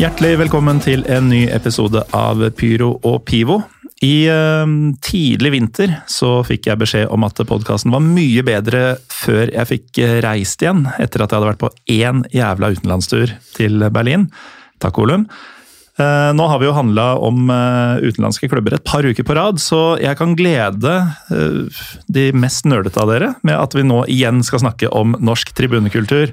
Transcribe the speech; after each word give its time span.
Hjertelig 0.00 0.38
velkommen 0.40 0.78
til 0.80 1.02
en 1.12 1.26
ny 1.28 1.42
episode 1.52 2.00
av 2.16 2.40
Pyro 2.56 2.94
og 3.04 3.18
Pivo. 3.28 3.58
I 4.00 4.30
eh, 4.32 4.70
tidlig 5.04 5.50
vinter 5.52 5.90
så 6.08 6.38
fikk 6.48 6.70
jeg 6.70 6.80
beskjed 6.80 7.10
om 7.12 7.26
at 7.26 7.42
podkasten 7.44 7.92
var 7.92 8.00
mye 8.00 8.40
bedre 8.46 8.94
før 9.12 9.50
jeg 9.52 9.68
fikk 9.68 10.00
eh, 10.00 10.14
reist 10.24 10.64
igjen, 10.64 10.86
etter 10.96 11.20
at 11.20 11.34
jeg 11.34 11.36
hadde 11.36 11.50
vært 11.50 11.60
på 11.60 11.68
én 11.92 12.22
jævla 12.32 12.70
utenlandstur 12.72 13.34
til 13.58 13.84
Berlin. 13.92 14.24
Takk, 14.80 15.02
Olum. 15.04 15.26
Eh, 16.00 16.30
nå 16.32 16.46
har 16.48 16.62
vi 16.62 16.70
jo 16.70 16.78
handla 16.78 17.10
om 17.20 17.52
utenlandske 18.00 18.48
klubber 18.48 18.78
et 18.78 18.86
par 18.88 19.04
uker 19.04 19.26
på 19.28 19.36
rad, 19.36 19.60
så 19.60 19.98
jeg 20.00 20.16
kan 20.16 20.32
glede 20.38 20.94
de 22.08 22.24
mest 22.32 22.64
nerdete 22.64 23.04
av 23.04 23.12
dere 23.12 23.34
med 23.44 23.58
at 23.58 23.76
vi 23.76 23.84
nå 23.84 24.00
igjen 24.08 24.40
skal 24.48 24.64
snakke 24.64 24.88
om 24.96 25.12
norsk 25.20 25.52
tribunekultur. 25.60 26.32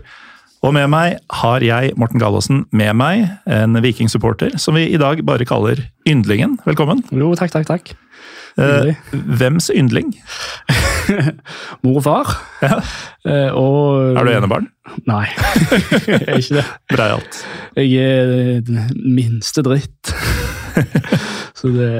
Og 0.65 0.73
med 0.73 0.87
meg 0.89 1.19
har 1.43 1.61
jeg, 1.61 1.93
Morten 2.01 2.21
Gallaasen, 2.21 2.63
med 2.73 2.95
meg 2.97 3.27
en 3.45 3.77
vikingsupporter 3.83 4.55
som 4.61 4.77
vi 4.77 4.87
i 4.89 4.97
dag 4.99 5.21
bare 5.27 5.45
kaller 5.45 5.83
Yndlingen. 6.09 6.57
Velkommen. 6.65 7.03
Jo, 7.13 7.33
takk, 7.37 7.53
takk, 7.53 7.67
takk. 7.69 7.91
Eh, 8.57 8.95
hvems 9.37 9.67
yndling? 9.69 10.15
Mor 11.85 11.99
og 11.99 12.03
far. 12.07 12.31
Ja. 12.63 12.79
Eh, 13.21 13.53
og 13.53 14.17
Er 14.17 14.25
du 14.25 14.31
enebarn? 14.33 14.71
Nei, 15.05 15.27
jeg 16.09 16.23
er 16.25 16.41
ikke 16.41 16.57
det. 16.57 16.65
Breialt. 16.89 17.39
Jeg 17.77 18.01
er 18.01 18.65
den 18.65 18.81
minste 19.13 19.61
dritt. 19.67 20.13
Så 21.57 21.69
det 21.73 21.91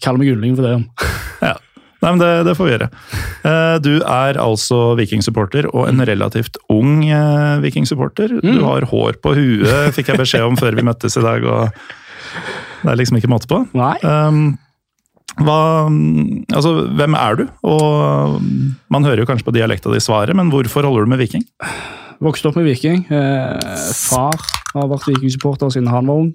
kaller 0.00 0.22
meg 0.22 0.32
yndling 0.32 0.56
for 0.56 0.64
det. 0.64 1.08
Ja. 1.44 1.54
Nei, 2.02 2.10
men 2.14 2.20
det, 2.22 2.28
det 2.46 2.52
får 2.54 2.68
vi 2.68 2.72
gjøre. 2.76 2.88
Eh, 3.50 3.78
Du 3.82 3.90
er 4.06 4.38
altså 4.38 4.94
vikingsupporter, 4.98 5.66
og 5.74 5.88
en 5.90 5.98
relativt 6.06 6.56
ung 6.70 7.02
eh, 7.10 7.58
vikingsupporter. 7.64 8.36
Du 8.40 8.52
Mm. 8.54 8.62
har 8.64 8.86
hår 8.86 9.18
på 9.22 9.34
huet, 9.34 9.94
fikk 9.96 10.12
jeg 10.12 10.20
beskjed 10.20 10.46
om 10.46 10.56
før 10.56 10.76
vi 10.78 10.82
møttes 10.86 11.16
i 11.18 11.24
dag. 11.24 11.42
og 11.44 11.70
Det 12.84 12.90
er 12.92 12.96
liksom 13.00 13.18
ikke 13.18 13.32
måte 13.32 13.48
på. 13.50 13.64
Nei. 13.74 13.96
Um, 14.06 14.58
hva, 15.38 15.58
altså, 16.54 16.70
hvem 16.98 17.14
er 17.18 17.36
du? 17.36 17.44
Og 17.66 18.40
Man 18.90 19.04
hører 19.04 19.18
jo 19.22 19.26
kanskje 19.26 19.44
på 19.50 19.54
dialekta 19.54 19.90
di 19.92 19.98
svaret, 20.00 20.34
men 20.38 20.50
hvorfor 20.50 20.82
holder 20.86 21.04
du 21.04 21.10
med 21.10 21.18
Viking? 21.18 21.44
Vokste 22.22 22.48
opp 22.50 22.56
med 22.58 22.66
Viking. 22.66 23.04
Eh, 23.10 23.58
far 23.94 24.38
har 24.74 24.88
vært 24.90 25.06
vikingsupporter 25.10 25.70
siden 25.74 25.90
han 25.90 26.06
var 26.06 26.14
ung. 26.24 26.32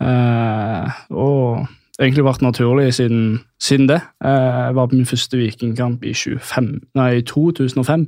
Eh, 0.00 0.90
og 1.10 1.66
egentlig 2.00 2.26
vært 2.26 2.44
naturlig 2.44 2.90
siden, 2.96 3.40
siden 3.62 3.88
det. 3.90 4.00
Eh, 4.24 4.60
jeg 4.66 4.76
var 4.78 4.90
på 4.90 4.98
min 4.98 5.08
første 5.08 5.40
vikingkamp 5.40 6.04
i 6.04 6.14
25, 6.16 6.70
nei, 6.98 7.10
2005. 7.28 8.06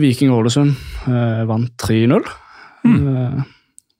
Viking 0.00 0.32
Ålesund 0.34 0.76
eh, 1.08 1.46
vant 1.48 1.72
3-0. 1.82 2.28
Eh, 2.90 3.40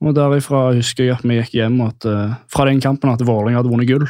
og 0.00 0.14
derifra 0.16 0.70
husker 0.72 1.04
jeg 1.04 1.18
at 1.18 1.24
vi 1.28 1.36
gikk 1.36 1.58
hjem 1.58 1.80
at, 1.84 2.06
fra 2.48 2.64
den 2.70 2.78
kampen 2.80 3.10
at 3.12 3.20
Vålerenga 3.20 3.60
hadde 3.60 3.72
vunnet 3.72 3.90
gull. 3.90 4.06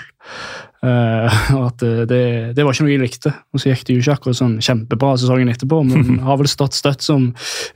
Eh, 0.86 1.40
og 1.56 1.64
at 1.66 1.82
det, 2.08 2.20
det 2.56 2.64
var 2.64 2.72
ikke 2.72 2.86
noe 2.86 2.92
jeg 2.92 3.02
likte. 3.02 3.32
Og 3.50 3.62
så 3.62 3.72
gikk 3.72 3.82
det 3.88 3.96
jo 3.96 4.04
ikke 4.04 4.14
akkurat 4.16 4.38
sånn 4.38 4.58
kjempebra 4.64 5.14
sesongen 5.20 5.50
etterpå, 5.52 5.80
men 5.88 6.20
har 6.28 6.38
vel 6.40 6.50
stått 6.50 6.78
støtt 6.78 7.02
som 7.04 7.30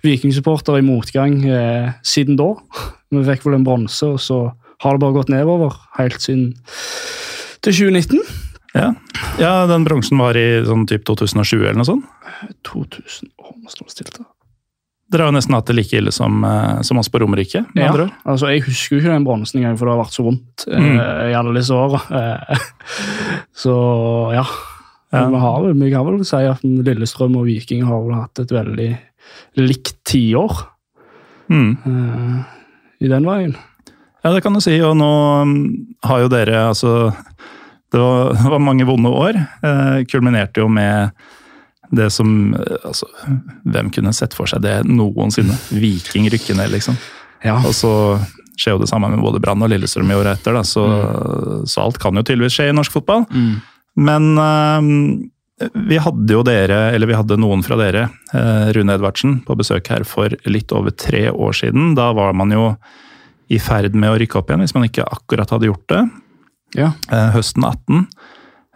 vikingsupporter 0.07 0.79
i 0.79 0.87
motgang 0.87 1.41
eh, 1.43 1.91
siden 2.07 2.39
da. 2.41 2.53
Vi 3.15 3.25
fikk 3.27 3.49
vel 3.49 3.59
en 3.59 3.67
bronse, 3.67 4.15
og 4.15 4.23
så 4.23 4.39
har 4.85 4.95
det 4.97 5.03
bare 5.05 5.17
gått 5.17 5.33
nedover 5.33 5.75
helt 5.99 6.21
siden 6.23 6.53
til 7.65 7.73
2019. 7.73 8.21
Ja, 8.75 8.91
ja 9.41 9.53
Den 9.71 9.85
bronsen 9.87 10.19
var 10.21 10.37
i 10.37 10.47
sånn 10.67 10.87
typ 10.91 11.05
2007 11.09 11.57
eller 11.63 11.79
noe 11.81 11.89
sånt. 11.89 12.07
2000 12.69 13.31
Å, 13.41 13.53
nå 13.63 13.71
står 13.73 13.87
det 13.91 13.95
stilt. 13.97 14.17
da. 14.19 14.25
Dere 15.13 15.27
har 15.27 15.31
jo 15.31 15.37
nesten 15.37 15.55
hatt 15.55 15.69
det 15.69 15.77
like 15.77 15.95
ille 16.01 16.11
som, 16.17 16.39
eh, 16.49 16.81
som 16.83 16.99
oss 16.99 17.11
på 17.13 17.21
Romerike. 17.23 17.61
Ja, 17.77 17.91
altså 18.25 18.49
Jeg 18.51 18.65
husker 18.67 18.97
jo 18.97 19.01
ikke 19.03 19.13
den 19.13 19.27
bronsen 19.27 19.61
engang, 19.61 19.77
for 19.79 19.87
det 19.87 19.95
har 19.95 20.01
vært 20.03 20.17
så 20.17 20.25
vondt 20.27 20.65
eh, 20.67 20.81
Mm. 20.81 20.99
i 21.31 21.35
alle 21.39 21.53
disse 21.61 21.77
åra. 21.77 22.01
Eh, 22.11 22.59
så 23.65 23.75
ja. 24.35 24.45
Ja. 25.15 25.29
Vi 25.31 25.39
har 25.39 25.61
vel, 25.63 25.75
vi 25.79 25.91
kan 25.93 26.07
vel 26.09 26.25
si 26.27 26.37
at 26.43 26.65
Lillestrøm 26.67 27.37
og 27.39 27.45
Viking 27.47 27.85
har 27.87 28.01
vel 28.03 28.17
hatt 28.19 28.41
et 28.43 28.51
veldig 28.51 28.89
likt 29.63 29.95
tiår 30.11 30.65
Mm. 31.53 31.77
eh, 31.87 32.45
i 33.05 33.09
den 33.13 33.25
veien. 33.29 33.55
Ja, 34.25 34.33
det 34.33 34.41
kan 34.45 34.57
du 34.57 34.63
si. 34.65 34.75
Og 34.81 34.97
nå 34.97 35.13
mm, 35.45 35.65
har 36.09 36.25
jo 36.25 36.31
dere 36.33 36.67
altså 36.71 37.13
Det 37.93 38.01
var, 38.01 38.33
var 38.57 38.63
mange 38.63 38.87
vonde 38.89 39.13
år. 39.13 39.39
Eh, 39.39 39.99
kulminerte 40.11 40.65
jo 40.65 40.71
med 40.73 41.13
det 41.95 42.09
som 42.11 42.55
eh, 42.57 42.79
altså, 42.89 43.09
Hvem 43.69 43.93
kunne 43.95 44.15
sett 44.17 44.37
for 44.37 44.51
seg 44.51 44.65
det 44.65 44.81
noensinne? 44.89 45.57
Viking 45.77 46.31
rykke 46.33 46.57
ned, 46.57 46.73
liksom. 46.73 46.97
Ja. 47.45 47.59
Og 47.61 47.77
så 47.77 47.93
skjer 48.57 48.77
jo 48.77 48.85
det 48.85 48.89
samme 48.89 49.11
med 49.13 49.21
både 49.21 49.43
Brann 49.43 49.63
og 49.67 49.71
Lillestrøm 49.73 50.13
i 50.15 50.17
året 50.17 50.39
etter, 50.39 50.55
da, 50.55 50.63
så, 50.65 50.85
så 51.67 51.83
alt 51.83 51.99
kan 52.01 52.15
jo 52.15 52.23
tydeligvis 52.23 52.55
skje 52.55 52.69
i 52.71 52.77
norsk 52.77 52.95
fotball. 52.95 53.25
Mm. 53.35 53.57
Men 54.07 54.29
eh, 54.41 55.71
vi 55.75 55.99
hadde 56.03 56.35
jo 56.35 56.43
dere, 56.47 56.81
eller 56.95 57.11
vi 57.11 57.17
hadde 57.19 57.39
noen 57.43 57.65
fra 57.67 57.77
dere, 57.79 58.09
eh, 58.35 58.71
Rune 58.75 58.97
Edvardsen, 58.97 59.41
på 59.47 59.57
besøk 59.59 59.91
her 59.93 60.07
for 60.09 60.35
litt 60.49 60.73
over 60.75 60.95
tre 60.95 61.29
år 61.31 61.59
siden. 61.59 61.93
Da 61.99 62.13
var 62.17 62.33
man 62.39 62.55
jo 62.55 62.71
i 63.53 63.59
ferd 63.61 63.97
med 63.99 64.13
å 64.13 64.21
rykke 64.21 64.39
opp 64.41 64.51
igjen, 64.51 64.65
hvis 64.65 64.77
man 64.77 64.87
ikke 64.89 65.07
akkurat 65.07 65.51
hadde 65.53 65.69
gjort 65.69 65.87
det. 65.93 66.03
Ja. 66.79 66.93
eh, 67.13 67.29
høsten 67.35 67.67
18. 67.67 68.07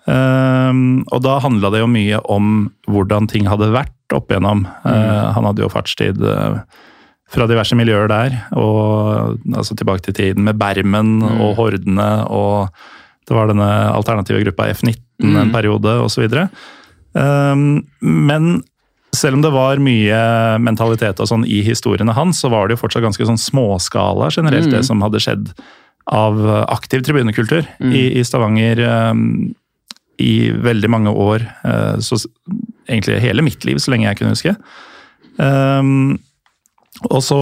Ehm, 0.08 0.82
og 1.12 1.22
da 1.24 1.38
handla 1.44 1.72
det 1.74 1.82
jo 1.82 1.88
mye 1.90 2.20
om 2.30 2.68
hvordan 2.88 3.28
ting 3.30 3.48
hadde 3.50 3.72
vært 3.74 4.16
opp 4.16 4.30
igjennom. 4.32 4.64
Mm. 4.84 5.34
han 5.36 5.48
hadde 5.50 5.64
jo 5.64 5.72
fartstid 5.72 6.22
eh, 6.24 6.60
fra 7.28 7.48
diverse 7.50 7.76
miljøer 7.76 8.08
der, 8.08 8.38
og 8.56 9.36
altså 9.52 9.76
tilbake 9.76 10.06
til 10.06 10.16
tiden 10.16 10.46
med 10.46 10.56
Bermen 10.60 11.18
og 11.26 11.58
Hordene, 11.58 12.24
og 12.32 12.72
det 13.28 13.36
var 13.36 13.50
denne 13.50 13.68
alternative 13.92 14.40
gruppa 14.46 14.70
F19 14.72 15.36
en 15.36 15.52
periode, 15.52 15.92
osv. 16.00 16.24
Um, 17.12 17.82
men 18.00 18.62
selv 19.18 19.38
om 19.38 19.42
det 19.44 19.50
var 19.54 19.82
mye 19.82 20.20
mentalitet 20.62 21.20
og 21.22 21.28
sånn 21.30 21.44
i 21.48 21.60
historiene 21.66 22.14
hans, 22.16 22.40
så 22.42 22.50
var 22.52 22.68
det 22.68 22.76
jo 22.76 22.84
fortsatt 22.84 23.04
ganske 23.04 23.26
sånn 23.28 23.40
småskala 23.40 24.30
generelt, 24.34 24.70
det 24.72 24.84
som 24.86 25.02
hadde 25.04 25.22
skjedd 25.22 25.52
av 26.08 26.38
aktiv 26.72 27.02
tribunekultur 27.04 27.66
i, 27.84 28.04
i 28.16 28.24
Stavanger 28.24 28.80
um, 29.10 29.50
i 30.18 30.50
veldig 30.50 30.90
mange 30.90 31.12
år. 31.12 31.44
Uh, 31.66 31.98
så 32.00 32.16
egentlig 32.88 33.20
hele 33.20 33.44
mitt 33.44 33.66
liv, 33.68 33.80
så 33.82 33.92
lenge 33.92 34.08
jeg 34.08 34.20
kunne 34.20 34.32
huske. 34.32 34.54
Um, 35.36 36.16
og 37.12 37.20
så 37.22 37.40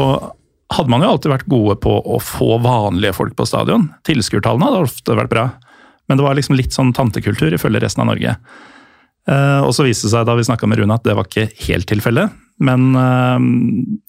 hadde 0.74 0.90
man 0.90 1.04
jo 1.04 1.12
alltid 1.14 1.32
vært 1.32 1.50
gode 1.50 1.76
på 1.82 1.92
å 1.94 2.18
få 2.22 2.56
vanlige 2.64 3.14
folk 3.16 3.36
på 3.38 3.46
stadion. 3.48 3.88
Tilskuertallene 4.06 4.66
hadde 4.66 4.88
ofte 4.88 5.18
vært 5.18 5.32
bra, 5.32 5.46
men 6.10 6.18
det 6.18 6.26
var 6.26 6.38
liksom 6.38 6.58
litt 6.58 6.74
sånn 6.74 6.92
tantekultur 6.96 7.54
ifølge 7.54 7.84
resten 7.84 8.02
av 8.02 8.10
Norge. 8.10 8.34
Eh, 9.26 9.60
og 9.66 9.72
så 9.74 9.86
viste 9.86 10.06
det 10.06 10.12
seg 10.14 10.26
da 10.28 10.36
vi 10.38 10.44
snakka 10.46 10.68
med 10.70 10.78
Rune 10.78 10.94
at 10.94 11.06
det 11.06 11.16
var 11.18 11.26
ikke 11.26 11.48
helt 11.66 11.88
tilfellet. 11.90 12.34
Men 12.62 12.94
eh, 12.96 13.46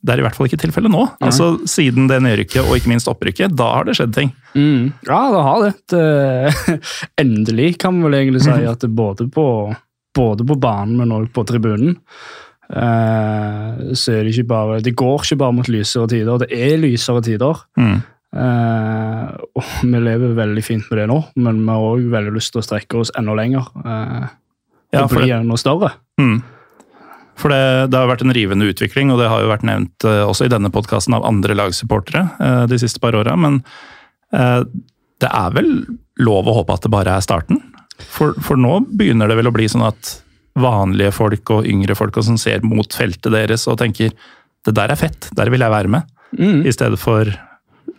det 0.05 0.13
er 0.13 0.21
i 0.21 0.25
hvert 0.27 0.37
fall 0.37 0.47
ikke 0.47 0.61
tilfellet 0.61 0.93
nå. 0.93 1.03
Altså 1.25 1.55
Siden 1.67 2.07
det 2.11 2.21
nedrykket 2.23 2.63
og 2.63 2.77
ikke 2.77 2.93
minst 2.93 3.09
opprykket, 3.11 3.55
da 3.57 3.71
har 3.75 3.87
det 3.87 3.97
skjedd 3.99 4.15
ting. 4.15 4.33
Mm. 4.55 4.93
Ja, 5.09 5.21
det 5.33 5.43
har 5.49 5.65
det. 5.65 5.73
det. 5.93 6.77
Endelig, 7.23 7.73
kan 7.81 7.97
man 7.97 8.09
vel 8.09 8.21
egentlig 8.21 8.45
si. 8.45 8.53
at 8.53 8.83
det 8.85 8.93
både 8.95 9.27
på, 9.33 9.47
både 10.15 10.47
på 10.47 10.59
banen, 10.61 10.97
men 11.01 11.15
også 11.15 11.33
på 11.35 11.47
tribunen. 11.49 11.97
eh, 12.69 13.95
så 13.97 14.13
er 14.13 14.23
det 14.27 14.35
ikke 14.35 14.51
bare 14.51 14.79
Det 14.83 14.95
går 14.99 15.23
ikke 15.23 15.39
bare 15.39 15.55
mot 15.55 15.71
lysere 15.71 16.07
tider, 16.11 16.45
det 16.45 16.51
er 16.53 16.77
lysere 16.81 17.25
tider. 17.25 17.65
Mm. 17.79 17.97
Uh, 18.37 19.31
og 19.55 19.69
vi 19.87 19.99
lever 20.03 20.33
veldig 20.35 20.61
fint 20.61 20.83
med 20.91 20.99
det 20.99 21.05
nå, 21.09 21.15
men 21.39 21.61
vi 21.63 21.71
har 21.71 21.85
òg 21.87 22.09
veldig 22.11 22.33
lyst 22.35 22.51
til 22.53 22.59
å 22.59 22.65
strekke 22.65 22.99
oss 22.99 23.11
enda 23.17 23.33
lenger. 23.39 23.69
eh, 23.87 24.27
Ja, 24.93 25.03
og 25.03 25.11
blir 25.11 25.41
noe 25.43 25.59
større. 25.59 25.93
Mm. 26.21 26.39
For 27.37 27.53
det, 27.53 27.91
det 27.93 27.99
har 27.99 28.09
vært 28.09 28.23
en 28.25 28.33
rivende 28.33 28.67
utvikling, 28.71 29.11
og 29.13 29.21
det 29.21 29.29
har 29.29 29.43
jo 29.43 29.51
vært 29.51 29.65
nevnt 29.67 30.05
eh, 30.07 30.23
også 30.25 30.47
i 30.47 30.51
denne 30.51 30.71
podkasten 30.73 31.13
av 31.17 31.25
andre 31.27 31.57
lagsupportere 31.57 32.23
eh, 32.41 32.63
de 32.71 32.79
siste 32.81 33.01
par 33.03 33.17
åra. 33.17 33.35
Men 33.37 33.59
eh, 34.33 34.63
det 35.21 35.29
er 35.29 35.53
vel 35.53 35.69
lov 36.23 36.49
å 36.49 36.55
håpe 36.59 36.77
at 36.77 36.87
det 36.87 36.93
bare 36.93 37.17
er 37.17 37.25
starten? 37.25 37.61
For, 37.97 38.33
for, 38.41 38.57
nå 38.57 38.79
begynner 38.97 39.29
det 39.29 39.37
vel 39.39 39.51
å 39.51 39.53
bli 39.53 39.67
sånn 39.69 39.85
at 39.85 40.17
vanlige 40.57 41.13
folk 41.13 41.51
og 41.53 41.69
yngre 41.69 41.93
folk 41.97 42.17
som 42.25 42.37
ser 42.41 42.65
mot 42.65 42.89
feltet 42.93 43.29
deres 43.33 43.67
og 43.69 43.77
tenker 43.81 44.13
det 44.65 44.73
der 44.73 44.93
er 44.93 44.99
fett, 44.99 45.29
der 45.37 45.51
vil 45.53 45.61
jeg 45.61 45.73
være 45.73 45.91
med. 45.93 46.09
Mm. 46.33 46.63
I 46.65 46.73
stedet 46.73 46.97
for 47.01 47.29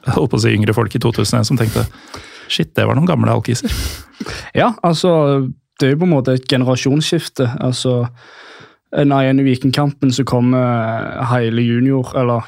holdt 0.08 0.32
på 0.32 0.38
å 0.38 0.42
si 0.42 0.54
yngre 0.54 0.74
folk 0.74 0.94
i 0.94 1.00
2001 1.02 1.46
som 1.46 1.58
tenkte 1.58 1.86
shit, 2.50 2.72
det 2.74 2.86
var 2.88 2.98
noen 2.98 3.08
gamle 3.08 3.32
alkiser. 3.32 3.70
Ja, 4.56 4.72
altså 4.82 5.12
det 5.78 5.86
er 5.86 5.94
jo 5.94 6.02
på 6.02 6.08
en 6.08 6.14
måte 6.16 6.34
et 6.34 6.48
generasjonsskifte. 6.50 7.48
altså 7.60 8.08
Nei, 8.88 9.26
i 9.28 9.44
Vikingkampen 9.44 10.10
så 10.16 10.24
kommer 10.24 11.26
hele 11.28 11.60
junior, 11.60 12.08
eller 12.16 12.46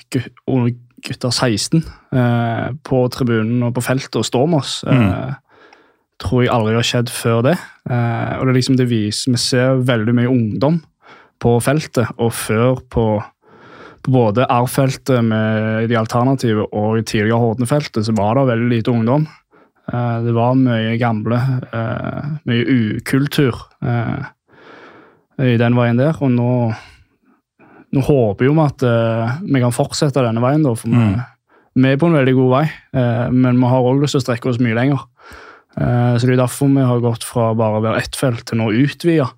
gutter 1.04 1.30
16, 1.30 1.82
eh, 2.12 2.68
på 2.84 3.00
tribunen 3.12 3.64
og 3.66 3.74
på 3.76 3.84
feltet 3.84 4.20
og 4.20 4.26
står 4.26 4.46
med 4.50 4.60
oss. 4.60 4.80
Mm. 4.86 5.02
Eh, 5.08 5.34
tror 6.20 6.44
jeg 6.44 6.52
aldri 6.52 6.76
har 6.76 6.86
skjedd 6.86 7.12
før 7.12 7.42
det. 7.48 7.56
Eh, 7.88 8.32
og 8.36 8.46
det 8.46 8.52
er 8.52 8.58
liksom 8.58 8.78
det 8.78 8.88
viser, 8.90 9.32
Vi 9.32 9.40
ser 9.40 9.84
veldig 9.84 10.14
mye 10.14 10.30
ungdom 10.30 10.80
på 11.40 11.56
feltet, 11.60 12.08
og 12.18 12.32
før 12.32 12.80
på, 12.92 13.22
på 14.04 14.12
både 14.12 14.44
R-feltet 14.44 15.24
med 15.24 15.88
de 15.88 15.96
alternative 15.96 16.68
og 16.72 17.04
tidligere 17.04 17.40
Hordene-feltet 17.40 18.04
så 18.04 18.12
var 18.12 18.36
det 18.36 18.50
veldig 18.52 18.68
lite 18.68 18.92
ungdom. 18.92 19.26
Eh, 19.90 20.18
det 20.24 20.34
var 20.36 20.54
mye 20.58 20.94
gamle, 21.00 21.40
eh, 21.72 22.30
mye 22.46 22.76
ukultur 22.98 23.56
eh, 23.82 24.22
i 25.50 25.56
den 25.58 25.76
veien 25.78 25.98
der. 25.98 26.18
Og 26.22 26.30
nå, 26.34 26.52
nå 27.90 28.04
håper 28.06 28.46
vi 28.46 28.54
at 28.62 28.86
vi 29.42 29.62
kan 29.62 29.74
fortsette 29.74 30.22
denne 30.22 30.42
veien, 30.44 30.62
da, 30.66 30.76
for 30.78 30.92
mm. 30.92 31.18
vi, 31.74 31.90
er 31.90 31.98
på 31.98 32.10
en 32.10 32.18
veldig 32.20 32.36
god 32.38 32.50
vei. 32.54 32.64
men 33.32 33.58
vi 33.58 33.70
har 33.72 33.86
òg 33.88 34.02
lyst 34.02 34.14
til 34.14 34.20
å 34.20 34.26
strekke 34.28 34.50
oss 34.50 34.60
mye 34.62 34.76
lenger. 34.76 35.06
så 35.74 36.26
det 36.26 36.34
er 36.34 36.42
derfor 36.42 36.68
vi 36.68 36.84
har 36.84 37.02
gått 37.02 37.24
fra 37.24 37.54
bare 37.56 37.80
å 37.80 37.84
være 37.84 38.02
ett 38.02 38.18
felt 38.18 38.44
til 38.46 38.60
nå 38.60 38.68
utvida 38.84 39.30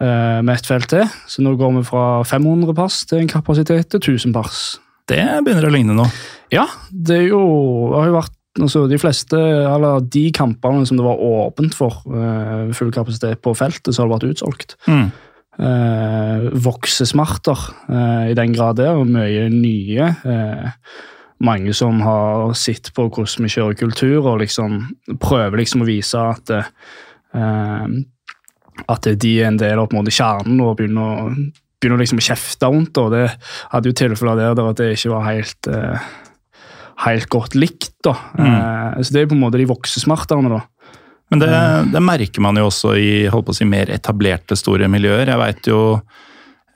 med 0.00 0.50
ett 0.54 0.66
felt 0.66 0.88
til. 0.88 1.04
Så 1.28 1.44
nå 1.44 1.54
går 1.60 1.76
vi 1.78 1.84
fra 1.84 2.24
500 2.24 2.74
pass 2.74 3.04
til 3.06 3.20
en 3.20 3.30
kapasitet 3.30 3.92
til 3.92 4.16
1000 4.16 4.34
pass. 4.34 4.80
Det 5.06 5.22
begynner 5.44 5.68
å 5.68 5.74
ligne 5.74 5.94
nå. 5.94 6.08
Ja, 6.50 6.66
det, 6.90 7.20
jo, 7.28 7.42
det 7.92 8.00
har 8.00 8.10
jo 8.10 8.16
vært 8.16 8.35
altså 8.62 8.86
De 8.90 8.98
fleste, 9.00 9.36
eller 9.38 10.04
de 10.12 10.26
kampene 10.34 10.86
som 10.88 10.98
det 10.98 11.06
var 11.06 11.22
åpent 11.22 11.76
for 11.76 12.02
uh, 12.10 12.72
full 12.76 12.92
kapasitet 12.94 13.42
på 13.44 13.54
feltet, 13.56 13.94
så 13.94 14.02
har 14.02 14.08
det 14.08 14.16
vært 14.16 14.36
utsolgt. 14.36 14.76
Mm. 14.88 15.08
Uh, 15.56 16.48
voksesmerter 16.66 17.66
uh, 17.88 18.24
i 18.30 18.36
den 18.36 18.54
grad 18.56 18.80
der, 18.80 18.96
og 18.96 19.08
mye 19.08 19.48
nye. 19.52 20.12
mange 21.36 21.72
som 21.76 22.00
har 22.00 22.54
sett 22.56 22.94
på 22.96 23.10
hvordan 23.12 23.44
vi 23.44 23.52
kjører 23.52 23.76
kultur, 23.76 24.24
og 24.24 24.40
liksom 24.40 24.78
prøver 25.20 25.60
liksom 25.60 25.84
å 25.84 25.88
vise 25.88 26.16
at 26.16 26.54
at 28.86 29.06
de 29.20 29.30
er 29.40 29.48
en 29.50 29.58
del 29.60 29.80
av 29.80 29.88
på 29.88 29.96
en 29.96 30.02
måte 30.02 30.14
kjernen 30.14 30.60
og 30.64 30.76
begynner 30.78 31.26
å, 31.26 31.28
begynner 31.80 32.00
liksom 32.00 32.20
å 32.20 32.24
kjefte 32.24 32.68
rundt. 32.70 32.98
og 33.00 33.12
Det 33.12 33.26
hadde 33.72 33.90
jo 33.90 33.96
tilfeller 34.00 34.40
der, 34.40 34.56
der 34.56 34.70
at 34.70 34.80
det 34.80 34.88
ikke 34.96 35.12
var 35.12 35.28
helt 35.28 35.68
helt 37.04 37.28
godt 37.32 37.56
likt. 37.58 37.92
da. 38.04 38.16
Mm. 38.38 38.54
Eh, 38.54 39.02
så 39.02 39.12
Det 39.12 39.22
er 39.22 39.28
på 39.30 39.36
en 39.36 39.44
måte 39.44 39.60
de 39.60 39.68
voksesmertene. 39.68 40.48
da. 40.48 40.62
Men 41.30 41.42
det, 41.42 41.50
det, 41.92 42.02
merker 42.02 42.40
man 42.40 42.56
jo 42.56 42.68
også 42.68 42.94
i 42.96 43.26
holdt 43.26 43.48
på 43.48 43.54
å 43.54 43.58
si, 43.58 43.66
mer 43.66 43.90
etablerte, 43.90 44.56
store 44.56 44.88
miljøer. 44.88 45.26
Jeg 45.26 45.42
vet 45.42 45.70
jo 45.72 45.80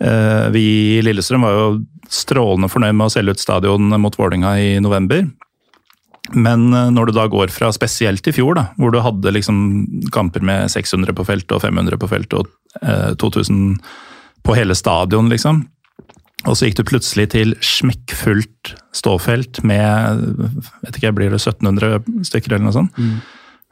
eh, 0.03 0.49
Vi 0.51 0.65
i 0.99 1.05
Lillestrøm 1.07 1.47
var 1.47 1.55
jo 1.55 1.69
strålende 2.11 2.71
fornøyd 2.71 2.97
med 2.99 3.07
å 3.07 3.15
selge 3.15 3.37
ut 3.37 3.43
stadion 3.43 3.95
mot 4.03 4.17
Vålinga 4.19 4.57
i 4.59 4.73
november. 4.83 5.29
Men 6.35 6.73
eh, 6.75 6.91
når 6.91 7.11
du 7.11 7.17
da 7.17 7.27
går 7.31 7.55
fra 7.55 7.71
spesielt 7.75 8.27
i 8.27 8.35
fjor, 8.35 8.57
da, 8.59 8.69
hvor 8.79 8.95
du 8.95 9.01
hadde 9.05 9.35
liksom 9.35 9.61
kamper 10.15 10.45
med 10.47 10.71
600 10.73 11.15
på 11.17 11.27
feltet 11.29 11.57
og 11.57 11.63
500 11.65 12.01
på 12.01 12.11
feltet 12.11 12.41
og 12.43 12.51
eh, 12.83 13.13
2000 13.23 13.79
på 14.47 14.57
hele 14.57 14.75
stadion, 14.75 15.29
liksom, 15.31 15.63
og 16.49 16.57
så 16.57 16.67
gikk 16.67 16.79
du 16.79 16.87
plutselig 16.89 17.27
til 17.35 17.53
smekkfullt 17.65 18.75
ståfelt 18.97 19.61
med 19.67 20.25
vet 20.81 20.97
ikke, 20.97 21.13
blir 21.17 21.35
det 21.35 21.41
1700 21.43 22.25
stykker 22.27 22.55
eller 22.55 22.69
noe 22.69 22.77
sånt. 22.77 22.97
Mm. 22.97 23.19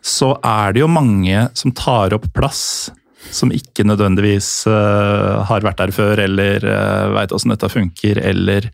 Så 0.04 0.34
er 0.46 0.74
det 0.74 0.82
jo 0.82 0.90
mange 0.92 1.48
som 1.58 1.72
tar 1.76 2.14
opp 2.16 2.28
plass 2.36 2.90
som 3.34 3.50
ikke 3.52 3.86
nødvendigvis 3.88 4.50
uh, 4.70 5.42
har 5.48 5.64
vært 5.66 5.80
der 5.80 5.92
før, 5.92 6.20
eller 6.22 6.64
uh, 6.64 6.74
eh, 6.76 7.14
veit 7.16 7.34
åssen 7.34 7.52
dette 7.52 7.70
funker, 7.72 8.20
eller 8.22 8.68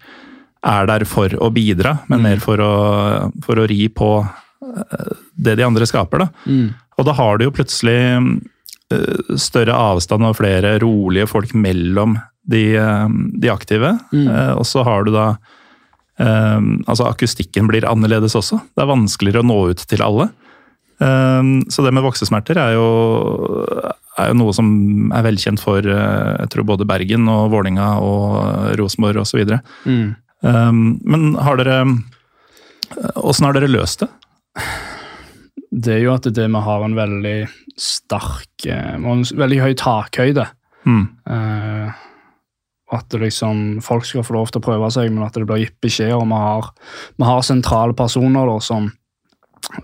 er 0.65 0.89
der 0.89 1.05
for 1.09 1.33
å 1.43 1.49
bidra, 1.55 1.97
men 2.11 2.21
mm. 2.21 2.27
mer 2.29 2.43
for 2.45 2.61
å, 2.63 2.75
for 3.45 3.61
å, 3.61 3.67
ri 3.71 3.89
på 3.89 4.11
uh, 4.21 5.15
det 5.33 5.57
de 5.59 5.67
andre 5.67 5.89
skaper. 5.89 6.27
Da. 6.27 6.45
Mm. 6.45 6.69
Og 7.01 7.09
da 7.09 7.17
har 7.17 7.41
du 7.41 7.47
jo 7.47 7.55
plutselig 7.57 7.99
uh, 8.21 9.35
større 9.41 9.81
avstand 9.95 10.29
og 10.29 10.39
flere 10.39 10.77
rolige 10.85 11.31
folk 11.31 11.57
mellom 11.57 12.19
de, 12.45 12.77
eh, 12.77 13.09
de 13.41 13.51
aktive. 13.53 13.99
Mm. 14.13 14.29
Eh, 14.29 14.53
og 14.59 14.67
så 14.69 14.85
har 14.87 15.05
du 15.05 15.13
da 15.15 15.35
eh, 16.21 16.61
Altså, 16.87 17.09
akustikken 17.09 17.69
blir 17.71 17.87
annerledes 17.89 18.37
også. 18.39 18.61
Det 18.75 18.85
er 18.85 18.91
vanskeligere 18.91 19.45
å 19.45 19.49
nå 19.49 19.61
ut 19.73 19.87
til 19.89 20.05
alle. 20.05 20.31
Så 20.95 21.83
det 21.83 21.91
med 21.93 22.05
voksesmerter 22.07 22.57
er 22.57 22.77
jo, 22.77 22.85
er 24.23 24.29
jo 24.31 24.37
noe 24.39 24.53
som 24.57 24.69
er 25.13 25.25
velkjent 25.27 25.61
for 25.61 25.85
jeg 25.85 26.47
tror 26.55 26.65
både 26.69 26.87
Bergen 26.89 27.27
og 27.29 27.51
Vålinga 27.53 27.89
og 28.01 28.79
Rosenborg 28.79 29.25
osv. 29.25 29.43
Mm. 29.91 30.15
Men 31.03 31.27
har 31.45 31.59
dere 31.61 31.81
Åssen 33.19 33.49
har 33.49 33.59
dere 33.59 33.73
løst 33.75 34.07
det? 34.07 34.09
Det 35.75 35.97
er 35.97 36.03
jo 36.07 36.15
at 36.15 36.31
det 36.31 36.47
vi 36.47 36.65
har 36.71 36.87
en 36.87 36.97
veldig 36.97 37.37
sterk 37.75 38.69
en 38.71 39.27
veldig 39.35 39.61
høy 39.67 39.75
takhøyde. 39.83 40.47
Mm. 40.87 41.05
At 42.95 43.15
liksom, 43.19 43.81
folk 43.85 44.07
skal 44.09 44.27
få 44.27 44.37
lov 44.39 44.53
til 44.53 44.63
å 44.63 44.67
prøve 44.67 44.91
seg, 44.95 45.13
men 45.13 45.27
at 45.27 45.37
det 45.37 45.47
blir 45.49 45.65
gitt 45.65 45.81
beskjed 45.85 46.15
om 46.17 46.35
vi 46.35 46.43
har, 46.45 46.71
vi 47.19 47.29
har 47.29 47.47
sentrale 47.47 47.97
personer 47.97 48.51
da, 48.51 48.59
som 48.65 48.91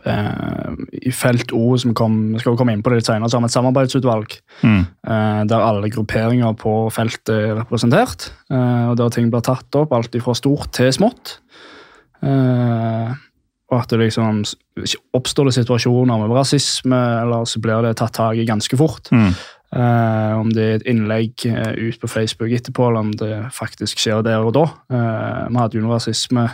eh, 0.08 0.70
I 1.10 1.12
felt 1.14 1.54
O, 1.56 1.74
som 1.80 1.94
kom, 1.96 2.20
skal 2.40 2.58
komme 2.58 2.74
inn 2.76 2.84
på 2.84 2.92
det 2.92 3.00
litt 3.00 3.10
senere, 3.10 3.30
så 3.30 3.38
har 3.38 3.46
vi 3.46 3.50
et 3.50 3.56
samarbeidsutvalg 3.56 4.36
mm. 4.62 4.82
eh, 5.06 5.40
der 5.50 5.66
alle 5.66 5.92
grupperinger 5.92 6.54
på 6.60 6.74
feltet 6.94 7.34
er 7.36 7.58
representert. 7.62 8.30
Eh, 8.52 8.84
og 8.90 8.98
Der 9.00 9.16
ting 9.16 9.32
blir 9.32 9.44
tatt 9.46 9.80
opp, 9.80 9.96
alt 9.96 10.16
fra 10.24 10.36
stort 10.38 10.72
til 10.76 10.92
smått. 10.94 11.38
Eh, 12.20 13.18
og 13.70 13.78
at 13.78 13.92
det 13.92 14.00
liksom 14.02 14.42
oppstår 15.14 15.48
det 15.48 15.56
situasjoner 15.60 16.18
med 16.18 16.34
rasisme, 16.34 16.98
eller 17.22 17.46
så 17.46 17.62
blir 17.62 17.86
det 17.86 17.96
tatt 18.00 18.16
tak 18.18 18.38
i 18.38 18.46
ganske 18.48 18.76
fort. 18.78 19.10
Mm. 19.14 19.30
Uh, 19.70 20.34
om 20.34 20.48
det 20.50 20.62
er 20.64 20.80
et 20.80 20.88
innlegg 20.90 21.44
uh, 21.46 21.70
ut 21.78 22.00
på 22.02 22.08
Facebook 22.10 22.50
etterpå, 22.50 22.88
eller 22.88 23.04
om 23.06 23.12
det 23.14 23.36
faktisk 23.54 24.02
skjer 24.02 24.24
der 24.26 24.42
og 24.42 24.56
da. 24.56 24.64
Uh, 24.90 25.46
vi 25.46 25.60
hadde 25.60 25.78
jo 25.78 25.84
en 25.84 25.92
rasisme, 25.94 26.48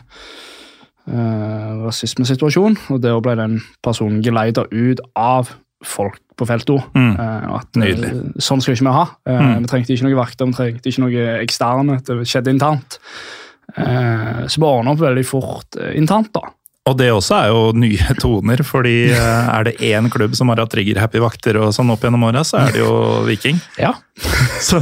rasismesituasjon, 1.07 2.75
og 2.91 2.99
der 2.99 3.21
ble 3.23 3.37
den 3.39 3.61
personen 3.87 4.25
geleida 4.27 4.65
ut 4.73 4.99
av 5.15 5.53
folk 5.87 6.19
på 6.35 6.49
feltet. 6.51 6.83
Mm. 6.99 7.13
At, 7.55 7.79
Nydelig. 7.79 8.11
Sånn 8.43 8.59
skal 8.59 8.75
ikke 8.75 8.89
vi 8.89 8.95
ha. 8.97 9.05
Mm. 9.31 9.63
Vi 9.63 9.71
trengte 9.71 9.95
ikke 9.95 10.09
noe 10.09 10.19
vakter, 10.19 10.51
vi 10.51 10.59
trengte 10.59 10.91
ikke 10.91 11.05
noe 11.05 11.29
eksterne. 11.45 12.01
Det 12.03 12.19
skjedde 12.27 12.57
internt. 12.57 12.99
Så 13.71 14.59
vi 14.59 14.67
ordna 14.67 14.97
opp 14.97 15.05
veldig 15.05 15.25
fort 15.31 15.79
internt. 15.95 16.35
da. 16.35 16.51
Og 16.87 16.95
det 16.95 17.09
også 17.11 17.35
er 17.35 17.49
jo 17.51 17.63
nye 17.75 18.15
toner, 18.21 18.61
fordi 18.67 19.09
eh, 19.11 19.49
er 19.51 19.67
det 19.67 19.75
én 19.83 20.07
klubb 20.13 20.37
som 20.39 20.53
har 20.53 20.61
hatt 20.63 20.71
trigger-happy 20.71 21.19
vakter 21.23 21.59
og 21.59 21.73
sånn 21.75 21.91
opp 21.91 22.05
gjennom 22.07 22.29
åra, 22.29 22.45
så 22.47 22.61
er 22.63 22.77
det 22.77 22.85
jo 22.85 22.93
Viking. 23.27 23.59
Ja. 23.87 23.93
Så 24.65 24.79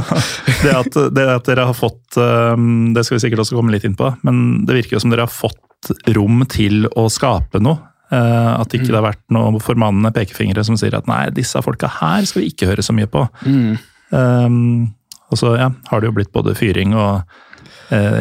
det 0.61 0.71
at, 0.71 0.95
det 1.11 1.23
at, 1.27 1.43
dere 1.43 1.65
har 1.67 1.75
fått 1.75 2.15
eh, 2.15 2.53
Det 2.95 3.01
skal 3.03 3.17
vi 3.17 3.23
sikkert 3.25 3.41
også 3.43 3.57
komme 3.57 3.73
litt 3.73 3.83
inn 3.83 3.97
på, 3.99 4.07
men 4.23 4.63
det 4.63 4.77
virker 4.77 4.95
jo 4.95 5.01
som 5.03 5.11
dere 5.11 5.25
har 5.25 5.33
fått 5.33 5.89
rom 6.15 6.45
til 6.47 6.87
å 6.95 7.09
skape 7.11 7.59
noe. 7.59 7.81
Eh, 8.13 8.51
at 8.53 8.77
ikke 8.77 8.93
det 8.93 8.99
har 8.99 9.07
vært 9.09 9.23
noen 9.33 9.57
formannende 9.59 10.13
pekefingre 10.15 10.63
som 10.63 10.77
sier 10.79 10.95
at 10.95 11.09
nei, 11.09 11.25
disse 11.35 11.59
folka 11.65 11.89
her 11.97 12.23
skal 12.29 12.45
vi 12.45 12.53
ikke 12.53 12.69
høre 12.69 12.85
så 12.85 12.95
mye 12.95 13.09
på. 13.11 13.25
Mm. 13.43 13.73
Um, 14.15 14.55
og 15.33 15.41
så 15.41 15.55
ja, 15.57 15.71
har 15.89 16.01
det 16.01 16.11
jo 16.11 16.15
blitt 16.21 16.31
både 16.35 16.53
fyring 16.55 16.93
og 16.95 17.25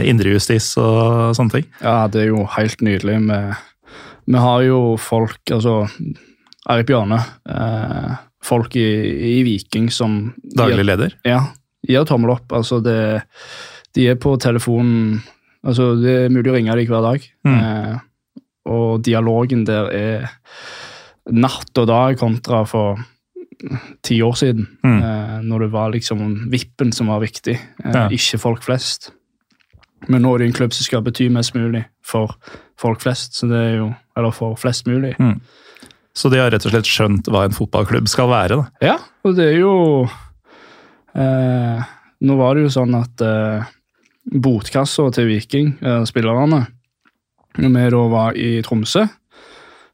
indrejustis 0.04 0.74
og 0.76 1.36
sånne 1.38 1.54
ting. 1.54 1.68
Ja, 1.80 2.02
det 2.12 2.20
er 2.20 2.26
jo 2.34 2.42
helt 2.52 2.82
nydelig 2.84 3.14
med 3.24 3.54
vi 4.26 4.40
har 4.40 4.62
jo 4.66 4.78
folk, 5.00 5.40
altså 5.52 5.84
Eirik 6.70 6.88
Bjarne, 6.88 7.20
eh, 7.48 8.14
folk 8.44 8.76
i, 8.76 8.88
i, 9.34 9.36
Viking 9.46 9.90
som 9.92 10.34
Daglig 10.56 10.86
leder? 10.86 11.16
Ja. 11.26 11.42
Gir 11.84 12.06
tommel 12.08 12.32
opp. 12.36 12.52
Altså, 12.56 12.80
det, 12.84 13.22
de 13.96 14.08
er 14.12 14.20
på 14.20 14.36
telefonen 14.40 15.22
altså 15.64 15.94
Det 15.96 16.14
er 16.26 16.32
mulig 16.32 16.50
å 16.52 16.56
ringe 16.58 16.74
dem 16.76 16.88
hver 16.90 17.04
dag. 17.06 17.26
Mm. 17.48 17.54
Eh, 17.56 18.38
og 18.68 19.00
dialogen 19.04 19.64
der 19.64 19.90
er 19.92 20.26
natt 21.32 21.80
og 21.80 21.88
dag 21.88 22.18
kontra 22.20 22.64
for 22.68 23.00
ti 24.04 24.18
år 24.24 24.36
siden. 24.36 24.66
Mm. 24.84 24.98
Eh, 24.98 25.36
når 25.48 25.66
det 25.66 25.70
var 25.72 25.92
liksom 25.94 26.24
vippen 26.52 26.92
som 26.92 27.08
var 27.12 27.20
viktig, 27.20 27.56
eh, 27.56 27.92
Ja. 27.92 28.08
ikke 28.08 28.38
folk 28.38 28.62
flest. 28.62 29.12
Men 30.08 30.22
nå 30.22 30.34
er 30.34 30.38
det 30.38 30.46
en 30.48 30.52
klubb 30.52 30.72
som 30.72 30.84
skal 30.84 31.02
bety 31.02 31.30
mest 31.30 31.54
mulig 31.54 31.86
for 32.02 32.36
folk 32.76 33.00
flest, 33.00 33.34
så 33.34 33.48
det 33.48 33.56
er 33.56 33.76
jo, 33.76 33.94
eller 34.16 34.34
for 34.34 34.56
flest 34.60 34.86
mulig. 34.86 35.14
Så 36.14 36.30
de 36.30 36.38
har 36.38 36.52
rett 36.54 36.64
og 36.66 36.70
slett 36.74 36.86
skjønt 36.86 37.26
hva 37.32 37.44
en 37.46 37.54
fotballklubb 37.56 38.06
skal 38.10 38.30
være. 38.30 38.60
da. 38.60 38.66
Ja, 38.84 38.98
og 39.26 39.34
det 39.34 39.48
er 39.50 39.58
jo 39.58 39.72
eh, 41.18 41.82
Nå 42.24 42.36
var 42.38 42.54
det 42.54 42.68
jo 42.68 42.70
sånn 42.76 42.94
at 42.96 43.24
eh, 43.24 43.66
botkassa 44.30 45.08
til 45.16 45.26
Viking, 45.28 45.74
eh, 45.82 46.04
spillerne 46.08 46.62
Når 47.58 47.74
vi 47.74 47.90
da 47.96 48.04
var 48.12 48.38
i 48.38 48.48
Tromsø, 48.64 49.04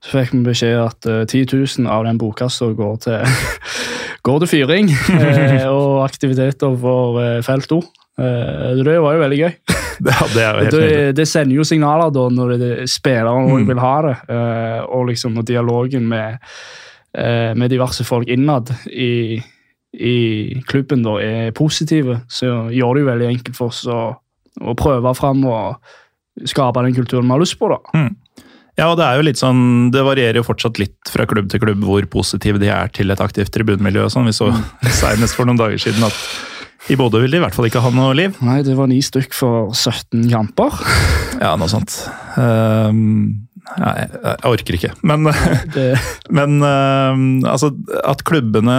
så 0.00 0.12
fikk 0.16 0.36
vi 0.36 0.44
beskjed 0.46 0.78
at 0.80 1.08
eh, 1.08 1.24
10 1.24 1.56
000 1.80 1.90
av 1.90 2.04
den 2.06 2.20
botkassa 2.20 2.70
går 2.76 3.00
til 3.04 3.24
går 4.28 4.44
til 4.44 4.52
fyring 4.52 4.92
eh, 5.16 5.66
og 5.68 6.04
aktiviteter 6.04 6.76
for 6.84 7.20
eh, 7.24 7.40
felt 7.44 7.72
O. 7.76 7.80
Eh, 8.20 8.76
det 8.84 9.00
var 9.00 9.16
jo 9.16 9.24
veldig 9.24 9.40
gøy. 9.40 9.52
Ja, 10.10 10.26
det 10.34 10.42
er 10.44 10.58
helt 10.60 10.76
Det, 10.76 11.14
det 11.20 11.26
sender 11.28 11.56
jo 11.56 11.64
signaler 11.68 12.12
da 12.14 12.26
når 12.32 12.54
det, 12.60 12.70
spillere 12.90 13.30
også 13.30 13.60
Mm. 13.60 13.66
vil 13.68 13.82
ha 13.82 13.94
det, 14.06 14.16
uh, 14.30 14.80
og 14.96 15.08
liksom 15.10 15.34
når 15.36 15.48
dialogen 15.50 16.08
med, 16.08 16.38
uh, 17.18 17.52
med 17.56 17.70
diverse 17.70 18.04
folk 18.04 18.28
innad 18.28 18.70
i, 18.88 19.40
i 19.92 20.16
klubben 20.68 21.02
da 21.02 21.18
er 21.20 21.52
positive, 21.52 22.20
så 22.28 22.70
gjør 22.70 22.94
det 22.94 23.04
jo 23.04 23.10
veldig 23.12 23.30
enkelt 23.34 23.56
for 23.56 23.74
oss 23.74 23.84
å, 23.90 24.00
å 24.60 24.74
prøve 24.78 25.14
fram 25.18 25.44
og 25.50 25.80
skape 26.46 26.84
den 26.86 26.94
kulturen 26.96 27.26
vi 27.26 27.34
har 27.34 27.42
lyst 27.42 27.58
på. 27.60 27.68
da. 27.68 28.08
Ja, 28.78 28.86
og 28.88 28.96
det 28.96 29.04
er 29.04 29.18
jo 29.18 29.24
litt 29.26 29.36
sånn, 29.40 29.90
det 29.92 30.00
varierer 30.06 30.38
jo 30.40 30.46
fortsatt 30.46 30.78
litt 30.80 31.10
fra 31.12 31.26
klubb 31.28 31.50
til 31.52 31.60
klubb 31.60 31.82
hvor 31.84 32.06
positive 32.08 32.60
de 32.62 32.70
er 32.72 32.88
til 32.94 33.10
et 33.12 33.20
aktivt 33.20 33.52
tribunemiljø. 33.52 34.06
og 34.06 34.14
sånn. 34.14 34.30
Vi 34.30 34.32
så 34.32 34.48
senest 35.02 35.36
for 35.36 35.44
noen 35.44 35.58
dager 35.60 35.76
siden 35.82 36.06
at 36.06 36.16
i 36.90 36.96
Bodø 36.98 37.20
vil 37.22 37.30
de 37.32 37.38
i 37.38 37.42
hvert 37.42 37.54
fall 37.54 37.68
ikke 37.68 37.82
ha 37.84 37.92
noe 37.94 38.14
liv. 38.18 38.34
Nei, 38.44 38.60
det 38.66 38.74
var 38.78 38.90
ni 38.90 38.98
stykk 39.04 39.36
for 39.36 39.70
17 39.76 40.26
kamper. 40.32 40.80
Ja, 41.38 41.54
noe 41.60 41.70
sånt. 41.70 41.94
Um, 42.34 43.46
nei, 43.78 43.92
jeg, 44.02 44.34
orker 44.50 44.78
ikke. 44.78 44.90
Men, 45.06 45.30
Det, 45.74 45.86
men 46.36 46.58
um, 46.58 47.22
altså, 47.48 47.70
at 48.02 48.24
klubbene 48.26 48.78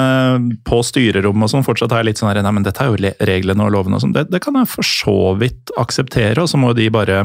på 0.67 0.81
styrerommet 0.85 1.47
og 1.47 1.53
sånn 1.53 1.67
fortsatt 1.67 1.95
er 1.95 2.09
litt 2.09 2.21
sånn 2.21 2.31
her, 2.33 2.41
nei, 2.43 2.53
men 2.59 2.67
dette 2.67 2.83
er 2.83 2.91
jo 2.91 3.13
reglene 3.31 3.67
og 3.67 3.73
lovene 3.77 3.97
og 3.99 4.05
sånn, 4.05 4.17
det, 4.17 4.27
det 4.33 4.43
kan 4.43 4.59
jeg 4.59 4.69
for 4.73 4.87
så 4.87 5.17
vidt 5.39 5.73
akseptere, 5.79 6.43
og 6.43 6.51
så 6.51 6.59
må 6.61 6.75
de 6.77 6.91
bare 6.93 7.23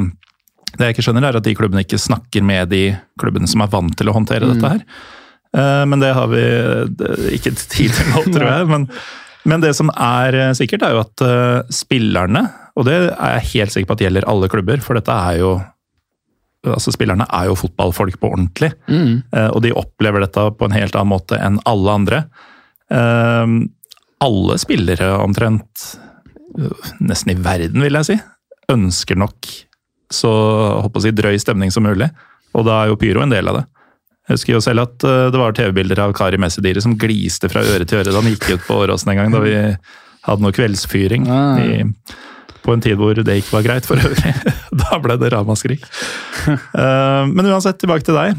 Det 0.77 0.89
jeg 0.89 0.97
ikke 0.97 1.09
skjønner, 1.09 1.25
er 1.29 1.39
at 1.39 1.47
de 1.47 1.55
klubbene 1.57 1.83
ikke 1.87 2.01
snakker 2.01 2.43
med 2.45 2.71
de 2.71 2.87
klubbene 3.21 3.49
som 3.49 3.63
er 3.65 3.71
vant 3.73 3.95
til 3.97 4.11
å 4.11 4.17
håndtere 4.17 4.51
dette 4.51 4.75
her. 4.77 4.83
Eh, 5.57 5.85
men 5.89 6.03
det 6.03 6.11
har 6.13 6.29
vi 6.29 6.43
ikke 7.39 7.55
tid 7.57 7.95
til 7.97 8.11
nå, 8.13 8.27
tror 8.35 8.51
jeg. 8.51 8.67
Men, 8.69 8.91
men 9.47 9.63
det 9.63 9.73
som 9.79 9.91
er 9.93 10.37
eh, 10.37 10.53
sikkert, 10.59 10.85
er 10.87 10.97
jo 10.97 11.05
at 11.05 11.23
eh, 11.25 11.73
spillerne, 11.75 12.43
og 12.77 12.89
det 12.89 12.97
er 12.99 13.37
jeg 13.39 13.49
helt 13.53 13.75
sikker 13.75 13.91
på 13.91 13.97
at 13.97 14.05
gjelder 14.07 14.29
alle 14.31 14.51
klubber, 14.53 14.83
for 14.85 14.99
dette 14.99 15.15
er 15.15 15.41
jo 15.45 15.57
altså 16.67 16.91
Spillerne 16.91 17.23
er 17.31 17.45
jo 17.47 17.53
fotballfolk 17.55 18.17
på 18.19 18.27
ordentlig, 18.35 18.73
mm, 18.91 19.11
eh, 19.39 19.51
og 19.55 19.61
de 19.63 19.71
opplever 19.79 20.25
dette 20.25 20.49
på 20.59 20.67
en 20.67 20.75
helt 20.75 20.97
annen 20.99 21.13
måte 21.13 21.39
enn 21.39 21.61
alle 21.63 21.93
andre. 21.95 22.19
Alle 24.27 24.57
spillere 24.59 25.13
omtrent, 25.21 25.85
nesten 26.99 27.37
i 27.37 27.39
verden 27.45 27.87
vil 27.87 27.99
jeg 28.01 28.09
si, 28.09 28.17
ønsker 28.75 29.19
nok 29.19 29.47
så 30.13 30.33
håper 30.85 31.07
jeg, 31.07 31.17
drøy 31.19 31.39
stemning 31.43 31.73
som 31.75 31.87
mulig, 31.87 32.09
og 32.57 32.67
da 32.67 32.81
er 32.81 32.91
jo 32.91 32.99
pyro 33.01 33.23
en 33.25 33.33
del 33.33 33.51
av 33.51 33.61
det. 33.61 33.65
Jeg 34.27 34.35
husker 34.41 34.57
jo 34.57 34.61
selv 34.65 34.83
at 34.83 35.05
eh, 35.07 35.29
det 35.31 35.39
var 35.39 35.55
TV-bilder 35.55 36.01
av 36.03 36.15
Kari 36.19 36.39
Messedire 36.43 36.83
som 36.83 36.97
gliste 36.99 37.47
fra 37.53 37.63
øre 37.63 37.87
til 37.87 38.01
øre 38.01 38.11
da 38.11 38.19
han 38.19 38.33
gikk 38.33 38.49
ut 38.57 38.65
på 38.67 38.79
Åråsen 38.83 39.13
en 39.13 39.21
gang, 39.21 39.31
da 39.35 39.43
vi 39.45 39.53
hadde 40.27 40.43
noe 40.43 40.57
kveldsfyring. 40.57 41.29
Ah. 41.31 41.61
I, 41.63 41.87
på 42.67 42.75
en 42.75 42.83
tid 42.83 42.99
hvor 42.99 43.15
det 43.15 43.37
ikke 43.39 43.55
var 43.61 43.67
greit 43.69 43.87
for 43.87 44.03
øvrig. 44.03 44.35
Da 44.83 44.99
ble 45.03 45.15
det 45.23 45.31
ramaskrik. 45.33 45.85
Eh, 46.51 47.23
Men 47.31 47.47
uansett, 47.53 47.79
tilbake 47.83 48.07
til 48.09 48.19
deg. 48.19 48.35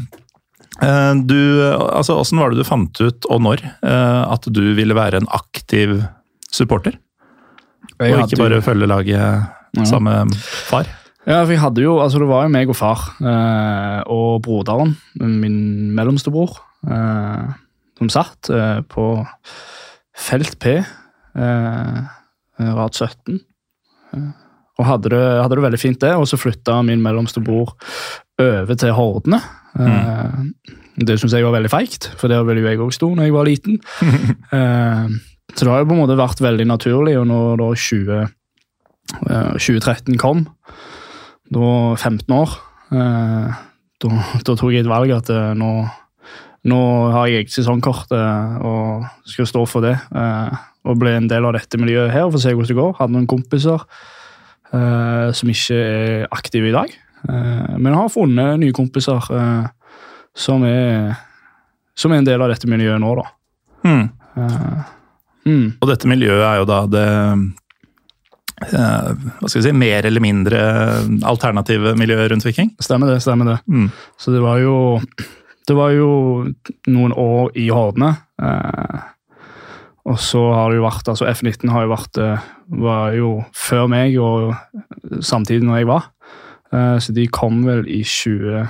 Eh, 0.84 1.14
Du, 1.24 1.38
altså, 1.72 2.18
Hvordan 2.20 2.42
var 2.44 2.52
det 2.52 2.60
du 2.60 2.68
fant 2.68 3.00
ut, 3.00 3.28
og 3.32 3.40
når, 3.48 3.64
at 3.88 4.48
du 4.52 4.60
ville 4.76 4.94
være 4.96 5.22
en 5.22 5.30
aktiv 5.32 6.02
supporter? 6.52 7.00
Og 7.98 8.04
ikke 8.28 8.38
bare 8.44 8.60
følge 8.62 8.86
laget 8.86 9.48
med 10.04 10.36
far? 10.68 10.86
Ja, 11.28 11.42
for 11.42 11.52
jeg 11.52 11.60
hadde 11.60 11.84
jo, 11.84 11.98
altså 12.00 12.22
Det 12.22 12.28
var 12.30 12.46
jo 12.46 12.52
meg 12.54 12.70
og 12.72 12.78
far 12.78 13.02
eh, 13.20 14.00
og 14.08 14.40
broderen, 14.46 14.94
min 15.20 15.90
mellomste 15.96 16.32
bror, 16.32 16.56
eh, 16.88 17.50
som 18.00 18.12
satt 18.12 18.48
eh, 18.54 18.80
på 18.88 19.10
felt 20.18 20.56
P, 20.62 20.78
rad 21.36 22.96
17. 22.96 23.38
Eh, 24.14 24.28
og 24.78 24.86
hadde 24.86 25.10
det, 25.12 25.22
hadde 25.42 25.58
det 25.58 25.64
veldig 25.66 25.80
fint 25.82 26.00
det. 26.00 26.14
og 26.14 26.26
så 26.30 26.38
flytta 26.38 26.80
min 26.86 27.02
mellomste 27.02 27.42
bror 27.44 27.74
over 28.38 28.74
til 28.78 28.94
Hordene. 28.94 29.40
Mm. 29.74 30.52
Det 31.02 31.18
syns 31.18 31.34
jeg 31.34 31.44
var 31.44 31.56
veldig 31.58 31.70
feigt, 31.70 32.06
for 32.18 32.30
der 32.30 32.46
ville 32.46 32.62
jo 32.62 32.70
jeg 32.70 32.80
òg 32.82 32.94
stå 32.94 33.08
når 33.10 33.26
jeg 33.26 33.34
var 33.34 33.50
liten. 33.50 33.80
Så 35.56 35.64
det 35.64 35.72
har 35.72 35.82
jo 35.82 35.88
på 35.88 35.96
en 35.96 36.02
måte 36.02 36.18
vært 36.18 36.42
veldig 36.44 36.66
naturlig, 36.68 37.16
og 37.18 37.26
når 37.30 37.56
da 37.58 37.68
20, 37.74 38.18
eh, 38.22 39.54
2013 39.56 40.18
kom, 40.20 40.44
da 41.54 41.96
15 41.96 42.34
år, 42.34 42.52
eh, 42.92 43.56
da, 44.02 44.20
da 44.44 44.54
tok 44.54 44.72
jeg 44.74 44.84
et 44.84 44.90
valg 44.90 45.12
at 45.16 45.30
eh, 45.32 45.54
nå, 45.58 45.72
nå 46.68 46.80
har 47.14 47.28
jeg 47.28 47.44
eget 47.44 47.54
sesongkort 47.54 48.12
eh, 48.16 48.58
og 48.64 49.08
skal 49.28 49.48
stå 49.48 49.64
for 49.68 49.86
det. 49.86 49.96
og 50.88 50.96
ble 51.00 51.16
en 51.18 51.28
del 51.28 51.44
av 51.44 51.56
dette 51.56 51.80
miljøet 51.80 52.12
her 52.14 52.28
for 52.28 52.38
å 52.38 52.42
se 52.42 52.54
hvordan 52.54 52.70
det 52.70 52.78
går. 52.78 52.94
Hadde 53.00 53.16
noen 53.16 53.28
kompiser 53.28 53.82
som 55.36 55.50
ikke 55.52 55.76
er 55.76 56.22
aktive 56.32 56.68
i 56.70 56.72
dag. 56.72 56.92
Men 57.76 57.96
har 57.96 58.08
funnet 58.12 58.60
nye 58.60 58.72
kompiser 58.76 59.26
som, 60.32 60.64
er, 60.64 61.12
som 61.98 62.14
er 62.14 62.22
en 62.22 62.28
del 62.28 62.44
av 62.44 62.52
dette 62.52 62.70
miljøet 62.70 63.02
nå, 63.02 63.12
da. 63.18 63.26
Mm. 63.84 64.06
Mm. 65.48 65.66
Og 65.76 65.86
dette 65.90 66.08
miljøet 66.08 66.44
er 66.46 66.60
jo 66.62 66.68
da 66.68 66.80
det 66.88 67.06
hva 68.58 69.46
skal 69.46 69.60
vi 69.60 69.66
si, 69.68 69.74
mer 69.76 70.06
eller 70.08 70.22
mindre 70.22 70.60
alternative 71.26 71.94
miljøer 71.98 72.32
rundt 72.32 72.46
Viking. 72.46 72.72
Stemmer 72.82 73.12
det, 73.12 73.20
stemmer 73.22 73.52
det. 73.52 73.58
Mm. 73.70 73.90
Så 74.18 74.34
det 74.34 74.42
var 74.42 74.58
jo 74.62 75.00
Det 75.68 75.76
var 75.76 75.92
jo 75.92 76.10
noen 76.88 77.12
år 77.12 77.50
i 77.60 77.68
Hordene. 77.68 78.14
Eh, 78.40 79.00
og 80.08 80.16
så 80.16 80.40
har 80.54 80.70
det 80.70 80.78
jo 80.78 80.86
vært 80.86 81.10
altså 81.12 81.28
F19 81.28 81.68
har 81.74 81.84
jo 81.84 81.90
vært 81.92 82.20
eh, 82.24 82.46
var 82.80 83.12
jo 83.16 83.32
før 83.52 83.88
meg 83.92 84.16
og 84.16 84.54
samtidig 85.20 85.68
når 85.68 85.82
jeg 85.82 85.90
var. 85.90 86.08
Eh, 86.72 86.96
så 87.04 87.12
de 87.12 87.26
kom 87.28 87.64
vel 87.66 87.84
i 87.88 88.02
20 88.04 88.68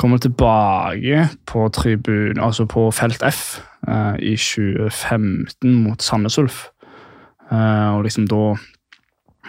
Kom 0.00 0.14
vel 0.14 0.22
tilbake 0.24 1.26
på 1.46 1.66
tribun, 1.76 2.38
altså 2.40 2.64
på 2.64 2.86
felt 2.96 3.20
F 3.28 3.60
eh, 3.84 4.14
i 4.24 4.36
2015 4.40 5.74
mot 5.84 6.02
Sandnes 6.02 6.38
Ulf. 6.40 6.62
Eh, 7.52 7.88
og 7.92 8.06
liksom 8.06 8.24
da 8.30 8.54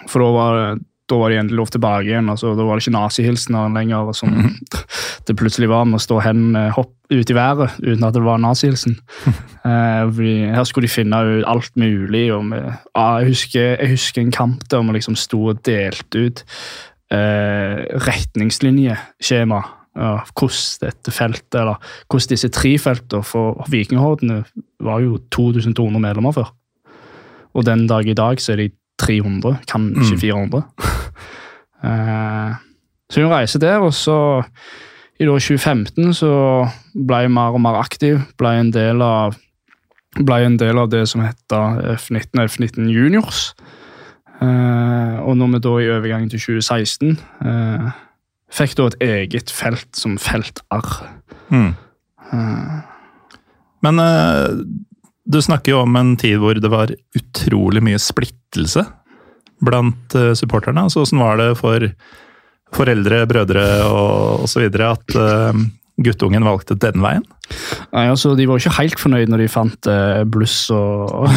For 0.08 0.20
da 0.24 0.32
var, 0.36 0.58
det- 0.76 0.84
da 1.12 1.18
var 1.20 1.30
de 1.30 1.38
endelig 1.38 1.58
lov 1.60 1.68
tilbake 1.70 2.08
igjen. 2.08 2.30
altså 2.32 2.56
Da 2.58 2.64
var 2.64 2.78
det 2.80 2.86
ikke 2.88 2.96
nazihilsener 2.98 3.74
lenger. 3.76 4.14
Som 4.16 4.32
det 5.28 5.36
plutselig 5.38 5.68
var 5.70 5.84
med 5.86 6.00
å 6.00 6.04
stå 6.04 6.22
hen 6.24 6.56
hopp 6.76 6.94
ut 7.12 7.30
i 7.30 7.36
været 7.36 7.76
uten 7.84 8.04
at 8.08 8.14
det 8.16 8.24
var 8.24 8.38
nazihilsen. 8.42 8.98
Eh, 9.64 10.10
her 10.52 10.66
skulle 10.68 10.90
de 10.90 10.92
finne 10.92 11.16
ut 11.24 11.46
alt 11.48 11.72
mulig. 11.80 12.26
og 12.36 12.42
med, 12.44 12.66
ah, 13.00 13.22
jeg, 13.22 13.30
husker, 13.30 13.78
jeg 13.80 13.90
husker 13.94 14.22
en 14.22 14.32
kamp 14.36 14.66
der 14.68 14.82
vi 14.84 14.92
liksom 14.98 15.16
sto 15.16 15.40
og 15.54 15.62
delte 15.64 16.20
ut 16.26 16.42
eh, 17.10 17.86
retningslinjeskjema 18.04 19.62
Ja, 19.96 20.24
hvordan 20.34 20.82
dette 20.82 21.12
feltet, 21.14 21.56
eller 21.62 21.78
hvordan 22.10 22.32
disse 22.34 22.50
tre 22.50 22.74
feltene 22.82 23.24
for 23.24 23.64
Vikinghordene 23.70 24.40
var 24.82 25.00
jo 25.06 25.20
2200 25.32 26.02
medlemmer 26.02 26.34
før. 26.34 26.50
Og 27.54 27.64
den 27.68 27.86
dag 27.88 28.08
i 28.10 28.16
dag 28.18 28.42
så 28.42 28.56
er 28.56 28.64
de 28.66 28.70
300, 29.02 29.58
kanskje 29.70 30.18
400. 30.28 30.64
Eh, 31.84 32.52
så 33.12 33.20
hun 33.20 33.34
reiser 33.34 33.60
der, 33.60 33.82
og 33.84 33.94
så 33.94 34.16
i 35.20 35.26
2015 35.28 36.14
så 36.16 36.30
ble 36.96 37.26
jeg 37.26 37.32
mer 37.36 37.56
og 37.56 37.60
mer 37.60 37.76
aktiv. 37.82 38.22
Ble 38.40 38.54
en 38.62 38.72
del 38.72 39.04
av, 39.04 39.36
en 40.18 40.56
del 40.58 40.80
av 40.80 40.88
det 40.94 41.04
som 41.12 41.26
heter 41.26 41.84
F19 41.98 42.40
og 42.40 42.48
F19 42.48 42.88
Juniors. 42.88 43.42
Uh, 44.40 45.20
og 45.28 45.38
når 45.38 45.52
vi 45.54 45.60
da 45.64 45.74
i 45.80 45.92
overgangen 45.94 46.32
til 46.32 46.42
2016 46.42 47.14
uh, 47.46 47.92
fikk 48.52 48.74
da 48.80 48.88
et 48.90 48.98
eget 49.06 49.54
felt 49.54 49.92
som 49.96 50.18
felt 50.20 50.64
R. 50.74 50.90
Mm. 51.54 51.76
Men 53.84 54.00
eh, 54.00 54.50
du 55.26 55.40
snakker 55.42 55.74
jo 55.76 55.84
om 55.84 55.96
en 55.96 56.16
tid 56.20 56.38
hvor 56.42 56.58
det 56.60 56.72
var 56.72 56.92
utrolig 57.16 57.84
mye 57.86 58.02
splittelse 58.02 58.84
blant 59.64 60.16
uh, 60.20 60.34
supporterne. 60.36 60.84
Altså, 60.84 61.04
hvordan 61.04 61.24
var 61.24 61.40
det 61.40 61.50
for 61.60 61.88
foreldre, 62.74 63.24
brødre 63.30 63.64
og 63.86 64.44
osv. 64.48 64.66
at 64.66 65.16
eh, 65.16 65.60
guttungen 66.02 66.42
valgte 66.48 66.74
den 66.82 67.02
veien? 67.04 67.22
Nei, 67.94 68.08
altså, 68.10 68.32
De 68.40 68.48
var 68.50 68.58
ikke 68.58 68.72
helt 68.80 68.98
fornøyd 68.98 69.30
når 69.30 69.44
de 69.44 69.48
fant 69.52 69.90
eh, 69.92 70.24
bluss 70.26 70.56
og, 70.74 71.28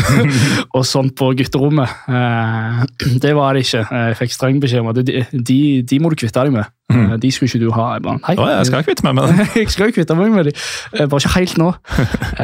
og 0.72 0.86
sånt 0.88 1.12
på 1.18 1.32
gutterommet. 1.36 1.90
Eh, 2.08 2.80
det 3.20 3.34
var 3.36 3.52
det 3.58 3.66
ikke. 3.66 3.82
Jeg 3.90 4.16
fikk 4.22 4.32
streng 4.32 4.60
beskjed 4.62 4.80
om 4.84 4.92
at 4.94 5.00
de, 5.04 5.24
de, 5.34 5.58
de 5.84 5.98
må 6.00 6.08
du 6.12 6.16
kvitte 6.22 6.40
deg 6.46 6.54
med. 6.56 6.70
Eh, 6.94 7.16
De 7.20 7.32
skulle 7.34 7.50
ikke 7.50 7.64
du 7.66 7.72
ha. 7.76 7.88
Jeg 7.98 8.06
bare, 8.06 8.22
hei. 8.30 8.36
Å, 8.40 8.48
jeg 8.54 8.70
skal 8.70 8.86
kvitte 8.86 9.04
meg 9.08 9.18
med 9.18 9.28
dem. 9.34 9.42
jeg 9.60 9.72
skal 9.74 9.92
kvitte 9.92 10.16
meg 10.16 10.32
med 10.38 10.48
dem. 10.48 10.60
Eh, 10.94 11.06
Bare 11.10 11.20
ikke 11.26 11.34
helt 11.36 11.58
nå. 11.60 11.72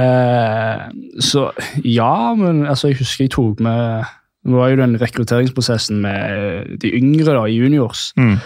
Eh, 0.03 0.83
så 1.23 1.47
ja, 1.87 2.13
men 2.39 2.67
altså, 2.67 2.91
jeg 2.93 3.01
husker 3.03 3.25
jeg 3.27 3.33
tok 3.39 3.63
med 3.65 4.05
Det 4.43 4.57
var 4.59 4.73
jo 4.73 4.81
den 4.81 4.97
rekrutteringsprosessen 4.99 6.01
med 6.03 6.77
de 6.83 6.91
yngre 6.99 7.31
da, 7.37 7.45
i 7.47 7.57
juniors. 7.63 8.09
Mm. 8.19 8.37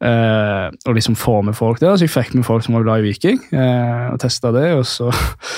Eh, 0.00 0.66
og 0.88 0.94
liksom 0.96 1.16
få 1.20 1.42
med 1.44 1.56
folk 1.58 1.80
der. 1.82 1.92
Så 2.00 2.06
jeg 2.06 2.12
fikk 2.14 2.34
med 2.38 2.46
folk 2.46 2.64
som 2.64 2.74
var 2.78 2.86
glad 2.86 3.02
i 3.02 3.10
Viking, 3.10 3.40
eh, 3.52 4.06
og 4.14 4.20
testa 4.22 4.52
det. 4.54 4.70
Og 4.78 4.86
så, 4.88 5.10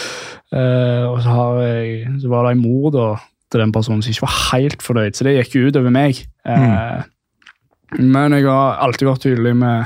eh, 0.56 1.04
og 1.06 1.20
så, 1.22 1.28
har 1.36 1.60
jeg, 1.62 2.08
så 2.24 2.32
var 2.32 2.48
det 2.48 2.56
en 2.56 2.64
mor 2.64 2.90
da, 2.94 3.06
til 3.52 3.62
den 3.62 3.72
personen 3.74 4.02
som 4.02 4.10
ikke 4.14 4.24
var 4.26 4.36
helt 4.52 4.82
fornøyd, 4.82 5.14
så 5.14 5.26
det 5.28 5.36
gikk 5.38 5.54
jo 5.60 5.66
utover 5.70 5.92
meg. 5.94 6.22
Eh, 6.48 7.02
Men 8.00 8.32
jeg 8.32 8.46
har 8.48 8.78
alltid 8.80 9.04
vært 9.10 9.20
tydelig 9.26 9.50
med 9.60 9.84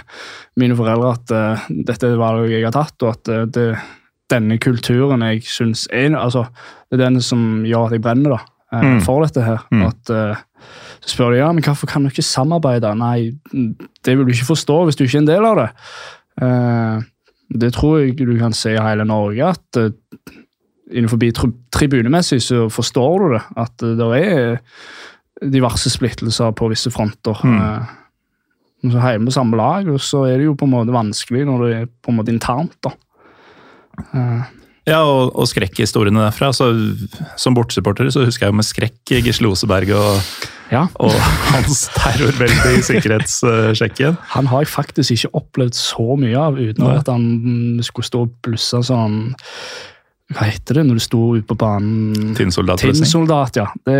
mine 0.62 0.76
foreldre 0.78 1.08
at 1.16 1.32
dette 1.88 2.06
er 2.06 2.20
valget 2.20 2.52
jeg 2.54 2.62
har 2.68 2.76
tatt, 2.76 3.02
og 3.02 3.16
at 3.16 3.50
det, 3.56 3.64
denne 4.30 4.60
kulturen 4.62 5.24
jeg 5.26 5.42
syns 5.42 5.88
er 5.90 6.14
altså, 6.14 6.44
Det 6.86 7.00
er 7.00 7.02
den 7.08 7.18
som 7.20 7.64
gjør 7.66 7.88
at 7.88 7.96
jeg 7.98 8.04
brenner 8.06 8.36
da, 8.38 8.44
Mm. 8.76 8.98
for 9.00 9.22
dette 9.22 9.42
her. 9.46 9.60
Mm. 9.70 9.82
At, 9.86 10.10
spør 11.06 11.34
de 11.34 11.40
ja, 11.40 11.50
men 11.54 11.64
hvorfor 11.64 11.90
kan 11.90 12.04
du 12.04 12.10
ikke 12.10 12.24
samarbeide. 12.26 12.90
Nei, 12.98 13.32
det 14.04 14.16
vil 14.16 14.26
du 14.26 14.32
ikke 14.34 14.52
forstå 14.52 14.78
hvis 14.84 14.98
du 14.98 15.04
ikke 15.06 15.20
er 15.20 15.24
en 15.24 15.30
del 15.30 15.46
av 15.46 15.60
det. 15.60 15.68
Eh, 16.42 17.04
det 17.60 17.72
tror 17.76 18.00
jeg 18.02 18.16
du 18.18 18.34
kan 18.40 18.54
se 18.56 18.74
i 18.74 18.82
hele 18.82 19.06
Norge, 19.06 19.52
at 19.54 19.78
uh, 19.78 20.32
innenfor 20.90 21.20
tri 21.22 21.52
tribunemessig 21.74 22.40
så 22.42 22.66
forstår 22.72 23.22
du 23.22 23.34
det. 23.36 23.42
At 23.62 23.84
uh, 23.86 23.92
det 24.00 24.22
er 24.24 24.58
diverse 25.52 25.92
splittelser 25.92 26.54
på 26.56 26.70
visse 26.72 26.90
fronter. 26.90 27.38
Mm. 27.44 27.56
Eh, 27.60 27.94
så 28.86 29.02
hjemme 29.02 29.28
på 29.28 29.34
samme 29.34 29.58
lag, 29.58 29.88
og 29.92 30.00
så 30.00 30.24
er 30.26 30.38
det 30.40 30.46
jo 30.48 30.56
på 30.58 30.66
en 30.66 30.72
måte 30.72 30.94
vanskelig 30.94 31.44
når 31.46 31.64
det 31.64 31.72
er 31.76 31.88
på 31.90 32.12
en 32.12 32.18
måte 32.18 32.32
internt. 32.32 32.76
da. 32.84 32.94
Ja, 34.86 35.00
og, 35.02 35.32
og 35.34 35.48
skrekkhistoriene 35.50 36.20
derfra. 36.28 36.52
Så, 36.54 36.68
som 37.40 37.56
bortsupporter 37.56 38.06
så 38.14 38.22
husker 38.26 38.46
jeg 38.46 38.52
jo 38.54 38.58
med 38.60 38.68
skrekk 38.68 39.14
Gisle 39.26 39.50
Oseberg 39.50 39.90
og, 39.98 40.20
ja. 40.70 40.84
og 41.02 41.10
hans 41.50 41.88
terrorvelde 41.96 42.76
i 42.78 42.84
sikkerhetssjekken. 42.86 44.14
Han 44.36 44.46
har 44.52 44.62
jeg 44.62 44.70
faktisk 44.70 45.16
ikke 45.16 45.32
opplevd 45.42 45.74
så 45.78 46.14
mye 46.22 46.38
av, 46.38 46.60
uten 46.60 46.86
Nei. 46.86 46.94
at 47.02 47.10
han 47.10 47.26
skulle 47.86 48.06
stå 48.12 48.22
og 48.28 48.36
blusse 48.46 48.78
sånn 48.86 49.18
Hva 50.36 50.46
heter 50.48 50.80
det 50.80 50.86
når 50.88 50.98
du 50.98 51.02
sto 51.04 51.20
ute 51.36 51.46
på 51.50 51.54
banen? 51.58 52.32
Tinnsoldat. 52.38 52.82
Tinnsoldat, 52.82 53.58
ja. 53.60 53.66
Det, 53.86 53.98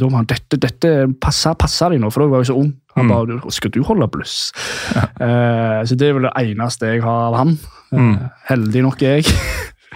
da 0.00 0.06
var 0.08 0.20
han 0.22 0.28
dette, 0.30 0.56
dette 0.60 0.92
passer, 1.20 1.56
passer 1.60 1.92
deg 1.92 2.00
nå, 2.04 2.08
for 2.12 2.24
da 2.24 2.30
var 2.32 2.44
jeg 2.44 2.52
så 2.52 2.60
ung. 2.60 2.70
Han 2.96 3.06
Mm. 3.06 3.10
bare 3.12 3.52
Skal 3.54 3.70
du 3.72 3.80
holde 3.86 4.08
bluss? 4.12 4.52
Eh, 4.96 5.80
så 5.86 5.96
det 5.96 6.08
er 6.08 6.16
vel 6.16 6.26
det 6.28 6.32
eneste 6.44 6.88
jeg 6.94 7.04
har 7.04 7.28
av 7.30 7.36
han. 7.40 7.56
Mm. 7.92 8.16
heldig 8.48 8.82
nok 8.88 9.02
er 9.02 9.20
jeg. 9.20 9.36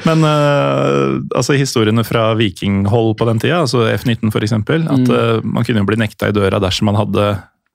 Men 0.05 0.25
uh, 0.27 1.21
altså 1.35 1.57
historiene 1.57 2.05
fra 2.05 2.31
vikinghold 2.39 3.15
på 3.19 3.27
den 3.31 3.41
tida, 3.43 3.63
altså 3.65 3.87
F-19 3.95 4.31
f.eks., 4.33 4.53
at 4.53 5.11
uh, 5.11 5.41
man 5.45 5.65
kunne 5.65 5.81
jo 5.83 5.89
bli 5.89 6.01
nekta 6.01 6.29
i 6.29 6.37
døra 6.37 6.61
dersom 6.63 6.91
man 6.91 6.99
hadde 7.01 7.33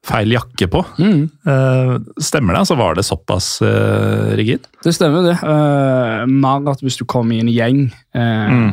feil 0.08 0.32
jakke 0.32 0.70
på. 0.72 0.80
Mm. 1.02 1.26
Uh, 1.44 1.98
stemmer 2.24 2.56
det? 2.56 2.62
Altså 2.64 2.78
Var 2.80 2.96
det 2.96 3.04
såpass 3.04 3.48
uh, 3.66 4.30
rigid? 4.40 4.64
Det 4.86 4.94
stemmer, 4.96 5.26
det. 5.28 5.36
Uh, 5.44 6.24
mer 6.30 6.70
at 6.72 6.80
hvis 6.86 6.98
du 7.02 7.06
kom 7.10 7.32
i 7.36 7.42
en 7.44 7.52
gjeng 7.52 7.90
Mm. 8.20 8.72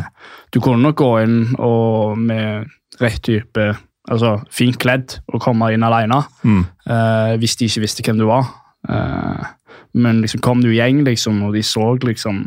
Du 0.54 0.56
kunne 0.64 0.80
nok 0.80 0.96
gå 0.96 1.08
inn 1.20 1.40
og 1.60 2.16
med 2.18 2.64
rett 3.02 3.18
type 3.26 3.66
Altså 4.08 4.30
fint 4.54 4.78
kledd 4.80 5.18
og 5.28 5.42
komme 5.44 5.68
inn 5.74 5.84
alene 5.84 6.22
Mm. 6.46 6.62
hvis 7.42 7.56
de 7.58 7.66
ikke 7.66 7.82
visste 7.82 8.04
hvem 8.06 8.20
du 8.22 8.24
var. 8.30 8.46
Men 9.92 10.22
liksom 10.22 10.40
kom 10.40 10.62
du 10.62 10.70
i 10.70 10.78
gjeng, 10.78 11.02
liksom, 11.04 11.42
og 11.42 11.52
de 11.58 11.62
så 11.66 11.98
liksom 12.06 12.44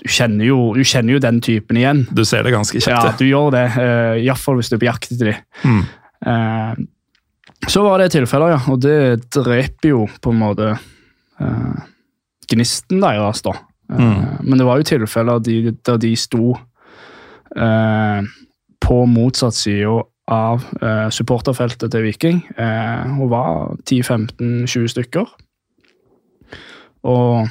du 0.00 0.06
kjenner, 0.08 0.46
jo, 0.48 0.58
du 0.76 0.80
kjenner 0.86 1.16
jo 1.16 1.22
den 1.22 1.40
typen 1.44 1.76
igjen. 1.76 2.06
Du 2.16 2.22
ser 2.24 2.46
det 2.46 2.54
ganske 2.54 2.78
Ja, 2.80 3.02
kjapt. 3.02 3.20
du 3.20 3.26
gjør 3.28 3.50
det. 3.52 3.66
Uh, 3.76 4.14
Iallfall 4.22 4.56
hvis 4.60 4.70
du 4.72 4.78
er 4.78 4.80
på 4.80 4.88
jakt 4.88 5.10
etter 5.12 5.32
dem. 5.32 5.42
Mm. 5.64 5.82
Uh, 6.24 7.68
så 7.68 7.82
var 7.84 8.00
det 8.00 8.12
tilfeller, 8.14 8.54
ja. 8.54 8.60
Og 8.72 8.80
det 8.80 8.98
dreper 9.36 9.92
jo 9.92 10.06
på 10.24 10.32
en 10.32 10.40
måte 10.40 10.70
uh, 10.74 11.82
gnisten 12.48 13.02
deres, 13.04 13.42
da. 13.44 13.52
Uh, 13.52 13.66
Mm. 13.90 14.46
Men 14.46 14.58
det 14.60 14.64
var 14.68 14.78
jo 14.78 14.86
tilfeller 14.86 15.40
de, 15.42 15.54
der 15.82 15.96
de 15.98 16.12
sto 16.14 16.52
eh, 17.58 18.20
på 18.78 18.98
motsatt 19.10 19.56
side 19.58 19.96
av 20.30 20.62
eh, 20.78 21.08
supporterfeltet 21.10 21.90
til 21.90 22.04
Viking, 22.06 22.38
eh, 22.54 23.18
og 23.18 23.32
var 23.32 23.72
10-15-20 23.90 24.92
stykker. 24.94 25.26
Og 27.10 27.50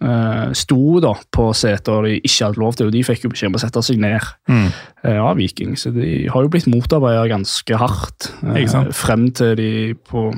eh, 0.00 0.52
sto 0.56 1.00
da 1.04 1.12
på 1.32 1.50
seter 1.56 2.06
de 2.08 2.14
ikke 2.20 2.46
hadde 2.48 2.60
lov 2.62 2.74
til, 2.78 2.86
og 2.88 2.92
de 2.94 3.02
fikk 3.04 3.24
jo 3.26 3.30
beskjed 3.32 3.50
om 3.52 3.58
å 3.58 3.62
sette 3.62 3.82
seg 3.86 3.98
ned 4.00 4.20
Mm. 4.48 4.68
eh, 5.04 5.18
av 5.20 5.36
Viking. 5.36 5.76
Så 5.76 5.92
de 5.94 6.26
har 6.28 6.42
jo 6.42 6.48
blitt 6.52 6.66
motarbeidet 6.66 7.30
ganske 7.30 7.76
hardt. 7.80 8.30
sant? 8.68 8.94
Frem 8.96 9.30
til 9.32 9.54
de 9.56 9.70
på 10.08 10.30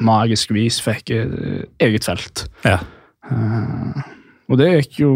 magisk 0.00 0.50
vis 0.56 0.80
fikk 0.80 1.10
eget 1.80 2.04
felt. 2.08 2.46
Ja. 2.64 2.78
Og 4.48 4.58
det 4.58 4.70
gikk 4.80 4.98
jo 5.02 5.12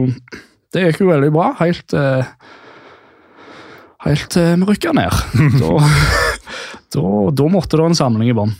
det 0.72 0.82
gikk 0.90 1.00
jo 1.00 1.08
veldig 1.10 1.32
bra, 1.32 1.52
helt 1.62 1.94
Helt 4.06 4.28
til 4.30 4.60
vi 4.60 4.66
rykka 4.68 4.92
ned. 4.94 5.10
da, 5.62 5.70
da, 6.94 7.04
da 7.34 7.46
måtte 7.50 7.78
det 7.80 7.86
en 7.88 7.96
samling 7.98 8.28
i 8.30 8.36
bånn. 8.36 8.52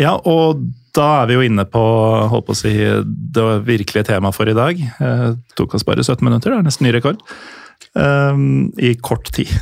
ja, 0.00 0.14
og 0.16 0.62
da 0.96 1.06
er 1.22 1.28
vi 1.30 1.38
jo 1.38 1.44
inne 1.46 1.64
på 1.68 1.82
holdt 2.32 2.46
på 2.48 2.56
å 2.56 2.58
si, 2.58 2.72
det 3.04 3.46
virkelige 3.66 4.08
temaet 4.10 4.36
for 4.36 4.50
i 4.50 4.56
dag. 4.56 4.80
Det 4.98 5.58
tok 5.58 5.76
oss 5.78 5.86
bare 5.86 6.04
17 6.04 6.24
minutter, 6.26 6.52
det 6.52 6.60
er 6.60 6.68
nesten 6.68 6.88
ny 6.88 6.94
rekord. 6.96 7.20
Um, 7.94 8.68
I 8.80 8.94
kort 9.00 9.30
tid. 9.34 9.52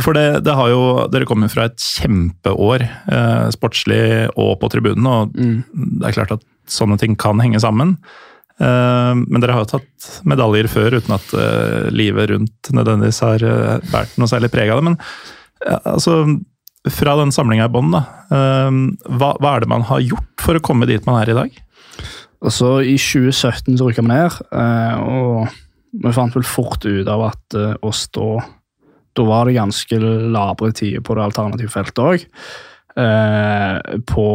For 0.00 0.16
det, 0.16 0.40
det 0.46 0.54
har 0.56 0.70
jo, 0.72 0.84
Dere 1.12 1.28
kommer 1.28 1.50
fra 1.52 1.66
et 1.68 1.76
kjempeår 1.82 2.84
eh, 2.86 3.48
sportslig 3.52 4.00
og 4.40 4.54
på 4.62 4.70
tribunen, 4.72 5.04
og 5.04 5.34
det 5.36 6.08
er 6.08 6.16
klart 6.16 6.32
at 6.38 6.46
sånne 6.68 6.96
ting 7.00 7.16
kan 7.20 7.40
henge 7.42 7.60
sammen. 7.60 7.96
Eh, 8.58 9.14
men 9.14 9.42
dere 9.42 9.54
har 9.54 9.66
jo 9.66 9.72
tatt 9.76 10.08
medaljer 10.28 10.70
før 10.72 10.98
uten 10.98 11.14
at 11.14 11.34
eh, 11.38 11.90
livet 11.94 12.32
rundt 12.32 12.70
nødvendigvis 12.74 13.20
har 13.22 13.44
eh, 13.46 13.98
noe 14.18 14.30
særlig 14.30 14.50
preg 14.54 14.72
av 14.72 14.80
det. 14.80 14.88
Men 14.90 14.98
ja, 15.62 15.78
altså, 15.92 16.22
fra 16.94 17.16
den 17.20 17.32
samlinga 17.34 17.68
i 17.68 17.72
bånn, 17.72 17.94
eh, 17.94 18.78
hva, 19.18 19.32
hva 19.38 19.54
er 19.54 19.64
det 19.64 19.70
man 19.70 19.86
har 19.88 20.04
gjort 20.04 20.44
for 20.44 20.58
å 20.58 20.64
komme 20.64 20.88
dit 20.90 21.04
man 21.08 21.20
er 21.22 21.32
i 21.32 21.38
dag? 21.38 21.58
Altså, 22.38 22.78
I 22.84 22.94
2017 23.00 23.78
så 23.78 23.88
rykka 23.88 24.04
vi 24.04 24.12
ned, 24.12 24.38
eh, 24.54 25.00
og 25.02 25.98
vi 26.04 26.14
fant 26.14 26.36
vel 26.36 26.46
fort 26.46 26.84
ut 26.86 27.08
av 27.10 27.28
at 27.30 27.58
eh, 27.58 27.74
å 27.82 27.92
stå 27.94 28.30
Da 29.18 29.24
var 29.26 29.48
det 29.48 29.56
ganske 29.56 29.96
labre 30.30 30.70
tider 30.70 31.02
på 31.02 31.16
det 31.16 31.24
alternative 31.24 31.72
feltet 31.72 31.98
òg. 31.98 32.26
på 34.06 34.26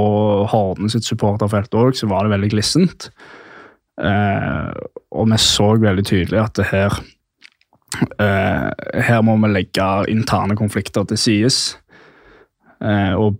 Horden 0.52 0.90
sitt 0.92 1.06
supporterfelt 1.08 1.72
òg 1.76 1.96
så 1.96 2.08
var 2.08 2.24
det 2.24 2.34
veldig 2.34 2.50
glissent. 2.52 3.08
Eh, 4.02 4.70
og 5.14 5.30
vi 5.30 5.38
så 5.42 5.68
veldig 5.78 6.06
tydelig 6.08 6.40
at 6.42 6.56
det 6.58 6.66
her 6.72 6.96
eh, 8.18 8.70
Her 9.06 9.22
må 9.22 9.36
vi 9.44 9.52
legge 9.52 9.90
interne 10.10 10.58
konflikter 10.58 11.06
til 11.10 11.20
sides. 11.20 11.60
Eh, 12.84 13.14
og 13.16 13.38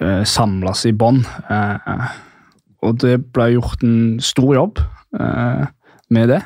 eh, 0.00 0.22
samles 0.28 0.86
i 0.88 0.94
bånd. 0.96 1.26
Eh, 1.50 2.06
og 2.86 2.96
det 3.02 3.18
ble 3.34 3.50
gjort 3.56 3.82
en 3.84 4.16
stor 4.24 4.54
jobb 4.56 4.80
eh, 5.20 5.66
med 6.16 6.32
det. 6.32 6.40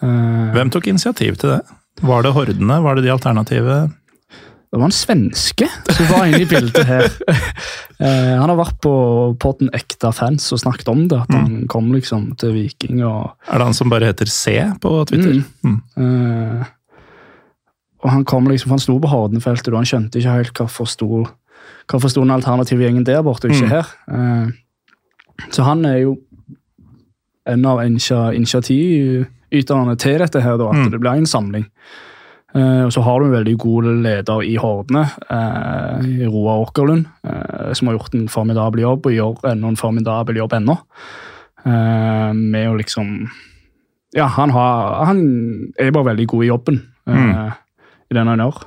Eh, 0.00 0.54
Hvem 0.56 0.72
tok 0.72 0.88
initiativ 0.92 1.36
til 1.42 1.56
det? 1.56 1.60
Var 2.04 2.24
det 2.26 2.32
hordene? 2.34 2.80
Var 2.82 2.96
det 2.98 3.04
de 3.06 3.12
alternative? 3.14 3.84
det 4.74 4.80
var 4.80 4.88
en 4.90 4.94
svenske 4.96 5.66
som 5.94 6.08
var 6.10 6.24
inne 6.26 6.40
i 6.42 6.50
bildet 6.50 6.86
her. 6.88 7.08
Eh, 8.02 8.32
han 8.34 8.50
har 8.50 8.56
vært 8.58 8.80
på 8.82 8.90
podden 9.38 9.68
Ekta 9.72 10.10
fans 10.12 10.48
og 10.52 10.58
snakket 10.58 10.88
om 10.90 11.04
det. 11.08 11.20
At 11.22 11.30
han 11.30 11.68
kom 11.70 11.92
liksom 11.94 12.24
til 12.40 12.50
Viking 12.56 13.04
og 13.06 13.36
Er 13.46 13.62
det 13.62 13.68
han 13.68 13.76
som 13.78 13.92
bare 13.92 14.08
heter 14.10 14.26
C 14.26 14.56
på 14.82 14.96
Twitter? 15.06 15.36
Mm. 15.62 15.76
Eh, 16.02 16.64
og 18.04 18.10
han 18.12 18.24
kom 18.28 18.44
liksom, 18.50 18.68
for 18.68 18.76
han 18.76 18.84
sto 18.84 18.98
på 19.00 19.08
Hordenfeltet, 19.10 19.72
og 19.72 19.80
han 19.80 19.88
skjønte 19.88 20.20
ikke 20.20 20.34
helt 20.36 20.52
hvorfor 20.60 20.86
sto, 20.90 21.24
hvorfor 21.88 22.10
sto 22.12 22.20
den 22.20 22.30
alternative 22.34 22.84
gjengen 22.84 23.04
der 23.08 23.22
borte, 23.24 23.48
og 23.48 23.54
ikke 23.56 23.64
Mm. 23.66 23.70
her. 23.70 23.86
Eh, 24.12 25.48
så 25.50 25.64
han 25.64 25.84
er 25.84 25.98
jo 26.02 26.18
en 27.46 27.64
av 27.66 27.78
initi- 27.84 28.34
initiativyterne 28.36 29.96
til 29.98 30.18
dette 30.18 30.40
her, 30.40 30.56
da, 30.56 30.68
at 30.70 30.76
Mm. 30.76 30.90
det 30.90 31.00
blir 31.00 31.12
en 31.16 31.26
samling. 31.26 31.66
Eh, 32.54 32.84
og 32.84 32.92
så 32.92 33.02
har 33.02 33.18
du 33.18 33.24
en 33.26 33.32
veldig 33.44 33.58
god 33.58 33.82
leder 34.02 34.42
i 34.44 34.54
Hordene, 34.56 35.10
eh, 35.30 36.28
Roar 36.28 36.66
Åkerlund, 36.66 37.06
som 37.74 37.88
har 37.88 37.96
gjort 37.98 38.14
en 38.14 38.28
formidabel 38.28 38.80
jobb, 38.80 39.06
og 39.06 39.12
gjør 39.12 39.50
enda 39.52 39.68
en 39.68 39.76
formidabel 39.76 40.36
jobb 40.36 40.52
ennå. 40.52 40.78
med 41.66 42.68
å 42.68 42.76
liksom 42.76 43.28
Ja, 44.14 44.26
han, 44.26 44.50
har, 44.50 45.04
han 45.06 45.72
er 45.78 45.90
bare 45.90 46.04
veldig 46.14 46.26
god 46.28 46.44
i 46.44 46.46
jobben 46.48 46.82
eh, 47.08 47.50
i 48.14 48.16
den 48.16 48.30
han 48.30 48.44
gjør. 48.44 48.62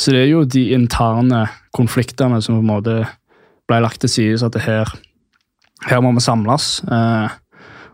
Så 0.00 0.14
det 0.14 0.20
er 0.22 0.30
jo 0.30 0.46
de 0.48 0.62
interne 0.72 1.42
konfliktene 1.76 2.38
som 2.40 2.56
på 2.56 2.62
en 2.62 2.70
måte 2.70 2.94
ble 3.70 3.78
lagt 3.84 4.02
til 4.02 4.10
side, 4.10 4.38
så 4.40 4.50
at 4.50 4.56
det 4.56 4.64
her, 4.66 4.90
her 5.86 6.02
må 6.02 6.12
vi 6.16 6.24
samles. 6.24 6.80
Eh, 6.90 7.36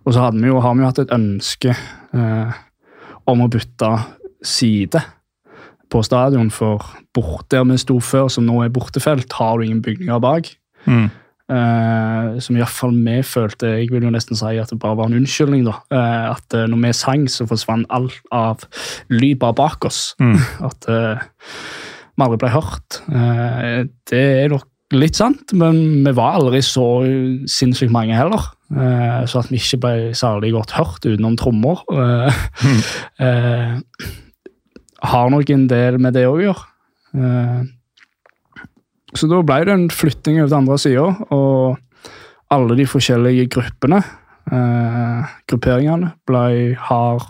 og 0.07 0.15
så 0.15 0.25
hadde 0.25 0.41
vi 0.41 0.49
jo, 0.49 0.63
har 0.63 0.77
vi 0.77 0.85
jo 0.85 0.89
hatt 0.89 1.03
et 1.03 1.15
ønske 1.15 1.75
eh, 1.75 2.57
om 3.29 3.43
å 3.43 3.51
bytte 3.53 3.91
side 4.47 5.03
på 5.93 6.03
stadion, 6.07 6.49
for 6.51 6.83
bort 7.15 7.47
der 7.53 7.67
vi 7.69 7.79
sto 7.79 7.99
før, 8.03 8.31
som 8.33 8.47
nå 8.47 8.61
er 8.65 8.73
bortefelt, 8.75 9.31
har 9.39 9.59
du 9.59 9.67
ingen 9.67 9.85
bygninger 9.85 10.23
bak. 10.23 10.51
Mm. 10.87 11.09
Eh, 11.47 12.39
som 12.43 12.57
iallfall 12.59 12.91
vi 13.07 13.21
følte 13.23 13.69
Jeg 13.77 13.93
vil 13.93 14.03
jo 14.03 14.11
nesten 14.11 14.35
si 14.35 14.57
at 14.59 14.73
det 14.73 14.81
bare 14.83 14.97
var 14.99 15.07
en 15.07 15.19
unnskyldning. 15.21 15.63
da, 15.69 15.77
eh, 15.95 16.31
At 16.33 16.55
eh, 16.55 16.67
når 16.67 16.81
vi 16.83 16.93
sang, 16.93 17.27
så 17.31 17.47
forsvant 17.47 17.87
alt 17.91 18.19
av 18.35 18.65
lyd 19.11 19.39
bare 19.39 19.55
bak 19.55 19.85
oss. 19.87 20.15
Mm. 20.19 20.39
At 20.69 20.89
vi 20.89 22.25
aldri 22.25 22.41
ble 22.41 22.51
hørt. 22.51 23.01
Det 24.11 24.23
er 24.43 24.49
nok 24.49 24.67
litt 24.97 25.19
sant, 25.19 25.53
men 25.53 26.03
vi 26.07 26.13
var 26.17 26.39
aldri 26.39 26.63
så 26.65 27.05
sinnssykt 27.51 27.93
mange 27.93 28.17
heller. 28.17 28.41
Så 29.29 29.43
at 29.43 29.51
vi 29.53 29.59
ikke 29.61 29.79
ble 29.83 30.15
særlig 30.17 30.53
godt 30.55 30.73
hørt 30.79 31.05
utenom 31.05 31.37
trommer. 31.39 31.83
eh, 33.21 33.77
har 35.13 35.31
nok 35.31 35.51
en 35.53 35.67
del 35.69 36.01
med 36.03 36.17
det 36.17 36.25
å 36.27 36.39
gjøre. 36.41 36.65
Så 39.15 39.29
da 39.31 39.43
ble 39.47 39.61
det 39.67 39.75
en 39.75 39.89
flytting 39.93 40.41
over 40.41 40.51
til 40.51 40.59
andre 40.59 40.79
sida, 40.83 41.07
og 41.31 41.77
alle 42.55 42.79
de 42.79 42.87
forskjellige 42.91 43.49
gruppene, 43.55 44.01
eh, 44.51 45.37
grupperingene, 45.51 46.13
ble, 46.27 46.75
har, 46.89 47.29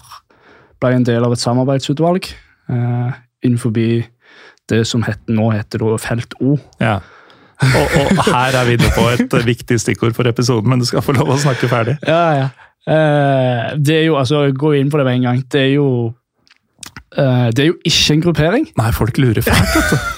ble 0.80 0.94
en 0.96 1.06
del 1.08 1.26
av 1.26 1.34
et 1.36 1.42
samarbeidsutvalg 1.42 2.30
eh, 2.32 3.10
innenfor 3.44 3.74
det 3.76 4.82
som 4.88 5.04
heter, 5.06 5.36
nå 5.36 5.50
heter 5.54 5.84
det 5.84 6.00
Felt 6.04 6.36
O. 6.40 6.56
Ja. 6.80 6.98
Og, 7.56 7.94
og 8.02 8.20
her 8.26 8.56
er 8.60 8.68
vi 8.68 8.76
inne 8.76 8.92
på 8.92 9.06
et 9.14 9.36
viktig 9.46 9.78
stikkord 9.80 10.16
for 10.16 10.28
episoden, 10.28 10.68
men 10.68 10.82
du 10.82 10.88
skal 10.88 11.04
få 11.04 11.14
lov 11.16 11.32
å 11.32 11.40
snakke 11.40 11.70
ferdig. 11.72 11.96
Ja, 12.04 12.24
ja. 12.36 12.48
Eh, 12.86 13.72
det 13.82 13.96
er 14.02 14.04
jo, 14.06 14.14
altså, 14.20 14.44
Gå 14.54 14.76
inn 14.78 14.92
på 14.92 15.00
det 15.00 15.06
med 15.08 15.18
en 15.18 15.24
gang. 15.26 15.40
Det 15.50 15.58
er 15.58 15.72
jo 15.72 15.86
eh, 17.18 17.48
Det 17.50 17.64
er 17.64 17.70
jo 17.72 17.78
ikke 17.82 18.14
en 18.14 18.22
gruppering. 18.28 18.68
Nei, 18.78 18.92
folk 18.94 19.18
lurer 19.18 19.42
fælt, 19.42 19.72
vet 19.74 19.90
du. 19.90 20.15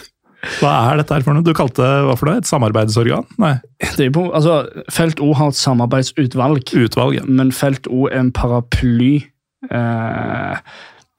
Hva 0.61 0.73
er 0.93 1.01
dette 1.01 1.17
her 1.17 1.25
for 1.27 1.35
noe? 1.35 1.43
Du 1.43 1.51
kalte 1.57 1.83
hva 2.07 2.15
for 2.19 2.31
det? 2.31 2.37
Et 2.45 2.51
samarbeidsorgan? 2.51 3.27
Nei, 3.43 3.57
Det 3.97 4.07
er 4.07 4.13
på, 4.15 4.29
altså, 4.35 4.69
Felt 4.95 5.19
O 5.21 5.33
har 5.35 5.51
et 5.51 5.59
samarbeidsutvalg. 5.59 6.63
utvalg. 6.79 7.15
ja. 7.19 7.25
Men 7.27 7.51
Felt 7.53 7.89
O 7.91 8.07
er 8.07 8.21
en 8.21 8.31
paraply 8.33 9.27
eh, 9.71 10.57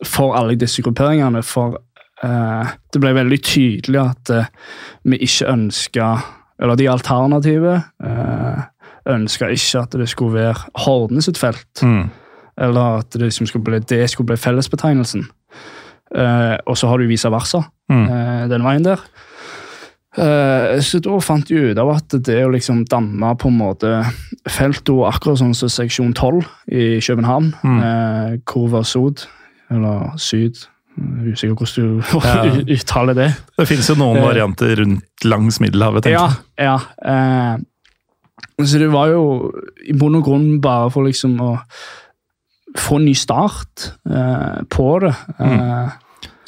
for 0.05 0.35
alle 0.39 0.55
disse 0.55 0.81
grupperingene. 0.81 1.43
For 1.43 1.75
eh, 2.23 2.71
det 2.93 3.01
ble 3.03 3.13
veldig 3.17 3.41
tydelig 3.43 3.99
at 4.05 4.29
eh, 4.29 4.51
vi 5.03 5.19
ikke 5.27 5.51
ønska 5.51 6.11
Eller 6.59 6.75
de 6.75 6.89
alternative 6.91 7.83
eh, 8.03 8.63
ønska 9.07 9.47
ikke 9.51 9.79
at 9.83 9.91
det 9.99 10.09
skulle 10.11 10.33
være 10.35 10.71
Hordene 10.85 11.21
sitt 11.23 11.37
felt. 11.39 11.83
Mm. 11.83 12.09
Eller 12.59 12.99
at 12.99 13.11
det, 13.13 13.21
liksom 13.21 13.47
skulle 13.47 13.63
bli, 13.63 13.79
det 13.79 14.09
skulle 14.11 14.27
bli 14.27 14.37
fellesbetegnelsen. 14.37 15.23
Eh, 16.15 16.57
og 16.65 16.75
så 16.77 16.87
har 16.89 16.97
du 16.97 17.07
vice 17.07 17.29
versa 17.29 17.63
Mm. 17.89 18.05
eh, 18.09 18.47
den 18.49 18.61
veien 18.63 18.83
der. 18.83 18.99
Eh, 20.17 20.79
så 20.81 20.99
da 21.05 21.19
fant 21.21 21.49
jeg 21.49 21.71
ut 21.71 21.77
av 21.81 21.89
at 21.95 22.15
det 22.25 22.39
å 22.45 22.49
liksom 22.51 22.83
danne 22.89 23.29
på 23.39 23.47
en 23.51 23.57
måte 23.59 23.91
felto 24.49 25.03
akkurat 25.07 25.37
sånn 25.41 25.53
som 25.55 25.69
seksjon 25.69 26.13
12 26.17 26.45
i 26.73 26.99
København, 26.99 27.53
Mm. 27.63 27.79
eh, 27.83 28.37
var 28.69 28.83
Sod, 28.83 29.25
eller 29.71 30.11
Syd 30.17 30.55
er 30.99 31.31
Usikker 31.31 31.55
hvordan 31.55 32.01
du 32.01 32.17
Ja. 32.19 32.43
uttaler 32.75 33.13
det. 33.15 33.35
Det 33.57 33.67
finnes 33.67 33.87
jo 33.87 33.95
noen 33.95 34.21
varianter 34.21 34.75
rundt 34.81 35.03
langs 35.23 35.59
Middelhavet. 35.61 36.03
tenker 36.03 36.19
Ja, 36.19 36.27
jeg. 36.57 36.65
ja. 36.65 36.79
Eh, 37.05 37.57
så 38.65 38.77
det 38.79 38.89
var 38.91 39.07
jo 39.07 39.51
i 39.87 39.93
bunn 39.93 40.15
og 40.15 40.25
grunn 40.25 40.59
bare 40.59 40.89
for 40.91 41.03
liksom 41.05 41.37
å 41.39 41.61
få 42.77 42.99
en 42.99 43.05
ny 43.07 43.15
start 43.17 43.87
eh, 44.09 44.59
på 44.69 44.87
det. 45.01 45.13
Mm. 45.39 45.89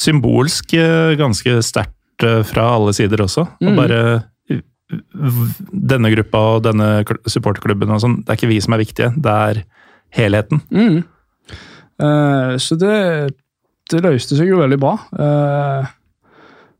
Symbolsk 0.01 0.73
eh, 0.77 1.15
ganske 1.19 1.55
sterkt 1.65 2.25
eh, 2.25 2.41
fra 2.45 2.67
alle 2.75 2.93
sider 2.93 3.23
også. 3.25 3.47
Og 3.61 3.71
Mm. 3.71 3.75
bare 3.79 4.01
eh, 4.49 4.61
denne 5.71 6.11
gruppa 6.13 6.41
og 6.57 6.63
denne 6.67 7.05
supportklubben 7.29 7.89
og 7.95 8.01
sånn, 8.03 8.19
det 8.21 8.29
er 8.33 8.39
ikke 8.39 8.51
vi 8.51 8.59
som 8.61 8.73
er 8.75 8.81
viktige, 8.83 9.13
det 9.15 9.31
er 9.31 9.61
helheten. 10.17 10.61
Mm. 10.69 11.03
Eh, 12.01 12.57
så 12.59 12.75
det, 12.81 12.97
det 13.91 14.03
løste 14.03 14.35
seg 14.37 14.49
jo 14.51 14.59
veldig 14.61 14.79
bra. 14.81 14.93
Uh, 15.15 15.87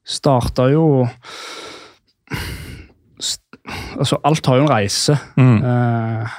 starta 0.07 0.65
jo 0.71 1.07
st 3.21 3.41
Altså, 4.01 4.17
alt 4.25 4.45
har 4.49 4.57
jo 4.57 4.63
en 4.65 4.71
reise. 4.71 5.15
Mm. 5.37 5.57
Eh, 5.61 6.31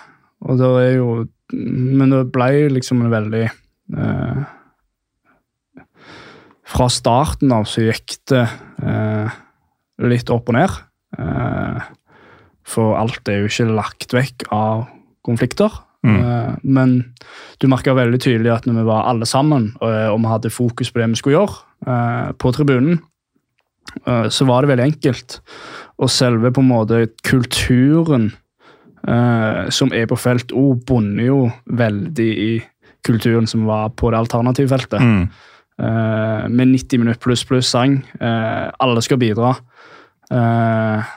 og 0.43 0.59
det 0.59 0.71
er 0.83 0.95
jo 0.97 1.09
Men 1.53 2.13
det 2.13 2.25
ble 2.35 2.69
liksom 2.73 3.05
en 3.05 3.13
veldig 3.13 3.45
eh, 3.47 4.43
Fra 6.73 6.89
starten 6.93 7.53
av 7.53 7.67
så 7.69 7.85
gikk 7.85 8.17
det 8.33 8.47
eh, 8.81 9.39
litt 10.09 10.33
opp 10.33 10.49
og 10.49 10.57
ned. 10.57 10.77
Eh, 11.21 11.89
for 12.73 12.97
alt 12.97 13.29
er 13.29 13.43
jo 13.43 13.51
ikke 13.51 13.69
lagt 13.69 14.15
vekk 14.17 14.47
av 14.55 14.87
konflikter. 15.27 15.83
Mm. 16.07 16.19
Eh, 16.19 16.53
men 16.63 16.95
du 17.63 17.69
merka 17.71 17.95
veldig 17.95 18.21
tydelig 18.23 18.53
at 18.55 18.67
når 18.67 18.81
vi 18.81 18.89
var 18.89 19.09
alle 19.11 19.29
sammen, 19.29 19.71
og, 19.81 19.89
og 20.15 20.21
vi 20.23 20.33
hadde 20.33 20.55
fokus 20.55 20.91
på 20.91 21.03
det 21.03 21.11
vi 21.13 21.21
skulle 21.21 21.39
gjøre, 21.39 21.59
eh, 21.87 22.31
på 22.43 22.53
tribunen, 22.57 23.01
eh, 24.07 24.29
så 24.33 24.49
var 24.49 24.63
det 24.63 24.73
veldig 24.73 24.89
enkelt. 24.91 25.39
Og 26.03 26.11
selve 26.11 26.53
på 26.55 26.65
en 26.65 26.73
måte 26.73 27.05
kulturen 27.27 28.33
eh, 29.09 29.71
som 29.75 29.93
er 29.95 30.07
på 30.11 30.19
felt 30.21 30.53
O, 30.53 30.75
bunner 30.87 31.27
jo 31.27 31.41
veldig 31.67 32.29
i 32.29 32.53
kulturen 33.07 33.49
som 33.51 33.67
var 33.67 33.91
på 33.99 34.13
det 34.13 34.21
alternative 34.23 34.71
feltet. 34.71 35.03
Mm. 35.03 35.25
Eh, 35.83 36.45
med 36.49 36.73
90 36.75 37.03
minutter 37.03 37.23
pluss 37.23 37.45
pluss 37.49 37.73
sang. 37.73 37.99
Eh, 38.21 38.69
alle 38.79 39.03
skal 39.03 39.19
bidra. 39.19 39.57
Eh, 40.31 41.13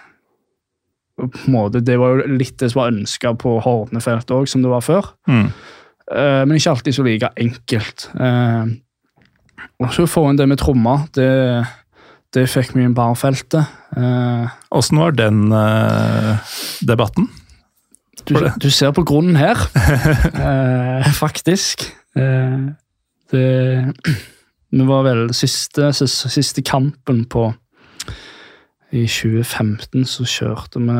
på 1.15 1.29
en 1.29 1.53
måte, 1.53 1.79
det 1.85 1.95
var 1.99 2.15
jo 2.15 2.35
litt 2.35 2.57
det 2.59 2.71
som 2.73 2.81
var 2.81 2.91
ønska 2.91 3.35
på 3.39 3.59
Hordnefeltet 3.63 4.33
òg, 4.35 4.49
som 4.51 4.65
det 4.65 4.73
var 4.73 4.83
før. 4.83 5.13
Mm. 5.29 5.47
Eh, 6.11 6.41
men 6.43 6.57
ikke 6.57 6.73
alltid 6.75 6.97
så 6.97 7.05
like 7.05 7.31
enkelt. 7.37 8.09
Og 9.79 9.91
så 9.91 10.05
få 10.07 10.29
inn 10.29 10.39
det 10.39 10.47
med 10.47 10.59
trommer, 10.61 11.07
det, 11.15 11.65
det 12.35 12.45
fikk 12.51 12.75
vi 12.75 12.85
inn 12.85 12.95
på 12.95 13.07
feltet. 13.19 13.71
Eh, 13.95 14.53
Åssen 14.75 15.01
var 15.01 15.15
den 15.15 15.49
eh, 15.55 16.53
debatten? 16.87 17.27
Du, 18.27 18.37
du 18.61 18.69
ser 18.73 18.93
på 18.95 19.03
grunnen 19.07 19.37
her, 19.39 19.59
eh, 20.47 21.11
faktisk. 21.13 21.87
Eh, 22.17 22.71
det 23.31 23.49
Vi 24.75 24.85
var 24.85 25.05
vel 25.05 25.29
siste, 25.33 25.91
siste, 25.93 26.61
kampen 26.61 27.23
på 27.31 27.47
I 28.91 29.05
2015 29.07 30.05
så 30.05 30.25
kjørte 30.27 30.81
vi 30.83 30.99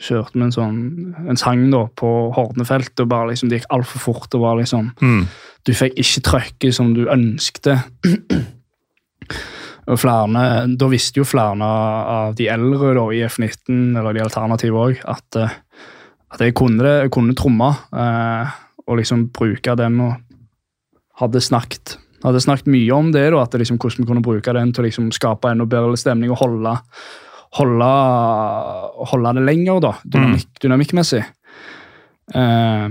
kjørte 0.00 0.38
vi 0.38 0.46
en 0.46 0.54
sånn 0.54 0.80
en 1.28 1.38
sang 1.38 1.66
da 1.72 1.84
på 1.96 2.10
Hornefeltet, 2.34 3.02
og 3.04 3.10
bare 3.12 3.32
liksom, 3.32 3.50
det 3.50 3.60
gikk 3.60 3.72
altfor 3.76 4.04
fort. 4.06 4.30
Det 4.32 4.40
var 4.40 4.56
liksom 4.60 4.92
Mm. 5.00 5.26
Du 5.66 5.74
fikk 5.76 5.98
ikke 6.00 6.22
trøkket 6.24 6.74
som 6.74 6.94
du 6.96 7.04
ønskte. 7.12 7.76
Og 9.90 9.98
flere, 9.98 10.66
Da 10.76 10.88
visste 10.88 11.20
jo 11.20 11.24
flere 11.24 11.66
av 11.66 12.34
de 12.34 12.48
eldre 12.48 12.94
da, 12.94 13.06
i 13.12 13.24
F19, 13.26 13.98
eller 13.98 14.14
de 14.14 14.22
alternative 14.22 14.76
òg, 14.76 15.00
at, 15.04 15.36
eh, 15.36 15.50
at 16.30 16.44
jeg 16.44 16.54
kunne, 16.58 16.84
jeg 17.04 17.12
kunne 17.14 17.36
tromme. 17.38 17.70
Eh, 17.94 18.58
og 18.90 18.98
liksom 18.98 19.28
bruke 19.34 19.74
den 19.78 19.98
og 20.02 20.14
hadde 21.20 21.42
snakket, 21.44 21.96
hadde 22.24 22.40
snakket 22.42 22.70
mye 22.72 22.94
om 22.96 23.10
det, 23.14 23.28
da, 23.30 23.42
at 23.44 23.52
det 23.52 23.62
liksom, 23.62 23.78
hvordan 23.78 24.02
vi 24.02 24.08
kunne 24.08 24.24
bruke 24.24 24.54
den 24.56 24.72
til 24.74 24.82
å 24.82 24.86
liksom 24.88 25.10
skape 25.14 25.52
enda 25.52 25.66
bedre 25.68 25.98
stemning 26.00 26.32
og 26.32 26.40
holde, 26.40 26.72
holde, 27.60 27.90
holde 29.12 29.34
det 29.36 29.44
lenger, 29.46 29.84
da, 29.84 29.92
dynamikk, 30.02 30.50
dynamikkmessig. 30.64 31.22
Eh, 32.34 32.88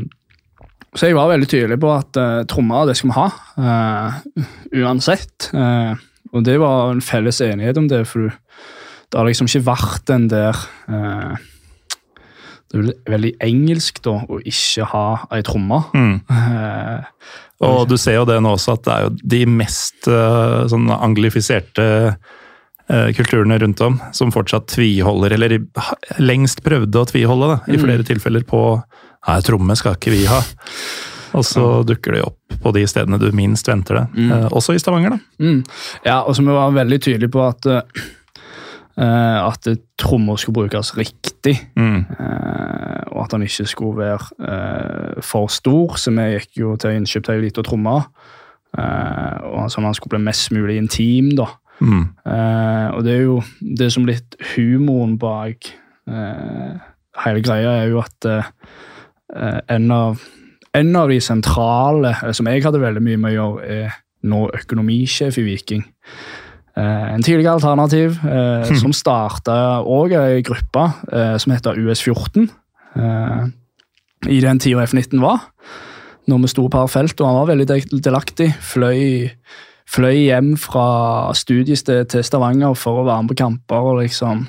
så 0.97 1.09
jeg 1.09 1.17
var 1.17 1.29
veldig 1.29 1.49
tydelig 1.49 1.77
på 1.81 1.89
at 1.93 2.17
uh, 2.17 2.43
trommer, 2.49 2.87
det 2.89 2.95
skal 2.97 3.11
vi 3.11 3.17
ha. 3.19 3.27
eh, 3.61 4.47
uansett. 4.81 5.51
Eh, 5.53 5.93
og 6.33 6.45
det 6.45 6.55
var 6.61 6.93
en 6.93 7.03
felles 7.03 7.41
enighet 7.45 7.77
om 7.77 7.87
det, 7.89 8.03
for 8.09 8.29
det 8.29 9.17
har 9.17 9.27
liksom 9.29 9.49
ikke 9.49 9.67
vært 9.69 10.07
den 10.09 10.27
der 10.29 10.57
eh, 10.89 11.45
Det 12.69 12.81
er 12.93 13.11
veldig 13.15 13.31
engelsk 13.41 14.01
da, 14.05 14.11
å 14.29 14.37
ikke 14.45 14.85
ha 14.91 15.05
ei 15.33 15.41
tromme. 15.47 15.83
Mm. 15.93 16.19
Eh, 17.59 17.67
Og 17.67 17.89
du 17.91 17.97
ser 17.99 18.13
jo 18.15 18.21
det 18.23 18.37
nå 18.39 18.53
også, 18.55 18.77
at 18.77 18.83
det 18.85 18.93
er 18.93 19.01
jo 19.03 19.09
de 19.33 19.39
mest 19.51 20.07
eh, 20.07 20.61
sånn 20.71 20.85
anglifiserte 20.95 21.87
eh, 22.87 23.09
kulturene 23.17 23.57
rundt 23.59 23.81
om, 23.83 23.97
som 24.15 24.31
fortsatt 24.31 24.69
tviholder, 24.71 25.35
eller 25.35 25.57
i- 25.57 26.21
lengst 26.23 26.63
prøvde 26.63 27.01
å 27.01 27.09
tviholde, 27.09 27.49
da, 27.51 27.57
i 27.73 27.81
flere 27.81 28.05
tilfeller 28.07 28.45
på 28.47 28.61
Nei, 29.27 29.41
tromme 29.43 29.75
skal 29.75 29.97
ikke 29.97 30.13
vi 30.15 30.21
ha. 30.31 30.37
Og 31.35 31.43
så 31.43 31.65
dukker 31.85 32.15
de 32.15 32.21
opp 32.23 32.55
på 32.63 32.71
de 32.73 32.85
stedene 32.87 33.19
du 33.19 33.27
minst 33.35 33.67
venter 33.67 33.99
det. 33.99 34.05
Eh, 34.31 34.47
også 34.55 34.73
i 34.73 34.79
Stavanger, 34.79 35.17
da. 35.17 35.19
Mm. 35.43 35.59
Ja, 36.07 36.21
og 36.23 36.31
så 36.37 36.39
jeg 36.41 36.47
vi 36.47 36.55
være 36.55 36.77
veldig 36.79 37.01
tydelige 37.03 37.33
på 37.35 37.43
at 37.43 37.67
eh, 37.67 38.05
at 39.05 39.67
trommer 39.97 40.35
skulle 40.37 40.67
brukes 40.67 40.91
riktig, 40.97 41.55
Mm. 41.75 42.05
eh, 42.19 43.03
og 43.13 43.23
at 43.23 43.31
han 43.31 43.41
ikke 43.45 43.65
skulle 43.67 43.97
være 43.97 44.19
eh, 44.43 45.21
for 45.21 45.47
stor. 45.47 45.95
Så 45.97 46.11
vi 46.11 46.25
gikk 46.37 46.57
jo 46.59 46.75
til 46.75 46.91
innkjøp 46.97 47.23
til 47.23 47.35
ei 47.35 47.41
lita 47.45 47.61
tromme, 47.63 47.95
eh, 48.77 49.37
og 49.43 49.69
sånn 49.71 49.85
at 49.85 49.89
han 49.91 49.93
skulle 49.97 50.17
bli 50.17 50.25
mest 50.25 50.51
mulig 50.51 50.77
intim. 50.77 51.31
da. 51.37 51.45
Mm. 51.81 52.09
Eh, 52.27 52.87
og 52.91 53.03
det 53.05 53.13
er 53.15 53.21
jo 53.23 53.41
det 53.61 53.91
som 53.93 54.05
litt 54.05 54.35
humoren 54.55 55.17
bak 55.17 55.69
eh, 56.09 56.75
hele 57.23 57.41
greia, 57.41 57.77
er 57.83 57.89
jo 57.93 57.99
at 58.03 58.25
eh, 58.27 58.43
eh, 59.35 59.59
en, 59.69 59.91
av, 59.91 60.19
en 60.75 60.95
av 60.95 61.07
de 61.09 61.19
sentrale, 61.23 62.15
eh, 62.23 62.31
som 62.35 62.47
jeg 62.47 62.63
hadde 62.63 62.81
veldig 62.83 63.01
mye 63.05 63.17
med 63.17 63.31
å 63.31 63.37
gjøre, 63.37 63.69
er 63.85 63.97
nå 64.27 64.49
økonomisjef 64.59 65.37
i 65.39 65.45
Viking. 65.47 65.85
Eh, 66.79 67.13
en 67.13 67.23
tidligere 67.25 67.57
alternativ 67.57 68.19
eh, 68.23 68.69
som 68.79 68.93
starta 68.95 69.55
òg 69.83 70.13
ei 70.15 70.43
gruppe 70.45 70.85
eh, 71.11 71.35
som 71.41 71.53
heter 71.53 71.79
US14. 71.79 72.45
Eh, 72.95 73.41
I 74.29 74.39
den 74.43 74.61
tida 74.63 74.85
F19 74.85 75.19
var. 75.23 75.49
Når 76.29 76.45
vi 76.45 76.51
sto 76.51 76.67
på 76.71 76.85
felt, 76.91 77.19
og 77.19 77.27
han 77.27 77.39
var 77.41 77.49
veldig 77.49 77.67
delaktig. 78.05 78.51
Fløy, 78.61 79.27
fløy 79.89 80.27
hjem 80.29 80.53
fra 80.61 81.33
studiested 81.33 82.13
til 82.13 82.23
Stavanger 82.23 82.77
for 82.77 83.01
å 83.01 83.07
være 83.07 83.25
med 83.25 83.33
på 83.33 83.41
kamper. 83.43 83.91
og 83.91 84.01
liksom 84.03 84.47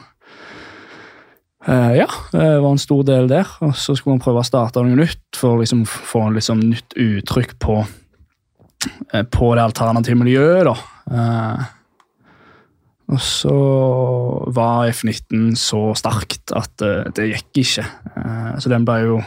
Eh, 1.69 1.97
ja, 1.99 2.07
det 2.33 2.61
var 2.63 2.71
en 2.73 2.81
stor 2.81 3.03
del 3.05 3.29
der. 3.29 3.49
Og 3.61 3.75
så 3.77 3.95
skulle 3.97 4.17
han 4.17 4.23
prøve 4.25 4.41
å 4.41 4.47
starte 4.47 4.83
noe 4.85 4.97
nytt 4.97 5.37
for 5.37 5.57
å 5.57 5.61
liksom 5.61 5.85
få 5.85 6.29
en 6.29 6.39
liksom 6.39 6.63
nytt 6.71 6.97
uttrykk 6.97 7.59
på, 7.61 7.83
eh, 9.13 9.23
på 9.23 9.55
det 9.55 9.67
alternative 9.67 10.17
miljøet. 10.17 10.65
da. 10.65 11.80
Og 13.11 13.19
så 13.23 13.55
var 14.55 14.91
F19 14.93 15.57
så 15.59 15.81
sterkt 15.99 16.53
at 16.57 16.85
eh, 16.87 17.09
det 17.17 17.31
gikk 17.33 17.63
ikke. 17.65 17.87
Eh, 18.15 18.53
så 18.63 18.71
den 18.71 18.87
ble 18.87 19.01
jo, 19.03 19.19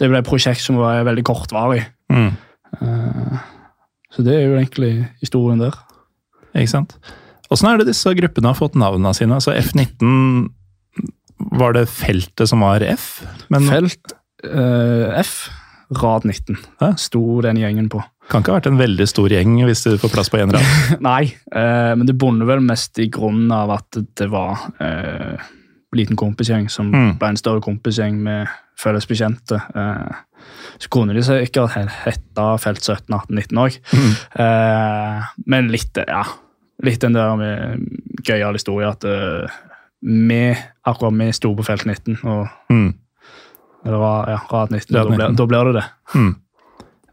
det 0.00 0.08
ble 0.08 0.22
et 0.22 0.28
prosjekt 0.28 0.64
som 0.64 0.78
var 0.80 1.04
veldig 1.04 1.24
kortvarig. 1.26 1.82
Mm. 2.12 2.30
Eh, 2.80 3.36
så 4.16 4.24
det 4.24 4.38
er 4.38 4.46
jo 4.46 4.56
egentlig 4.56 4.92
historien 5.20 5.60
der. 5.60 5.76
Ikke 6.56 6.72
sant? 6.72 6.96
Åssen 7.52 7.68
er 7.68 7.80
det 7.80 7.90
disse 7.90 8.10
gruppene 8.16 8.50
har 8.50 8.58
fått 8.58 8.78
navnene 8.80 9.12
sine? 9.14 9.36
Altså 9.36 9.52
F19 9.54 10.48
Var 11.60 11.76
det 11.76 11.84
feltet 11.92 12.48
som 12.50 12.64
var 12.64 12.82
F? 12.82 13.20
Men 13.52 13.68
Felt 13.68 14.16
eh, 14.48 15.12
F, 15.20 15.50
rad 16.00 16.24
19, 16.26 16.56
Hæ? 16.80 16.94
sto 16.98 17.22
den 17.44 17.60
gjengen 17.60 17.90
på. 17.92 18.00
Kan 18.28 18.42
ikke 18.42 18.52
ha 18.52 18.58
vært 18.58 18.66
en 18.72 18.78
veldig 18.80 19.06
stor 19.08 19.28
gjeng 19.30 19.56
hvis 19.64 19.84
du 19.86 19.96
får 20.02 20.10
plass 20.12 20.30
på 20.32 20.38
én 20.42 20.50
rad. 20.52 20.66
Nei, 21.00 21.24
eh, 21.52 21.92
men 21.94 22.06
det 22.08 22.16
bonder 22.18 22.46
vel 22.48 22.60
mest 22.64 22.98
i 22.98 23.08
grunnen 23.12 23.52
av 23.54 23.70
at 23.76 23.98
det 24.18 24.26
var 24.32 24.64
eh, 24.82 25.36
liten 25.96 26.16
kompisgjeng 26.18 26.66
som 26.70 26.90
Mm. 26.92 27.18
ble 27.18 27.28
en 27.28 27.36
større 27.40 27.62
kompisgjeng 27.64 28.18
med 28.20 28.48
felles 28.76 29.06
bekjente. 29.08 29.60
Eh, 29.74 30.16
så 30.78 30.88
kunne 30.92 31.14
de 31.16 31.22
sikkert 31.24 31.70
he- 31.74 31.86
hete 32.04 32.46
Felt 32.60 32.82
17, 32.84 33.14
18, 33.14 33.34
19 33.34 33.58
òg. 33.62 33.78
Eh, 34.38 35.22
men 35.46 35.68
litt, 35.72 35.96
ja, 36.06 36.24
litt 36.84 37.00
den 37.00 37.16
der 37.16 37.36
med 37.40 37.86
gøyal 38.26 38.52
historie 38.58 38.88
at 38.90 39.04
eh, 39.08 39.48
vi, 40.02 40.42
akkurat 40.86 41.16
vi 41.16 41.30
sto 41.34 41.54
på 41.56 41.64
Felt 41.66 41.86
19, 41.88 42.18
og 42.24 42.48
Mm. 42.70 42.90
eller 43.86 43.98
ra- 44.02 44.28
ja, 44.34 44.40
Rad 44.50 44.70
19, 44.74 44.94
Rad 44.96 45.06
da, 45.06 45.08
blir, 45.16 45.24
19. 45.30 45.36
da 45.36 45.46
blir 45.46 45.64
det 45.72 45.74
det. 45.80 45.84
Mm. 46.14 46.34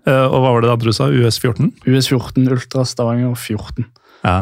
Eh, 0.03 0.25
og 0.27 0.41
hva 0.43 0.51
var 0.51 0.65
det 0.65 0.73
andre 0.73 0.91
du 0.91 0.95
sa? 0.95 1.07
US14? 1.07 1.71
US14, 1.87 2.49
Ultra 2.51 2.83
Stavanger 2.87 3.35
14. 3.35 3.87
Ja. 4.23 4.37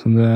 Så 0.00 0.08
det, 0.14 0.30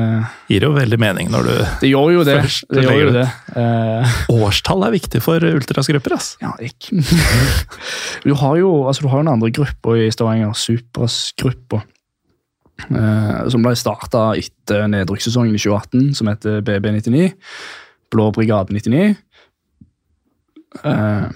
Gir 0.51 0.65
jo 0.67 0.73
veldig 0.75 0.97
mening 0.99 1.29
når 1.31 1.47
du 1.47 1.53
det 1.81 1.89
gjør 1.89 2.11
jo 2.11 2.23
det. 2.27 2.35
Først 2.43 2.67
det, 2.75 2.83
gjør 2.85 2.99
jo 2.99 3.13
det. 3.15 3.25
Uh, 3.55 4.15
Årstall 4.35 4.83
er 4.85 4.93
viktig 4.93 5.21
for 5.23 5.47
ultrasgrupper, 5.47 6.15
ass. 6.17 6.33
Ja, 6.43 6.51
ikke 6.59 6.99
Du 8.25 8.35
har 8.37 8.59
jo 8.59 8.71
altså, 8.85 9.05
du 9.05 9.11
har 9.11 9.23
jo 9.23 9.31
andre 9.31 9.51
gruppe 9.55 9.97
i 10.03 10.09
Stavanger, 10.13 10.53
Supras-gruppa, 10.59 11.81
uh, 12.91 13.41
som 13.51 13.65
ble 13.65 13.73
starta 13.79 14.27
etter 14.37 14.85
nedrykkssesongen 14.91 15.55
i 15.55 15.63
2018, 15.63 16.13
som 16.19 16.31
heter 16.31 16.61
BB99. 16.67 17.31
Blå 18.13 18.29
brigade 18.35 18.75
99. 18.75 19.15
Uh, 20.83 21.31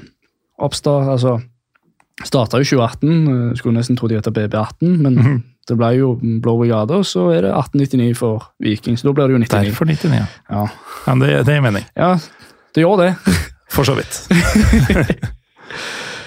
oppstart, 0.60 1.08
altså 1.16 1.40
Starta 2.24 2.60
jo 2.60 2.66
2018, 2.68 3.12
eh, 3.28 3.54
skulle 3.56 3.78
nesten 3.78 3.96
tro 3.98 4.08
de 4.08 4.16
het 4.20 4.28
BB18, 4.34 4.98
men 5.02 5.16
Mhm. 5.16 5.38
det 5.70 5.78
ble 5.78 5.92
jo 5.98 6.16
Blå 6.42 6.58
brigade, 6.60 6.92
og 6.98 7.06
så 7.06 7.30
er 7.32 7.42
det 7.46 7.52
1899 7.54 8.18
for 8.18 8.44
Viking, 8.60 8.98
så 8.98 9.04
da 9.08 9.14
blir 9.14 9.28
det 9.28 9.36
jo 9.38 9.40
99. 9.46 9.72
Derfor 9.72 9.86
99. 9.86 10.14
Ja. 10.20 10.26
Ja, 10.50 10.68
Ja, 11.08 11.14
det, 11.16 11.46
det 11.46 11.54
gir 11.56 11.62
mening. 11.62 11.86
ja 11.96 12.16
det 12.76 12.84
gjør 12.84 12.98
det. 12.98 13.16
For 13.70 13.84
så 13.86 13.94
vidt. 13.96 14.28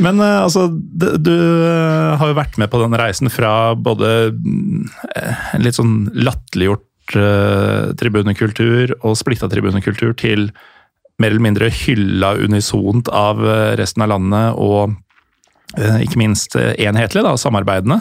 Men 0.02 0.20
eh, 0.20 0.38
altså, 0.42 0.68
du 0.72 1.32
eh, 1.34 2.16
har 2.18 2.30
jo 2.30 2.36
vært 2.38 2.56
med 2.58 2.70
på 2.72 2.80
den 2.82 2.96
reisen 2.98 3.30
fra 3.30 3.74
både 3.74 4.32
mm, 4.32 4.86
en 5.54 5.62
litt 5.66 5.76
sånn 5.78 6.08
latterliggjort 6.16 7.16
uh, 7.18 7.90
tribunekultur 7.98 8.94
og 9.02 9.16
splitta 9.18 9.48
tribunekultur 9.50 10.14
til 10.18 10.48
mer 11.20 11.30
eller 11.34 11.44
mindre 11.44 11.68
hylla 11.70 12.32
unisont 12.40 13.10
av 13.12 13.42
resten 13.78 14.02
av 14.06 14.08
landet 14.14 14.56
og 14.58 14.94
ikke 15.76 16.18
minst 16.20 16.54
enhetlige, 16.56 16.88
enhetlig, 16.88 17.22
da, 17.24 17.32
samarbeidende. 17.40 18.00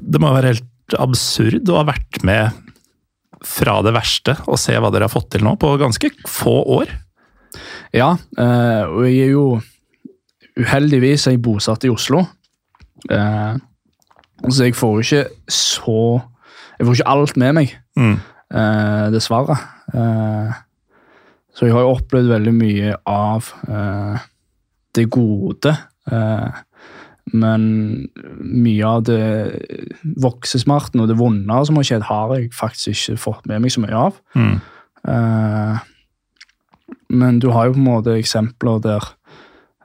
Det 0.00 0.20
må 0.22 0.30
være 0.34 0.54
helt 0.54 0.96
absurd 1.02 1.68
å 1.72 1.80
ha 1.80 1.84
vært 1.88 2.22
med 2.24 2.52
fra 3.46 3.80
det 3.84 3.92
verste 3.94 4.36
og 4.48 4.56
se 4.58 4.74
hva 4.80 4.88
dere 4.94 5.06
har 5.08 5.12
fått 5.12 5.30
til 5.34 5.44
nå 5.44 5.56
på 5.60 5.72
ganske 5.80 6.08
få 6.30 6.54
år. 6.78 6.92
Ja, 7.94 8.12
eh, 8.38 8.84
og 8.88 9.04
jeg 9.06 9.26
er 9.26 9.32
jo 9.34 9.46
uheldigvis 10.56 11.26
er 11.28 11.34
jeg 11.36 11.42
bosatt 11.44 11.84
i 11.86 11.90
Oslo. 11.92 12.22
Eh, 13.10 13.56
så 14.48 14.66
jeg 14.68 14.76
får 14.76 14.94
jo 14.96 15.04
ikke 15.04 15.52
så 15.52 15.98
Jeg 16.78 16.84
får 16.86 16.94
ikke 16.98 17.08
alt 17.12 17.36
med 17.40 17.54
meg, 17.56 17.70
Mm. 17.96 18.16
eh, 18.52 19.10
dessverre. 19.10 19.54
Eh, 19.94 20.52
så 21.56 21.64
jeg 21.64 21.72
har 21.72 21.80
jo 21.86 21.94
opplevd 21.94 22.28
veldig 22.28 22.52
mye 22.52 22.94
av 23.08 23.46
eh, 23.66 24.18
det 24.92 25.06
gode. 25.08 25.72
Eh, 26.12 26.62
men 27.34 27.62
mye 28.38 28.86
av 28.86 29.02
det 29.08 29.22
voksesmerten 30.22 31.02
og 31.02 31.10
det 31.10 31.18
vonde 31.18 31.58
som 31.66 31.78
har 31.78 31.88
skjedd, 31.88 32.06
har 32.06 32.36
jeg 32.36 32.52
faktisk 32.54 33.10
ikke 33.10 33.22
fått 33.24 33.48
med 33.50 33.64
meg 33.64 33.74
så 33.74 33.82
mye 33.82 34.02
av. 34.06 34.20
Mm. 34.38 34.56
Eh, 35.10 35.80
men 37.16 37.40
du 37.42 37.50
har 37.54 37.66
jo 37.66 37.76
på 37.76 37.82
en 37.82 37.88
måte 37.88 38.14
eksempler 38.18 38.78
der 38.84 39.08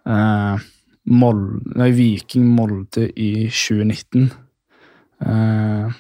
eh, 0.06 0.62
nei, 1.10 1.90
Viking 1.98 2.48
Molde 2.56 3.08
i 3.18 3.48
2019 3.50 4.30
eh, 5.26 6.00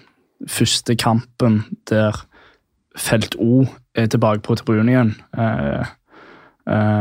Første 0.50 0.96
kampen 0.98 1.62
der 1.90 2.18
Felt 2.98 3.38
O 3.40 3.64
er 3.96 4.10
tilbake 4.12 4.42
på 4.44 4.56
tribunen 4.60 4.90
igjen. 4.92 5.12
Eh, 5.38 5.86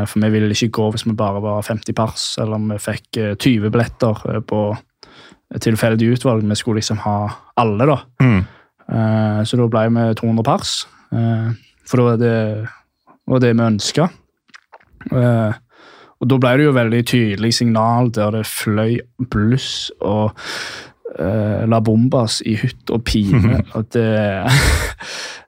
for 0.08 0.22
vi 0.24 0.30
ville 0.34 0.50
ikke 0.54 0.70
gå 0.78 0.86
hvis 0.94 1.06
vi 1.06 1.12
bare 1.18 1.40
var 1.44 1.62
50 1.66 1.94
pers, 1.96 2.24
eller 2.42 2.56
om 2.58 2.68
vi 2.72 2.78
fikk 2.82 3.16
eh, 3.20 3.34
20 3.36 3.70
billetter 3.70 4.22
eh, 4.32 4.40
på 4.40 4.62
tilfeldig 5.60 6.12
utvalg. 6.16 6.44
Vi 6.46 6.58
skulle 6.58 6.80
liksom 6.80 7.00
ha 7.04 7.16
alle, 7.60 7.86
da. 7.90 7.98
Mm. 8.22 8.40
Eh, 8.90 9.40
Så 9.46 9.56
da 9.60 9.66
ble 9.70 9.86
vi 9.96 10.14
200 10.20 10.46
pers. 10.46 10.74
eh, 11.12 11.50
For 11.86 11.96
det 11.98 12.06
var 12.06 12.20
det, 12.22 12.68
var 13.26 13.42
det 13.42 13.54
vi 13.56 13.66
ønska. 13.68 14.08
Og 16.20 16.28
da 16.28 16.36
ble 16.36 16.52
det 16.58 16.66
jo 16.66 16.76
veldig 16.76 17.00
tydelig 17.08 17.54
signal 17.56 18.10
der 18.12 18.34
det 18.34 18.44
fløy 18.48 18.98
bluss 19.32 19.88
og 20.04 20.34
uh, 21.16 21.64
la 21.64 21.80
bombas 21.80 22.40
i 22.44 22.58
hytt 22.60 22.92
og 22.92 23.04
pine. 23.08 23.62
at 23.78 23.88
det, 23.96 24.04
uh, 24.44 24.60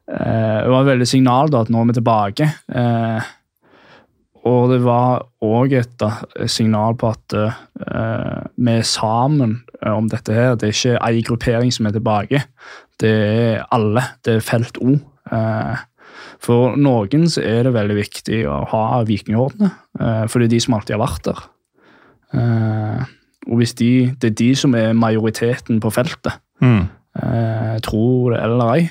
det 0.64 0.72
var 0.72 0.80
et 0.80 0.90
veldig 0.94 1.08
signal 1.10 1.52
da 1.52 1.60
at 1.66 1.72
nå 1.72 1.82
er 1.82 1.90
vi 1.90 1.98
tilbake. 2.00 2.48
Eh, 2.72 3.30
og 4.42 4.72
det 4.72 4.80
var 4.82 5.22
òg 5.44 5.74
et 5.78 6.02
signal 6.50 6.96
på 6.98 7.12
at 7.14 7.34
uh, 7.38 8.42
vi 8.58 8.72
er 8.74 8.86
sammen 8.86 9.60
eh, 9.78 9.92
om 9.92 10.08
dette 10.10 10.34
her. 10.34 10.56
Det 10.58 10.66
er 10.66 10.74
ikke 10.74 10.98
ei 11.06 11.22
gruppering 11.22 11.70
som 11.74 11.86
er 11.86 11.94
tilbake. 11.94 12.42
Det 12.98 13.12
er 13.12 13.62
alle. 13.70 14.02
Det 14.26 14.36
er 14.36 14.44
felt 14.46 14.80
O. 14.82 14.96
Uh, 15.30 15.78
for 16.42 16.74
noen 16.74 17.28
så 17.30 17.44
er 17.46 17.68
det 17.68 17.74
veldig 17.76 17.98
viktig 18.00 18.40
å 18.50 18.64
ha 18.72 18.82
vikingordene, 19.06 19.70
uh, 20.00 20.24
for 20.26 20.42
det 20.42 20.48
er 20.50 20.54
de 20.56 20.60
som 20.64 20.74
alltid 20.74 20.96
har 20.96 21.04
vært 21.04 21.30
der. 21.30 21.44
Og 23.52 23.58
hvis 23.58 23.74
de, 23.76 23.90
det 24.22 24.30
er 24.30 24.36
de 24.38 24.50
som 24.56 24.74
er 24.78 24.94
majoriteten 24.96 25.80
på 25.82 25.90
feltet, 25.94 26.38
Mm. 26.62 26.84
tro 27.82 28.30
det 28.30 28.38
eller 28.40 28.68
ei. 28.72 28.82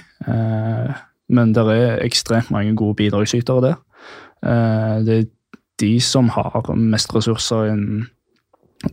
Men 1.32 1.54
det 1.56 1.64
er 1.72 2.04
ekstremt 2.04 2.52
mange 2.52 2.76
gode 2.76 2.98
bidragsytere 3.00 3.62
der. 3.64 3.78
Det 5.08 5.16
er 5.16 5.30
de 5.82 5.96
som 6.04 6.30
har 6.34 6.72
mest 6.78 7.14
ressurser 7.16 7.72
innen 7.74 8.08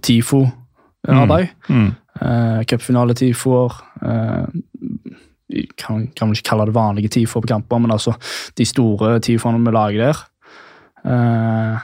TIFO-arbeid. 0.04 1.52
Mm. 1.68 1.90
Uh, 2.18 2.60
Cupfinale-tifoer. 2.68 3.76
Uh, 4.02 4.48
kan, 5.80 6.08
kan 6.12 6.28
vel 6.28 6.36
ikke 6.36 6.50
kalle 6.50 6.66
det 6.68 6.76
vanlige 6.76 7.12
tifoer 7.16 7.44
på 7.44 7.52
kamper, 7.54 7.80
men 7.80 7.94
altså 7.94 8.12
de 8.58 8.66
store 8.68 9.16
tifoene 9.24 9.62
vi 9.64 9.72
lager 9.72 10.08
der. 10.08 10.24
Uh, 11.08 11.78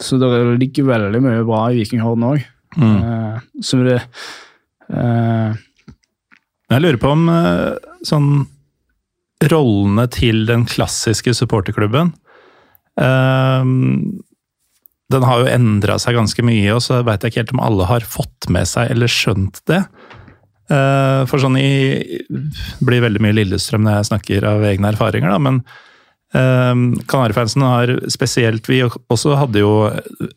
så 0.00 0.18
det 0.18 0.30
ligger 0.60 0.90
veldig 0.90 1.22
mye 1.22 1.44
bra 1.46 1.68
i 1.70 1.78
Vikinghorden 1.80 2.26
òg. 2.32 2.48
Mm. 2.76 2.96
Uh, 2.98 3.38
så 3.62 3.78
det 3.86 4.00
uh, 4.90 5.54
Jeg 6.72 6.82
lurer 6.82 6.98
på 6.98 7.12
om 7.14 7.28
eh, 7.30 7.76
sånn 8.02 8.30
rollene 9.52 10.08
til 10.10 10.42
den 10.48 10.64
klassiske 10.66 11.34
supporterklubben 11.36 12.10
eh, 12.10 12.23
Den 15.14 15.24
har 15.26 15.40
jo 15.42 15.50
endra 15.50 15.96
seg 15.98 16.14
ganske 16.16 16.44
mye, 16.46 16.74
og 16.76 16.82
så 16.84 17.02
veit 17.06 17.22
jeg 17.24 17.32
ikke 17.32 17.42
helt 17.42 17.54
om 17.56 17.64
alle 17.66 17.88
har 17.90 18.06
fått 18.06 18.48
med 18.54 18.68
seg 18.70 18.92
eller 18.94 19.10
skjønt 19.10 19.58
det. 19.70 19.82
Eh, 20.72 21.22
for 21.28 21.42
sånn 21.42 21.58
i 21.60 22.00
Det 22.24 22.86
blir 22.88 23.02
veldig 23.04 23.20
mye 23.20 23.36
Lillestrøm 23.36 23.82
når 23.84 23.98
jeg 23.98 24.08
snakker 24.08 24.46
av 24.48 24.64
egne 24.64 24.94
erfaringer, 24.94 25.28
da, 25.28 25.36
men 25.36 25.58
uh, 26.32 26.72
Kanarifansen 27.10 27.66
har 27.68 27.92
spesielt 28.12 28.64
Vi 28.70 28.80
også 28.86 29.36
hadde 29.36 29.60
jo 29.60 29.74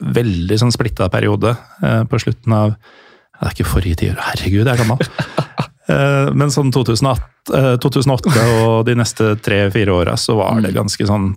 veldig 0.03 0.57
sånn 0.59 0.75
splitta 0.75 1.07
periode 1.13 1.55
uh, 1.55 2.03
på 2.11 2.19
slutten 2.25 2.57
av 2.57 2.75
Det 2.75 3.45
er 3.45 3.55
ikke 3.55 3.69
forrige 3.71 4.01
tiår, 4.03 4.19
herregud, 4.31 4.65
jeg 4.65 4.73
er 4.75 4.83
gammel. 4.83 4.99
uh, 5.87 6.27
Men 6.39 6.51
sånn 6.51 6.75
2008, 6.75 7.31
uh, 7.55 7.73
2008 7.79 8.47
og 8.65 8.83
de 8.89 8.97
neste 8.99 9.31
tre-fire 9.39 9.95
åra 9.95 10.19
så 10.19 10.35
var 10.41 10.59
det 10.65 10.75
ganske 10.75 11.07
sånn 11.07 11.31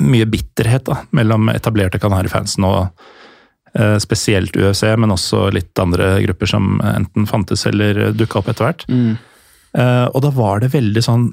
mye 0.00 0.26
bitterhet 0.26 0.84
da, 0.88 0.96
mellom 1.12 1.48
etablerte 1.52 2.00
Kanarifansen 2.02 2.64
og 2.66 2.88
eh, 3.74 3.98
spesielt 4.02 4.56
UFC, 4.56 4.82
men 4.98 5.10
også 5.14 5.46
litt 5.54 5.78
andre 5.78 6.16
grupper 6.26 6.46
som 6.50 6.80
enten 6.82 7.26
fantes 7.30 7.66
eller 7.70 8.10
dukka 8.12 8.38
opp 8.42 8.48
etter 8.54 8.66
hvert. 8.70 8.86
mm, 8.88 9.18
Eh, 9.78 10.06
Og 10.14 10.22
da 10.22 10.30
var 10.34 10.58
det 10.58 10.72
veldig 10.72 11.02
sånn 11.06 11.28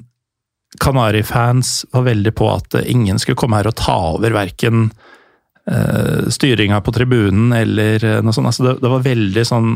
Kanari-fans 0.78 1.86
var 1.92 2.04
veldig 2.06 2.30
på 2.38 2.46
at 2.54 2.74
ingen 2.86 3.18
skulle 3.18 3.34
komme 3.40 3.56
her 3.58 3.66
og 3.66 3.74
ta 3.80 3.96
over 4.14 4.30
verken 4.36 4.90
eh, 5.66 6.28
styringa 6.30 6.78
på 6.84 6.92
tribunen 6.94 7.52
eller 7.56 8.04
eh, 8.04 8.20
noe 8.22 8.32
sånt. 8.36 8.46
Altså 8.52 8.66
det, 8.68 8.74
det 8.84 8.92
var 8.92 9.02
veldig 9.02 9.44
sånn 9.48 9.72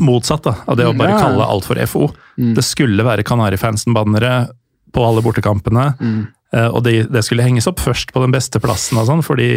motsatt 0.00 0.42
da, 0.48 0.54
av 0.66 0.78
det 0.80 0.86
å 0.88 0.96
bare 0.96 1.14
Ja. 1.14 1.20
kalle 1.20 1.46
alt 1.46 1.64
for 1.68 1.78
FO. 1.86 2.08
Mm. 2.38 2.54
Det 2.58 2.64
skulle 2.64 3.04
være 3.06 3.22
Kanari-fansen-bannere 3.28 4.48
på 4.94 5.04
alle 5.06 5.22
bortekampene. 5.22 5.92
mm, 6.00 6.20
Og 6.52 6.80
det, 6.82 7.04
det 7.12 7.20
skulle 7.22 7.44
henges 7.46 7.68
opp 7.70 7.78
først 7.78 8.10
på 8.10 8.20
den 8.24 8.32
beste 8.34 8.58
plassen, 8.58 8.98
og 8.98 9.06
sånn, 9.06 9.20
fordi 9.22 9.50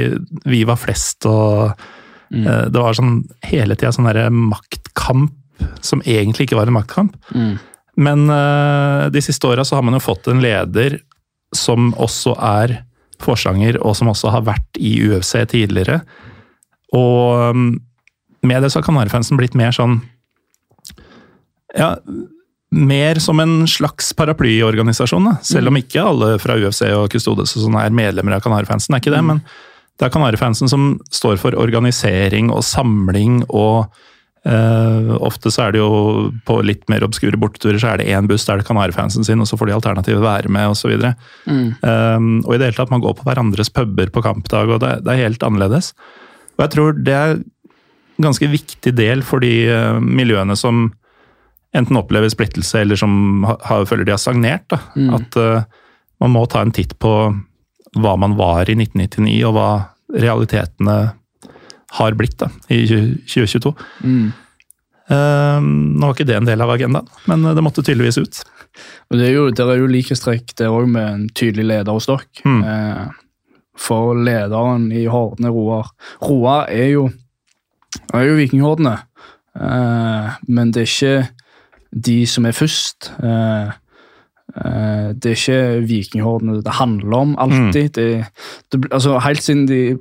vi 0.45 0.63
var 0.69 0.77
flest. 0.77 1.25
og 1.25 1.73
Mm. 2.33 2.47
eh, 2.47 2.69
Det 2.69 2.81
var 2.81 2.93
sånn 2.97 3.23
hele 3.45 3.75
tida 3.75 3.91
sånn 3.93 4.07
derre 4.09 4.29
maktkamp 4.33 5.33
som 5.81 6.01
egentlig 6.01 6.47
ikke 6.47 6.57
var 6.57 6.67
en 6.67 6.73
maktkamp. 6.73 7.15
mm, 7.33 7.59
Men 7.97 8.29
eh, 8.29 9.09
de 9.13 9.21
siste 9.21 9.45
åra 9.45 9.61
så 9.63 9.75
har 9.75 9.83
man 9.83 9.93
jo 9.93 9.99
fått 9.99 10.27
en 10.27 10.41
leder 10.41 10.99
som 11.53 11.91
også 11.93 12.33
er 12.41 12.83
forsanger, 13.21 13.77
og 13.85 13.95
som 13.95 14.07
også 14.09 14.31
har 14.31 14.41
vært 14.41 14.79
i 14.81 14.95
UFC 15.05 15.45
tidligere. 15.47 16.01
Og 16.91 17.51
um, 17.53 17.79
med 18.41 18.63
det 18.63 18.71
så 18.71 18.81
har 18.81 18.87
Kanarifansen 18.87 19.37
blitt 19.37 19.53
mer 19.55 19.71
sånn 19.71 20.01
Ja, 21.77 21.95
mer 22.73 23.19
som 23.21 23.39
en 23.39 23.67
slags 23.69 24.11
paraplyorganisasjon. 24.17 25.29
Da. 25.29 25.35
Selv 25.45 25.71
om 25.71 25.77
ikke 25.79 26.03
alle 26.03 26.35
fra 26.41 26.57
UFC 26.57 26.87
og 26.91 27.11
Custodes 27.13 27.55
og 27.57 27.67
sånne 27.67 27.85
er 27.85 27.95
medlemmer 27.95 28.37
av 28.37 28.43
Kanarifansen, 28.45 28.95
er 28.95 29.03
ikke 29.03 29.13
det, 29.13 29.21
men 29.25 29.43
det 29.99 30.07
er 30.07 30.13
Kanarifansen 30.13 30.71
som 30.71 30.95
står 31.13 31.37
for 31.41 31.57
organisering 31.59 32.51
og 32.53 32.65
samling 32.67 33.43
og 33.49 33.93
Uh, 34.43 35.13
ofte 35.23 35.47
så 35.55 35.61
er 35.63 35.71
det 35.71 35.79
jo 35.79 36.31
på 36.43 36.57
litt 36.67 36.81
mer 36.91 37.05
obskure 37.07 37.37
borteturer 37.39 37.77
så 37.79 37.93
er 37.93 38.01
det 38.01 38.09
én 38.11 38.25
buss 38.27 38.43
der 38.43 38.59
det 38.59 38.65
Kanarifansen 38.67 39.23
sin, 39.23 39.39
og 39.39 39.47
så 39.47 39.55
får 39.55 39.69
de 39.69 39.75
alternativet 39.77 40.19
være 40.19 40.51
med 40.51 40.73
osv. 40.73 40.91
Mm, 41.47 41.69
um, 41.79 42.25
og 42.41 42.51
i 42.51 42.57
det 42.59 42.67
hele 42.67 42.75
tatt 42.75 42.91
man 42.91 42.99
går 43.05 43.15
på 43.15 43.23
hverandres 43.23 43.71
puber 43.71 44.11
på 44.11 44.23
kampdag, 44.25 44.73
og 44.75 44.81
det, 44.83 44.97
det 45.05 45.13
er 45.13 45.29
helt 45.29 45.45
annerledes. 45.47 45.93
Og 46.57 46.65
jeg 46.65 46.73
tror 46.75 46.99
det 46.99 47.15
er 47.15 47.37
en 47.37 48.27
ganske 48.27 48.51
viktig 48.51 48.91
del 48.99 49.23
for 49.23 49.39
de 49.39 49.53
uh, 49.71 50.03
miljøene 50.03 50.59
som 50.59 50.89
enten 51.73 51.97
opplever 51.97 52.29
splittelse, 52.29 52.83
eller 52.83 52.99
som 52.99 53.45
har, 53.47 53.87
føler 53.89 54.05
de 54.07 54.13
har 54.15 54.21
stagnert. 54.21 54.75
Mm. 54.95 55.09
At 55.17 55.39
uh, 55.39 55.65
man 56.23 56.35
må 56.35 56.45
ta 56.49 56.61
en 56.63 56.73
titt 56.75 56.95
på 57.01 57.13
hva 57.93 58.13
man 58.17 58.37
var 58.37 58.69
i 58.69 58.77
1999, 58.77 59.35
og 59.49 59.57
hva 59.57 59.69
realitetene 60.13 60.97
har 61.97 62.15
blitt 62.17 62.39
da, 62.41 62.49
i 62.73 62.85
2022. 62.87 63.75
mm. 64.05 64.31
Uh, 65.11 65.59
nå 65.59 66.07
var 66.07 66.13
ikke 66.15 66.25
det 66.29 66.37
en 66.37 66.47
del 66.47 66.61
av 66.63 66.69
agendaen, 66.71 67.09
men 67.27 67.41
det 67.53 67.61
måtte 67.61 67.83
tydeligvis 67.83 68.21
ut. 68.23 68.37
Og 69.11 69.19
det 69.19 69.27
er 69.27 69.33
jo, 69.35 69.49
der 69.51 69.73
er 69.73 69.81
jo 69.81 69.89
likhetstrekk 69.91 70.53
der 70.57 70.71
òg 70.71 70.87
med 70.89 71.03
en 71.03 71.25
tydelig 71.35 71.65
leder 71.67 71.97
hos 71.97 72.07
dere. 72.07 72.23
Mm. 72.47 72.61
Uh, 72.63 73.43
for 73.77 74.15
lederen 74.15 74.87
i 74.95 75.03
Hordene, 75.11 75.51
Roar 75.51 75.91
Roar 76.23 76.71
er 76.71 76.93
jo, 76.93 77.07
er 78.13 78.27
jo 78.29 78.37
vikinghordene, 78.39 78.95
uh, 79.59 80.39
men 80.47 80.71
det 80.73 80.85
er 80.85 80.91
ikke 80.93 81.15
de 81.93 82.25
som 82.25 82.45
er 82.49 82.55
først. 82.57 83.11
Eh, 83.23 83.71
eh, 84.57 85.07
det 85.13 85.31
er 85.31 85.37
ikke 85.37 85.85
vikinghordene 85.89 86.61
det 86.65 86.73
handler 86.79 87.17
om 87.19 87.35
alltid. 87.37 87.91
Det, 87.93 88.25
det, 88.73 88.81
altså, 88.91 89.19
helt 89.21 89.43
siden 89.45 89.67
de 89.69 89.97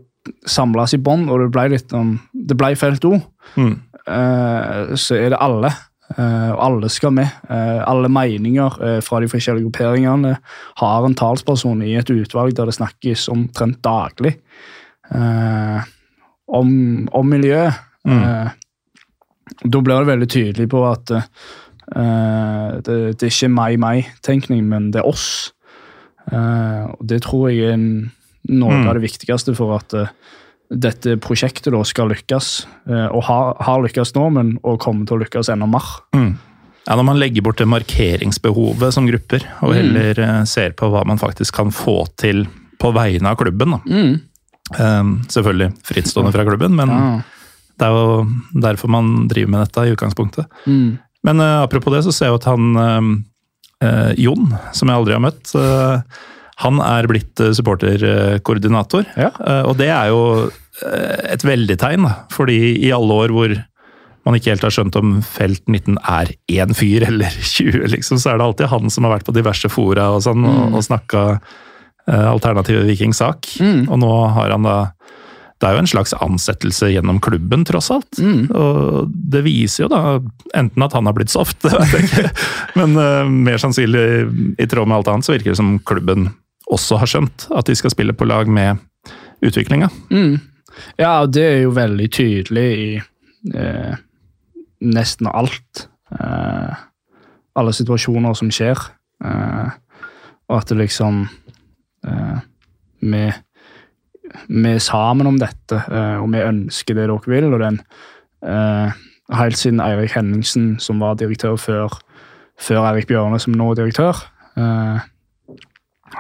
samles 0.47 0.95
i 0.95 1.01
bånd, 1.03 1.29
og 1.31 1.41
det 1.43 1.51
ble 1.53 1.69
litt 1.75 1.93
om, 1.99 2.15
det 2.33 2.57
ble 2.57 2.75
felt 2.79 3.05
ord, 3.05 3.23
Mm. 3.57 3.75
eh, 4.07 4.95
så 4.97 5.17
er 5.19 5.31
det 5.35 5.41
alle. 5.41 5.73
og 6.13 6.59
alle 6.61 6.89
skal 6.93 7.11
med. 7.17 7.29
Alle 7.49 8.09
meninger 8.13 9.01
fra 9.01 9.21
de 9.21 9.29
forskjellige 9.33 9.65
grupperingene 9.65 10.35
har 10.77 11.07
en 11.07 11.15
talsperson 11.17 11.81
i 11.83 11.95
et 11.97 12.11
utvalg 12.13 12.53
der 12.55 12.69
det 12.69 12.75
snakkes 12.77 13.31
omtrent 13.33 13.79
daglig 13.83 14.35
om, 16.47 17.09
om 17.13 17.29
miljøet. 17.33 17.75
Eh, 18.09 18.49
da 19.63 19.81
blir 19.85 20.03
det 20.03 20.11
veldig 20.11 20.29
tydelig 20.33 20.69
på 20.73 20.83
at 20.91 21.13
det, 21.95 22.97
det 23.19 23.27
er 23.27 23.33
ikke 23.33 23.51
meg-meg-tenkning, 23.53 24.65
men 24.69 24.91
det 24.95 25.01
er 25.03 25.09
oss. 25.09 25.53
Eh, 26.33 26.85
og 26.95 27.03
det 27.07 27.23
tror 27.27 27.51
jeg 27.51 27.73
er 27.75 27.77
noe 27.79 28.73
Mm. 28.73 28.89
av 28.89 28.95
det 28.95 29.03
viktigste 29.05 29.55
for 29.55 29.77
at 29.79 29.93
eh, 29.95 30.07
dette 30.73 31.17
prosjektet 31.21 31.73
da 31.75 31.83
skal 31.85 32.09
lykkes, 32.09 32.67
eh, 32.89 33.07
og 33.13 33.23
har, 33.29 33.55
har 33.61 33.83
lykkes 33.85 34.15
nå, 34.17 34.31
men 34.33 34.55
og 34.65 34.81
kommer 34.81 35.07
til 35.07 35.19
å 35.19 35.23
lykkes 35.25 35.51
enda 35.53 35.67
mer. 35.69 35.85
Mm. 36.17 36.33
Ja, 36.89 36.97
Når 36.97 37.05
man 37.05 37.19
legger 37.21 37.43
bort 37.47 37.59
det 37.59 37.69
markeringsbehovet 37.69 38.93
som 38.93 39.07
grupper, 39.07 39.45
og 39.63 39.71
Mm. 39.71 39.77
heller 39.77 40.19
eh, 40.25 40.45
ser 40.45 40.71
på 40.73 40.89
hva 40.91 41.05
man 41.07 41.19
faktisk 41.19 41.55
kan 41.55 41.71
få 41.71 42.07
til 42.17 42.47
på 42.81 42.93
vegne 42.93 43.29
av 43.31 43.37
klubben. 43.39 43.77
Da. 43.77 44.19
Um, 44.73 45.23
selvfølgelig 45.29 45.75
frittstående 45.85 46.33
fra 46.33 46.45
klubben, 46.45 46.75
men 46.75 46.89
Ja. 46.89 47.21
det 47.79 47.87
er 47.87 47.93
jo 47.93 48.27
derfor 48.61 48.89
man 48.89 49.29
driver 49.29 49.51
med 49.51 49.61
dette 49.69 49.85
i 49.87 49.93
utgangspunktet. 49.95 50.47
Mm. 50.67 50.99
Men 51.27 51.43
uh, 51.43 51.63
apropos 51.63 51.95
det, 51.95 52.05
så 52.07 52.15
ser 52.15 52.31
jeg 52.31 52.41
at 52.41 52.51
han 52.51 52.79
uh, 52.79 54.13
Jon, 54.19 54.53
som 54.77 54.91
jeg 54.91 55.01
aldri 55.01 55.17
har 55.17 55.25
møtt, 55.25 55.51
han 56.63 56.79
er 56.87 57.09
blitt 57.11 57.41
supporterkoordinator. 57.57 59.09
Ja. 59.19 59.33
Og 59.67 59.73
det 59.81 59.89
er 59.91 60.13
jo 60.13 60.21
et 61.27 61.43
veldig 61.43 61.75
tegn, 61.83 62.07
fordi 62.31 62.77
i 62.87 62.93
alle 62.95 63.17
år 63.25 63.35
hvor 63.35 63.57
man 64.27 64.39
ikke 64.39 64.53
helt 64.53 64.65
har 64.67 64.75
skjønt 64.75 64.99
om 64.99 65.17
Felt 65.27 65.65
19 65.67 65.99
er 65.99 66.33
én 66.53 66.75
fyr 66.77 67.07
eller 67.09 67.35
20, 67.57 67.89
liksom, 67.97 68.21
så 68.23 68.33
er 68.33 68.41
det 68.41 68.49
alltid 68.49 68.73
han 68.73 68.93
som 68.93 69.07
har 69.07 69.17
vært 69.17 69.29
på 69.29 69.37
diverse 69.37 69.71
fora 69.73 70.11
og 70.17 70.23
sånn, 70.27 70.47
og, 70.47 70.79
og 70.79 70.87
snakka 70.87 71.25
eh, 71.33 72.29
alternative 72.29 72.87
Vikings 72.89 73.23
sak. 73.23 73.49
Mm. 73.63 73.89
Og 73.89 74.03
nå 74.03 74.13
har 74.37 74.55
han 74.55 74.69
da 74.69 74.79
Det 75.63 75.69
er 75.69 75.77
jo 75.77 75.83
en 75.85 75.91
slags 75.93 76.13
ansettelse 76.19 76.89
gjennom 76.91 77.21
klubben, 77.23 77.63
tross 77.69 77.93
alt. 77.95 78.19
Mm. 78.19 78.49
Og 78.51 79.13
det 79.31 79.45
viser 79.47 79.85
jo 79.85 79.91
da 79.93 80.01
enten 80.59 80.83
at 80.83 80.97
han 80.99 81.07
har 81.07 81.15
blitt 81.15 81.31
soft, 81.31 81.63
men 82.79 82.97
uh, 82.99 83.23
mer 83.31 83.63
sannsynlig 83.63 84.07
i 84.59 84.67
tråd 84.67 84.91
med 84.91 84.99
alt 84.99 85.13
annet, 85.13 85.29
så 85.29 85.37
virker 85.37 85.53
det 85.53 85.61
som 85.61 85.77
klubben 85.87 86.33
også 86.73 86.99
har 86.99 87.11
skjønt 87.11 87.47
at 87.55 87.69
de 87.69 87.77
skal 87.79 87.95
spille 87.95 88.17
på 88.17 88.27
lag 88.27 88.51
med 88.51 88.83
utviklinga. 89.47 89.89
Mm. 90.11 90.41
Ja, 90.99 91.21
og 91.23 91.33
det 91.37 91.45
er 91.47 91.61
jo 91.63 91.77
veldig 91.77 92.09
tydelig 92.15 92.67
i 92.73 92.89
eh, 92.99 93.95
nesten 94.83 95.31
alt. 95.31 95.87
Eh, 96.19 96.83
alle 97.59 97.75
situasjoner 97.77 98.35
som 98.39 98.51
skjer. 98.55 98.79
Eh, 99.25 99.75
og 100.49 100.59
at 100.59 100.73
det 100.73 100.81
liksom 100.81 101.23
eh, 102.07 102.39
vi, 103.03 103.27
vi 104.49 104.75
er 104.75 104.83
sammen 104.83 105.29
om 105.29 105.39
dette, 105.41 105.79
eh, 105.89 106.19
og 106.21 106.31
vi 106.33 106.43
ønsker 106.45 106.97
det 106.97 107.09
dere 107.09 107.35
vil. 107.35 107.53
og 107.53 107.61
den 107.63 107.81
eh, 108.47 109.01
Helt 109.33 109.57
siden 109.57 109.81
Eirik 109.81 110.13
Henningsen, 110.17 110.77
som 110.83 111.01
var 111.01 111.17
direktør 111.17 111.57
før, 111.57 111.95
før 112.61 112.89
Eirik 112.91 113.07
Bjørne, 113.09 113.39
som 113.41 113.55
nå 113.57 113.71
er 113.73 113.81
direktør, 113.81 114.19
eh, 114.57 115.07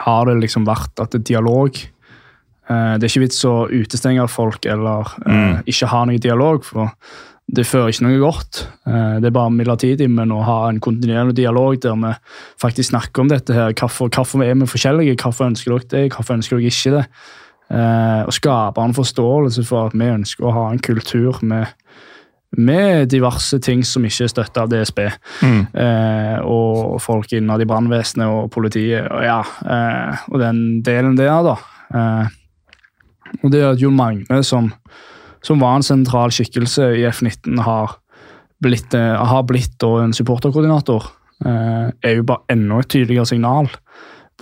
har 0.07 0.29
det 0.29 0.39
liksom 0.41 0.65
vært 0.65 1.03
at 1.03 1.13
det 1.13 1.21
er 1.21 1.31
dialog 1.35 1.75
Det 2.73 3.05
er 3.05 3.11
ikke 3.11 3.27
vits 3.27 3.43
å 3.45 3.67
utestenge 3.69 4.25
folk 4.31 4.65
eller 4.65 5.11
mm. 5.27 5.67
ikke 5.69 5.89
ha 5.91 5.99
noe 6.09 6.21
dialog, 6.23 6.63
for 6.65 6.95
det 7.53 7.67
fører 7.69 7.91
ikke 7.91 8.07
noe 8.07 8.21
godt. 8.23 8.63
Det 8.87 9.29
er 9.29 9.35
bare 9.35 9.53
midlertidig, 9.53 10.07
men 10.09 10.33
å 10.33 10.39
ha 10.47 10.57
en 10.71 10.79
kontinuerlig 10.81 11.35
dialog 11.37 11.77
der 11.83 11.99
vi 12.01 12.15
faktisk 12.63 12.95
snakker 12.95 13.27
om 13.27 13.33
dette 13.35 13.53
her, 13.53 13.75
hvorfor, 13.77 14.09
hvorfor 14.09 14.47
er 14.47 14.55
vi 14.55 14.71
forskjellige, 14.71 15.19
hvorfor 15.21 15.51
ønsker 15.51 15.75
dere 15.75 15.91
det, 15.91 16.15
hvorfor 16.15 16.39
ønsker 16.39 16.63
dere 16.63 16.73
ikke 16.73 16.95
det, 16.95 17.05
eh, 17.73 18.23
og 18.27 18.35
skape 18.37 18.85
en 18.85 18.97
forståelse 18.97 19.65
for 19.69 19.89
at 19.89 19.97
vi 19.97 20.11
ønsker 20.13 20.47
å 20.47 20.57
ha 20.57 20.71
en 20.71 20.83
kultur 20.83 21.41
med 21.43 21.71
med 22.53 23.09
diverse 23.09 23.57
ting 23.65 23.81
som 23.87 24.05
ikke 24.05 24.27
er 24.27 24.29
støtta 24.33 24.65
av 24.67 24.69
DSB. 24.73 24.99
Eh, 25.73 26.39
og 26.45 26.99
folk 27.01 27.33
innad 27.33 27.65
i 27.65 27.69
brannvesenet 27.69 28.29
og 28.29 28.51
politiet. 28.53 29.07
Og 29.09 29.25
ja, 29.25 29.39
eh, 29.65 30.27
og 30.29 30.37
den 30.43 30.83
delen 30.85 31.17
der, 31.17 31.33
da. 31.47 31.57
Eh, 31.97 32.27
og 33.41 33.55
det 33.55 33.65
at 33.65 33.81
Jon 33.81 33.97
Magne, 33.97 34.43
som, 34.45 34.69
som 35.41 35.65
var 35.65 35.79
en 35.79 35.87
sentral 35.87 36.35
skikkelse 36.35 36.91
i 37.01 37.07
F19, 37.09 37.57
har 37.65 37.97
blitt, 38.63 38.95
eh, 38.95 39.17
har 39.17 39.49
blitt 39.49 39.79
da 39.81 39.95
en 40.03 40.13
supporterkoordinator, 40.13 41.09
eh, 41.47 41.89
er 42.05 42.19
jo 42.19 42.29
bare 42.29 42.45
enda 42.53 42.83
et 42.83 42.93
tydeligere 42.93 43.33
signal 43.33 43.71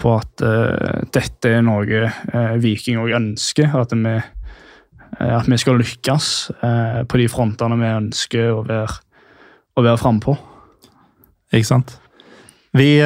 på 0.01 0.15
at 0.19 0.45
uh, 0.45 1.01
dette 1.13 1.51
er 1.51 1.65
noe 1.67 1.85
uh, 2.09 2.55
Viking 2.61 3.01
òg 3.03 3.15
ønsker. 3.19 3.73
At 3.77 3.93
vi, 3.97 4.15
uh, 4.17 5.35
at 5.41 5.49
vi 5.51 5.59
skal 5.61 5.81
lykkes 5.81 6.27
eh, 6.63 7.01
på 7.05 7.19
de 7.21 7.27
frontene 7.29 7.77
vi 7.81 7.89
ønsker 7.91 8.53
å 8.55 8.63
være, 8.65 8.95
å 9.77 9.85
være 9.85 10.01
frampå. 10.01 10.37
Ikke 11.53 11.67
sant? 11.67 11.97
Vi 12.79 13.01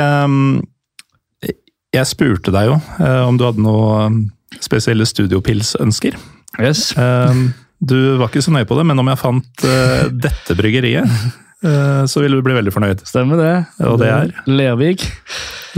Jeg 1.95 2.07
spurte 2.11 2.53
deg 2.53 2.68
jo 2.68 2.76
eh, 3.01 3.22
om 3.24 3.38
du 3.40 3.47
hadde 3.47 3.64
noen 3.64 4.18
spesielle 4.61 5.07
studiopilsønsker. 5.09 6.18
Yes. 6.61 6.92
Du 7.84 7.97
var 8.20 8.30
ikke 8.30 8.45
så 8.45 8.53
nøye 8.55 8.68
på 8.68 8.76
det, 8.78 8.84
men 8.88 9.01
om 9.01 9.09
jeg 9.11 9.20
fant 9.20 9.64
eh, 9.66 10.07
dette 10.12 10.57
bryggeriet, 10.57 11.09
eh, 11.64 12.05
så 12.09 12.22
ville 12.22 12.38
du 12.38 12.45
bli 12.47 12.57
veldig 12.57 12.72
fornøyd. 12.72 13.03
Stemmer 13.09 13.40
det. 13.40 13.55
Og 13.84 13.99
det 14.01 14.12
er? 14.12 14.32
Lervik. 14.49 15.05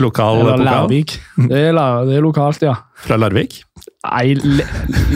Lokal 0.02 0.42
pokal 0.42 0.64
Larvik. 0.66 1.16
Det 1.48 1.60
er, 1.68 1.72
la- 1.76 2.04
det 2.04 2.16
er 2.18 2.24
lokalt, 2.24 2.62
ja. 2.66 2.74
fra 3.06 3.16
Larvik. 3.20 3.62
Nei, 4.06 4.34
Le 4.38 4.64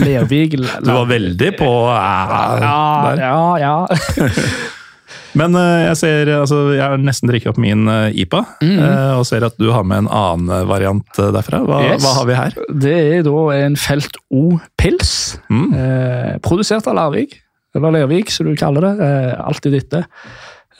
Lervik 0.01 0.57
Du 0.59 0.89
var 0.91 1.05
veldig 1.07 1.51
på 1.59 1.69
eh, 1.93 2.63
Ja, 2.65 2.79
der. 3.07 3.21
ja, 3.23 3.57
ja. 3.61 4.27
Men 5.39 5.55
eh, 5.55 5.85
jeg 5.87 5.95
ser, 6.01 6.29
altså, 6.41 6.57
jeg 6.75 6.83
har 6.83 6.97
nesten 6.99 7.29
drikket 7.31 7.53
opp 7.53 7.59
min 7.63 7.85
eh, 7.87 8.09
IPA, 8.25 8.41
eh, 8.67 9.13
og 9.15 9.23
ser 9.29 9.45
at 9.47 9.55
du 9.61 9.69
har 9.71 9.85
med 9.87 10.03
en 10.03 10.09
annen 10.11 10.67
variant 10.67 11.07
derfra. 11.21 11.61
Hva, 11.67 11.79
Yes. 11.87 12.03
hva 12.03 12.11
har 12.17 12.27
vi 12.27 12.35
her? 12.35 12.57
Det 12.83 12.95
er 13.15 13.23
da 13.29 13.35
en 13.61 13.77
Felt 13.79 14.19
O-pils. 14.27 15.13
Mm. 15.47 15.69
Eh, 15.71 16.33
produsert 16.43 16.87
av 16.91 16.97
Larvik, 16.99 17.37
eller 17.75 17.95
Lervik, 17.95 18.31
som 18.35 18.49
du 18.51 18.57
kaller 18.59 18.89
det. 18.89 18.93
Eh, 19.07 19.33
alltid 19.47 19.77
dette. 19.79 20.03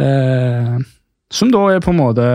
Eh, 0.04 0.76
som 1.32 1.52
da 1.56 1.64
er 1.72 1.80
på 1.84 1.93
en 1.95 2.02
måte 2.02 2.28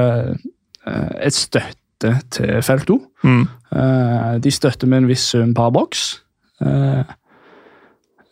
et 0.86 1.34
støtte 1.34 2.12
til 2.30 2.62
Felt 2.62 2.86
2. 2.86 2.96
Mm. 3.24 3.44
Eh, 3.76 4.34
de 4.44 4.50
støtter 4.52 4.86
med 4.86 4.98
en 5.04 5.08
viss 5.08 5.24
sum 5.32 5.54
per 5.56 5.70
boks. 5.74 6.02
Eh, 6.62 7.00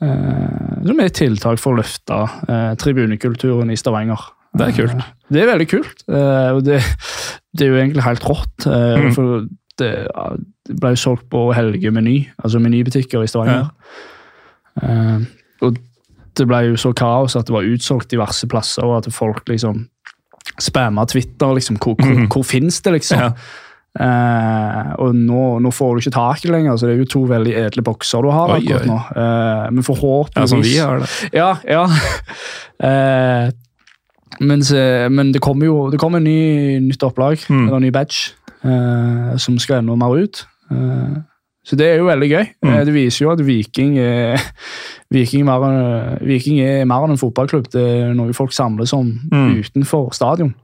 eh, 0.03 0.85
som 0.85 1.01
er 1.01 1.09
et 1.11 1.17
tiltak 1.19 1.59
for 1.63 1.75
å 1.75 1.81
løfte 1.81 2.19
eh, 2.49 2.73
tribunekulturen 2.81 3.71
i 3.73 3.79
Stavanger. 3.81 4.21
Det 4.55 4.69
er 4.69 4.77
kult. 4.77 5.01
Eh, 5.01 5.13
det 5.35 5.43
er 5.43 5.51
veldig 5.51 5.69
kult. 5.73 6.05
eh, 6.09 6.51
og 6.55 6.63
det, 6.67 6.81
det 7.57 7.67
er 7.67 7.73
jo 7.73 7.81
egentlig 7.81 8.07
helt 8.07 8.29
rått. 8.29 8.67
eh, 8.69 9.01
Mm. 9.05 9.15
For 9.17 9.47
det, 9.81 9.91
ble 10.79 10.93
jo 10.95 11.01
solgt 11.01 11.27
på 11.33 11.49
Helge 11.57 11.91
Meny, 11.91 12.29
altså 12.39 12.61
menybutikker 12.63 13.25
i 13.25 13.27
Stavanger. 13.27 13.73
Ja. 14.83 15.19
og 15.63 15.77
det 16.39 16.47
ble 16.51 16.61
jo 16.69 16.77
så 16.79 16.91
kaos 16.97 17.37
at 17.39 17.47
det 17.47 17.55
var 17.55 17.67
utsolgt 17.69 18.11
diverse 18.11 18.47
plasser, 18.51 18.83
og 18.87 18.97
at 19.07 19.13
folk 19.15 19.49
liksom 19.51 19.85
spamma 20.61 21.07
Twitter. 21.07 21.55
liksom, 21.55 21.77
Hvor, 21.79 21.95
hvor, 21.99 22.15
mm. 22.25 22.27
hvor 22.33 22.43
finnes 22.45 22.81
det, 22.83 22.93
liksom? 22.99 23.19
Ja. 23.19 23.33
Eh, 23.95 24.89
og 24.99 25.15
nå, 25.15 25.43
nå 25.63 25.71
får 25.71 25.95
du 25.95 26.01
ikke 26.03 26.15
tak 26.17 26.41
i 26.45 26.49
det 26.49 26.55
lenger, 26.57 26.77
så 26.77 26.89
det 26.89 26.95
er 26.97 27.03
jo 27.05 27.11
to 27.13 27.21
veldig 27.31 27.53
edle 27.61 27.83
bokser 27.87 28.25
du 28.27 28.31
har 28.35 28.51
Oi, 28.57 28.57
akkurat 28.59 28.83
oi. 28.83 28.89
nå. 28.91 28.97
Eh, 29.23 29.67
men 29.77 29.87
forhåpentligvis 29.87 30.41
Ja, 30.43 30.47
som 30.51 30.65
vi 30.67 30.79
har 30.79 31.05
det. 31.05 31.11
Ja, 31.33 31.51
ja. 31.69 31.85
eh, 32.89 33.53
mens, 34.43 34.73
eh, 34.75 35.07
men 35.15 35.31
det 35.33 35.43
kommer 35.45 35.67
jo 35.71 35.77
det 35.93 36.01
kommer 36.03 36.19
en 36.19 36.27
ny, 36.27 36.81
nytt 36.89 37.03
opplag, 37.07 37.39
Mm. 37.49 37.69
eller 37.69 37.77
en 37.77 37.87
ny 37.87 37.93
badge, 37.95 38.33
eh, 38.65 39.37
som 39.39 39.59
skal 39.63 39.79
enda 39.83 39.95
mer 39.97 40.17
ut. 40.25 40.45
Eh, 40.73 41.23
så 41.65 41.77
det 41.81 41.87
er 41.89 41.97
jo 42.03 42.07
veldig 42.11 42.29
gøy. 42.29 42.47
Mm. 42.65 42.71
Eh, 42.75 42.85
det 42.85 42.93
viser 42.95 43.25
jo 43.25 43.31
at 43.33 43.41
Viking 43.47 43.95
er, 44.05 44.41
Viking, 45.15 45.47
mer, 45.49 46.19
Viking 46.21 46.59
er 46.61 46.85
mer 46.89 47.07
enn 47.07 47.15
en 47.17 47.21
fotballklubb. 47.21 47.71
Det 47.73 47.83
er 47.83 48.15
noe 48.15 48.33
folk 48.37 48.53
samles 48.53 48.93
om 48.97 49.15
Mm. 49.33 49.55
utenfor 49.65 50.11
stadion. 50.15 50.55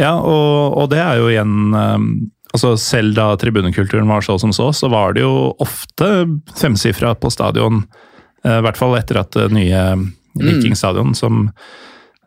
Ja, 0.00 0.14
og, 0.16 0.76
og 0.80 0.90
det 0.94 0.98
er 1.02 1.18
jo 1.20 1.26
igjen 1.28 1.74
um, 1.76 2.06
altså 2.54 2.70
Selv 2.80 3.12
da 3.18 3.34
tribunekulturen 3.36 4.08
var 4.08 4.24
så 4.24 4.38
som 4.40 4.50
så, 4.56 4.70
så 4.72 4.88
var 4.90 5.12
det 5.12 5.22
jo 5.26 5.52
ofte 5.60 6.08
femsifra 6.56 7.12
på 7.20 7.28
stadion. 7.30 7.82
eh, 8.44 8.56
I 8.58 8.64
hvert 8.64 8.80
fall 8.80 8.96
etter 8.96 9.20
at 9.20 9.30
det 9.36 9.50
nye 9.52 9.82
Vikingstadion, 10.40 11.12
som 11.14 11.50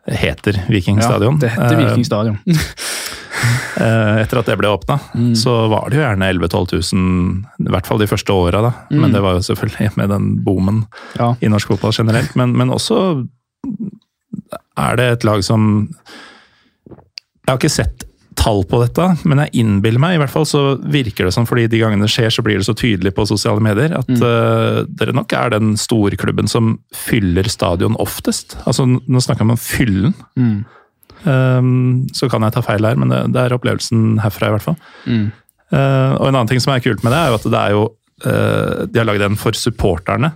heter 0.06 0.58
Vikingstadion 0.68 1.38
Mm. 1.38 1.42
Ja, 1.42 1.48
det 1.48 1.50
heter 1.56 1.74
eh, 1.74 1.84
Viking 1.88 2.04
stadion. 2.06 2.38
eh, 2.46 2.54
Etter 3.76 4.38
at 4.40 4.46
det 4.46 4.56
ble 4.60 4.68
åpna, 4.70 4.98
Mm. 5.14 5.32
så 5.36 5.68
var 5.68 5.90
det 5.90 5.98
jo 5.98 6.04
gjerne 6.04 6.28
11 6.30 6.48
000-12 6.48 6.92
000, 6.94 7.66
i 7.66 7.70
hvert 7.74 7.86
fall 7.86 7.98
de 7.98 8.06
første 8.10 8.32
åra, 8.32 8.72
Mm. 8.90 9.00
Men 9.00 9.12
det 9.12 9.22
var 9.22 9.34
jo 9.34 9.44
selvfølgelig 9.48 9.96
med 9.96 10.08
den 10.14 10.28
boomen 10.44 10.82
Mm. 10.84 11.18
Ja. 11.18 11.34
i 11.42 11.48
norsk 11.48 11.68
fotball 11.74 11.92
generelt. 11.92 12.34
Men, 12.36 12.56
men 12.56 12.70
også 12.70 13.26
er 14.78 14.96
det 14.96 15.12
et 15.12 15.24
lag 15.24 15.42
som 15.44 15.88
Jeg 17.46 17.52
har 17.52 17.58
ikke 17.58 17.70
sett 17.70 18.04
tall 18.36 18.64
på 18.64 18.80
dette, 18.82 19.04
men 19.28 19.38
jeg 19.44 19.52
innbiller 19.62 20.00
meg, 20.02 20.14
i 20.16 20.18
hvert 20.18 20.32
fall 20.32 20.44
så 20.48 20.62
virker 20.90 21.24
det 21.28 21.32
som 21.36 21.46
fordi 21.46 21.68
de 21.70 21.78
gangene 21.78 22.02
det 22.02 22.10
skjer, 22.10 22.32
så 22.34 22.42
blir 22.42 22.56
det 22.58 22.66
så 22.66 22.74
tydelig 22.74 23.12
på 23.14 23.26
sosiale 23.28 23.60
medier 23.62 23.92
at 23.96 24.08
eh, 24.10 24.80
dere 24.90 25.14
nok 25.14 25.32
er 25.32 25.50
den 25.54 25.74
storklubben 25.76 26.48
som 26.50 26.78
fyller 26.92 27.46
stadion 27.48 27.94
oftest. 28.02 28.56
Altså, 28.66 28.84
nå 28.88 29.22
snakker 29.22 29.44
man 29.46 29.54
om 29.54 29.62
fyllen. 29.62 30.14
Mm. 30.36 30.64
Um, 31.24 32.04
så 32.12 32.28
kan 32.28 32.44
jeg 32.44 32.54
ta 32.56 32.62
feil 32.64 32.84
her, 32.84 32.98
men 33.00 33.12
det, 33.12 33.20
det 33.34 33.42
er 33.42 33.56
opplevelsen 33.56 34.20
herfra, 34.22 34.50
i 34.50 34.54
hvert 34.56 34.66
fall. 34.66 34.78
Mm. 35.08 35.26
Uh, 35.72 36.12
og 36.20 36.28
en 36.28 36.34
annen 36.34 36.50
ting 36.50 36.62
som 36.62 36.74
er 36.74 36.84
kult 36.84 37.04
med 37.04 37.14
det, 37.14 37.20
er 37.20 37.32
jo 37.32 37.38
at 37.40 37.46
det 37.50 37.60
er 37.60 37.74
jo 37.74 37.84
uh, 37.88 38.82
De 38.86 39.00
har 39.00 39.08
lagd 39.08 39.24
en 39.26 39.38
for 39.40 39.56
supporterne. 39.58 40.34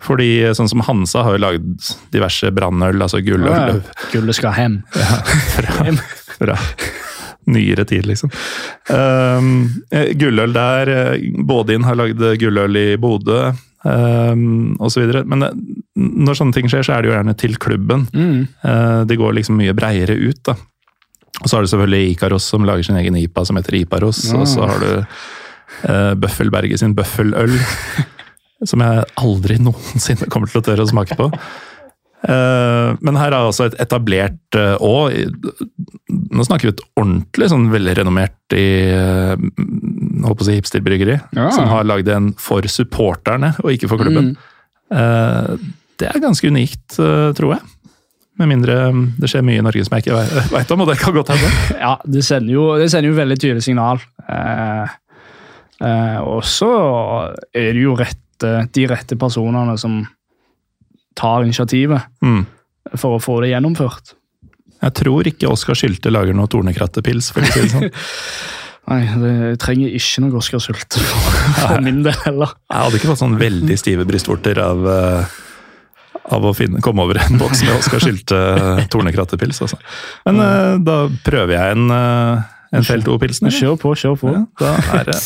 Fordi 0.00 0.30
sånn 0.56 0.70
som 0.70 0.80
Hansa 0.86 1.26
har 1.26 1.36
jo 1.36 1.42
lagd 1.42 1.90
diverse 2.14 2.48
brannøl, 2.56 3.02
altså 3.04 3.20
gulløl 3.20 3.82
Gullet 4.14 4.38
skal 4.38 4.56
hjem. 4.56 4.78
fra, 5.54 5.92
fra 6.38 6.56
nyere 7.50 7.84
tid, 7.84 8.06
liksom. 8.08 8.32
Um, 8.88 9.50
eh, 9.92 10.12
gulløl 10.16 10.54
der, 10.56 10.92
eh, 10.94 11.26
Bådin 11.44 11.84
har 11.84 11.98
lagd 11.98 12.22
gulløl 12.40 12.76
i 12.76 12.86
Bodø, 13.00 13.50
um, 13.84 14.74
videre 14.96 15.22
Men 15.24 15.44
det, 15.44 15.50
når 15.96 16.38
sånne 16.38 16.56
ting 16.56 16.68
skjer, 16.70 16.84
så 16.86 16.96
er 16.96 17.02
det 17.02 17.10
jo 17.10 17.14
gjerne 17.14 17.36
til 17.40 17.56
klubben. 17.60 18.06
Mm. 18.12 18.42
Uh, 18.64 19.02
de 19.08 19.18
går 19.20 19.38
liksom 19.38 19.58
mye 19.60 19.76
breiere 19.76 20.16
ut, 20.16 20.42
da. 20.48 20.56
Og 21.40 21.48
så 21.48 21.56
har 21.56 21.64
du 21.64 21.70
selvfølgelig 21.72 22.14
Ikaros 22.14 22.48
som 22.52 22.66
lager 22.68 22.84
sin 22.84 22.98
egen 23.00 23.16
IPA 23.16 23.46
som 23.48 23.56
heter 23.56 23.78
Iparos. 23.78 24.24
Og 24.36 24.46
så 24.50 24.66
har 24.66 24.82
du 24.82 24.90
uh, 25.00 26.12
Bøffelberget 26.20 26.82
sin 26.82 26.94
Bøffeløl, 26.98 27.54
som 28.70 28.84
jeg 28.84 29.08
aldri 29.22 29.56
noensinne 29.62 30.28
kommer 30.32 30.50
til 30.50 30.60
å 30.60 30.66
tørre 30.66 30.84
å 30.84 30.90
smake 30.90 31.16
på. 31.16 31.30
Eh, 32.20 32.88
men 33.00 33.16
her 33.16 33.32
er 33.32 33.38
altså 33.38 33.70
et 33.70 33.78
etablert 33.80 34.58
eh, 34.58 34.74
og 34.84 35.08
Nå 36.10 36.44
snakker 36.44 36.68
vi 36.68 36.72
et 36.74 36.82
ordentlig 37.00 37.48
sånn 37.48 37.68
velrenommert 37.72 38.52
i 38.52 38.66
uh, 38.92 39.38
holdt 40.26 40.40
på 40.40 40.44
å 40.44 40.48
si 40.48 40.56
hipsterbryggeri, 40.58 41.16
Ja. 41.36 41.46
som 41.54 41.68
har 41.70 41.86
lagd 41.86 42.10
en 42.12 42.32
for 42.38 42.66
supporterne 42.68 43.54
og 43.62 43.70
ikke 43.72 43.88
for 43.88 44.02
klubben. 44.02 44.32
Mm. 44.90 45.70
det 46.00 46.08
er 46.10 46.22
ganske 46.22 46.50
unikt, 46.50 46.98
eh, 46.98 47.30
tror 47.38 47.54
jeg. 47.54 47.62
Med 48.40 48.48
mindre 48.48 48.76
mm, 48.90 49.02
det 49.20 49.28
skjer 49.30 49.44
mye 49.46 49.60
i 49.60 49.64
Norge 49.64 49.84
som 49.86 49.96
jeg 49.96 50.06
ikke 50.06 50.50
veit 50.54 50.70
om, 50.74 50.82
og 50.82 50.88
det 50.90 50.98
kan 51.00 51.14
godt 51.14 51.32
hende. 51.34 51.50
Ja, 51.84 51.94
det 52.04 52.24
sender 52.26 52.54
jo, 52.54 52.66
det 52.80 52.90
sender 52.92 53.12
jo 53.12 53.18
veldig 53.18 53.38
tydelig 53.38 53.64
signal. 53.66 54.00
Eh, 54.26 54.94
eh, 55.84 56.18
og 56.24 56.42
så 56.48 56.70
er 57.52 57.70
det 57.76 57.84
jo 57.84 57.96
rette, 58.00 58.54
de 58.74 58.86
rette 58.90 59.18
personene 59.20 59.76
som 59.80 60.00
tar 61.18 61.44
initiativet 61.44 62.02
Mm. 62.22 62.46
for 62.96 63.18
å 63.18 63.22
få 63.22 63.40
det 63.42 63.50
gjennomført. 63.52 64.14
Jeg 64.80 64.94
tror 64.96 65.28
ikke 65.28 65.50
Oskar 65.50 65.76
Sylte 65.76 66.10
lager 66.10 66.34
noe 66.34 66.48
tornekrattepils, 66.48 67.32
for 67.34 67.44
å 67.44 67.52
si 67.52 67.60
det 67.66 67.70
sånn. 67.74 67.90
Nei, 68.90 69.04
det 69.20 69.32
jeg 69.36 69.58
trenger 69.62 69.92
ikke 69.94 70.22
noe 70.24 70.40
Oscar 70.40 70.62
Sylte 70.64 71.02
for, 71.04 71.36
for 71.60 71.84
min 71.84 72.00
del 72.02 72.16
heller. 72.24 72.56
Jeg 72.72 72.86
hadde 72.86 72.98
ikke 72.98 73.10
fått 73.12 73.20
sånn 73.22 73.36
veldig 73.38 73.76
stive 73.78 74.06
brystvorter 74.08 74.58
av, 74.64 74.88
eh, 74.90 75.36
av 76.34 76.48
å 76.48 76.54
finne, 76.56 76.80
komme 76.82 77.04
over 77.06 77.20
en 77.22 77.38
boks 77.38 77.62
med 77.68 77.76
Oskar 77.76 78.02
Sylte 78.02 78.40
tornekrattepils. 78.90 79.60
Altså. 79.66 79.78
Men 80.26 80.40
mm. 80.40 80.82
da 80.88 80.98
prøver 81.26 81.54
jeg 81.54 81.76
en, 81.76 81.86
eh, 81.94 82.48
En 82.80 82.86
Felt 82.86 83.08
O-pilsner? 83.10 83.50
Kjør 83.54 83.78
på, 83.82 83.94
kjør 83.98 84.18
på. 84.18 84.34
Ja, 84.34 84.44
da 84.58 84.74
er 85.00 85.08
det 85.10 85.16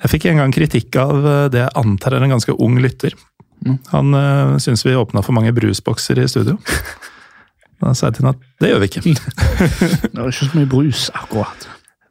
Jeg 0.00 0.12
fikk 0.14 0.28
en 0.30 0.38
gang 0.40 0.52
kritikk 0.54 0.96
av 1.02 1.16
eh, 1.20 1.46
det 1.52 1.62
jeg 1.66 1.76
antar 1.78 2.16
er 2.16 2.24
en 2.26 2.34
ganske 2.38 2.54
ung 2.58 2.78
lytter. 2.82 3.14
Han 3.92 4.14
øh, 4.14 4.54
syns 4.62 4.84
vi 4.86 4.96
åpna 4.96 5.22
for 5.22 5.36
mange 5.36 5.52
brusbokser 5.56 6.22
i 6.22 6.28
studio. 6.28 6.58
Da 7.80 7.94
sa 7.96 8.10
jeg 8.10 8.18
til 8.18 8.26
ham 8.26 8.34
at 8.34 8.40
det 8.60 8.68
gjør 8.68 8.80
vi 8.82 8.88
ikke. 8.90 9.00
Det 10.12 10.18
var 10.18 10.26
ikke 10.28 10.36
så 10.36 10.48
mye 10.52 10.68
brus, 10.68 11.06
akkurat. 11.16 11.62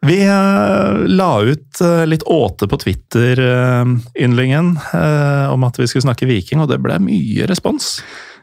Vi 0.07 0.15
øh, 0.23 1.03
la 1.11 1.27
ut 1.45 1.81
øh, 1.85 2.05
litt 2.09 2.23
åte 2.25 2.65
på 2.71 2.79
Twitter, 2.81 3.41
eh, 3.43 3.91
yndlingen, 4.17 4.71
eh, 4.95 5.45
om 5.51 5.67
at 5.67 5.77
vi 5.77 5.85
skulle 5.91 6.07
snakke 6.07 6.25
viking, 6.29 6.63
og 6.63 6.71
det 6.71 6.79
ble 6.81 6.97
mye 7.03 7.45
respons. 7.51 7.99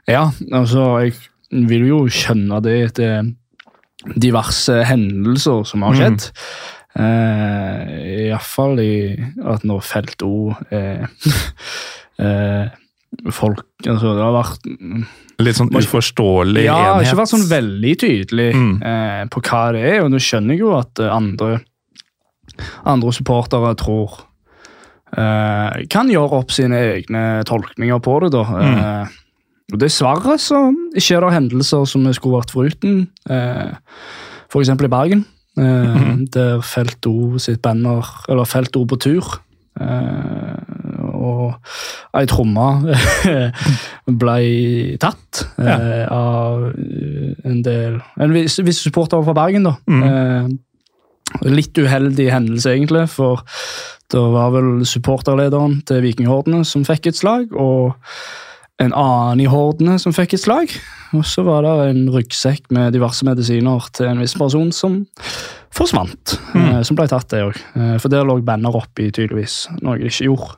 Ja, 0.07 0.29
altså, 0.53 0.85
jeg 1.03 1.17
vil 1.67 1.89
jo 1.89 2.05
skjønne 2.13 2.61
det 2.63 2.77
etter 2.93 3.33
diverse 4.15 4.85
hendelser 4.87 5.65
som 5.67 5.83
har 5.87 5.97
skjedd. 5.99 6.31
Eh, 6.97 7.95
Iallfall 8.29 8.81
i 8.81 8.97
at 9.45 9.65
når 9.67 9.83
Felt 9.85 10.23
O 10.25 10.53
er 10.71 11.09
eh, 12.23 12.67
Folk 13.33 13.65
Altså, 13.87 14.15
det 14.17 14.23
har 14.25 14.35
vært 14.37 14.67
Litt 15.45 15.57
sånn 15.59 15.71
uforståelig 15.77 16.63
Ja, 16.65 16.77
det 16.77 16.87
har 16.95 17.03
ikke 17.05 17.19
vært 17.23 17.33
sånn 17.35 17.49
veldig 17.51 17.95
tydelig 18.01 18.49
Mm. 18.57 18.75
eh, 18.83 19.25
på 19.33 19.43
hva 19.45 19.65
det 19.77 19.83
er, 19.91 19.99
og 20.05 20.11
nå 20.15 20.21
skjønner 20.23 20.57
jeg 20.57 20.61
jo 20.65 20.73
at 20.79 20.99
eh, 21.05 21.13
andre, 21.13 21.61
andre 22.89 23.13
supportere 23.13 23.75
tror 23.77 24.17
eh, 25.17 25.85
Kan 25.93 26.11
gjøre 26.13 26.41
opp 26.41 26.51
sine 26.55 26.79
egne 26.97 27.25
tolkninger 27.49 28.01
på 28.05 28.19
det, 28.25 28.33
da. 28.35 28.45
Eh, 28.63 29.15
og 29.75 29.81
Dessverre 29.83 30.37
så 30.39 30.61
ikke 30.95 31.17
er 31.19 31.25
det 31.27 31.33
hendelser 31.35 31.87
som 31.91 32.05
vi 32.07 32.13
skulle 32.15 32.39
vært 32.39 32.53
foruten. 32.55 33.09
Eh, 33.29 33.73
F.eks. 34.47 34.71
i 34.71 34.89
Bergen, 34.93 35.25
eh, 35.59 36.13
der 36.33 36.61
Felt 36.63 37.07
O 37.11 37.37
sitt 37.43 37.61
banner, 37.65 38.07
eller 38.31 38.47
Felt 38.47 38.77
O 38.79 38.85
på 38.87 38.99
tur. 39.03 39.27
Eh, 39.81 40.76
og 41.27 42.17
ei 42.17 42.29
tromme 42.31 42.69
ble 44.23 44.39
tatt 45.03 45.43
eh, 45.59 46.07
av 46.07 46.69
en 46.71 47.61
del 47.67 47.99
En 48.23 48.35
viss, 48.35 48.61
viss 48.65 48.85
supporter 48.87 49.25
fra 49.27 49.37
Bergen, 49.37 49.69
da. 49.69 49.77
Eh, 49.91 50.49
litt 51.51 51.77
uheldig 51.77 52.31
hendelse, 52.33 52.73
egentlig, 52.73 53.07
for 53.13 53.43
det 54.13 54.23
var 54.33 54.53
vel 54.55 54.85
supporterlederen 54.87 55.81
til 55.89 56.05
Vikinghordene 56.05 56.63
som 56.69 56.85
fikk 56.87 57.11
et 57.11 57.19
slag, 57.19 57.51
og 57.53 57.97
en 58.83 58.93
annen 58.93 59.43
i 59.43 59.49
Hordene 59.51 59.97
som 60.01 60.15
fikk 60.15 60.37
et 60.37 60.45
slag. 60.45 60.75
Og 61.17 61.25
så 61.27 61.45
var 61.47 61.65
det 61.65 61.75
en 61.91 62.03
ryggsekk 62.13 62.69
med 62.75 62.93
diverse 62.97 63.25
medisiner 63.27 63.89
til 63.97 64.11
en 64.11 64.21
viss 64.21 64.37
person 64.37 64.73
som 64.75 65.01
forsvant. 65.77 66.37
Eh, 66.57 66.83
som 66.87 66.99
ble 66.99 67.09
tatt, 67.11 67.29
det 67.33 67.45
òg. 67.47 67.59
Eh, 67.79 67.97
for 68.03 68.13
der 68.13 68.27
lå 68.27 68.39
banner 68.45 68.77
oppi, 68.77 69.09
tydeligvis, 69.11 69.67
noe 69.83 69.99
de 70.01 70.11
ikke 70.11 70.29
gjorde. 70.29 70.57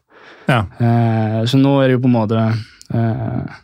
Ja. 0.49 0.63
Eh, 0.81 1.41
så 1.49 1.61
nå 1.61 1.75
er 1.81 1.89
det 1.89 1.99
jo 1.99 2.05
på 2.05 2.11
en 2.11 2.17
måte 2.17 2.45
eh, 2.95 3.59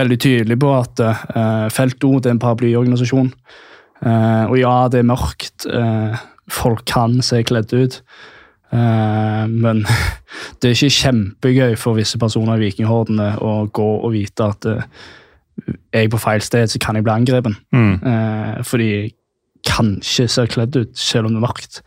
veldig 0.00 0.18
tydelig 0.20 0.58
på 0.60 0.72
at 0.76 1.04
eh, 1.04 1.68
Felt 1.72 2.04
O 2.08 2.16
er 2.18 2.32
en 2.32 2.42
paraplyorganisasjon. 2.42 3.30
Eh, 4.00 4.44
og 4.48 4.58
ja, 4.58 4.74
det 4.92 5.02
er 5.02 5.08
mørkt. 5.12 5.68
Eh, 5.70 6.18
folk 6.50 6.84
kan 6.90 7.20
se 7.24 7.42
kledd 7.46 7.72
ut. 7.76 8.00
Eh, 8.74 9.46
men 9.46 9.84
det 10.60 10.72
er 10.72 10.76
ikke 10.76 10.98
kjempegøy 10.98 11.78
for 11.80 11.98
visse 11.98 12.20
personer 12.20 12.58
i 12.58 12.66
Vikinghordene 12.66 13.32
å 13.38 13.54
gå 13.70 13.90
og 14.00 14.14
vite 14.16 14.52
at 14.52 14.70
er 15.90 16.04
jeg 16.04 16.12
på 16.12 16.20
feil 16.20 16.42
sted, 16.44 16.70
så 16.70 16.80
kan 16.82 16.96
jeg 16.96 17.06
bli 17.06 17.14
angrepet. 17.14 17.56
Mm. 17.74 17.94
Eh, 18.06 18.60
fordi 18.66 18.88
jeg 18.90 19.12
kanskje 19.66 20.28
ser 20.30 20.50
kledd 20.50 20.76
ut, 20.78 20.92
selv 20.96 21.28
om 21.28 21.34
det 21.34 21.40
er 21.40 21.46
mørkt. 21.46 21.80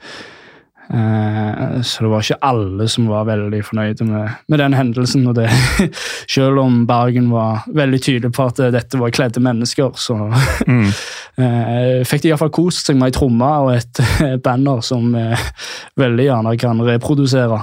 Eh, 0.93 1.81
så 1.81 2.03
det 2.05 2.09
var 2.11 2.21
ikke 2.21 2.37
alle 2.45 2.85
som 2.91 3.07
var 3.09 3.23
veldig 3.25 3.59
fornøyde 3.65 4.05
med, 4.05 4.35
med 4.51 4.59
den 4.61 4.75
hendelsen. 4.77 5.23
og 5.27 5.35
det, 5.39 5.47
Selv 6.35 6.59
om 6.61 6.83
Bergen 6.89 7.31
var 7.33 7.63
veldig 7.73 7.99
tydelig 8.05 8.29
på 8.37 8.45
at 8.45 8.61
dette 8.75 8.99
var 9.01 9.13
kledde 9.15 9.41
mennesker, 9.43 9.95
så 9.97 10.19
Mm. 10.73 10.91
eh, 11.41 12.03
fikk 12.05 12.21
de 12.23 12.29
iallfall 12.29 12.51
kost 12.53 12.87
seg 12.87 12.95
med 12.99 13.09
ei 13.09 13.15
tromme 13.17 13.47
og 13.65 13.71
et 13.73 13.99
banner 14.45 14.83
som 14.85 15.09
eh, 15.17 15.41
veldig 15.99 16.27
gjerne 16.29 16.53
kan 16.61 16.79
reprodusere, 16.85 17.57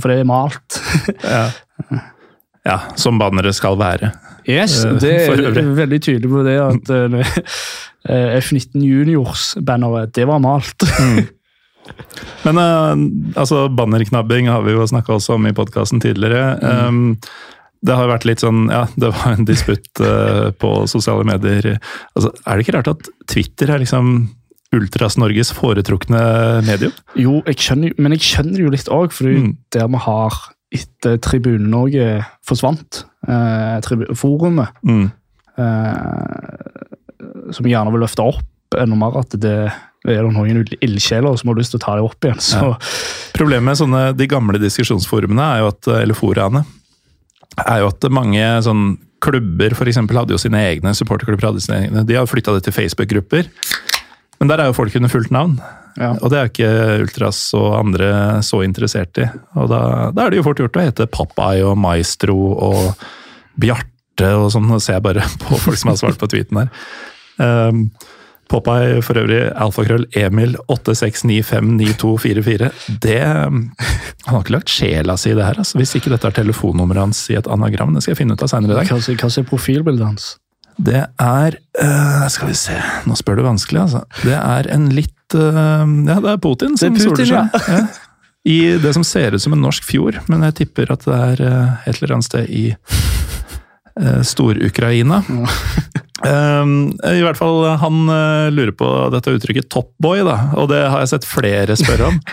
for 0.00 0.08
det 0.08 0.16
er 0.22 0.28
malt. 0.28 0.78
Ja. 1.22 1.42
ja, 2.66 2.78
som 2.96 3.20
bannere 3.20 3.52
skal 3.54 3.76
være. 3.80 4.10
Yes, 4.48 4.80
det 5.02 5.12
er 5.28 5.70
veldig 5.76 6.00
tydelig 6.02 6.32
på 6.32 6.42
det 6.48 6.56
at 6.64 6.90
eh, 6.96 7.36
eh, 8.08 8.40
F19 8.40 8.80
Juniors-banneret, 8.82 10.14
det 10.16 10.26
var 10.26 10.40
malt. 10.42 10.88
Men 12.44 12.58
uh, 12.58 12.92
altså, 13.38 13.68
bannerknabbing 13.74 14.48
har 14.50 14.62
vi 14.66 14.74
jo 14.76 14.86
snakka 14.86 15.16
også 15.16 15.34
om 15.38 15.46
i 15.48 15.54
podkasten 15.56 16.00
tidligere. 16.02 16.58
Um, 16.62 17.16
det 17.82 17.96
har 17.98 18.06
vært 18.10 18.26
litt 18.28 18.42
sånn, 18.44 18.68
ja, 18.70 18.84
det 18.96 19.10
var 19.16 19.32
en 19.34 19.46
disputt 19.48 20.02
uh, 20.02 20.50
på 20.54 20.86
sosiale 20.90 21.24
medier. 21.26 21.78
Altså, 22.14 22.30
er 22.46 22.56
det 22.58 22.66
ikke 22.66 22.76
rart 22.78 22.92
at 22.94 23.10
Twitter 23.30 23.72
er 23.74 23.82
liksom 23.82 24.12
Ultras-Norges 24.72 25.50
foretrukne 25.52 26.20
medium? 26.64 26.94
Jo, 27.18 27.40
jeg 27.50 27.58
skjønner, 27.60 27.92
men 28.00 28.14
jeg 28.16 28.22
skjønner 28.24 28.62
jo 28.62 28.70
litt 28.72 28.88
òg, 28.88 29.12
for 29.12 29.28
det 29.28 29.36
Mm. 29.42 29.56
der 29.74 29.88
vi 29.92 29.98
har 30.06 30.38
etter 30.72 31.18
Tribune-Norge 31.20 32.06
forsvant, 32.48 33.02
eh, 33.28 33.80
tribu 33.84 34.06
forumet, 34.16 34.68
Mm. 34.86 35.12
eh, 35.58 37.52
som 37.52 37.66
gjerne 37.68 37.92
vil 37.92 38.00
løfte 38.00 38.24
opp 38.24 38.78
enda 38.80 38.96
mer, 38.96 39.18
at 39.20 39.28
det 39.38 39.72
er 40.08 40.24
det 40.24 40.32
noen 40.34 40.64
ildsjeler 40.82 41.36
som 41.38 41.52
har 41.52 41.58
lyst 41.60 41.74
til 41.74 41.80
å 41.80 41.84
ta 41.84 41.96
det 41.98 42.04
opp 42.06 42.26
igjen. 42.26 42.42
Så 42.42 42.72
Problemet 43.36 43.68
med 43.70 43.78
sånne, 43.78 44.02
de 44.18 44.26
gamle 44.30 44.58
diskusjonsforumene, 44.62 45.44
er 45.46 45.62
jo 45.62 45.70
at, 45.70 45.90
eller 46.00 46.18
foraene, 46.18 46.64
er 47.62 47.82
jo 47.84 47.90
at 47.92 48.08
mange 48.10 48.48
sånn 48.66 48.96
klubber 49.22 49.76
for 49.78 49.86
eksempel, 49.86 50.18
hadde 50.18 50.34
jo 50.34 50.40
sine 50.42 50.58
egne 50.72 50.94
supporterklubber. 50.98 51.52
hadde 51.52 51.62
sine 51.62 51.84
egne, 51.84 52.02
De 52.08 52.18
har 52.18 52.26
flytta 52.26 52.56
det 52.56 52.64
til 52.66 52.74
Facebook-grupper. 52.74 53.50
Men 54.40 54.50
der 54.50 54.58
er 54.58 54.70
jo 54.70 54.76
folk 54.76 54.96
under 54.98 55.12
fullt 55.12 55.30
navn. 55.30 55.60
Ja. 56.00 56.14
Og 56.18 56.32
det 56.32 56.38
er 56.38 56.48
ikke 56.50 56.70
Ultras 57.04 57.38
og 57.54 57.76
andre 57.76 58.08
så 58.42 58.62
interessert 58.66 59.20
i. 59.22 59.28
Og 59.60 59.68
da, 59.70 60.10
da 60.10 60.24
er 60.24 60.32
det 60.32 60.40
jo 60.40 60.46
fort 60.48 60.62
gjort 60.62 60.78
å 60.80 60.86
hete 60.86 61.06
Popeye 61.12 61.62
og 61.68 61.76
Maestro 61.78 62.34
og 62.56 63.04
Bjarte 63.60 64.32
og 64.40 64.48
sånn. 64.54 64.66
Nå 64.66 64.80
ser 64.82 64.98
jeg 64.98 65.06
bare 65.06 65.28
på 65.44 65.60
folk 65.62 65.78
som 65.78 65.92
har 65.92 66.00
svart 66.00 66.18
på 66.18 66.30
tweeten 66.32 66.64
her. 66.64 66.72
Um, 67.38 67.86
Popeye 68.50 69.00
for 69.04 69.14
øvrig, 69.16 69.52
alfakrøll 69.56 70.06
Emil 70.18 70.56
86959244. 70.68 72.70
Det 73.00 73.20
Han 73.22 73.70
har 74.26 74.40
ikke 74.42 74.52
lagt 74.56 74.70
sjela 74.72 75.16
si 75.16 75.30
i 75.30 75.34
det 75.38 75.44
her, 75.46 75.58
altså. 75.62 75.78
Hvis 75.80 75.94
ikke 75.96 76.10
dette 76.12 76.26
er 76.28 76.34
telefonnummeret 76.42 77.00
hans 77.06 77.20
i 77.32 77.34
et 77.38 77.48
anagram. 77.48 77.94
Det 77.94 78.02
skal 78.04 78.12
jeg 78.12 78.20
finne 78.24 78.34
ut 78.36 78.44
av 78.44 78.48
seinere 78.52 78.72
i 78.72 78.74
dag. 78.82 78.88
hva, 78.92 78.98
er 79.30 79.48
profilbildet 79.48 80.06
hans? 80.06 80.24
Det 80.80 81.02
er 81.20 81.50
øh, 81.82 82.28
Skal 82.32 82.48
vi 82.48 82.54
se, 82.56 82.72
nå 83.06 83.14
spør 83.18 83.36
du 83.40 83.44
vanskelig, 83.46 83.80
altså. 83.82 84.00
Det 84.22 84.32
er 84.38 84.62
en 84.72 84.88
litt 84.96 85.34
øh, 85.36 85.86
Ja, 86.08 86.16
det 86.24 86.30
er 86.32 86.36
Putin 86.42 86.76
som 86.78 86.94
Det 86.94 87.00
er 87.04 87.08
Putin, 87.10 87.26
soler 87.26 87.28
seg. 87.28 87.44
Ja. 87.68 87.86
I 88.44 88.78
det 88.82 88.90
som 88.96 89.04
ser 89.06 89.34
ut 89.36 89.42
som 89.42 89.52
en 89.54 89.60
norsk 89.62 89.84
fjord, 89.86 90.16
men 90.26 90.42
jeg 90.48 90.54
tipper 90.62 90.86
at 90.90 91.04
det 91.06 91.14
er 91.14 91.40
øh, 91.46 91.68
et 91.86 91.96
eller 92.00 92.12
annet 92.16 92.26
sted 92.26 92.44
i 92.50 92.74
øh, 94.00 94.22
Stor-Ukraina. 94.26 95.20
Um, 96.22 96.92
I 97.02 97.22
hvert 97.24 97.38
fall, 97.38 97.64
han 97.82 98.02
øh, 98.06 98.48
lurer 98.54 98.74
på 98.78 98.88
dette 99.14 99.32
uttrykket 99.34 99.70
'topboy', 99.72 100.22
da, 100.26 100.36
og 100.54 100.68
det 100.70 100.84
har 100.86 101.02
jeg 101.02 101.14
sett 101.14 101.28
flere 101.28 101.78
spørre 101.78 102.12
om. 102.12 102.20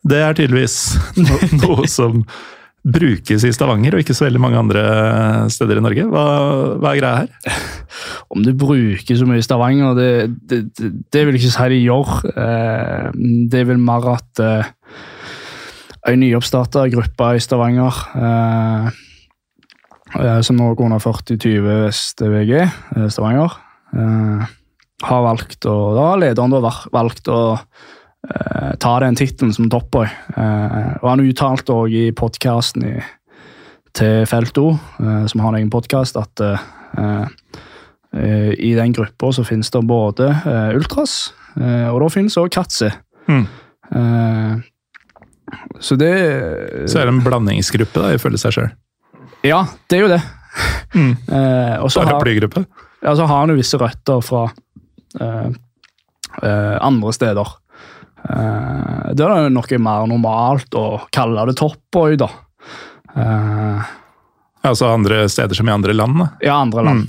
Det 0.00 0.16
er 0.16 0.32
tydeligvis 0.32 0.96
no 1.20 1.36
noe 1.60 1.88
som 1.90 2.22
brukes 2.80 3.44
i 3.44 3.50
Stavanger, 3.52 3.92
og 3.92 4.00
ikke 4.00 4.14
så 4.16 4.24
veldig 4.24 4.40
mange 4.40 4.56
andre 4.56 4.84
steder 5.52 5.76
i 5.76 5.82
Norge. 5.84 6.06
Hva, 6.08 6.22
hva 6.80 6.94
er 6.94 7.00
greia 7.02 7.18
her? 7.18 7.58
Om 8.32 8.46
det 8.46 8.56
bruker 8.56 9.18
så 9.18 9.28
mye 9.28 9.42
i 9.42 9.44
Stavanger, 9.44 9.92
det, 9.98 10.10
det, 10.48 10.60
det, 10.78 10.90
det 11.12 11.26
vil 11.26 11.36
jeg 11.36 11.44
ikke 11.44 11.56
si 11.58 11.68
de 11.74 11.82
gjør. 11.84 12.14
Eh, 12.32 13.10
det 13.52 13.60
er 13.60 13.68
vel 13.68 13.84
mer 13.84 14.08
at 14.14 14.40
eh, 14.40 14.72
en 16.08 16.24
nyoppstarta 16.24 16.86
gruppe 16.94 17.34
i 17.36 17.44
Stavanger 17.44 18.00
eh, 18.16 18.88
eh, 18.88 19.00
som 20.42 20.56
nå 20.58 20.72
går 20.74 20.88
under 20.88 21.02
40-20 21.02 21.90
STVG, 21.94 22.54
eh, 22.60 23.08
Stavanger, 23.08 23.52
eh, 23.94 24.46
har 25.02 25.22
valgt 25.24 25.64
å 25.64 25.94
Da 25.94 26.10
har 26.10 26.20
lederen 26.20 26.50
da 26.50 26.72
valgt 26.92 27.28
å 27.28 27.58
eh, 27.58 28.76
ta 28.78 28.98
den 29.00 29.16
tittelen 29.16 29.54
som 29.54 29.70
toppboy. 29.70 30.06
Eh, 30.36 30.90
og 31.00 31.08
han 31.08 31.24
uttalte 31.24 31.72
òg 31.72 31.94
i 31.94 32.10
podkasten 32.12 33.02
til 33.96 34.26
Felto, 34.26 34.78
eh, 35.00 35.26
som 35.26 35.40
har 35.40 35.52
en 35.52 35.60
egen 35.60 35.72
podkast, 35.72 36.18
at 36.20 36.40
eh, 36.44 37.26
eh, 38.14 38.52
i 38.58 38.74
den 38.74 38.92
gruppa 38.92 39.32
så 39.32 39.46
finnes 39.46 39.70
det 39.70 39.86
både 39.86 40.34
Ultras, 40.76 41.32
eh, 41.56 41.88
og 41.88 42.02
da 42.02 42.12
finnes 42.12 42.36
òg 42.36 42.50
Katze. 42.52 42.92
Mm. 43.30 43.46
Eh, 43.94 44.60
så 45.80 45.96
det 45.98 46.14
Så 46.90 47.00
er 47.00 47.08
det 47.08 47.14
en 47.14 47.24
blandingsgruppe, 47.24 47.98
da, 47.98 48.14
ifølge 48.14 48.38
seg 48.38 48.54
sjøl. 48.54 48.70
Ja, 49.46 49.64
det 49.88 49.98
er 49.98 50.04
jo 50.04 50.10
det. 50.10 50.20
Mm. 50.94 51.12
Eh, 51.32 51.76
og 51.80 51.90
så 51.92 52.02
har, 52.04 52.26
ja, 53.00 53.14
så 53.16 53.24
har 53.26 53.38
han 53.44 53.52
jo 53.52 53.58
visse 53.58 53.78
røtter 53.80 54.20
fra 54.24 54.42
eh, 55.20 55.48
eh, 56.42 56.76
andre 56.82 57.12
steder. 57.14 57.52
Eh, 58.28 59.06
det 59.16 59.24
er 59.24 59.48
noe 59.54 59.78
mer 59.80 60.10
normalt 60.10 60.76
å 60.76 60.84
kalle 61.14 61.46
det 61.48 61.56
Top-Boy, 61.60 62.18
da. 62.20 62.28
Eh, 63.16 63.96
Altså 64.60 64.90
andre 64.92 65.22
steder 65.32 65.56
som 65.56 65.68
i 65.70 65.72
andre 65.72 65.94
land, 65.96 66.18
da. 66.20 66.26
ja, 66.44 66.58
andre 66.60 66.82
land. 66.84 67.06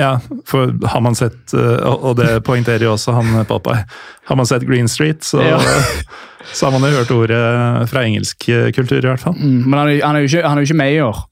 Ja, 0.00 0.14
for 0.48 0.72
har 0.88 1.02
man 1.04 1.14
sett, 1.14 1.52
og 1.52 2.16
det 2.16 2.38
poengterer 2.46 2.86
jo 2.86 2.94
også 2.94 3.12
han 3.14 3.44
Popeye, 3.46 3.84
har 4.30 4.38
man 4.40 4.48
sett 4.48 4.64
Green 4.64 4.88
Street, 4.88 5.20
så, 5.28 5.42
Ja. 5.44 5.58
så 6.52 6.68
har 6.68 6.74
man 6.76 6.88
jo 6.90 6.98
hørt 6.98 7.14
ordet 7.14 7.42
fra 7.90 8.04
engelsk 8.04 8.48
kultur, 8.76 9.00
i 9.00 9.08
hvert 9.08 9.22
fall. 9.22 9.36
Mm, 9.38 9.64
men 9.64 9.78
han 9.78 9.88
er, 9.88 10.00
han, 10.04 10.16
er 10.16 10.24
jo 10.24 10.30
ikke, 10.32 10.44
han 10.48 10.58
er 10.58 10.64
jo 10.64 10.70
ikke 10.70 10.80
mayor. 10.82 11.24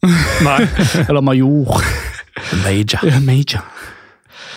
Nei. 0.47 0.59
Eller 1.09 1.21
major. 1.21 1.83
Major. 2.65 3.21
Major. 3.27 3.67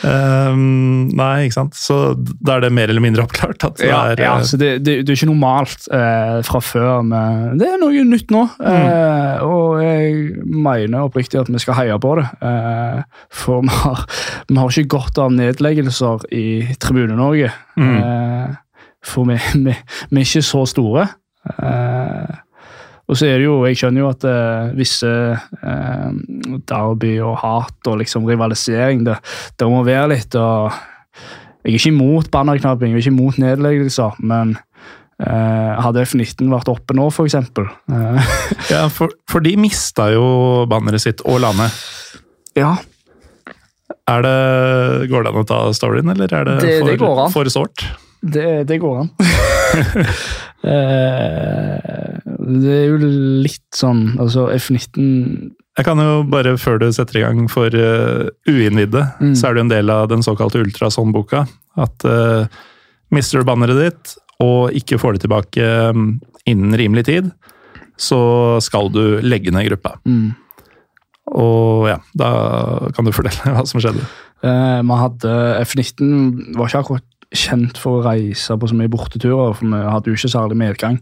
Um, 0.05 1.07
nei, 1.15 1.47
ikke 1.47 1.55
sant. 1.55 1.77
Så 1.77 1.97
da 2.15 2.57
er 2.57 2.65
det 2.65 2.71
mer 2.75 2.91
eller 2.91 3.01
mindre 3.03 3.23
oppklart 3.25 3.63
at 3.65 3.79
det 3.79 3.87
Ja, 3.89 4.01
er 4.11 4.21
ja, 4.21 4.33
eh, 4.37 4.45
så 4.45 4.59
det, 4.59 4.71
det, 4.85 4.97
det 5.05 5.13
er 5.13 5.17
ikke 5.17 5.31
normalt 5.31 5.87
eh, 5.93 6.41
fra 6.45 6.61
før, 6.61 7.05
men 7.07 7.55
det 7.59 7.69
er 7.71 7.79
noe 7.81 8.03
nytt 8.05 8.33
nå. 8.33 8.43
Eh, 8.59 9.45
og 9.45 9.79
jeg 9.81 10.43
mener 10.45 11.07
oppriktig 11.07 11.39
at 11.41 11.49
vi 11.49 11.61
skal 11.63 11.79
heie 11.79 11.97
på 12.01 12.13
det. 12.19 12.27
Eh, 12.45 13.01
for 13.33 13.65
vi 13.65 13.73
har, 13.79 14.05
vi 14.49 14.59
har 14.59 14.75
ikke 14.75 14.93
godt 14.97 15.21
av 15.23 15.33
nedleggelser 15.33 16.27
i 16.35 16.45
Tribune-Norge. 16.81 17.49
Eh, 17.79 18.53
for 19.05 19.27
vi, 19.29 19.37
vi, 19.65 19.75
vi 20.11 20.21
er 20.21 20.25
ikke 20.27 20.41
så 20.45 20.63
store. 20.69 21.07
Eh, 21.61 22.33
og 23.05 23.13
så 23.19 23.27
er 23.29 23.37
det 23.37 23.45
jo, 23.45 23.59
Jeg 23.69 23.77
skjønner 23.77 24.01
jo 24.01 24.07
at 24.09 24.23
eh, 24.25 24.71
visse 24.79 25.09
eh, 25.09 26.07
derby 26.65 27.19
og 27.21 27.35
hat 27.43 27.89
og 27.91 27.99
liksom 28.01 28.25
rivalisering 28.25 29.03
det, 29.05 29.19
det 29.61 29.67
må 29.69 29.83
være 29.85 30.07
litt. 30.15 30.33
og 30.41 30.73
Jeg 31.65 31.75
er 31.75 31.77
ikke 31.77 31.91
imot 31.93 32.31
bannerknapping, 32.33 32.95
jeg 32.95 32.97
er 32.97 33.03
ikke 33.05 33.13
imot 33.13 33.37
nedleggelser, 33.43 34.17
men 34.25 34.55
eh, 35.21 35.75
hadde 35.85 36.01
F-19 36.07 36.49
vært 36.49 36.71
oppe 36.73 36.97
nå, 36.97 37.05
for 37.13 37.29
eksempel 37.29 37.69
Ja, 38.73 38.87
for, 38.89 39.13
for 39.29 39.45
de 39.45 39.53
mista 39.61 40.09
jo 40.15 40.25
banneret 40.69 41.05
sitt 41.05 41.21
og 41.29 41.39
landet. 41.45 41.77
ja, 42.57 42.73
Er 44.09 44.21
det, 44.25 45.09
går 45.13 45.25
det 45.25 45.31
an 45.33 45.39
å 45.41 45.45
ta 45.49 45.59
storyen, 45.77 46.09
eller 46.13 46.33
er 46.33 46.45
det, 46.49 46.57
Det- 46.65 46.79
for, 46.81 47.21
det 47.21 47.31
for 47.37 47.53
sårt? 47.53 47.85
Det, 48.33 48.47
det 48.69 48.79
går 48.83 49.03
an. 49.03 49.11
Eh, 50.65 52.15
det 52.25 52.71
er 52.73 52.85
jo 52.89 52.97
litt 53.45 53.75
sånn 53.77 54.15
Altså, 54.21 54.47
F-19 54.55 55.51
Jeg 55.77 55.85
kan 55.85 55.99
jo 56.01 56.23
bare, 56.31 56.55
før 56.61 56.79
du 56.81 56.87
setter 56.95 57.19
i 57.19 57.23
gang 57.25 57.43
for 57.51 57.69
uh, 57.75 58.25
uinnvidde, 58.49 59.03
Mm. 59.21 59.33
så 59.37 59.49
er 59.51 59.59
jo 59.59 59.65
en 59.65 59.69
del 59.73 59.91
av 59.93 60.07
den 60.09 60.23
såkalte 60.25 60.61
ultrasonboka 60.63 61.43
at 61.83 62.05
uh, 62.07 62.47
mister 63.13 63.43
du 63.43 63.47
banneret 63.49 63.77
ditt 63.83 64.15
og 64.41 64.71
ikke 64.73 64.97
får 65.01 65.17
det 65.19 65.25
tilbake 65.27 65.67
um, 65.91 66.15
innen 66.49 66.73
rimelig 66.79 67.05
tid, 67.11 67.29
så 67.99 68.57
skal 68.63 68.89
du 68.95 69.19
legge 69.21 69.51
ned 69.53 69.67
gruppa. 69.69 69.97
mm. 70.07 70.31
Og 71.35 71.87
ja, 71.89 71.99
da 72.17 72.29
kan 72.95 73.05
du 73.07 73.11
fortelle 73.15 73.51
hva 73.55 73.63
som 73.67 73.81
skjedde. 73.83 74.03
Eh, 74.45 74.81
Vi 74.85 74.97
hadde 74.99 75.31
F-19 75.65 76.55
var 76.57 76.69
ikke 76.69 76.81
akkurat 76.83 77.05
kjent 77.37 77.77
for 77.81 77.99
å 77.99 78.05
reise 78.05 78.55
på 78.59 78.67
så 78.71 78.75
mye 78.77 78.91
borteturer, 78.91 79.53
for 79.55 79.65
vi 79.69 79.83
hadde 79.91 80.11
jo 80.11 80.17
ikke 80.17 80.31
særlig 80.33 80.57
medgang. 80.59 80.99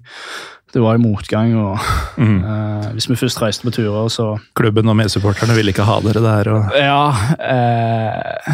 Det 0.74 0.82
var 0.82 0.96
jo 0.98 1.04
motgang, 1.06 1.52
og 1.56 1.78
Mm. 2.18 2.40
uh, 2.44 2.88
hvis 2.94 3.08
vi 3.10 3.16
først 3.16 3.42
reiste 3.42 3.64
på 3.68 3.72
turer, 3.76 4.10
så 4.10 4.40
Klubben 4.58 4.90
og 4.90 4.96
medsupporterne 4.98 5.54
ville 5.56 5.70
ikke 5.74 5.86
ha 5.86 6.00
dere 6.02 6.22
der. 6.26 6.50
Og, 6.54 6.72
Ja. 6.78 7.14
Uh, 7.38 8.54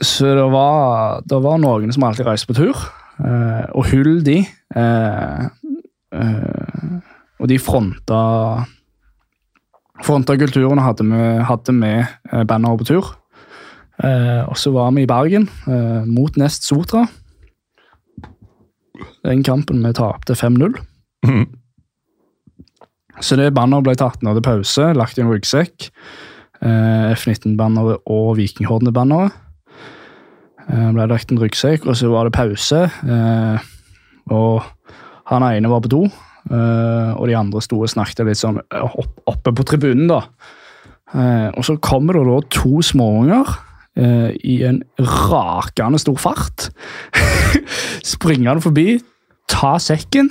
så 0.00 0.30
det 0.38 0.46
var, 0.52 1.20
det 1.26 1.42
var 1.42 1.58
noen 1.58 1.92
som 1.92 2.04
alltid 2.06 2.26
reiste 2.26 2.46
på 2.46 2.54
tur, 2.54 2.78
uh, 3.18 3.66
og 3.74 3.86
hull 3.90 4.22
de. 4.22 4.44
Og 7.38 7.46
de 7.50 7.58
fronta 7.62 8.64
Fronta 10.06 10.36
kulturen 10.38 10.78
hadde 10.78 11.02
vi 11.02 11.22
hadde 11.42 11.72
med 11.74 12.04
eh, 12.30 12.44
bannere 12.46 12.78
på 12.78 12.86
tur. 12.86 13.08
Eh, 14.04 14.42
og 14.46 14.54
så 14.58 14.70
var 14.74 14.92
vi 14.94 15.02
i 15.02 15.10
Bergen, 15.10 15.48
eh, 15.66 16.04
mot 16.06 16.36
Nest 16.38 16.68
Sotra. 16.68 17.06
Den 19.26 19.42
kampen 19.42 19.82
vi 19.82 19.92
tapte 19.92 20.36
5-0. 20.38 20.78
Mm. 21.26 21.46
Så 23.20 23.36
det 23.38 23.50
banneret 23.56 23.86
ble 23.86 23.96
tatt 23.98 24.22
ned 24.22 24.38
til 24.38 24.46
pause, 24.46 24.92
lagt 24.94 25.18
i 25.18 25.24
en 25.24 25.32
ryggsekk. 25.32 25.88
Eh, 26.62 27.10
F-19-banneret 27.16 28.06
og 28.06 28.36
Vikinghordene-banneret. 28.38 29.34
Eh, 30.68 30.88
ble 30.94 31.08
lagt 31.10 31.32
i 31.32 31.34
en 31.34 31.42
ryggsekk, 31.42 31.86
og 31.88 31.98
så 31.98 32.12
var 32.12 32.28
det 32.28 32.36
pause. 32.38 32.86
Eh, 32.86 33.68
og 34.30 34.62
han 35.32 35.46
ene 35.50 35.70
var 35.70 35.82
på 35.82 35.90
do, 35.90 36.04
eh, 36.06 37.10
og 37.18 37.26
de 37.26 37.36
andre 37.36 37.62
sto 37.64 37.82
og 37.82 37.90
snakket 37.90 38.26
litt 38.28 38.40
sånn 38.40 38.60
opp, 38.70 39.18
oppe 39.26 39.52
på 39.52 39.66
tribunen. 39.66 40.06
da. 40.06 40.22
Eh, 41.14 41.48
og 41.56 41.64
så 41.64 41.78
kommer 41.80 42.14
det 42.14 42.26
da 42.28 42.40
to 42.52 42.78
småunger 42.84 43.48
eh, 43.98 44.30
i 44.44 44.60
en 44.68 44.82
rakende 44.98 45.98
stor 45.98 46.18
fart. 46.22 46.68
Springende 48.14 48.62
forbi, 48.64 48.98
ta 49.50 49.76
sekken, 49.82 50.30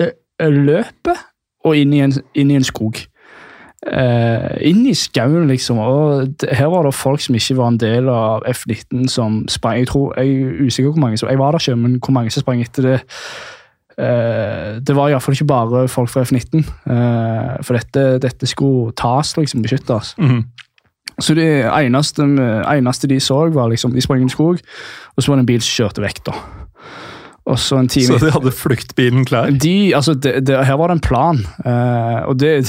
eh, 0.00 0.12
løper 0.50 1.26
og 1.64 1.76
inn 1.76 1.94
i 1.94 2.02
en, 2.04 2.14
inn 2.34 2.50
i 2.50 2.58
en 2.58 2.66
skog. 2.66 3.02
Eh, 3.80 4.56
inn 4.68 4.82
i 4.84 4.94
skauen, 4.96 5.48
liksom. 5.48 5.78
Og 5.80 6.34
det, 6.40 6.50
her 6.56 6.68
var 6.72 6.84
det 6.84 6.94
folk 6.96 7.22
som 7.24 7.36
ikke 7.36 7.56
var 7.56 7.72
en 7.72 7.80
del 7.80 8.10
av 8.12 8.44
F-19 8.50 9.08
som 9.08 9.40
sprang. 9.48 9.80
Jeg 9.80 9.88
tror, 9.92 10.12
jeg 10.20 10.34
er 10.36 10.66
usikker 10.66 10.92
hvor 10.92 11.00
mange 11.06 11.20
som, 11.20 11.30
jeg 11.32 11.40
var 11.40 11.56
der 11.56 11.64
ikke, 11.64 11.78
men 11.80 11.96
hvor 11.96 12.16
mange 12.16 12.32
som 12.34 12.44
sprang 12.44 12.60
etter 12.64 12.88
det. 12.88 12.98
Eh, 14.00 14.80
det 14.84 14.96
var 14.96 15.10
iallfall 15.10 15.36
ikke 15.36 15.48
bare 15.48 15.86
folk 15.88 16.12
fra 16.12 16.24
F-19. 16.24 16.60
Eh, 16.92 17.54
for 17.64 17.76
dette, 17.76 18.04
dette 18.22 18.48
skulle 18.48 18.92
tas, 18.96 19.36
liksom, 19.36 19.64
beskyttes. 19.64 20.14
Mhm. 20.18 20.44
Så 21.20 21.36
det 21.36 21.48
eneste, 21.68 22.24
eneste 22.24 23.10
de 23.10 23.20
så, 23.20 23.42
var 23.54 23.70
liksom, 23.72 23.92
de 23.94 24.04
sprang 24.04 24.22
i 24.22 24.28
en 24.28 24.32
skog, 24.32 24.60
og 25.14 25.22
så 25.22 25.32
var 25.32 25.40
det 25.40 25.46
en 25.46 25.52
bil 25.52 25.62
som 25.64 25.84
kjørte 25.84 26.04
vekk. 26.04 26.24
da. 26.30 26.38
Så 27.56 27.80
så 27.88 28.18
de 28.20 28.30
hadde 28.30 28.52
fluktbilen 28.52 29.24
klar? 29.24 29.50
de, 29.50 29.92
altså, 29.96 30.14
det, 30.14 30.46
det, 30.46 30.58
her 30.66 30.76
var 30.76 30.88
det 30.88 31.00
en 31.00 31.06
plan, 31.06 31.46
Uh, 31.60 32.28
og 32.28 32.38
det, 32.40 32.66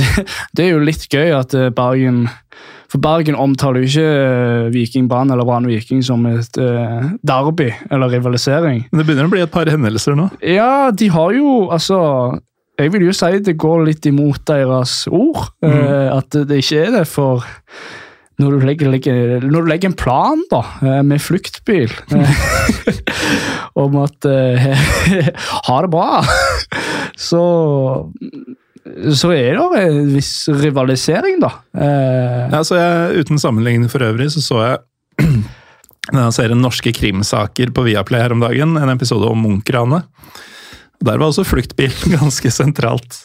det, 0.56 0.66
er 0.66 0.70
jo 0.74 0.84
litt 0.84 1.06
gøy 1.12 1.32
at 1.36 1.54
eh, 1.56 1.70
Bergen 1.74 2.26
For 2.92 3.00
Bergen 3.00 3.38
omtaler 3.40 3.82
jo 3.82 3.88
ikke 3.88 4.72
Vikingbanen 4.74 5.32
eller 5.32 5.48
Brann 5.48 5.68
Viking 5.70 6.02
som 6.04 6.26
et 6.28 6.58
uh, 6.60 7.14
derby 7.24 7.70
eller 7.90 8.12
rivalisering. 8.12 8.84
Men 8.92 9.00
det 9.00 9.06
begynner 9.08 9.30
å 9.30 9.32
bli 9.32 9.44
et 9.46 9.54
par 9.54 9.70
hendelser 9.72 10.18
nå. 10.20 10.28
Ja, 10.44 10.92
de 10.92 11.08
har 11.14 11.32
jo 11.38 11.70
altså 11.72 12.02
Jeg 12.80 12.92
vil 12.92 13.08
jo 13.08 13.16
si 13.16 13.40
det 13.46 13.56
går 13.62 13.86
litt 13.88 14.06
imot 14.12 14.44
deres 14.50 15.06
ord. 15.08 15.54
eh, 15.64 16.10
at 16.12 16.36
det 16.36 16.64
ikke 16.64 16.84
er 16.84 16.96
det, 17.00 17.06
for 17.08 17.48
når 18.42 18.58
du 18.58 18.66
legger, 18.66 18.90
legger, 18.92 19.46
når 19.46 19.66
du 19.66 19.70
legger 19.72 19.92
en 19.92 19.98
plan 19.98 20.42
da, 20.52 20.62
eh, 20.82 21.00
med 21.06 21.22
fluktbil 21.22 21.94
eh, 22.18 22.42
om 23.80 23.98
at 24.02 24.28
eh, 24.30 24.68
Ha 25.70 25.80
det 25.86 25.92
bra! 25.94 26.22
Så 27.20 27.42
så 29.14 29.30
er 29.36 29.60
det 29.60 29.82
en 29.86 30.08
viss 30.16 30.34
rivalisering, 30.50 31.38
da. 31.44 31.52
Eh, 31.78 32.48
Ja, 32.52 32.64
så 32.66 32.80
jeg, 32.80 33.22
uten 33.22 33.40
sammenligning 33.40 33.90
for 33.94 34.02
øvrig, 34.04 34.32
så 34.34 34.42
så 34.42 34.62
jeg 34.66 34.80
denne 36.12 36.32
serien 36.34 36.62
Norske 36.64 36.94
krimsaker 36.98 37.70
på 37.76 37.86
Viaplay 37.86 38.24
her 38.26 38.34
om 38.34 38.42
dagen, 38.42 38.74
en 38.82 38.94
episode 38.94 39.30
om 39.30 39.46
Munch-ranet. 39.46 40.10
Der 41.02 41.18
var 41.18 41.30
også 41.30 41.46
fluktbil 41.48 41.94
ganske 42.18 42.52
sentralt. 42.54 43.22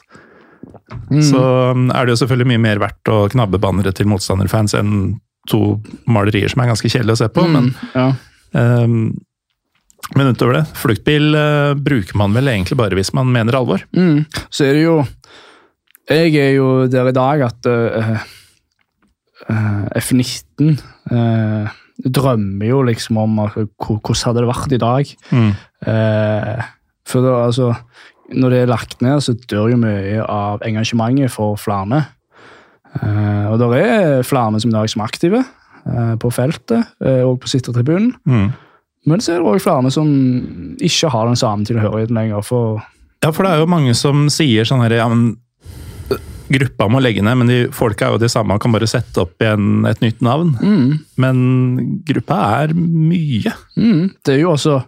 Så 1.23 1.43
um, 1.73 1.89
er 1.91 2.07
det 2.07 2.15
jo 2.15 2.21
selvfølgelig 2.23 2.51
mye 2.53 2.63
mer 2.63 2.81
verdt 2.83 3.13
å 3.13 3.21
knabbe 3.33 3.61
bannere 3.63 3.93
til 3.97 4.09
motstanderfans 4.11 4.77
enn 4.79 5.17
to 5.51 5.79
malerier 6.11 6.51
som 6.51 6.63
er 6.63 6.73
ganske 6.73 6.91
kjedelige 6.91 7.15
å 7.15 7.21
se 7.21 7.29
på, 7.31 7.45
men, 7.51 7.69
ja. 7.95 8.09
um, 8.59 9.13
men 10.19 10.33
utover 10.35 10.59
det, 10.59 10.65
fluktbil 10.79 11.37
uh, 11.39 11.75
bruker 11.79 12.19
man 12.19 12.35
vel 12.35 12.51
egentlig 12.51 12.79
bare 12.81 12.99
hvis 12.99 13.13
man 13.15 13.31
mener 13.35 13.59
alvor. 13.59 13.85
Mm. 13.95 14.25
Så 14.51 14.67
er 14.67 14.75
det 14.79 14.87
jo 14.87 14.97
Jeg 16.11 16.35
er 16.39 16.53
jo 16.55 16.67
der 16.91 17.11
i 17.11 17.15
dag 17.15 17.47
at 17.47 17.71
uh, 17.71 18.27
uh, 19.51 19.87
F-19 19.95 20.77
eh, 21.11 21.75
drømmer 21.97 22.69
jo 22.69 22.83
liksom 22.87 23.21
om 23.21 23.39
hvordan 23.47 24.23
hadde 24.29 24.43
det 24.43 24.51
vært 24.51 24.75
i 24.77 24.81
dag. 24.83 25.13
Mm. 25.31 25.51
Eh, 25.93 26.67
for 27.07 27.25
da, 27.25 27.35
altså, 27.47 27.73
når 28.35 28.53
det 28.53 28.61
er 28.63 28.71
lagt 28.71 29.03
ned, 29.05 29.21
så 29.23 29.37
dør 29.51 29.71
jo 29.73 29.81
mye 29.81 30.25
av 30.25 30.65
engasjementet 30.67 31.33
for 31.35 31.59
flere. 31.61 32.03
Uh, 32.97 33.53
og 33.53 33.61
det 33.61 33.71
er 33.85 34.27
flere 34.27 34.61
som 34.63 34.73
i 34.73 34.77
dag 34.77 34.91
som 34.91 35.03
er 35.03 35.11
aktive 35.11 35.43
uh, 35.43 36.15
på 36.21 36.31
feltet 36.33 36.95
uh, 37.05 37.23
og 37.29 37.41
på 37.43 37.51
sittertribunen. 37.53 38.15
Mm. 38.25 38.51
Men 39.07 39.23
så 39.23 39.37
er 39.37 39.43
det 39.43 39.47
også 39.47 39.69
flere 39.69 39.91
som 39.95 40.13
ikke 40.83 41.11
har 41.13 41.29
den 41.29 41.39
samme 41.39 41.67
tilhørigheten 41.69 42.17
lenger. 42.17 42.43
for 42.43 42.83
Ja, 43.23 43.31
for 43.31 43.45
det 43.45 43.53
er 43.53 43.63
jo 43.63 43.71
mange 43.71 43.95
som 43.95 44.27
sier 44.33 44.67
sånn 44.67 44.83
her 44.83 44.97
ja, 44.99 45.07
men 45.13 45.37
gruppa 46.47 46.87
må 46.91 47.01
legge 47.03 47.23
ned, 47.27 47.39
men 47.39 47.51
de 47.51 47.59
folka 47.75 48.07
er 48.07 48.15
jo 48.15 48.23
de 48.23 48.31
samme 48.31 48.55
og 48.55 48.63
kan 48.63 48.75
bare 48.75 48.89
sette 48.91 49.19
opp 49.23 49.43
igjen 49.43 49.87
et 49.89 50.03
nytt 50.03 50.21
navn. 50.23 50.53
Men 51.19 51.39
gruppa 52.07 52.39
er 52.63 52.75
mye. 52.77 53.55
Mm, 53.79 54.13
det 54.27 54.37
er 54.37 54.43
jo 54.45 54.53
også 54.55 54.81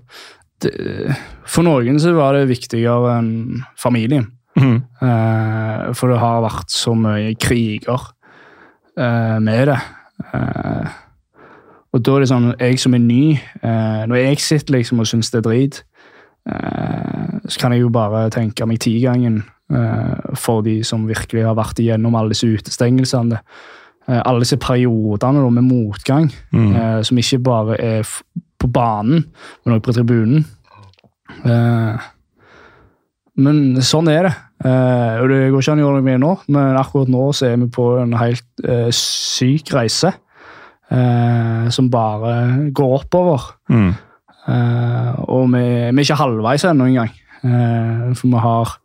det, 0.64 1.16
For 1.48 1.66
noen 1.66 1.98
så 2.02 2.12
var 2.16 2.36
det 2.36 2.48
viktigere 2.50 3.18
enn 3.18 3.62
familien. 3.78 4.30
Mm. 4.58 4.78
Eh, 5.02 5.82
for 5.94 6.10
det 6.10 6.20
har 6.22 6.44
vært 6.44 6.72
så 6.74 6.94
mye 6.98 7.34
kriger 7.40 8.08
eh, 8.98 9.36
med 9.44 9.70
det. 9.70 9.78
Eh, 10.32 10.96
og 11.94 12.02
da 12.04 12.16
er 12.16 12.24
det 12.24 12.30
sånn, 12.32 12.50
jeg 12.58 12.80
som 12.82 12.96
er 12.96 13.04
ny, 13.04 13.22
eh, 13.62 14.02
når 14.10 14.20
jeg 14.20 14.42
sitter 14.44 14.76
liksom 14.76 15.00
og 15.02 15.08
syns 15.08 15.30
det 15.32 15.40
er 15.40 15.46
drit, 15.46 15.78
eh, 16.50 17.38
så 17.46 17.62
kan 17.62 17.74
jeg 17.74 17.86
jo 17.86 17.92
bare 17.94 18.26
tenke 18.34 18.66
meg 18.68 18.82
tigangen 18.84 19.40
eh, 19.72 20.34
for 20.36 20.66
de 20.66 20.80
som 20.84 21.06
virkelig 21.08 21.46
har 21.46 21.56
vært 21.58 21.80
igjennom 21.80 22.18
alle 22.18 22.34
disse 22.34 22.50
utestengelsene. 22.50 23.40
Eh, 24.08 24.20
alle 24.20 24.44
disse 24.44 24.58
periodene 24.60 25.46
med 25.50 25.68
motgang, 25.68 26.28
eh, 26.52 27.00
som 27.06 27.18
ikke 27.20 27.40
bare 27.44 27.80
er 27.80 28.12
på 28.58 28.70
banen, 28.74 29.24
men 29.64 29.74
også 29.74 29.86
på 29.86 29.94
tribunen. 29.96 30.44
Eh, 31.44 32.06
men 33.38 33.60
sånn 33.86 34.08
er 34.10 34.28
det. 34.28 34.34
Eh, 34.66 35.20
og 35.22 35.28
Det 35.30 35.42
går 35.52 35.62
ikke 35.62 35.74
an 35.76 35.82
å 35.82 35.84
gjøre 35.84 35.98
noe 36.00 36.06
med 36.08 36.22
nå, 36.24 36.32
men 36.50 36.78
akkurat 36.80 37.12
nå 37.12 37.28
så 37.36 37.46
er 37.52 37.60
vi 37.62 37.68
på 37.70 37.86
en 38.02 38.16
helt 38.18 38.64
eh, 38.66 38.88
syk 38.94 39.70
reise. 39.76 40.14
eh, 40.90 41.68
som 41.68 41.90
bare 41.92 42.70
går 42.72 42.92
oppover. 43.02 43.42
Mm. 43.68 43.90
Eh, 44.48 45.14
og 45.28 45.50
vi, 45.52 45.64
vi 45.92 46.00
er 46.00 46.06
ikke 46.06 46.22
halvveis 46.22 46.64
ennå 46.64 46.86
engang. 46.88 47.10
Eh, 47.44 48.14
for 48.16 48.28
vi 48.32 48.40
har 48.42 48.76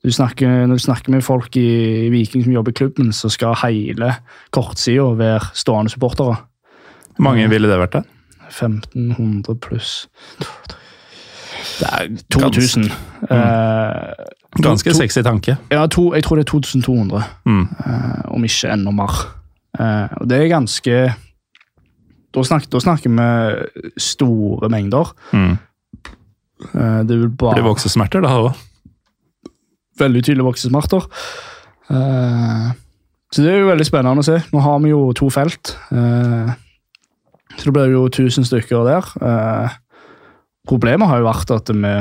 du 0.00 0.08
snakker, 0.08 0.48
Når 0.66 0.78
du 0.78 0.80
snakker 0.80 1.10
med 1.12 1.20
folk 1.20 1.56
i 1.60 2.08
Viking 2.08 2.44
som 2.46 2.52
jobber 2.54 2.72
i 2.72 2.78
klubben, 2.78 3.10
så 3.12 3.28
skal 3.28 3.58
hele 3.66 4.14
kortsida 4.50 5.10
være 5.18 5.50
stående 5.52 5.92
supportere. 5.92 6.38
Mange 7.20 7.50
ville 7.50 7.68
det 7.68 7.76
vært 7.82 7.98
det? 7.98 8.04
1500 8.50 9.54
pluss 9.60 10.08
Det 11.80 11.88
er 11.88 12.08
2000. 12.32 12.84
Eh, 13.30 14.14
Ganske 14.62 14.90
to- 14.90 14.96
sexy 14.96 15.22
tanke. 15.22 15.56
ja, 15.70 15.86
to, 15.86 16.12
jeg 16.14 16.24
tror 16.24 16.36
det 16.36 16.44
er 16.46 16.50
2200, 16.50 17.22
Mm. 17.46 17.62
eh, 17.86 18.30
om 18.34 18.44
ikke 18.44 18.72
enda 18.72 18.90
mer. 18.90 19.12
Eh, 19.80 20.08
og 20.20 20.28
det 20.28 20.38
er 20.40 20.48
ganske 20.48 21.14
da 22.34 22.42
snakker, 22.42 22.68
da 22.70 22.78
snakker 22.78 23.10
vi 23.10 23.90
store 23.98 24.68
mengder. 24.70 25.12
Mm. 25.32 25.58
Det 27.08 27.18
vil 27.18 27.28
bare 27.30 27.54
Blir 27.54 27.64
voksesmerter 27.74 28.20
da 28.22 28.28
òg. 28.28 28.54
veldig 29.98 30.22
tydelige 30.24 30.44
voksesmerter. 30.44 31.00
Så 33.32 33.42
det 33.42 33.52
er 33.52 33.58
jo 33.60 33.66
veldig 33.70 33.86
spennende 33.86 34.22
å 34.22 34.24
se. 34.24 34.38
Nå 34.52 34.60
har 34.62 34.78
vi 34.80 34.90
jo 34.90 35.12
to 35.12 35.28
felt. 35.30 35.76
Så 37.56 37.68
det 37.68 37.74
blir 37.74 37.92
jo 37.92 38.06
1000 38.08 38.46
stykker 38.48 38.86
der. 38.86 39.10
Eh, 39.20 39.76
problemet 40.68 41.10
har 41.10 41.20
jo 41.20 41.28
vært 41.28 41.52
at 41.54 41.72
vi, 41.72 41.92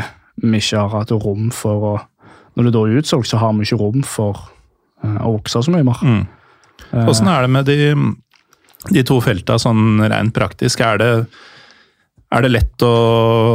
vi 0.46 0.62
ikke 0.62 0.86
har 0.86 1.02
hatt 1.02 1.14
rom 1.16 1.52
for 1.56 1.92
å 1.94 1.98
Når 2.58 2.66
det 2.66 2.72
da 2.74 2.80
er 2.84 2.98
utsolgt, 3.00 3.30
så 3.30 3.38
har 3.40 3.54
vi 3.56 3.64
ikke 3.64 3.78
rom 3.80 4.02
for 4.04 4.40
eh, 5.06 5.20
å 5.24 5.36
vokse 5.38 5.62
så 5.64 5.72
mye 5.72 5.86
mer. 5.88 6.02
Mm. 6.04 6.26
Eh, 6.92 7.06
Åssen 7.08 7.30
er 7.32 7.46
det 7.46 7.52
med 7.54 7.70
de, 7.70 7.94
de 8.90 9.04
to 9.08 9.20
felta 9.24 9.56
sånn 9.62 10.02
rent 10.02 10.34
praktisk? 10.36 10.82
Er 10.84 11.00
det, 11.00 11.12
er 12.36 12.44
det 12.44 12.52
lett 12.52 12.84
å 12.84 12.92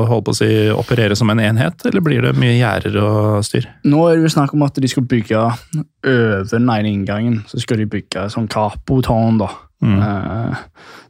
holde 0.08 0.24
på 0.28 0.32
å 0.32 0.38
si, 0.38 0.48
operere 0.72 1.18
som 1.18 1.28
en 1.34 1.42
enhet, 1.42 1.84
eller 1.90 2.04
blir 2.06 2.24
det 2.24 2.32
mye 2.38 2.54
gjerder 2.56 2.96
og 3.02 3.44
styr? 3.44 3.68
Nå 3.84 4.06
er 4.08 4.16
det 4.16 4.30
jo 4.30 4.32
snakk 4.38 4.54
om 4.56 4.64
at 4.64 4.80
de 4.80 4.88
skal 4.88 5.04
bygge 5.10 5.42
over 5.42 6.48
den 6.54 6.72
ene 6.78 6.94
inngangen. 6.94 7.42
Så 7.50 7.60
skal 7.66 7.82
de 7.82 7.90
bygge 7.90 8.30
sånn 8.32 8.48
Capo-tårn, 8.48 9.42
da. 9.42 9.50
Mm. 9.84 9.98
Eh, 10.00 10.64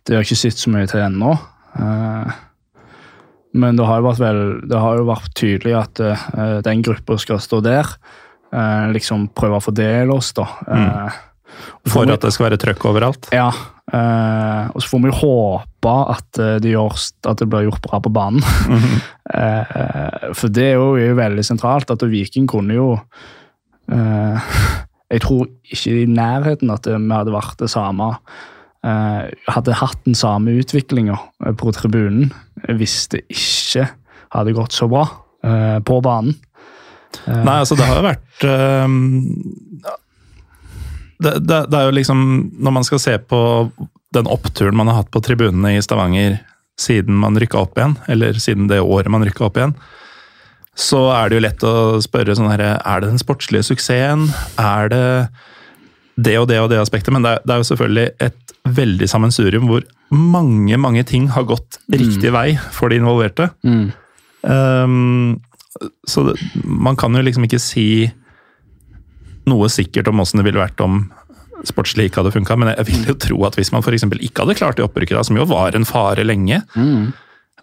det 0.05 0.17
har 0.17 0.25
ikke 0.27 0.37
sett 0.37 0.61
så 0.61 0.73
mye 0.73 0.89
til 0.91 1.03
ennå. 1.05 1.33
Eh, 1.81 2.35
men 3.55 3.79
det 3.79 3.87
har 3.87 4.01
jo 4.01 4.09
vært, 4.09 4.23
vel, 4.23 4.41
det 4.69 4.81
har 4.83 4.99
jo 4.99 5.07
vært 5.09 5.31
tydelig 5.39 5.77
at 5.79 6.01
eh, 6.03 6.59
den 6.67 6.83
gruppa 6.85 7.17
skal 7.23 7.41
stå 7.43 7.61
der. 7.65 7.93
Eh, 8.55 8.89
liksom 8.95 9.29
prøve 9.35 9.61
å 9.61 9.65
fordele 9.65 10.17
oss, 10.17 10.33
da. 10.37 10.49
Eh, 10.67 11.23
og 11.85 11.93
For 11.93 12.11
at 12.11 12.25
det 12.25 12.33
skal 12.35 12.49
være 12.49 12.59
trøkk 12.59 12.85
overalt? 12.91 13.29
Ja. 13.35 13.47
eh, 13.95 14.65
og 14.75 14.83
så 14.83 14.91
får 14.91 15.03
vi 15.05 15.15
håpe 15.21 15.95
at, 16.17 16.41
det 16.65 16.73
gjørs, 16.73 17.13
at 17.31 17.39
det 17.39 17.47
blir 17.53 17.69
gjort 17.69 17.85
bra 17.89 18.03
på 18.05 18.15
banen. 18.15 18.45
Eh, 19.35 20.27
for 20.37 20.53
det 20.53 20.67
er 20.69 20.75
jo 20.77 20.99
er 21.01 21.09
jo 21.09 21.15
veldig 21.17 21.43
sentralt. 21.49 21.89
at 21.91 22.03
Viking 22.07 22.45
kunne 22.47 22.75
jo 22.77 22.91
eh, 23.91 24.51
Jeg 25.15 25.23
tror 25.25 25.49
ikke 25.65 25.95
i 26.03 26.05
nærheten 26.07 26.71
at 26.71 26.85
vi 26.87 26.99
hadde 27.09 27.33
vært 27.33 27.57
det 27.63 27.71
samme 27.73 28.11
Hadde 28.85 29.77
hatt 29.81 30.01
den 30.05 30.17
samme 30.19 30.59
utviklinga 30.61 31.17
på 31.57 31.73
tribunen 31.73 32.33
hvis 32.69 33.07
det 33.15 33.23
ikke 33.33 33.87
hadde 34.35 34.53
gått 34.57 34.77
så 34.77 34.89
bra 34.91 35.07
eh, 35.47 35.79
på 35.81 36.01
banen. 36.05 36.35
Nei, 37.25 37.61
altså 37.63 37.79
det 37.79 37.87
har 37.89 38.01
jo 38.01 38.05
vært 38.05 38.45
det, 41.23 41.35
det, 41.47 41.59
det 41.71 41.79
er 41.79 41.85
jo 41.87 41.93
liksom 41.95 42.25
Når 42.59 42.75
man 42.75 42.87
skal 42.87 43.01
se 43.01 43.15
på 43.23 43.39
den 44.15 44.31
oppturen 44.31 44.77
man 44.77 44.91
har 44.91 45.03
hatt 45.03 45.13
på 45.15 45.23
tribunene 45.25 45.77
i 45.77 45.83
Stavanger 45.83 46.41
siden 46.81 47.17
man 47.19 47.39
rykka 47.39 47.61
opp 47.61 47.79
igjen, 47.79 47.95
eller 48.11 48.39
siden 48.43 48.67
det 48.71 48.81
året 48.83 49.11
man 49.11 49.23
rykka 49.27 49.47
opp 49.47 49.59
igjen, 49.59 49.75
så 50.75 51.05
er 51.15 51.31
det 51.31 51.37
jo 51.37 51.45
lett 51.45 51.67
å 51.67 51.75
spørre 52.03 52.35
sånn 52.35 52.51
herre 52.51 52.77
Er 52.83 53.03
det 53.03 53.13
den 53.13 53.23
sportslige 53.23 53.67
suksessen? 53.67 54.27
Er 54.59 54.91
det 54.91 55.05
det 56.17 56.37
og 56.39 56.49
det 56.51 56.61
og 56.63 56.71
det 56.71 56.81
aspektet? 56.83 57.13
Men 57.15 57.25
det 57.27 57.37
er, 57.37 57.45
det 57.45 57.55
er 57.55 57.63
jo 57.63 57.69
selvfølgelig 57.71 58.07
et 58.29 58.55
veldig 58.65 59.09
sammensurium 59.11 59.69
hvor 59.69 59.85
mange, 60.15 60.77
mange 60.81 61.03
ting 61.09 61.29
har 61.35 61.47
gått 61.49 61.81
riktig 61.93 62.31
vei 62.35 62.55
for 62.73 62.93
de 62.93 63.01
involverte. 63.03 63.51
Um, 64.45 65.41
så 66.07 66.29
det, 66.29 66.37
man 66.65 66.97
kan 66.97 67.17
jo 67.17 67.25
liksom 67.25 67.47
ikke 67.49 67.63
si 67.63 67.89
noe 69.51 69.69
sikkert 69.73 70.09
om 70.09 70.23
åssen 70.23 70.41
det 70.41 70.47
ville 70.47 70.63
vært 70.63 70.81
om 70.85 71.03
sportslig 71.65 72.09
ikke 72.09 72.23
hadde 72.23 72.35
funka, 72.35 72.57
men 72.61 72.73
jeg 72.75 72.87
vil 72.91 73.11
jo 73.11 73.15
tro 73.21 73.45
at 73.49 73.57
hvis 73.59 73.73
man 73.73 73.85
for 73.85 73.97
eksempel 73.97 74.21
ikke 74.25 74.45
hadde 74.45 74.57
klart 74.59 74.79
det 74.79 74.85
opprykket, 74.85 75.17
da, 75.17 75.25
som 75.25 75.39
jo 75.39 75.47
var 75.49 75.77
en 75.77 75.87
fare 75.89 76.25
lenge, 76.27 76.61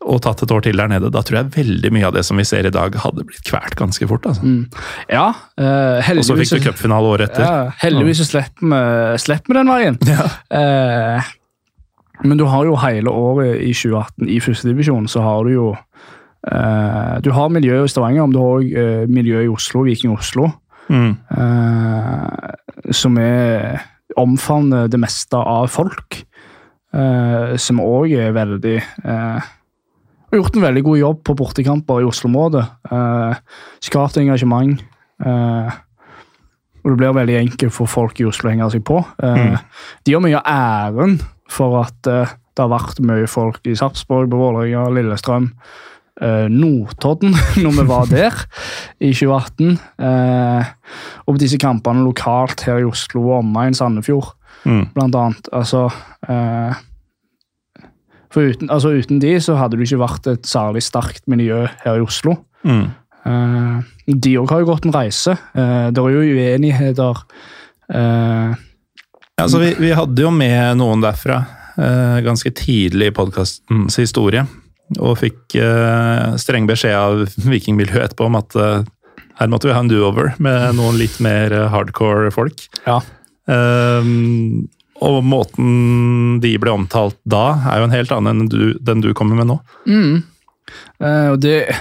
og 0.01 0.21
tatt 0.25 0.41
et 0.41 0.51
år 0.51 0.63
til 0.65 0.79
der 0.79 0.89
nede, 0.89 1.11
da 1.13 1.21
tror 1.21 1.37
jeg 1.37 1.51
veldig 1.53 1.91
mye 1.93 2.07
av 2.07 2.15
det 2.15 2.23
som 2.25 2.39
vi 2.39 2.45
ser 2.47 2.65
i 2.65 2.73
dag, 2.73 2.95
hadde 3.03 3.25
blitt 3.27 3.43
kvært 3.45 3.75
ganske 3.77 4.07
fort. 4.09 4.25
altså. 4.25 4.41
Ja, 5.11 5.27
uh, 5.61 6.09
Og 6.17 6.25
så 6.25 6.37
fikk 6.39 6.55
du 6.55 6.65
cupfinale 6.71 7.11
året 7.11 7.29
etter. 7.29 7.45
Ja, 7.45 7.75
heldigvis 7.83 8.23
så 8.23 8.27
slipper 8.31 9.51
vi, 9.53 9.57
den 9.59 9.69
veien. 9.69 9.99
Ja. 10.09 10.25
Uh, 10.49 11.29
men 12.25 12.37
du 12.37 12.45
har 12.49 12.65
jo 12.65 12.75
hele 12.81 13.13
året 13.13 13.61
i 13.61 13.71
2018 13.77 14.29
i 14.29 14.39
førstedivisjon, 14.41 15.07
så 15.09 15.21
har 15.25 15.45
du 15.45 15.53
jo 15.53 15.69
uh, 15.75 17.15
Du 17.21 17.31
har 17.37 17.53
miljø 17.53 17.83
i 17.83 17.89
Stavanger, 17.89 18.25
men 18.25 18.35
du 18.35 18.41
har 18.41 18.57
òg 18.57 18.73
eh, 18.73 19.05
miljø 19.09 19.45
i 19.45 19.49
Oslo, 19.53 19.85
Viking 19.87 20.17
Oslo, 20.17 20.49
Mm. 20.91 21.13
som 22.91 23.15
er 23.21 23.77
omfavner 24.19 24.89
det 24.91 24.99
meste 24.99 25.39
av 25.39 25.69
folk. 25.71 26.17
Som 27.55 27.79
òg 27.79 28.11
er 28.11 28.33
veldig 28.35 28.73
Har 30.31 30.39
gjort 30.39 30.55
en 30.55 30.63
veldig 30.63 30.83
god 30.87 30.97
jobb 31.01 31.23
på 31.27 31.35
bortekamper 31.35 32.01
i 32.01 32.07
Oslo-området. 32.07 32.63
Eh, 32.91 33.35
skapt 33.83 34.17
engasjement. 34.21 34.79
Eh, 35.25 35.71
og 36.81 36.89
det 36.93 36.97
blir 36.97 37.13
veldig 37.13 37.35
enkelt 37.43 37.75
for 37.75 37.85
folk 37.91 38.19
i 38.23 38.25
Oslo 38.29 38.47
å 38.49 38.53
henge 38.53 38.69
seg 38.73 38.83
på. 38.87 39.01
Eh, 39.21 39.57
De 40.07 40.13
har 40.15 40.23
mye 40.23 40.39
av 40.39 40.47
æren 40.95 41.17
for 41.51 41.81
at 41.83 42.07
eh, 42.09 42.31
det 42.55 42.63
har 42.63 42.71
vært 42.71 42.99
mye 43.05 43.27
folk 43.31 43.59
i 43.67 43.75
Sarpsborg, 43.77 44.29
på 44.31 44.39
Vålerenga, 44.39 44.87
Lillestrøm, 44.95 45.51
eh, 46.21 46.47
Notodden, 46.51 47.35
når 47.63 47.75
vi 47.77 47.85
var 47.91 48.07
der 48.11 48.39
i 49.03 49.11
2018. 49.13 49.77
Eh, 49.99 50.71
og 51.27 51.35
på 51.35 51.39
disse 51.43 51.59
kampene 51.61 52.03
lokalt 52.07 52.63
her 52.67 52.79
i 52.81 52.87
Oslo 52.87 53.27
og 53.33 53.41
omegn 53.43 53.75
Sandefjord, 53.77 54.37
Mm. 54.61 54.83
blant 54.93 55.15
annet. 55.17 55.47
Altså 55.57 55.87
eh, 56.29 56.75
For 58.31 58.47
uten, 58.47 58.71
altså 58.71 58.93
uten 58.95 59.19
de 59.21 59.35
så 59.43 59.57
hadde 59.59 59.77
det 59.77 59.87
ikke 59.89 60.03
vært 60.05 60.27
et 60.31 60.47
særlig 60.47 60.83
sterkt 60.85 61.25
miljø 61.31 61.65
her 61.83 61.99
i 61.99 62.03
Oslo. 62.03 62.37
Mm. 62.63 62.85
Uh, 63.27 63.81
de 64.07 64.37
òg 64.41 64.53
har 64.53 64.61
jo 64.63 64.69
gått 64.71 64.87
en 64.87 64.95
reise. 64.95 65.35
Uh, 65.53 65.89
det 65.93 66.03
er 66.03 66.15
jo 66.15 66.27
uenigheter 66.37 67.25
Uh, 67.91 68.53
altså, 69.35 69.59
vi, 69.59 69.73
vi 69.75 69.89
hadde 69.91 70.23
jo 70.23 70.29
med 70.31 70.77
noen 70.79 71.01
derfra 71.03 71.41
ganske 72.23 72.47
tidlig 72.55 73.09
i 73.09 73.13
podkastens 73.15 73.97
historie. 73.99 74.45
Og 74.95 75.17
fikk 75.19 75.57
streng 76.39 76.69
beskjed 76.69 76.95
av 76.95 77.25
vikingmiljøet 77.51 78.05
etterpå 78.05 78.29
om 78.29 78.37
at 78.39 78.55
her 78.55 79.51
måtte 79.51 79.67
vi 79.67 79.75
ha 79.75 79.81
en 79.83 79.91
do-over 79.91 80.31
med 80.39 80.77
noen 80.79 80.95
litt 81.01 81.19
mer 81.19 81.51
hardcore 81.73 82.31
folk. 82.31 82.63
Ja. 82.85 83.01
Ehm, 83.51 84.69
og 85.01 85.21
måten 85.25 86.39
de 86.43 86.55
ble 86.61 86.73
omtalt 86.73 87.17
da, 87.25 87.45
er 87.71 87.81
jo 87.81 87.87
en 87.87 87.95
helt 87.95 88.11
annen 88.15 88.43
enn 88.43 88.51
du, 88.51 88.73
den 88.79 89.01
du 89.01 89.11
kommer 89.17 89.39
med 89.39 89.49
nå. 89.49 89.59
Eh, 91.01 91.29
og 91.31 91.39
det 91.41 91.73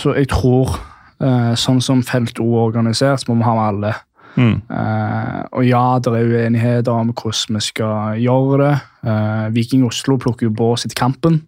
Så 0.00 0.14
jeg 0.16 0.30
tror, 0.32 0.78
eh, 1.20 1.52
sånn 1.60 1.82
som 1.84 2.00
Felt 2.02 2.40
O 2.40 2.48
er 2.56 2.70
organisert, 2.70 3.20
så 3.22 3.30
må 3.30 3.38
vi 3.40 3.46
ha 3.46 3.54
med 3.58 3.68
alle 3.68 3.92
Mm. 4.32 4.62
Eh, 4.64 5.40
og 5.52 5.64
ja, 5.66 5.98
det 6.00 6.12
er 6.16 6.30
uenigheter 6.30 6.94
om 6.94 7.12
hvordan 7.12 7.58
vi 7.58 7.64
skal 7.66 8.20
gjøre 8.22 8.60
det. 8.62 8.74
Eh, 9.04 9.46
Viking 9.56 9.84
Oslo 9.84 10.16
plukker 10.20 10.48
jo 10.48 10.54
bås 10.56 10.86
etter 10.86 10.98
kampen. 10.98 11.42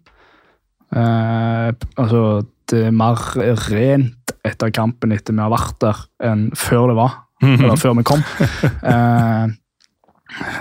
Eh, 0.93 1.71
altså, 1.97 2.45
det 2.69 2.87
er 2.87 2.95
mer 2.95 3.17
rent 3.71 4.35
etter 4.45 4.73
kampen 4.73 5.13
etter 5.15 5.33
vi 5.33 5.41
har 5.41 5.53
vært 5.53 5.79
der, 5.81 6.05
enn 6.29 6.47
før 6.57 6.91
det 6.91 6.97
var. 6.99 7.21
Eller 7.55 7.79
før 7.81 7.97
vi 7.97 8.05
kom. 8.07 8.21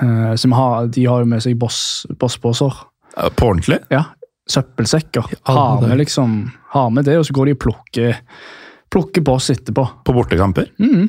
Eh, 0.03 0.33
eh, 0.35 0.53
har, 0.59 0.87
de 0.93 1.05
har 1.09 1.25
jo 1.25 1.31
med 1.31 1.43
seg 1.45 1.57
boss- 1.59 2.07
bossbåser. 2.21 2.73
Ja, 3.17 3.29
På 3.35 3.51
ordentlig? 3.53 3.79
Ja, 3.91 4.05
søppelsekker. 4.51 5.25
Har 5.49 5.81
med, 5.83 5.97
liksom, 5.99 6.51
har 6.75 6.91
med 6.91 7.05
det, 7.05 7.19
og 7.19 7.27
så 7.27 7.33
går 7.37 7.47
de 7.47 7.53
og 7.57 7.63
plukker, 7.65 8.19
plukker 8.93 9.25
boss 9.25 9.51
etterpå. 9.55 9.87
På 10.05 10.13
bortekamper? 10.17 10.71
Mhm. 10.79 11.09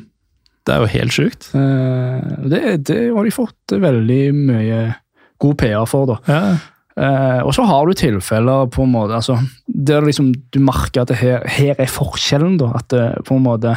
Det 0.66 0.74
er 0.74 0.80
jo 0.82 0.86
helt 0.90 1.14
sjukt. 1.14 1.44
Eh, 1.54 2.46
det, 2.50 2.62
det 2.88 3.02
har 3.14 3.22
de 3.24 3.30
fått 3.30 3.70
veldig 3.78 4.22
mye 4.34 4.80
god 5.38 5.58
PR 5.60 5.84
for, 5.86 6.08
da. 6.10 6.16
Ja. 6.26 6.40
Eh, 6.96 7.40
og 7.44 7.52
så 7.54 7.62
har 7.68 7.86
du 7.86 7.92
tilfeller 7.94 8.66
på 8.72 8.82
en 8.82 8.90
måte, 8.94 9.14
altså, 9.20 9.36
der 9.68 10.02
liksom, 10.02 10.32
du 10.50 10.58
merker 10.64 11.04
at 11.04 11.12
det 11.12 11.20
her, 11.20 11.44
her 11.46 11.76
er 11.78 11.86
forskjellen. 11.92 12.56
da, 12.58 12.72
at 12.80 12.88
det, 12.90 13.04
på 13.28 13.36
en 13.36 13.44
måte, 13.44 13.76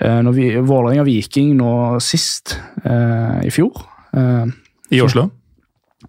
eh, 0.00 0.20
når 0.24 0.32
vi, 0.38 0.46
Vålerenga 0.56 1.04
Viking 1.04 1.52
nå 1.58 1.98
sist, 2.00 2.56
eh, 2.84 3.42
i 3.44 3.52
fjor 3.52 3.74
eh, 4.16 4.46
I 4.90 5.00
Oslo? 5.04 5.28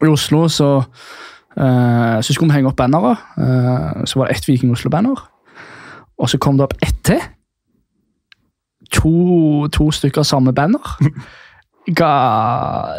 I 0.02 0.12
Oslo 0.12 0.48
så, 0.52 0.70
uh, 1.58 2.20
så 2.22 2.34
skulle 2.34 2.52
vi 2.52 2.58
henge 2.58 2.72
opp 2.72 2.78
bannere. 2.78 3.16
Uh, 3.38 4.06
så 4.06 4.20
var 4.20 4.28
det 4.28 4.38
ett 4.38 4.48
Viking 4.50 4.72
Oslo-banner. 4.72 5.24
Og 6.18 6.30
så 6.30 6.40
kom 6.42 6.58
det 6.58 6.68
opp 6.68 6.78
ett 6.82 7.02
til. 7.08 7.24
To, 8.98 9.68
to 9.74 9.92
stykker 9.92 10.24
samme 10.24 10.54
banner. 10.54 10.96
Da, 11.88 12.90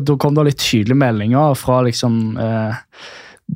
da 0.00 0.14
kom 0.16 0.32
det 0.38 0.44
litt 0.46 0.62
tydelige 0.64 0.96
meldinger 0.96 1.52
fra 1.60 1.82
liksom 1.84 2.14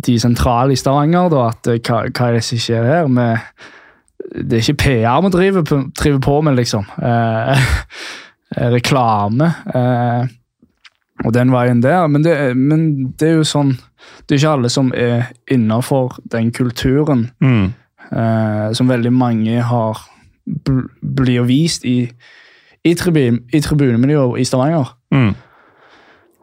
de 0.05 0.17
sentrale 0.21 0.75
i 0.75 0.77
Stavanger. 0.77 1.31
Da, 1.33 1.47
at 1.49 1.71
hva, 1.79 2.03
hva 2.11 2.27
er 2.27 2.37
det 2.37 2.43
som 2.45 2.61
skjer 2.61 2.85
her? 2.85 3.09
med 3.09 3.41
det 4.35 4.59
er 4.59 4.65
ikke 4.65 4.83
PR 4.85 5.23
vi 5.25 5.31
driver 5.35 5.65
på, 5.67 5.79
driver 5.99 6.19
på 6.19 6.41
med, 6.41 6.57
liksom. 6.59 6.87
Eh, 7.03 7.71
reklame. 8.77 9.53
Eh, 9.75 10.29
og 11.25 11.33
den 11.35 11.51
veien 11.53 11.83
der. 11.83 12.07
Men 12.09 12.23
det, 12.25 12.35
men 12.57 13.13
det 13.21 13.29
er 13.29 13.35
jo 13.41 13.45
sånn 13.45 13.75
Det 14.27 14.35
er 14.35 14.39
ikke 14.39 14.53
alle 14.57 14.69
som 14.73 14.93
er 14.97 15.27
innafor 15.51 16.17
den 16.33 16.51
kulturen 16.53 17.31
Mm. 17.41 17.73
eh, 18.13 18.73
som 18.73 18.89
veldig 18.89 19.13
mange 19.13 19.61
har 19.63 19.99
bl 20.47 20.81
blir 21.03 21.43
vist 21.47 21.85
i, 21.85 22.09
i, 22.85 22.95
tribun, 22.95 23.43
i 23.53 23.61
tribunemiljøet 23.61 24.41
i 24.41 24.45
Stavanger. 24.49 24.95
Mm. 25.13 25.35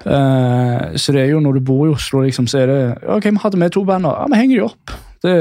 Eh, 0.05 0.95
så 0.95 1.11
det 1.15 1.23
er 1.23 1.31
jo 1.33 1.39
når 1.43 1.57
du 1.57 1.63
bor 1.65 1.87
i 1.87 1.93
Oslo, 1.95 2.21
liksom, 2.23 2.47
så 2.47 2.61
er 2.61 2.67
det 2.69 2.81
Ok, 3.09 3.25
vi 3.31 3.41
hadde 3.43 3.57
med 3.59 3.71
to 3.73 3.83
bander. 3.87 4.13
Ja, 4.21 4.27
vi 4.31 4.39
henger 4.41 4.55
de 4.59 4.63
opp. 4.67 4.93
Det, 5.23 5.33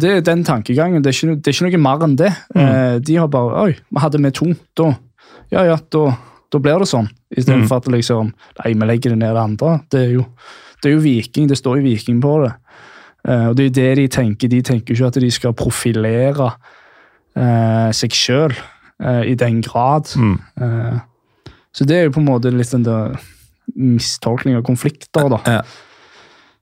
det 0.00 0.10
er 0.16 0.20
den 0.24 0.44
tankegangen. 0.44 1.02
Det 1.04 1.12
er 1.12 1.18
ikke, 1.18 1.36
det 1.36 1.52
er 1.52 1.56
ikke 1.58 1.68
noe 1.68 1.82
mer 1.84 2.06
enn 2.06 2.16
det. 2.18 2.32
Eh, 2.56 2.96
de 3.04 3.18
har 3.20 3.28
bare 3.28 3.66
Oi, 3.66 3.74
vi 3.76 4.02
hadde 4.02 4.18
med 4.24 4.34
to. 4.34 4.48
Da, 4.78 4.94
ja, 5.52 5.66
ja, 5.68 5.76
da, 5.92 6.06
da 6.52 6.58
blir 6.62 6.78
det 6.78 6.86
sånn. 6.90 7.08
Istedenfor 7.36 7.68
for 7.68 7.76
at 7.82 7.88
liksom 7.92 8.30
Nei, 8.60 8.72
vi 8.74 8.86
legger 8.86 9.10
det 9.14 9.18
ned 9.18 9.34
det 9.34 9.42
andre. 9.42 9.80
Det 9.90 10.00
er 10.04 10.12
jo, 10.14 10.24
det 10.82 10.90
er 10.90 10.94
jo 10.94 11.02
Viking. 11.02 11.48
Det 11.50 11.58
står 11.58 11.80
jo 11.80 11.86
Viking 11.88 12.20
på 12.22 12.36
det. 12.44 12.52
Uh, 13.26 13.48
og 13.50 13.56
det 13.58 13.64
er 13.64 13.68
jo 13.68 13.74
det 13.80 13.88
de 13.98 14.08
tenker. 14.08 14.48
De 14.48 14.62
tenker 14.62 14.94
ikke 14.94 15.06
at 15.10 15.18
de 15.20 15.30
skal 15.34 15.56
profilere 15.58 16.52
uh, 17.36 17.90
seg 17.92 18.14
sjøl 18.14 18.54
i 18.96 19.34
den 19.36 19.58
grad. 19.60 20.08
Mm. 20.16 20.38
Eh, 20.56 20.94
så 21.76 21.84
det 21.84 21.98
er 21.98 22.06
jo 22.06 22.14
på 22.14 22.20
en 22.22 22.28
måte 22.30 22.48
litt 22.48 22.70
den 22.72 22.86
der 22.86 23.18
mistolkning 23.76 24.56
av 24.56 24.62
konflikter, 24.64 25.26
da. 25.28 25.36
Ja. 25.44 25.58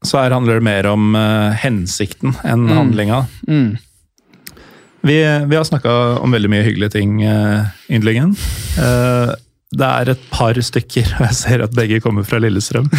Så 0.03 0.19
her 0.19 0.35
handler 0.35 0.59
det 0.59 0.65
mer 0.67 0.89
om 0.91 1.15
eh, 1.15 1.55
hensikten 1.63 2.35
enn 2.43 2.65
Mm. 2.67 2.73
handlinga. 2.75 3.21
Mm. 3.47 3.77
Vi, 5.07 5.17
vi 5.47 5.55
har 5.61 5.63
snakka 5.63 5.95
om 6.27 6.35
veldig 6.35 6.51
mye 6.51 6.67
hyggelige 6.67 6.97
ting, 6.97 7.23
uh, 7.23 7.71
Yndlingen. 7.87 8.35
Det 9.75 9.91
er 9.91 10.13
et 10.15 10.27
par 10.33 10.59
stykker, 10.59 11.17
og 11.19 11.27
jeg 11.29 11.39
ser 11.39 11.65
at 11.65 11.75
begge 11.77 12.01
kommer 12.05 12.27
fra 12.27 12.39
Lillestrøm, 12.43 12.91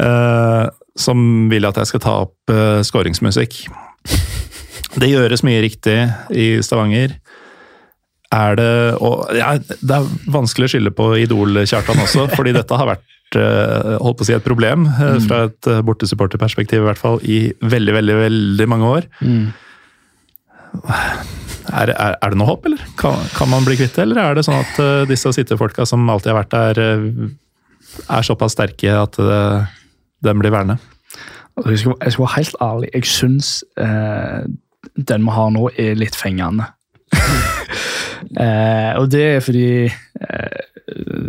uh, 0.00 0.64
som 1.04 1.50
vil 1.52 1.68
at 1.68 1.78
jeg 1.80 1.92
skal 1.92 2.04
ta 2.04 2.16
opp 2.26 2.52
uh, 2.52 2.80
skåringsmusikk. 2.86 3.60
Det 4.98 5.10
gjøres 5.10 5.44
mye 5.46 5.60
riktig 5.62 5.98
i 6.32 6.48
Stavanger. 6.64 7.18
Er 8.34 8.58
det 8.58 8.72
og 9.00 9.28
ja, 9.36 9.54
Det 9.56 9.94
er 9.94 10.08
vanskelig 10.28 10.68
å 10.68 10.72
skylde 10.74 10.92
på 10.96 11.12
Idol-Kjartan 11.24 12.02
også, 12.02 12.26
fordi 12.36 12.52
dette 12.56 12.80
har 12.80 12.90
vært 12.90 13.38
eh, 13.40 13.94
holdt 14.02 14.18
på 14.20 14.26
å 14.26 14.28
si 14.28 14.36
et 14.36 14.44
problem 14.44 14.84
eh, 14.90 15.16
fra 15.24 15.46
et 15.48 15.70
bortesupporterperspektiv, 15.88 16.82
i 16.82 16.88
hvert 16.90 17.00
fall 17.00 17.22
i 17.24 17.40
veldig, 17.60 17.94
veldig, 18.00 18.18
veldig 18.24 18.68
mange 18.68 18.92
år. 18.98 19.08
Er, 21.72 21.92
er, 21.92 22.16
er 22.22 22.32
det 22.32 22.38
noe 22.40 22.48
håp, 22.48 22.68
eller? 22.68 22.84
Kan, 23.00 23.18
kan 23.36 23.50
man 23.50 23.66
bli 23.66 23.76
kvitt 23.78 23.96
det, 23.96 24.06
eller 24.06 24.22
er 24.22 24.38
det 24.38 24.46
sånn 24.46 24.60
at 24.60 24.78
uh, 24.80 25.02
disse 25.08 25.32
sittefolka 25.36 25.86
som 25.88 26.06
alltid 26.08 26.32
har 26.32 26.40
vært 26.42 26.54
der, 26.54 26.80
uh, 26.84 28.06
er 28.18 28.26
såpass 28.26 28.56
sterke 28.56 28.94
at 28.94 29.18
uh, 29.20 29.66
den 30.24 30.40
blir 30.40 30.54
værende? 30.54 30.78
Jeg 31.66 31.82
skal, 31.82 31.96
jeg 32.04 32.14
skal 32.14 32.24
være 32.24 32.36
helt 32.36 32.58
ærlig. 32.62 32.90
Jeg 32.94 33.10
syns 33.10 33.52
uh, 33.80 34.46
den 34.94 35.24
vi 35.26 35.34
har 35.34 35.52
nå, 35.54 35.68
er 35.78 35.98
litt 35.98 36.16
fengende. 36.18 36.68
eh, 38.44 38.92
og 38.98 39.08
det 39.12 39.22
er 39.24 39.44
fordi 39.44 39.70
eh, 39.86 40.58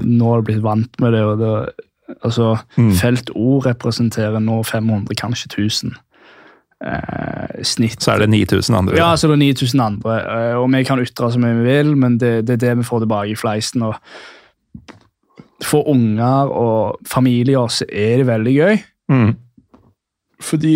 nå 0.04 0.32
har 0.32 0.42
jeg 0.42 0.48
blitt 0.50 0.66
vant 0.66 1.00
med 1.02 1.16
det. 1.16 1.24
og 1.24 1.40
det 1.40 1.54
altså, 2.24 2.58
Mm. 2.78 2.94
Felt 2.96 3.30
O 3.36 3.60
representerer 3.60 4.40
nå 4.40 4.64
500, 4.64 5.16
kanskje 5.16 5.50
1000. 5.52 5.96
Eh, 6.80 7.60
snitt. 7.68 8.00
Så 8.00 8.14
er 8.14 8.22
det 8.24 8.30
9000 8.32 8.76
andre. 8.78 8.96
Ja, 8.96 9.10
så 9.20 9.28
det 9.28 9.36
er 9.36 9.42
9000 9.44 9.82
andre. 9.84 10.14
eh, 10.24 10.56
Og 10.56 10.70
vi 10.72 10.84
kan 10.88 11.02
ytre 11.04 11.28
så 11.34 11.40
mye 11.42 11.58
vi 11.58 11.66
vil, 11.68 11.96
men 12.00 12.18
det, 12.18 12.46
det 12.48 12.56
er 12.56 12.62
det 12.64 12.78
vi 12.80 12.88
får 12.88 13.02
tilbake 13.04 13.34
i 13.34 13.36
fleisen. 13.36 13.84
og 13.84 13.96
For 15.64 15.84
unger 15.92 16.48
og 16.56 17.00
familier 17.06 17.68
så 17.68 17.84
er 17.92 18.22
det 18.22 18.28
veldig 18.30 18.54
gøy. 18.56 18.80
Mm. 19.12 19.36
Fordi 20.40 20.76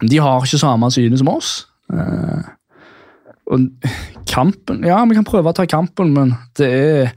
de 0.00 0.18
har 0.20 0.40
ikke 0.44 0.60
samme 0.60 0.88
syne 0.92 1.18
som 1.20 1.28
oss. 1.28 1.66
Eh, 1.92 2.52
og 3.46 3.68
kampen 4.26 4.80
Ja, 4.82 5.04
vi 5.06 5.14
kan 5.14 5.24
prøve 5.28 5.52
å 5.52 5.54
ta 5.54 5.66
kampen, 5.70 6.12
men 6.16 6.32
det 6.58 6.70
er 6.72 7.12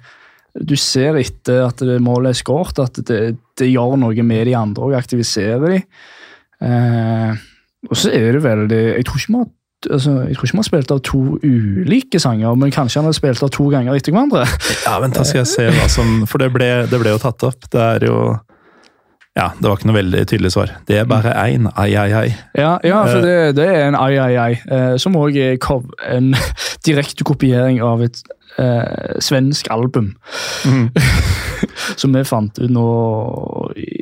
Du 0.62 0.76
ser 0.76 1.16
etter 1.18 1.64
at 1.70 1.78
det 1.78 2.02
målet 2.02 2.34
er 2.36 2.38
skåret, 2.44 2.78
at 2.82 3.00
det, 3.08 3.38
det 3.58 3.70
gjør 3.72 3.96
noe 4.02 4.24
med 4.26 4.48
de 4.50 4.56
andre 4.58 4.84
og 4.84 4.96
aktiviserer 4.98 5.62
de. 5.78 5.80
Eh, 6.66 7.34
og 7.88 7.96
så 7.96 8.12
er 8.12 8.36
det 8.36 8.44
veldig 8.44 8.82
Jeg 8.98 9.06
tror 9.08 9.22
ikke 9.22 9.34
vi 9.34 9.40
har 9.40 9.50
Altså, 9.88 10.12
jeg 10.28 10.36
tror 10.36 10.46
ikke 10.46 10.58
vi 10.58 10.60
har 10.60 10.68
spilt 10.68 10.92
av 10.92 11.00
to 11.08 11.20
ulike 11.40 12.20
sanger, 12.20 12.56
men 12.60 12.72
kanskje 12.76 13.00
han 13.00 13.08
har 13.08 13.16
spilt 13.16 13.44
av 13.46 13.52
to 13.56 13.70
ganger 13.72 13.96
etter 13.96 14.12
hverandre. 14.12 14.44
Ja, 14.84 14.98
vent, 15.00 15.16
da 15.16 15.24
skal 15.24 15.40
jeg 15.40 15.48
se 15.54 15.68
hva 15.72 15.86
som 15.88 16.26
For 16.28 16.44
det 16.44 16.50
ble, 16.52 16.68
det 16.92 17.00
ble 17.00 17.14
jo 17.14 17.22
tatt 17.24 17.46
opp. 17.48 17.64
Det 17.72 17.80
er 17.80 18.04
jo 18.10 18.18
Ja, 19.40 19.54
det 19.56 19.70
var 19.70 19.80
ikke 19.80 19.88
noe 19.88 19.96
veldig 20.02 20.26
tydelig 20.28 20.52
svar. 20.52 20.74
Det 20.84 20.98
er 21.00 21.08
bare 21.08 21.32
én. 21.46 21.70
Ai, 21.80 21.94
ai, 21.96 22.10
ai. 22.12 22.28
Ja, 22.60 22.74
ja 22.84 23.06
for 23.08 23.24
det, 23.24 23.56
det 23.56 23.70
er 23.72 23.86
en 23.86 23.96
ai, 23.96 24.18
ai, 24.20 24.34
ai, 24.36 24.60
eh, 24.68 24.98
som 25.00 25.16
òg 25.16 25.40
er 25.40 25.56
en 26.10 26.34
direkte 26.90 27.24
kopiering 27.24 27.80
av 27.80 28.04
et 28.04 28.20
eh, 28.60 29.16
svensk 29.24 29.72
album. 29.72 30.12
som 32.02 32.14
vi 32.16 32.24
fant 32.28 32.60
ut 32.60 32.72
nå 32.72 32.90
i, 33.80 33.99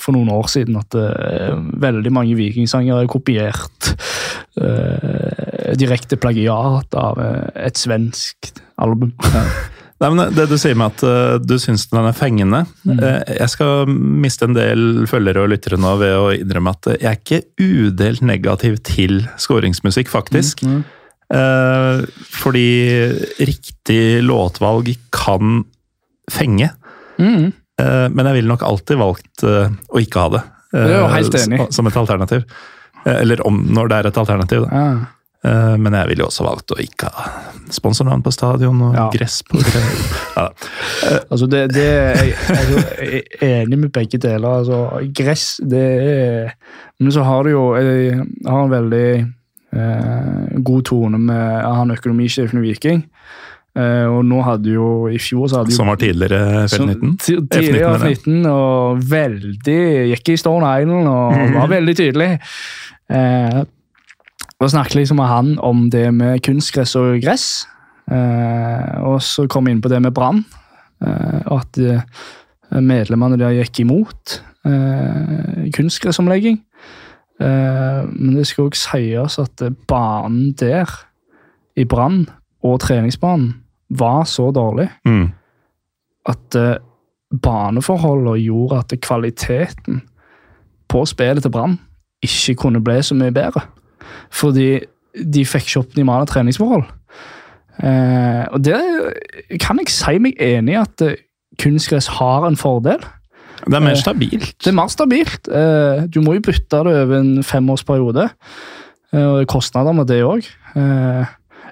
for 0.00 0.16
noen 0.16 0.30
år 0.34 0.48
siden, 0.52 0.78
at 0.80 0.96
uh, 0.98 1.54
veldig 1.82 2.12
mange 2.14 2.36
vikingsanger 2.38 3.02
er 3.02 3.10
kopiert. 3.10 3.94
uh, 4.60 5.74
direkte 5.78 6.18
plagiat 6.20 6.94
av 6.98 7.20
eh, 7.20 7.66
et 7.66 7.78
svensk 7.78 8.52
album. 8.82 9.14
Nei, 10.02 10.10
men 10.10 10.34
Det 10.34 10.48
du 10.50 10.56
sier 10.60 10.76
med 10.76 10.96
at 10.98 11.44
du 11.46 11.54
syns 11.62 11.86
den 11.88 12.02
er 12.02 12.16
fengende 12.18 12.64
eh, 12.92 13.20
Jeg 13.38 13.46
skal 13.52 13.86
miste 13.88 14.48
en 14.48 14.56
del 14.56 15.04
følgere 15.08 15.44
og 15.44 15.52
lyttere 15.52 15.78
nå 15.80 15.94
ved 16.00 16.16
å 16.18 16.26
innrømme 16.34 16.74
at 16.74 16.88
jeg 16.96 17.08
er 17.08 17.20
ikke 17.20 17.40
udelt 17.62 18.24
negativ 18.26 18.80
til 18.84 19.22
skåringsmusikk, 19.40 20.10
faktisk. 20.12 20.64
Eh, 21.32 22.04
fordi 22.34 22.68
riktig 23.38 24.02
låtvalg 24.26 24.90
kan 25.14 25.62
fenge. 26.32 26.72
Mm. 27.22 27.52
Eh, 27.80 28.06
men 28.10 28.26
jeg 28.30 28.34
ville 28.40 28.48
nok 28.52 28.62
alltid 28.62 28.98
valgt 29.00 29.42
eh, 29.48 29.72
å 29.90 30.00
ikke 30.02 30.20
ha 30.26 30.28
det. 30.36 30.42
eh. 30.74 31.66
Som 31.74 31.86
et 31.90 31.96
alternativ. 31.96 32.44
Eller 33.04 33.42
om, 33.46 33.58
når 33.76 33.88
det 33.90 33.96
er 33.98 34.06
et 34.08 34.16
alternativ. 34.18 34.64
Da. 34.70 34.80
Ja. 34.80 35.10
Men 35.76 35.92
jeg 35.92 36.08
ville 36.08 36.22
jo 36.24 36.28
også 36.30 36.44
valgt 36.46 36.72
å 36.72 36.78
ikke 36.80 37.10
ha 37.12 37.24
sponsornavn 37.74 38.22
på 38.24 38.30
stadion 38.32 38.78
og 38.80 38.94
Ja. 38.96 39.10
gress 39.12 39.42
på. 39.44 39.58
Ja. 40.34 40.48
Altså 41.30 41.46
det, 41.46 41.60
det 41.76 41.84
jeg, 41.84 42.32
jeg, 42.32 42.78
jeg 43.04 43.20
er 43.44 43.60
enig 43.66 43.78
med 43.82 43.92
begge 43.94 44.18
deler. 44.18 44.62
Altså, 44.64 44.78
gress, 45.14 45.60
det 45.62 45.82
er 45.84 46.54
Men 46.98 47.12
så 47.14 47.22
har 47.22 47.44
du 47.44 47.50
jo 47.52 47.62
Jeg 47.76 48.16
har 48.48 48.64
en 48.64 48.72
veldig 48.72 49.06
eh, 49.76 50.58
god 50.64 50.82
tone 50.88 51.20
med 51.20 51.62
han 51.76 51.92
økonomisjefen 51.94 52.58
i 52.62 52.64
Viking. 52.70 53.04
Eh, 53.74 54.06
og 54.06 54.20
nå 54.22 54.38
hadde 54.46 54.70
jo 54.70 54.88
i 55.10 55.18
fjor 55.18 55.48
så 55.50 55.60
hadde 55.60 55.74
Som 55.74 55.88
var 55.90 55.98
tidligere 55.98 56.66
F19? 56.68 57.16
Tidligere 57.24 57.96
F19, 57.98 58.44
F19, 58.44 58.44
og 58.46 59.00
veldig 59.10 59.80
Gikk 60.12 60.30
i 60.30 60.36
Stone 60.38 60.68
Island 60.78 61.10
og 61.10 61.56
var 61.56 61.72
veldig 61.72 61.96
tydelig. 61.98 62.28
Eh, 63.10 63.64
og 64.62 64.70
snakket 64.70 65.00
liksom 65.00 65.18
med 65.18 65.26
han 65.26 65.56
om 65.58 65.88
det 65.90 66.06
med 66.14 66.42
kunstgress 66.46 66.94
og 67.00 67.18
gress. 67.24 67.64
Eh, 68.10 69.02
og 69.02 69.18
så 69.26 69.48
kom 69.50 69.66
vi 69.66 69.74
inn 69.74 69.82
på 69.82 69.90
det 69.90 70.00
med 70.04 70.14
Brann. 70.14 70.44
Eh, 71.02 71.40
og 71.48 71.64
at 71.64 71.80
eh, 71.82 72.06
medlemmene 72.78 73.40
der 73.40 73.56
gikk 73.58 73.82
imot 73.82 74.38
eh, 74.70 75.66
kunstgressomlegging. 75.74 76.62
Eh, 77.42 78.00
men 78.06 78.38
det 78.38 78.46
skal 78.46 78.68
òg 78.68 78.78
sies 78.78 79.40
at 79.42 79.66
banen 79.90 80.54
der, 80.62 80.86
i 81.74 81.82
Brann, 81.90 82.28
og 82.62 82.78
treningsbanen, 82.80 83.63
var 83.98 84.24
så 84.28 84.50
dårlig 84.54 84.88
Mm. 85.06 85.30
at 86.26 86.56
uh, 86.56 86.76
baneforholdene 87.42 88.38
gjorde 88.40 88.78
at 88.78 88.94
kvaliteten 89.02 90.02
på 90.88 91.04
spillet 91.06 91.42
til 91.42 91.50
Brann 91.50 91.78
ikke 92.24 92.54
kunne 92.54 92.80
bli 92.84 93.00
så 93.02 93.14
mye 93.18 93.32
bedre. 93.34 93.60
Fordi 94.32 94.80
de 95.34 95.44
fikk 95.46 95.66
ikke 95.68 95.82
optimale 95.84 96.26
treningsforhold. 96.26 96.84
Uh, 97.82 98.44
og 98.54 98.62
det 98.64 98.78
kan 99.60 99.78
jeg 99.82 99.90
si 99.90 100.18
meg 100.22 100.38
enig 100.42 100.76
i 100.76 100.80
at 100.80 101.04
uh, 101.04 101.16
kunstgress 101.60 102.06
har 102.20 102.46
en 102.46 102.56
fordel. 102.56 103.02
Det 103.64 103.74
er 103.74 103.80
mer 103.84 103.96
stabilt. 103.98 104.54
Det 104.60 104.70
er 104.72 104.76
mer 104.76 104.90
stabilt. 104.92 105.48
Du 106.12 106.18
må 106.20 106.34
jo 106.36 106.42
bytte 106.44 106.80
det 106.84 106.96
over 107.00 107.14
en 107.16 107.42
femårsperiode. 107.46 108.26
Og 109.14 109.36
det 109.38 109.44
er 109.44 109.48
kostnader 109.48 109.94
med 109.96 110.10
det 110.10 110.18
òg. 110.26 110.44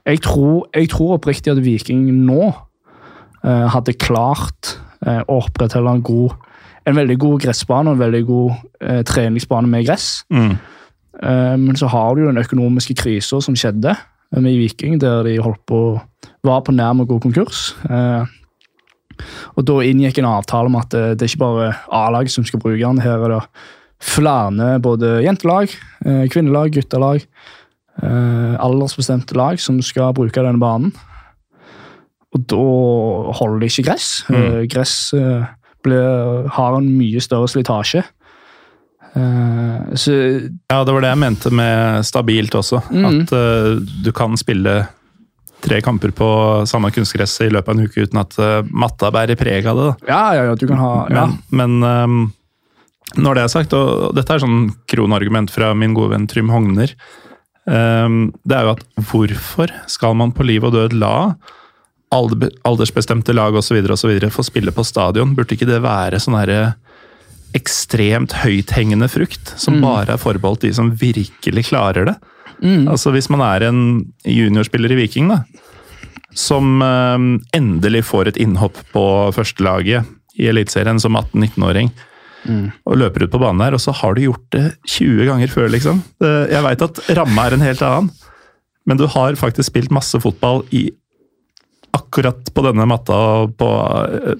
Jeg, 0.08 0.22
tror, 0.24 0.66
jeg 0.74 0.90
tror 0.90 1.16
oppriktig 1.16 1.52
at 1.52 1.60
Viking 1.62 2.08
nå 2.26 2.50
eh, 2.50 3.66
hadde 3.70 3.94
klart 4.02 4.76
eh, 5.06 5.22
å 5.22 5.38
opprettholde 5.44 5.96
en, 5.98 6.02
god, 6.02 6.34
en 6.88 6.98
veldig 6.98 7.18
god 7.22 7.44
gressbane 7.44 7.90
og 7.90 7.96
en 7.98 8.04
veldig 8.04 8.22
god 8.26 8.54
eh, 8.82 9.02
treningsbane 9.06 9.70
med 9.70 9.86
gress. 9.86 10.24
Mm. 10.32 10.56
Eh, 11.22 11.56
men 11.60 11.78
så 11.78 11.90
har 11.92 12.14
du 12.14 12.24
jo 12.24 12.32
den 12.32 12.42
økonomiske 12.42 12.96
krisa 12.98 13.38
som 13.44 13.56
skjedde 13.58 13.94
eh, 13.94 14.40
med 14.40 14.58
Viking, 14.58 14.98
der 15.02 15.22
de 15.26 15.36
holdt 15.42 15.62
på, 15.70 15.82
var 16.42 16.64
på 16.66 16.74
nær 16.74 16.96
med 16.98 17.06
å 17.06 17.12
gå 17.14 17.20
konkurs. 17.28 17.70
Eh, 17.86 18.24
og 19.54 19.66
da 19.68 19.78
inngikk 19.86 20.18
en 20.18 20.32
avtale 20.32 20.70
om 20.72 20.80
at 20.80 20.90
det, 20.90 21.04
det 21.20 21.28
er 21.28 21.30
ikke 21.30 21.44
bare 21.44 21.72
A-laget 21.94 22.34
som 22.34 22.46
skal 22.48 22.62
bruke 22.62 22.80
den. 22.80 23.02
Her 23.04 23.22
er 23.22 23.36
det 23.36 23.42
flere 24.02 24.78
både 24.82 25.20
jentelag, 25.22 25.70
kvinnelag, 26.02 26.72
guttelag, 26.74 27.22
eh, 28.00 28.54
aldersbestemte 28.62 29.36
lag 29.38 29.60
som 29.60 29.80
skal 29.84 30.14
bruke 30.16 30.44
denne 30.44 30.62
banen. 30.62 30.94
Og 32.32 32.46
da 32.48 32.62
holder 33.36 33.60
det 33.60 33.72
ikke 33.72 33.90
gress. 33.90 34.08
Eh, 34.32 34.62
gress 34.72 34.96
eh, 35.16 35.44
blir, 35.84 36.48
har 36.56 36.78
en 36.78 36.88
mye 36.96 37.20
større 37.20 37.50
slitasje. 37.50 38.04
Uh, 39.12 39.92
så 39.92 40.12
Ja, 40.72 40.84
det 40.84 40.92
var 40.94 41.02
det 41.04 41.10
jeg 41.10 41.20
mente 41.20 41.50
med 41.52 42.06
stabilt 42.08 42.54
også. 42.56 42.80
Mm. 42.88 43.06
At 43.10 43.32
uh, 43.36 43.76
du 43.76 44.08
kan 44.16 44.38
spille 44.40 44.86
tre 45.62 45.80
kamper 45.84 46.14
på 46.16 46.28
samme 46.66 46.90
kunstgress 46.94 47.36
i 47.44 47.50
løpet 47.52 47.68
av 47.68 47.76
en 47.76 47.86
uke 47.86 48.06
uten 48.06 48.22
at 48.22 48.38
uh, 48.40 48.62
matta 48.72 49.12
bærer 49.14 49.38
preg 49.38 49.68
av 49.68 49.78
det. 49.78 49.90
da. 49.90 50.12
ja, 50.14 50.22
ja, 50.38 50.46
ja, 50.48 50.54
du 50.56 50.64
kan 50.66 50.80
ha 50.80 50.94
ja. 51.12 51.26
Men, 51.50 51.76
men 51.80 51.84
um, 51.84 52.22
når 53.20 53.36
det 53.36 53.44
er 53.44 53.52
sagt, 53.52 53.76
og 53.76 54.16
dette 54.16 54.32
er 54.32 54.42
sånn 54.42 54.72
kronargument 54.88 55.52
fra 55.52 55.74
min 55.76 55.92
gode 55.96 56.14
venn 56.14 56.26
Trym 56.30 56.48
Hogner, 56.52 56.94
det 57.62 58.56
er 58.56 58.64
jo 58.66 58.72
at 58.72 58.80
hvorfor 59.06 59.70
skal 59.86 60.16
man 60.18 60.32
på 60.34 60.42
liv 60.42 60.64
og 60.66 60.72
død 60.74 60.96
la 60.98 61.34
aldersbestemte 62.12 63.32
lag 63.32 63.54
osv. 63.54 63.78
få 64.34 64.44
spille 64.44 64.74
på 64.74 64.84
stadion? 64.84 65.36
Burde 65.36 65.54
ikke 65.54 65.68
det 65.70 65.78
være 65.84 66.20
sånn 66.20 66.36
herre 66.40 66.74
ekstremt 67.56 68.32
høythengende 68.42 69.08
frukt, 69.12 69.54
som 69.60 69.80
bare 69.84 70.14
er 70.14 70.20
forbeholdt 70.20 70.64
de 70.64 70.72
som 70.74 70.92
virkelig 70.96 71.68
klarer 71.68 72.10
det? 72.10 72.16
Altså 72.88 73.10
Hvis 73.10 73.28
man 73.32 73.42
er 73.42 73.66
en 73.66 73.82
juniorspiller 74.24 74.92
i 74.92 74.98
Viking, 75.02 75.28
da, 75.32 75.42
som 76.34 76.80
eh, 76.82 77.18
endelig 77.56 78.04
får 78.08 78.30
et 78.30 78.40
innhopp 78.40 78.78
på 78.92 79.04
førstelaget 79.36 80.08
i 80.40 80.48
Eliteserien 80.48 81.00
som 81.02 81.16
18-19-åring, 81.18 81.90
og 82.48 82.96
løper 82.98 83.24
ut 83.26 83.30
på 83.34 83.40
banen 83.42 83.60
her, 83.62 83.74
og 83.76 83.80
så 83.80 83.92
har 83.94 84.14
du 84.14 84.22
gjort 84.24 84.44
det 84.54 84.64
20 84.88 85.26
ganger 85.28 85.48
før, 85.52 85.68
liksom. 85.70 86.00
Jeg 86.22 86.62
veit 86.64 86.82
at 86.82 86.98
ramma 87.18 87.46
er 87.48 87.54
en 87.58 87.64
helt 87.66 87.82
annen, 87.86 88.10
men 88.86 88.98
du 88.98 89.06
har 89.06 89.36
faktisk 89.38 89.68
spilt 89.70 89.92
masse 89.94 90.18
fotball 90.18 90.64
i 90.74 90.88
akkurat 91.92 92.48
på 92.56 92.62
denne 92.64 92.86
matta 92.88 93.16
og 93.44 93.52
på, 93.60 93.68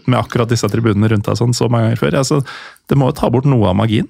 med 0.08 0.16
akkurat 0.18 0.48
disse 0.50 0.68
tribunene 0.72 1.10
rundt 1.12 1.26
deg 1.28 1.36
sånn 1.36 1.52
så 1.56 1.68
mange 1.68 1.90
ganger 1.90 2.00
før. 2.00 2.16
Altså, 2.22 2.38
det 2.88 2.96
må 2.98 3.10
jo 3.10 3.16
ta 3.18 3.28
bort 3.32 3.44
noe 3.48 3.68
av 3.68 3.76
magien. 3.76 4.08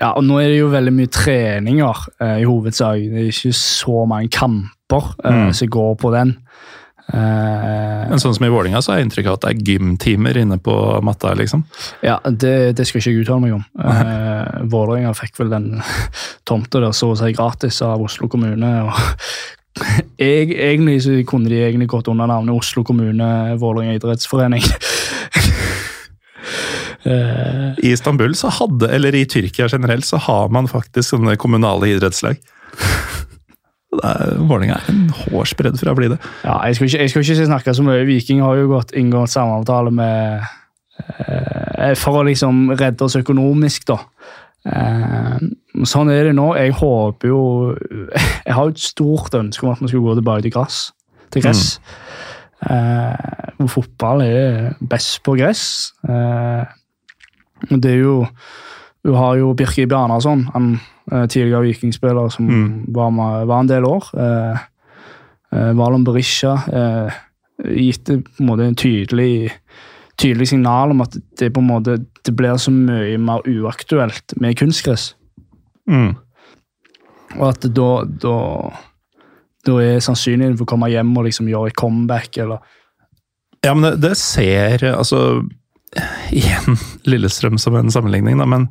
Ja, 0.00 0.10
og 0.18 0.24
nå 0.26 0.40
er 0.42 0.48
det 0.50 0.58
jo 0.58 0.70
veldig 0.72 0.92
mye 0.96 1.10
treninger 1.12 2.00
eh, 2.24 2.38
i 2.42 2.46
hovedsak. 2.48 3.02
Det 3.12 3.22
er 3.22 3.28
ikke 3.30 3.54
så 3.54 4.02
mange 4.10 4.32
kamper 4.34 5.12
eh, 5.22 5.30
Mm. 5.46 5.52
som 5.54 5.70
går 5.72 5.94
på 6.02 6.10
den. 6.14 6.34
Eh, 7.08 8.08
Men 8.08 8.20
sånn 8.22 8.34
som 8.36 8.46
i 8.46 8.50
Vålinga 8.52 8.80
så 8.84 8.96
inntrykk 9.00 9.28
av 9.28 9.38
at 9.38 9.44
det 9.44 9.50
er 9.52 9.72
gymtimer 9.72 10.38
inne 10.38 10.58
på 10.62 10.74
matta, 11.04 11.34
liksom. 11.38 11.64
ja, 12.04 12.18
det, 12.24 12.76
det 12.78 12.86
skal 12.88 13.02
ikke 13.02 13.10
jeg 13.10 13.24
uttale 13.24 13.42
meg 13.42 13.56
om. 13.58 13.64
Uh, 13.76 14.62
Vålerenga 14.72 15.14
fikk 15.18 15.40
vel 15.42 15.52
den 15.52 15.68
tomta 16.48 16.82
der 16.84 16.94
så 16.96 17.12
å 17.12 17.18
si 17.18 17.32
gratis 17.34 17.82
av 17.84 18.02
Oslo 18.04 18.30
kommune. 18.32 18.72
og 18.86 19.82
jeg, 20.22 20.52
Egentlig 20.54 21.00
så 21.04 21.18
kunne 21.28 21.52
de 21.52 21.62
egentlig 21.64 21.90
gått 21.92 22.10
under 22.12 22.30
navnet 22.30 22.56
Oslo 22.56 22.84
kommune 22.86 23.58
Vålerenga 23.60 23.98
idrettsforening. 23.98 24.66
Eh, 27.02 27.78
I 27.82 27.92
Istanbul 27.96 28.34
så 28.38 28.46
hadde, 28.54 28.86
eller 28.94 29.14
i 29.18 29.24
Tyrkia 29.26 29.66
generelt, 29.66 30.06
så 30.06 30.20
har 30.22 30.52
man 30.54 30.68
faktisk 30.70 31.08
sånne 31.16 31.34
kommunale 31.40 31.88
idrettslag. 31.96 32.38
Er- 33.92 34.38
Vålerenga 34.48 34.78
er 34.78 34.88
en 34.92 35.02
hårsbredd 35.12 35.76
fra 35.80 35.92
å 35.92 35.98
bli 35.98 36.08
det. 36.14 36.18
Ja, 36.46 36.56
jeg 36.66 36.78
skal, 36.78 36.88
ikke, 36.88 37.00
jeg 37.02 37.10
skal 37.12 37.24
ikke 37.26 37.46
snakke 37.50 37.74
så 37.76 37.84
mye. 37.84 38.06
Viking 38.08 38.40
har 38.40 38.56
jo 38.56 38.70
gått 38.70 38.94
inngått 38.96 39.34
samavtale 39.34 39.92
med 39.92 40.46
eh, 41.18 41.92
For 42.00 42.20
å 42.22 42.24
liksom 42.28 42.70
redde 42.78 43.04
oss 43.04 43.18
økonomisk, 43.20 43.84
da. 43.90 43.98
Eh, 44.64 45.36
sånn 45.88 46.10
er 46.14 46.30
det 46.30 46.34
nå. 46.38 46.48
Jeg 46.56 46.72
håper 46.78 47.28
jo 47.32 47.42
Jeg 48.46 48.54
har 48.56 48.64
jo 48.68 48.74
et 48.74 48.82
stort 48.82 49.34
ønske 49.38 49.66
om 49.66 49.74
at 49.74 49.82
vi 49.84 49.92
skal 49.92 50.04
gå 50.06 50.16
tilbake 50.20 50.46
til 50.46 50.54
gress. 50.56 50.80
Til 51.32 51.44
gress. 51.44 51.64
Eh, 52.62 53.56
hvor 53.58 53.70
fotball 53.76 54.22
er 54.24 54.72
best 54.80 55.20
på 55.26 55.36
gress. 55.38 55.64
Eh, 56.08 56.64
det 57.76 57.92
er 57.92 58.00
jo 58.02 58.16
Du 59.04 59.12
har 59.18 59.34
jo 59.36 59.52
Birker 59.58 59.86
Bjarnason, 59.90 60.44
en 60.54 60.68
eh, 61.10 61.26
tidligere 61.26 61.62
vikingspiller 61.66 62.28
som 62.30 62.46
Mm. 62.46 62.84
var, 62.94 63.10
med, 63.10 63.46
var 63.46 63.60
en 63.60 63.66
del 63.70 63.84
år. 63.84 64.04
Eh, 64.14 64.58
eh, 65.52 65.72
Valon 65.74 66.04
Berisha 66.04 66.52
eh, 66.72 67.12
gitt 67.76 68.04
det 68.06 68.20
på 68.24 68.40
en 68.40 68.46
måte 68.46 68.66
en 68.66 68.74
tydelig, 68.78 69.50
tydelig 70.18 70.48
signal 70.48 70.90
om 70.90 71.00
at 71.00 71.16
det 71.38 71.52
på 71.52 71.60
en 71.60 71.66
måte 71.66 71.98
det 72.24 72.36
blir 72.36 72.56
så 72.56 72.70
mye 72.70 73.18
mer 73.18 73.42
uaktuelt 73.50 74.36
med 74.40 74.56
kunstgress. 74.56 75.14
Mm. 75.90 76.14
Og 77.40 77.48
at 77.48 77.66
da, 77.74 77.88
da, 78.22 78.36
da 79.66 79.78
er 79.82 79.98
sannsynligheten 80.04 80.58
for 80.60 80.68
å 80.68 80.70
komme 80.74 80.90
hjem 80.92 81.10
og 81.16 81.24
liksom 81.26 81.48
gjøre 81.50 81.72
et 81.72 81.76
comeback 81.80 82.38
eller 82.38 82.62
Ja, 83.64 83.74
men 83.74 83.82
det, 83.90 84.00
det 84.02 84.16
ser 84.18 84.84
Altså, 84.92 85.42
igjen 86.32 86.78
Lillestrøm 87.08 87.58
som 87.60 87.76
en 87.76 87.92
sammenligning, 87.92 88.40
da, 88.40 88.48
men 88.48 88.68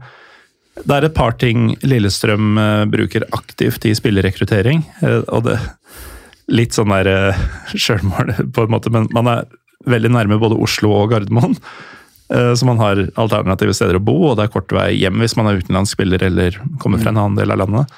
det 0.82 0.96
er 0.96 1.06
et 1.06 1.16
par 1.16 1.36
ting 1.40 1.74
Lillestrøm 1.84 2.58
eh, 2.58 2.84
bruker 2.90 3.28
aktivt 3.36 3.86
i 3.86 3.96
spillerekruttering. 3.98 4.86
eh, 5.04 5.22
og 5.28 5.48
det 5.50 5.60
Litt 6.52 6.76
sånn 6.76 6.92
der 6.92 7.08
eh, 7.08 7.42
sjølmål, 7.80 8.34
på 8.56 8.66
en 8.66 8.72
måte, 8.74 8.92
men 8.92 9.06
man 9.16 9.30
er 9.32 9.46
veldig 9.88 10.12
nærme 10.12 10.40
både 10.42 10.58
Oslo 10.60 10.92
og 10.98 11.14
Gardermoen. 11.14 11.56
så 12.30 12.66
man 12.68 12.80
har 12.80 13.00
alternative 13.20 13.74
steder 13.76 13.98
å 13.98 14.04
bo, 14.04 14.14
og 14.30 14.36
det 14.38 14.46
er 14.46 14.52
kort 14.54 14.72
vei 14.72 14.92
hjem 14.94 15.20
hvis 15.20 15.34
man 15.36 15.50
er 15.50 15.58
utenlandsk 15.60 15.98
spiller 15.98 16.22
eller 16.24 16.60
kommer 16.80 17.02
fra 17.02 17.12
en 17.12 17.18
annen 17.20 17.40
del 17.40 17.52
av 17.52 17.60
landet. 17.60 17.96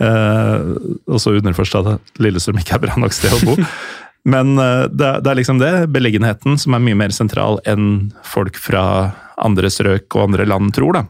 Uh, 0.00 0.74
og 1.06 1.20
så 1.22 1.34
underforstått 1.36 1.90
at 1.92 2.22
Lillestrøm 2.22 2.58
ikke 2.62 2.78
er 2.78 2.82
bra 2.86 2.96
nok 2.98 3.14
sted 3.14 3.34
å 3.34 3.42
bo. 3.44 3.58
Men 4.24 4.54
eh, 4.58 4.86
det, 4.88 5.08
er- 5.26 5.36
liksom 5.36 5.58
det, 5.60 5.72
beliggenheten, 5.92 6.58
som 6.58 6.74
er 6.76 6.80
mye 6.84 6.96
mer 6.96 7.12
sentral 7.12 7.58
enn 7.68 8.12
folk 8.24 8.56
fra 8.56 8.84
andre 9.44 9.68
strøk 9.72 10.14
og 10.16 10.28
andre 10.30 10.46
land 10.48 10.72
tror. 10.76 10.92
da. 11.00 11.04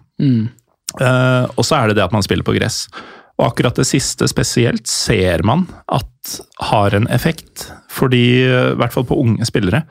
Eh, 1.01 1.45
og 1.55 1.65
så 1.67 1.77
er 1.81 1.89
det 1.93 1.99
det 2.01 2.05
at 2.09 2.13
man 2.15 2.23
spiller 2.27 2.47
på 2.47 2.55
gress. 2.57 2.85
Og 3.39 3.49
akkurat 3.49 3.75
det 3.79 3.87
siste 3.89 4.27
spesielt 4.31 4.87
ser 4.91 5.43
man 5.47 5.67
at 5.93 6.41
har 6.71 6.95
en 6.95 7.07
effekt. 7.11 7.69
Fordi, 7.91 8.25
eh, 8.47 8.73
i 8.73 8.79
hvert 8.79 8.95
fall 8.95 9.07
på 9.07 9.19
unge 9.23 9.47
spillere. 9.47 9.85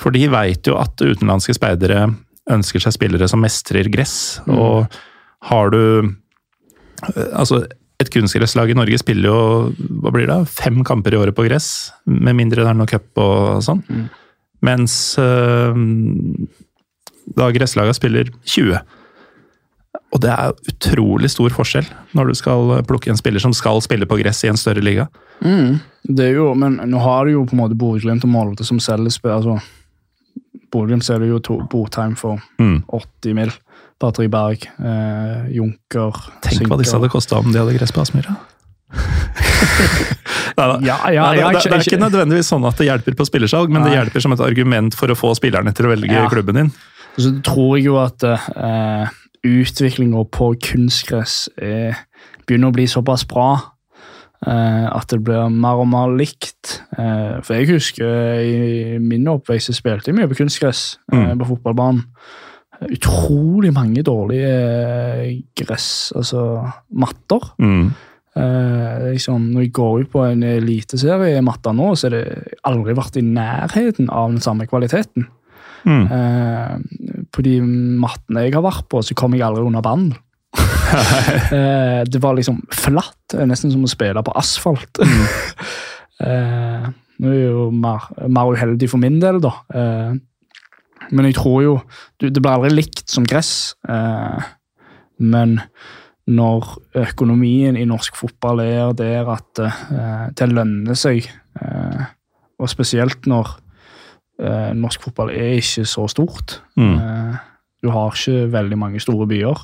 For 0.00 0.10
de 0.12 0.26
veit 0.32 0.64
jo 0.66 0.76
at 0.80 0.96
utenlandske 1.04 1.52
speidere 1.56 2.06
ønsker 2.50 2.80
seg 2.82 2.94
spillere 2.96 3.28
som 3.28 3.40
mestrer 3.44 3.88
gress. 3.92 4.40
Og 4.48 4.86
har 5.50 5.70
du 5.72 6.14
Altså, 7.34 7.64
et 8.02 8.10
kunstgresslag 8.12 8.70
i 8.72 8.76
Norge 8.78 8.98
spiller 9.00 9.28
jo 9.30 9.38
hva 10.02 10.12
blir 10.14 10.28
det, 10.30 10.40
fem 10.52 10.82
kamper 10.86 11.14
i 11.14 11.20
året 11.20 11.36
på 11.36 11.46
gress, 11.46 11.92
med 12.06 12.36
mindre 12.38 12.62
det 12.64 12.70
er 12.72 12.78
noe 12.78 12.90
cup 12.90 13.22
og 13.22 13.62
sånn. 13.64 13.82
Mens 14.62 14.94
øh, 15.18 15.74
da 17.38 17.48
gresslaga 17.54 17.94
spiller 17.96 18.30
20. 18.44 18.78
Og 20.12 20.20
det 20.20 20.30
er 20.32 20.52
utrolig 20.68 21.30
stor 21.32 21.52
forskjell 21.54 21.86
når 22.16 22.30
du 22.32 22.34
skal 22.36 22.72
plukke 22.88 23.10
en 23.12 23.18
spiller 23.20 23.40
som 23.42 23.54
skal 23.56 23.80
spille 23.84 24.08
på 24.08 24.18
gress 24.20 24.42
i 24.44 24.50
en 24.52 24.60
større 24.60 24.84
liga. 24.84 25.06
Det 25.42 26.26
er 26.28 26.34
jo, 26.36 26.50
men 26.58 26.76
nå 26.90 27.00
har 27.00 27.24
du 27.26 27.32
jo 27.36 27.44
på 27.48 27.56
en 27.56 27.62
måte 27.62 27.78
Bodø-Glimt 27.78 28.26
og 28.26 28.32
Molde 28.34 28.66
som 28.68 28.80
selger 28.82 29.10
spill. 29.14 29.32
Altså, 29.38 29.56
Bodø-Glimt 30.72 31.06
selger 31.06 31.32
jo 31.32 31.40
Botheim 31.72 32.14
for 32.18 32.40
Mm. 32.60 32.82
80 32.92 33.34
mill. 33.34 33.52
Batteri 34.02 34.28
Berg, 34.32 34.66
eh, 34.66 35.48
Junker 35.56 36.18
Tenk 36.44 36.66
hva 36.70 36.78
disse 36.80 36.96
hadde 36.98 37.10
kosta 37.12 37.38
om 37.40 37.52
de 37.52 37.60
hadde 37.62 37.76
gress 37.78 37.94
på 37.94 38.02
Aspmyra. 38.04 38.34
Neida. 40.56 40.78
Ja, 40.84 40.96
ja, 41.10 41.26
Nei, 41.32 41.38
det, 41.54 41.62
det, 41.64 41.72
er 41.78 41.84
ikke 41.86 42.00
nødvendigvis 42.02 42.50
sånn 42.52 42.64
at 42.68 42.76
det 42.80 42.88
hjelper 42.90 43.16
på 43.16 43.26
spillersalg, 43.28 43.72
men 43.72 43.86
det 43.86 43.94
hjelper 43.96 44.24
som 44.24 44.34
et 44.34 44.42
argument 44.44 44.96
for 44.98 45.12
å 45.12 45.16
få 45.18 45.32
spillerne 45.38 45.72
til 45.76 45.88
å 45.88 45.92
velge 45.94 46.12
Ja. 46.12 46.26
klubben 46.30 46.58
din. 46.58 46.72
Så 47.16 47.32
tror 47.44 47.76
jeg 47.78 47.86
jo 47.90 47.98
at 48.00 48.24
eh, 48.24 49.06
utviklinga 49.44 50.24
på 50.32 50.52
kunstgress 50.64 51.46
er, 51.60 51.96
begynner 52.46 52.72
å 52.72 52.76
bli 52.76 52.86
såpass 52.90 53.24
bra 53.28 53.50
uh, 54.46 54.86
at 54.96 55.10
det 55.10 55.20
blir 55.26 55.50
mer 55.50 55.82
og 55.82 55.88
mer 55.90 56.14
likt. 56.18 56.78
Uh, 56.98 57.40
for 57.42 57.58
jeg 57.58 57.68
husker 57.72 58.40
i 58.42 58.98
min 59.02 59.28
oppvekst 59.30 59.74
spilte 59.76 60.10
jeg 60.10 60.18
mye 60.18 60.30
på 60.30 60.38
kunstgress 60.40 60.96
eh, 61.12 61.18
Mm. 61.18 61.38
på 61.42 61.50
fotballbanen. 61.52 62.04
Utrolig 62.90 63.72
mange 63.74 64.02
dårlige 64.06 64.48
eh, 64.48 65.36
gress, 65.58 66.12
altså 66.16 66.46
matter. 66.90 67.52
Mm. 67.62 67.92
Eh, 68.32 69.12
liksom, 69.12 69.50
når 69.52 69.66
jeg 69.66 69.74
går 69.76 70.00
ut 70.02 70.10
på 70.14 70.24
en 70.24 70.42
eliteserie 70.46 71.36
i 71.36 71.44
matta 71.44 71.74
nå, 71.76 71.92
så 71.94 72.08
har 72.08 72.16
det 72.16 72.56
aldri 72.68 72.96
vært 72.96 73.18
i 73.20 73.24
nærheten 73.26 74.08
av 74.10 74.32
den 74.32 74.42
samme 74.44 74.66
kvaliteten. 74.70 75.28
Mm. 75.84 76.04
Eh, 76.14 77.24
på 77.34 77.44
de 77.44 77.56
mattene 77.62 78.46
jeg 78.46 78.56
har 78.56 78.64
vært 78.64 78.88
på, 78.90 79.02
så 79.04 79.16
kom 79.18 79.36
jeg 79.36 79.44
aldri 79.46 79.66
under 79.68 79.84
vann. 79.84 80.12
Eh, 80.92 82.02
det 82.04 82.18
var 82.20 82.34
liksom 82.36 82.58
flatt, 82.68 83.34
nesten 83.48 83.70
som 83.72 83.84
å 83.86 83.88
spille 83.88 84.20
på 84.24 84.34
asfalt. 84.36 85.00
Eh, 86.22 86.84
Nå 87.18 87.30
er 87.32 87.34
jeg 87.34 87.48
jo 87.48 87.62
mer, 87.74 88.04
mer 88.30 88.50
uheldig 88.52 88.86
for 88.90 89.02
min 89.02 89.16
del, 89.22 89.40
da. 89.42 89.50
Eh, 89.74 90.12
Men 91.10 91.26
jeg 91.28 91.34
tror 91.38 91.62
jo 91.62 91.74
Det 92.20 92.38
blir 92.38 92.52
aldri 92.52 92.70
likt 92.74 93.08
som 93.10 93.24
gress. 93.26 93.74
eh, 93.88 94.42
Men 95.18 95.60
når 96.26 96.78
økonomien 96.94 97.76
i 97.76 97.84
norsk 97.84 98.14
fotball 98.16 98.60
er 98.62 98.92
der 98.94 99.26
at 99.26 99.58
eh, 99.58 100.30
det 100.38 100.48
lønner 100.52 100.94
seg, 100.94 101.26
eh, 101.60 102.04
og 102.58 102.70
spesielt 102.70 103.26
når 103.26 103.58
norsk 104.74 105.02
fotball 105.04 105.28
er 105.30 105.58
ikke 105.60 105.84
så 105.86 106.08
stort. 106.10 106.62
Mm. 106.74 106.96
Du 107.82 107.90
har 107.92 108.10
ikke 108.10 108.48
veldig 108.50 108.78
mange 108.78 109.00
store 109.00 109.26
byer. 109.28 109.60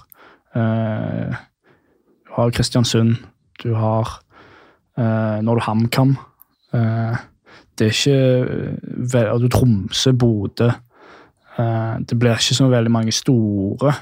Du 0.54 2.34
har 2.36 2.52
Kristiansund, 2.54 3.16
du 3.62 3.74
har 3.74 4.20
Når 5.42 5.54
du 5.54 5.60
HamKam 5.60 6.16
Det 7.78 7.86
er 7.86 7.90
ikke 7.90 9.38
Du 9.40 9.48
Tromsø, 9.48 10.12
Bodø 10.12 10.70
Det 11.58 12.18
blir 12.18 12.36
ikke 12.38 12.54
så 12.54 12.68
veldig 12.70 12.90
mange 12.94 13.12
store 13.12 13.92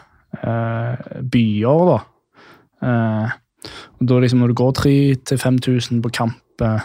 eh, 0.45 1.21
byer, 1.33 1.87
da. 1.89 1.99
Eh, 2.87 3.31
og 4.01 4.07
da 4.11 4.19
liksom 4.21 4.39
Når 4.43 4.49
du 4.53 4.55
går 4.55 4.73
3000-5000 4.83 6.03
på 6.05 6.11
kamp, 6.13 6.63
eh, 6.63 6.81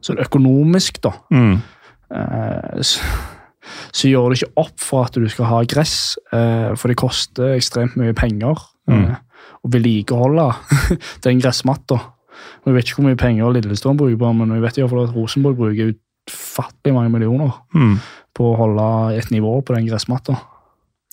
så 0.00 0.12
er 0.12 0.16
det 0.20 0.26
økonomisk, 0.28 1.00
da 1.02 1.10
Mm. 1.32 1.58
eh, 2.14 2.82
så, 2.82 3.00
så 3.92 4.08
gjør 4.08 4.28
det 4.30 4.42
ikke 4.42 4.52
opp 4.56 4.78
for 4.80 5.04
at 5.04 5.14
du 5.14 5.28
skal 5.28 5.44
ha 5.50 5.62
gress, 5.64 6.16
eh, 6.32 6.74
for 6.76 6.88
det 6.88 6.96
koster 7.00 7.56
ekstremt 7.56 7.96
mye 7.96 8.14
penger 8.14 8.54
Mm. 8.88 9.04
eh, 9.10 9.16
å 9.64 9.70
vedlikeholde 9.72 10.54
den 11.24 11.40
gressmatta. 11.40 11.94
Og 11.94 12.66
Jeg 12.66 12.74
vet 12.74 12.84
ikke 12.84 13.00
hvor 13.02 13.08
mye 13.08 13.16
penger 13.16 13.52
Lillestrøm 13.52 13.96
bruker 13.96 14.18
på 14.20 14.32
men 14.36 14.50
jeg 14.52 14.62
vet 14.62 14.78
i 14.78 14.82
hvert 14.82 14.90
fall 14.90 15.04
at 15.08 15.14
Rosenborg 15.16 15.56
bruker 15.56 15.94
utfattelig 15.94 16.94
mange 16.94 17.10
millioner 17.10 17.52
Mm. 17.74 17.98
På 18.34 18.50
å 18.52 18.56
holde 18.58 18.88
et 19.18 19.30
nivå 19.34 19.60
på 19.62 19.76
den 19.76 19.86
gressmatta. 19.88 20.36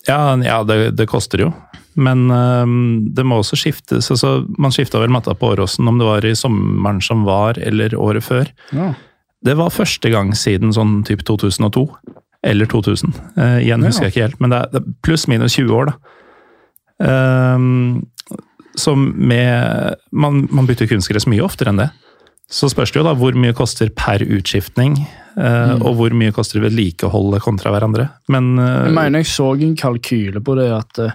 Ja, 0.08 0.34
ja 0.42 0.62
det, 0.66 0.96
det 0.98 1.06
koster 1.10 1.44
jo. 1.44 1.52
Men 1.94 2.30
øhm, 2.32 3.14
det 3.14 3.24
må 3.28 3.38
også 3.42 3.58
skiftes. 3.60 4.10
Altså, 4.10 4.46
man 4.58 4.72
skifta 4.74 5.00
vel 5.02 5.12
matta 5.12 5.34
på 5.36 5.52
Åråsen 5.52 5.88
om 5.88 6.00
det 6.00 6.08
var 6.08 6.26
i 6.26 6.34
sommeren 6.38 7.02
som 7.04 7.26
var, 7.28 7.60
eller 7.60 7.94
året 7.98 8.24
før. 8.24 8.50
Ja. 8.72 8.92
Det 9.44 9.56
var 9.58 9.74
første 9.74 10.10
gang 10.12 10.32
siden 10.38 10.72
sånn 10.74 11.02
type 11.06 11.26
2002. 11.28 11.84
Eller 12.42 12.66
2000. 12.66 13.12
Uh, 13.36 13.60
igjen 13.62 13.84
Ja. 13.84 13.86
husker 13.86 14.08
jeg 14.08 14.14
ikke 14.14 14.26
helt, 14.26 14.40
men 14.42 14.50
det 14.50 14.58
er, 14.58 14.80
er 14.80 14.94
pluss 15.06 15.28
minus 15.30 15.54
20 15.54 15.76
år, 15.78 15.92
da. 15.92 15.94
Um, 17.02 18.02
som 18.78 19.12
med 19.14 19.94
man, 20.10 20.46
man 20.50 20.66
bytter 20.66 20.88
kunstgress 20.90 21.26
mye 21.30 21.44
oftere 21.44 21.70
enn 21.70 21.82
det. 21.82 21.90
Så 22.52 22.68
spørs 22.68 22.92
det 22.92 23.00
jo 23.00 23.06
da 23.06 23.14
hvor 23.16 23.32
mye 23.38 23.54
koster 23.56 23.88
per 23.96 24.20
utskiftning, 24.26 24.98
eh, 25.40 25.72
og 25.80 25.94
hvor 25.96 26.12
mye 26.12 26.34
koster 26.36 26.60
vedlikeholdet 26.60 27.40
kontra 27.46 27.72
hverandre. 27.72 28.10
Men 28.28 28.58
eh, 28.60 28.84
Jeg 28.90 28.96
mener 28.98 29.22
jeg 29.22 29.30
så 29.32 29.46
en 29.56 29.72
kalkyle 29.80 30.42
på 30.44 30.56
det 30.60 30.68
at 30.76 31.00
eh, 31.06 31.14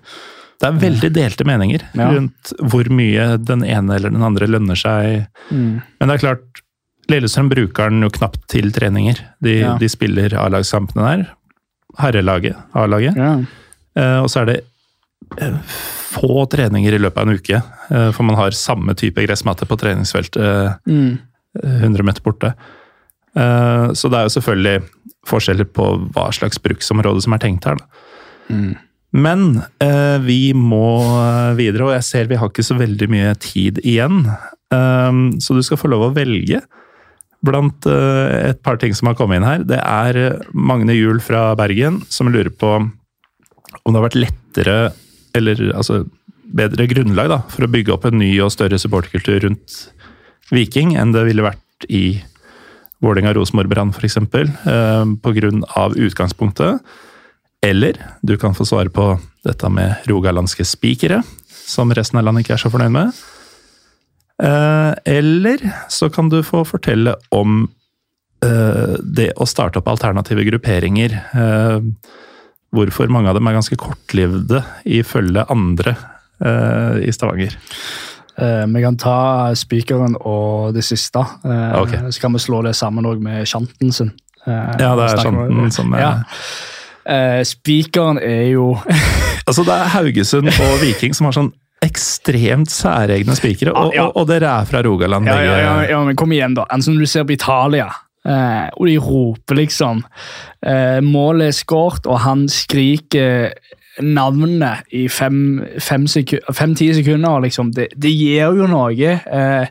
det 0.58 0.66
er 0.72 0.80
veldig 0.82 1.12
delte 1.14 1.46
meninger 1.46 1.84
Ja. 1.94 2.08
rundt 2.16 2.54
hvor 2.72 2.88
mye 2.90 3.38
den 3.46 3.62
ene 3.64 3.94
eller 4.00 4.10
den 4.10 4.24
andre 4.26 4.48
lønner 4.50 4.76
seg. 4.80 5.28
mm, 5.52 5.76
Men 6.00 6.10
det 6.10 6.16
er 6.18 6.24
klart, 6.26 6.64
Lillestrøm 7.08 7.48
bruker 7.54 7.90
den 7.94 8.02
jo 8.04 8.10
knapt 8.10 8.48
til 8.52 8.72
treninger. 8.74 9.22
De, 9.40 9.60
Ja. 9.62 9.78
de 9.78 9.88
spiller 9.88 10.34
A-lagskampene 10.36 11.06
der. 11.06 11.28
Herrelaget, 12.02 12.58
A-laget. 12.76 13.16
ja. 13.16 13.38
Og 14.24 14.28
så 14.30 14.42
er 14.42 14.46
det 14.50 14.58
få 16.12 16.46
treninger 16.52 16.94
i 16.94 17.00
løpet 17.02 17.18
av 17.22 17.28
en 17.30 17.38
uke. 17.38 17.62
For 18.14 18.24
man 18.28 18.36
har 18.40 18.52
samme 18.58 18.94
type 18.98 19.24
gressmatte 19.26 19.66
på 19.70 19.78
treningsfeltet 19.80 20.80
Mm, 20.88 21.18
100 21.64 22.06
meter 22.08 22.26
borte. 22.26 22.54
Eh, 23.38 23.88
så 23.98 24.12
det 24.12 24.20
er 24.20 24.28
jo 24.28 24.36
selvfølgelig 24.38 24.78
forskjeller 25.28 25.70
på 25.76 25.88
hva 26.16 26.30
slags 26.36 26.62
bruksområde 26.64 27.24
som 27.26 27.36
er 27.36 27.44
tenkt 27.44 27.68
her. 27.70 27.82
Mm. 28.48 28.76
Men 29.18 29.46
eh, 29.84 30.18
vi 30.24 30.42
må 30.56 31.00
eh, 31.22 31.54
videre, 31.60 31.90
og 31.90 31.96
jeg 31.98 32.08
ser 32.08 32.32
vi 32.32 32.40
har 32.40 32.52
ikke 32.52 32.66
så 32.66 32.78
veldig 32.80 33.12
mye 33.12 33.34
tid 33.42 33.82
igjen. 33.84 34.26
Så 34.68 35.56
du 35.56 35.62
skal 35.64 35.80
få 35.80 35.88
lov 35.88 36.02
å 36.10 36.12
velge 36.12 36.58
blant 37.46 37.88
eh, 37.90 38.52
et 38.52 38.62
par 38.66 38.80
ting 38.82 38.96
som 38.98 39.12
har 39.12 39.18
kommet 39.18 39.40
inn 39.40 39.48
her. 39.48 39.66
Det 39.68 39.80
er 39.82 40.22
eh, 40.22 40.48
Magne 40.54 40.96
Juel 40.98 41.22
fra 41.24 41.52
Bergen 41.60 42.02
som 42.14 42.32
lurer 42.34 42.52
på 42.54 42.78
om 42.78 43.94
det 43.94 44.00
har 44.00 44.08
vært 44.08 44.20
lettere, 44.20 44.78
eller 45.38 45.62
altså 45.78 46.02
bedre 46.58 46.88
grunnlag 46.90 47.30
da, 47.32 47.42
for 47.52 47.68
å 47.68 47.72
bygge 47.72 47.94
opp 47.94 48.08
en 48.08 48.20
ny 48.22 48.32
og 48.44 48.54
større 48.54 48.80
supporterkultur 48.82 49.42
rundt 49.44 49.78
Viking 50.52 50.96
enn 50.98 51.12
det 51.16 51.26
ville 51.28 51.46
vært 51.46 51.88
i 51.90 52.22
Vålerenga, 53.04 53.36
Rosenborg, 53.38 53.70
Brann 53.70 53.92
f.eks. 53.94 54.18
Uh, 54.18 55.04
Pga. 55.22 55.52
utgangspunktet. 55.96 56.80
Eller 57.66 57.98
du 58.22 58.38
kan 58.38 58.56
få 58.56 58.66
svare 58.66 58.90
på 58.94 59.20
dette 59.46 59.70
med 59.70 60.06
rogalandske 60.10 60.66
spikere, 60.66 61.22
som 61.50 61.92
resten 61.94 62.20
av 62.20 62.28
landet 62.28 62.46
ikke 62.46 62.56
er 62.56 62.62
så 62.62 62.72
fornøyd 62.74 62.94
med. 62.94 63.18
Eh, 64.38 64.94
Eller 65.18 65.64
så 65.90 66.12
kan 66.14 66.30
du 66.30 66.44
få 66.46 66.62
fortelle 66.70 67.16
om 67.34 67.64
eh, 68.46 68.94
det 69.02 69.32
å 69.42 69.48
starte 69.50 69.82
opp 69.82 69.90
alternative 69.90 70.46
grupperinger. 70.52 71.18
eh, 71.34 71.80
Hvorfor 72.78 73.10
mange 73.10 73.32
av 73.32 73.38
dem 73.40 73.48
er 73.48 73.56
ganske 73.58 73.80
kortlivde, 73.80 74.62
ifølge 74.86 75.46
andre 75.50 75.96
eh, 76.44 77.08
i 77.08 77.14
Stavanger. 77.16 77.58
Eh, 78.38 78.66
vi 78.68 78.82
kan 78.84 78.98
ta 78.98 79.52
spikeren 79.58 80.16
og 80.22 80.74
det 80.76 80.84
siste. 80.86 81.20
Eh, 81.46 81.76
Ok. 81.82 81.96
Så 82.12 82.22
kan 82.22 82.34
vi 82.34 82.40
slå 82.40 82.62
det 82.64 82.76
sammen 82.76 83.06
med 83.24 83.46
sjanten 83.48 83.92
sin. 83.92 84.12
Eh, 84.46 84.54
Ja, 84.80 84.96
det 84.96 85.12
er 85.12 85.18
Sjanten 85.24 85.72
som 85.72 85.94
er 85.94 86.00
Ja. 86.00 86.12
Eh, 87.08 87.44
spikeren 87.44 88.18
er 88.22 88.52
jo 88.52 88.76
Altså, 89.48 89.64
det 89.64 89.74
er 89.74 89.88
Haugesund 89.96 90.48
og 90.52 90.82
Viking 90.82 91.14
som 91.16 91.26
har 91.26 91.34
sånn 91.34 91.54
ekstremt 91.86 92.70
særegne 92.74 93.36
spikere, 93.38 93.72
og, 93.72 93.94
Ja. 93.96 94.08
og, 94.08 94.18
og 94.18 94.28
dere 94.28 94.50
er 94.62 94.66
fra 94.66 94.82
Rogaland. 94.82 95.26
Ja, 95.30 95.38
ja, 95.42 95.82
ja, 95.92 96.04
men 96.04 96.16
kom 96.18 96.32
igjen, 96.34 96.56
da. 96.58 96.66
En 96.74 96.82
som 96.82 96.98
du 96.98 97.06
ser 97.06 97.24
på 97.24 97.34
Italia. 97.36 97.86
Eh, 98.28 98.68
og 98.76 98.88
de 98.90 98.98
roper 98.98 99.56
liksom 99.56 100.02
eh, 100.66 101.00
Målet 101.06 101.48
er 101.48 101.52
skåret, 101.56 102.08
og 102.10 102.20
han 102.26 102.48
skriker 102.52 103.54
navnet 104.04 104.88
i 104.94 105.08
fem-ti 105.10 105.80
fem 105.84 106.08
seku 106.08 106.40
fem, 106.54 106.76
sekunder. 106.76 107.40
liksom. 107.44 107.72
Det, 107.74 107.90
det 107.96 108.12
gir 108.14 108.54
jo 108.58 108.68
noe. 108.70 108.94
Eh, 109.18 109.68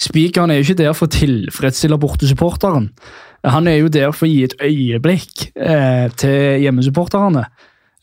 Spikeren 0.00 0.50
er 0.52 0.60
jo 0.60 0.66
ikke 0.66 0.82
der 0.82 0.92
for 0.92 1.08
å 1.08 1.14
tilfredsstille 1.14 1.96
bortesupporteren. 2.00 2.90
Han 3.46 3.68
er 3.70 3.78
jo 3.78 3.88
der 3.92 4.12
for 4.12 4.26
å 4.26 4.30
gi 4.30 4.42
et 4.44 4.56
øyeblikk 4.60 5.48
eh, 5.54 6.10
til 6.20 6.60
hjemmesupporterne. 6.64 7.46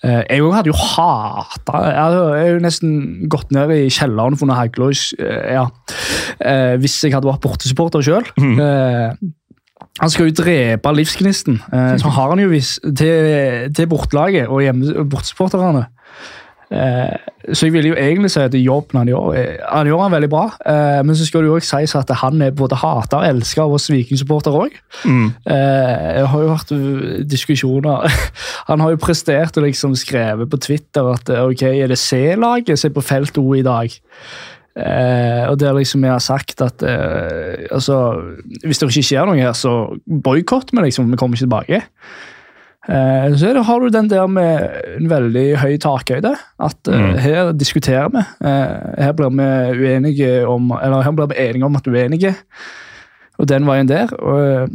Eh, 0.04 0.24
jeg 0.28 0.44
hadde 0.52 0.68
jo 0.68 0.76
hata 0.76 1.80
Jeg 1.86 1.96
hadde 1.96 2.40
jo 2.50 2.56
nesten 2.60 2.96
gått 3.32 3.54
ned 3.56 3.72
i 3.72 3.86
kjelleren 3.94 4.36
og 4.36 4.42
funnet 4.42 4.60
hagle 4.60 4.90
eh, 4.92 5.54
ja, 5.56 5.64
eh, 6.44 6.74
hvis 6.82 6.98
jeg 7.06 7.16
hadde 7.16 7.30
vært 7.30 7.44
bortesupporter 7.46 8.04
sjøl. 8.04 8.28
Han 10.02 10.10
skal 10.10 10.30
jo 10.30 10.38
drepe 10.42 10.96
livsgnisten. 10.96 11.62
Eh, 11.74 11.98
så 12.02 12.14
har 12.16 12.34
han 12.34 12.42
jo 12.42 12.54
vis 12.54 12.80
til, 12.84 13.74
til 13.76 13.90
bortelaget 13.92 14.48
og 14.48 14.64
hjemme, 14.66 15.06
bortesupporterne. 15.10 15.86
Eh, 16.74 17.54
så 17.54 17.68
jeg 17.68 17.74
vil 17.76 17.88
jo 17.92 17.98
egentlig 18.00 18.32
si 18.32 18.40
at 18.42 18.56
jobben 18.56 18.98
han 18.98 19.10
gjør, 19.12 19.34
eh, 19.38 19.58
han 19.68 19.88
gjør 19.88 20.02
han 20.02 20.16
veldig 20.16 20.30
bra. 20.32 20.46
Eh, 20.66 21.02
men 21.06 21.16
så 21.16 21.28
skal 21.28 21.44
det 21.44 21.52
jo 21.52 21.58
også 21.60 21.78
sies 21.78 21.96
at 22.00 22.14
han 22.24 22.42
er 22.42 22.56
både 22.56 22.80
hater 22.82 23.20
og 23.20 23.28
elsker 23.28 23.66
av 23.66 23.76
oss 23.78 23.92
vikingsupporter 23.92 24.56
òg. 24.58 24.80
Mm. 25.06 25.28
Eh, 25.46 26.08
jeg 26.18 26.32
har 26.32 26.46
jo 26.46 26.54
vært 26.54 26.74
diskusjoner 27.30 28.08
Han 28.70 28.80
har 28.80 28.94
jo 28.94 29.02
prestert 29.02 29.58
og 29.60 29.68
liksom 29.68 29.96
skrevet 30.00 30.50
på 30.50 30.58
Twitter 30.58 31.12
at 31.14 31.30
ok, 31.30 31.64
er 31.68 31.92
det 31.92 32.00
C-laget 32.00 32.80
som 32.80 32.90
er 32.90 32.96
på 32.96 33.06
felt 33.06 33.38
O 33.38 33.54
i 33.54 33.66
dag? 33.66 33.94
Eh, 34.74 35.44
og 35.52 35.60
der 35.62 35.76
liksom 35.78 36.02
jeg 36.06 36.16
har 36.16 36.22
sagt 36.24 36.62
at 36.66 36.82
eh, 36.82 37.68
altså, 37.72 37.98
hvis 38.66 38.80
det 38.82 38.90
ikke 38.90 39.06
skjer 39.06 39.28
noe 39.30 39.38
her, 39.38 39.54
så 39.54 39.74
boikott 40.08 40.74
vi, 40.74 40.82
liksom. 40.88 41.12
Vi 41.14 41.20
kommer 41.22 41.38
ikke 41.38 41.46
tilbake. 41.46 41.82
Eh, 42.90 43.28
så 43.38 43.54
det, 43.54 43.64
har 43.64 43.80
du 43.80 43.90
den 43.94 44.10
der 44.12 44.26
med 44.28 44.66
en 44.98 45.10
veldig 45.12 45.46
høy 45.62 45.78
takhøyde. 45.80 46.34
At 46.60 46.90
eh, 46.90 47.00
Mm. 47.00 47.18
her 47.22 47.52
diskuterer 47.54 48.10
vi. 48.12 48.24
Eh, 48.44 49.04
her 49.06 49.14
blir 49.14 49.30
vi 49.38 49.86
uenige 49.86 50.48
om 50.50 50.72
Eller 50.82 51.02
her 51.06 51.12
blir 51.16 51.30
vi 51.32 51.40
enige 51.46 51.66
om 51.70 51.76
at 51.76 51.88
uenige. 51.88 52.34
Og 53.40 53.48
den 53.48 53.66
veien 53.66 53.88
der. 53.88 54.12
Og, 54.20 54.70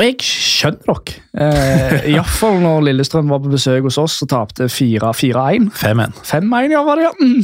og 0.00 0.06
jeg 0.06 0.16
skjønner 0.24 0.86
dere. 0.88 1.20
Eh, 1.44 2.08
Iallfall 2.14 2.56
når 2.62 2.86
Lillestrøm 2.88 3.28
var 3.28 3.42
på 3.44 3.52
besøk 3.52 3.84
hos 3.84 3.98
oss 4.00 4.16
og 4.24 4.30
tapte 4.32 4.70
4-1. 4.72 5.68
5-1. 5.76 6.16
5-1, 6.24 6.72
ja, 6.72 6.82
var 6.86 7.00
det, 7.00 7.08
ja. 7.08 7.12
Mm. 7.20 7.40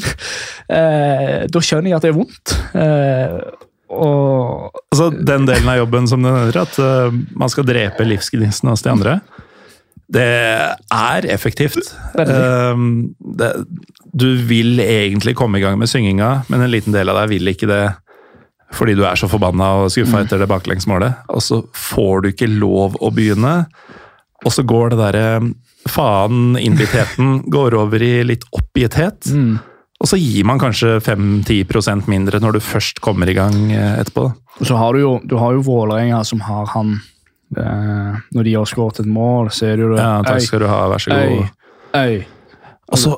Eh, 0.77 1.35
da 1.53 1.63
skjønner 1.63 1.93
jeg 1.93 1.99
at 1.99 2.07
det 2.07 2.13
er 2.15 2.17
vondt. 2.17 2.55
Eh, 2.81 3.65
og 3.97 4.83
Altså, 4.91 5.11
den 5.13 5.45
delen 5.47 5.69
av 5.69 5.83
jobben 5.83 6.09
som 6.09 6.23
du 6.23 6.31
nevner, 6.31 6.57
at 6.63 6.79
uh, 6.81 7.13
man 7.37 7.53
skal 7.53 7.67
drepe 7.69 8.07
livsgnisten 8.07 8.71
hos 8.73 8.83
de 8.83 8.91
andre, 8.91 9.19
det 10.09 10.25
er 10.95 11.27
effektivt. 11.35 11.91
Ehm, 12.23 13.17
det, 13.37 13.51
du 14.15 14.29
vil 14.49 14.79
egentlig 14.81 15.35
komme 15.37 15.59
i 15.59 15.65
gang 15.65 15.77
med 15.81 15.91
synginga, 15.91 16.47
men 16.49 16.63
en 16.63 16.71
liten 16.73 16.95
del 16.95 17.11
av 17.11 17.19
deg 17.21 17.35
vil 17.35 17.51
ikke 17.53 17.69
det 17.69 17.83
fordi 18.75 18.97
du 18.99 19.05
er 19.07 19.19
så 19.19 19.29
forbanna 19.31 19.69
og 19.83 19.93
skuffa 19.95 20.25
etter 20.25 20.41
det 20.43 20.49
baklengsmålet. 20.51 21.23
Og 21.31 21.43
så 21.45 21.61
får 21.71 22.25
du 22.25 22.29
ikke 22.33 22.51
lov 22.51 22.99
å 23.01 23.13
begynne, 23.15 23.67
og 24.45 24.53
så 24.53 24.65
går 24.67 24.93
det 24.93 24.99
derre 25.01 25.29
faen-innbittheten 25.87 27.41
går 27.57 27.77
over 27.79 28.03
i 28.03 28.13
litt 28.27 28.45
oppgitthet. 28.57 29.31
Og 29.97 30.11
så 30.11 30.19
gir 30.21 30.45
man 30.45 30.61
kanskje 30.61 30.99
5-10% 31.01 32.11
mindre 32.11 32.41
når 32.43 32.59
du 32.59 32.65
først 32.65 33.01
kommer 33.05 33.31
i 33.31 33.37
gang 33.37 33.71
eh, 33.73 34.01
etterpå. 34.03 34.27
Og 34.61 34.69
så 34.69 34.77
har 34.77 34.97
du 34.97 35.01
jo, 35.01 35.13
du 35.25 35.37
har 35.41 35.57
jo 35.57 35.65
Vålerenga 35.65 36.23
som 36.25 36.43
har 36.45 36.69
han 36.73 36.99
eh, 37.57 38.17
Når 38.33 38.47
de 38.47 38.55
har 38.57 38.69
skåret 38.69 39.01
et 39.03 39.09
mål, 39.09 39.51
så 39.53 39.71
er 39.71 39.77
det 39.77 39.85
jo 39.87 39.91
det 39.95 40.01
Ja, 40.01 40.13
takk 40.25 40.45
skal 40.45 40.65
du 40.65 40.69
ha, 40.71 40.83
vær 40.93 41.05
så 41.05 41.13
god. 41.13 41.51
Ei, 41.97 42.01
ei. 42.01 42.17
Og 42.93 43.01
så, 43.03 43.17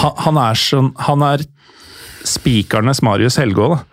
han, 0.00 0.16
han 0.24 0.40
er 0.42 0.58
sånn 0.58 0.90
Han 1.06 1.24
er 1.24 1.44
spikernes 2.28 3.00
Marius 3.04 3.38
Helgå, 3.40 3.70
da. 3.76 3.84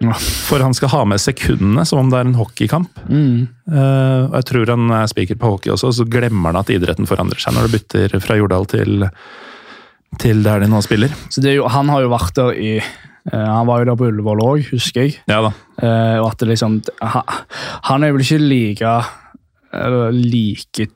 For 0.00 0.62
han 0.64 0.74
skal 0.76 0.92
ha 0.94 1.02
med 1.08 1.20
sekundene 1.20 1.84
som 1.88 2.00
om 2.00 2.10
det 2.12 2.20
er 2.20 2.28
en 2.28 2.38
hockeykamp. 2.38 3.02
Mm. 3.10 3.48
Uh, 3.68 4.32
jeg 4.38 4.46
tror 4.48 4.72
han 4.72 4.94
er 4.96 5.10
spiker 5.12 5.38
på 5.40 5.52
hockey 5.54 5.74
også, 5.74 5.90
og 5.90 5.96
så 5.98 6.06
glemmer 6.08 6.52
han 6.54 6.60
at 6.62 6.72
idretten 6.72 7.08
forandrer 7.08 7.42
seg 7.42 7.56
når 7.56 7.68
det 7.68 7.76
bytter 7.76 8.16
fra 8.24 8.38
Jordal 8.40 8.64
til, 8.70 9.06
til 10.22 10.42
der 10.46 10.64
de 10.64 10.70
nå 10.72 10.80
spiller. 10.86 11.12
Så 11.28 11.44
det 11.44 11.58
jo, 11.58 11.68
Han 11.68 11.92
har 11.92 12.06
jo 12.06 12.12
vært 12.14 12.34
der 12.38 12.56
i 12.56 12.72
uh, 12.80 13.48
Han 13.58 13.68
var 13.68 13.82
jo 13.82 13.90
der 13.90 14.00
på 14.00 14.08
Ullevål 14.08 14.44
òg, 14.46 14.70
husker 14.72 15.04
jeg. 15.04 15.18
Ja 15.30 15.42
da. 15.44 15.52
Uh, 15.76 16.16
og 16.22 16.30
at 16.30 16.40
det 16.40 16.52
liksom 16.54 16.80
ha, 17.04 17.24
Han 17.90 18.04
er 18.04 18.16
vel 18.16 18.24
ikke 18.24 18.40
like 18.40 18.94
like 20.16 20.88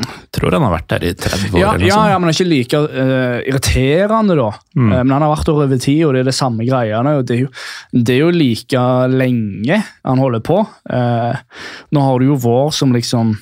eh, 0.00 0.16
Tror 0.32 0.54
han 0.56 0.64
har 0.66 0.74
vært 0.74 0.88
der 0.92 1.06
i 1.06 1.12
30 1.14 1.52
år. 1.52 1.60
ja, 1.60 1.70
eller 1.74 1.86
ja, 1.86 2.00
ja, 2.12 2.18
men 2.18 2.28
det 2.28 2.34
er 2.34 2.38
ikke 2.38 2.52
like 2.52 2.80
uh, 2.82 3.38
irriterende, 3.48 4.36
da. 4.38 4.48
Mm. 4.76 4.88
Uh, 4.88 4.98
men 5.02 5.14
han 5.14 5.24
har 5.26 5.32
vært 5.34 5.48
der 5.48 5.58
over 5.58 5.82
tid, 5.84 6.02
og 6.06 6.14
det 6.14 6.22
er 6.22 6.28
det 6.30 6.36
samme 6.36 6.66
greiene. 6.68 7.14
Det 7.28 7.36
er 7.36 7.42
jo, 7.44 7.50
det 7.92 8.14
er 8.14 8.20
jo 8.22 8.30
like 8.36 8.84
lenge 9.12 9.80
han 9.82 10.22
holder 10.22 10.44
på. 10.44 10.60
Uh, 10.90 11.66
nå 11.92 12.06
har 12.06 12.22
du 12.22 12.30
jo 12.30 12.38
vår 12.46 12.72
som 12.76 12.94
liksom 12.96 13.34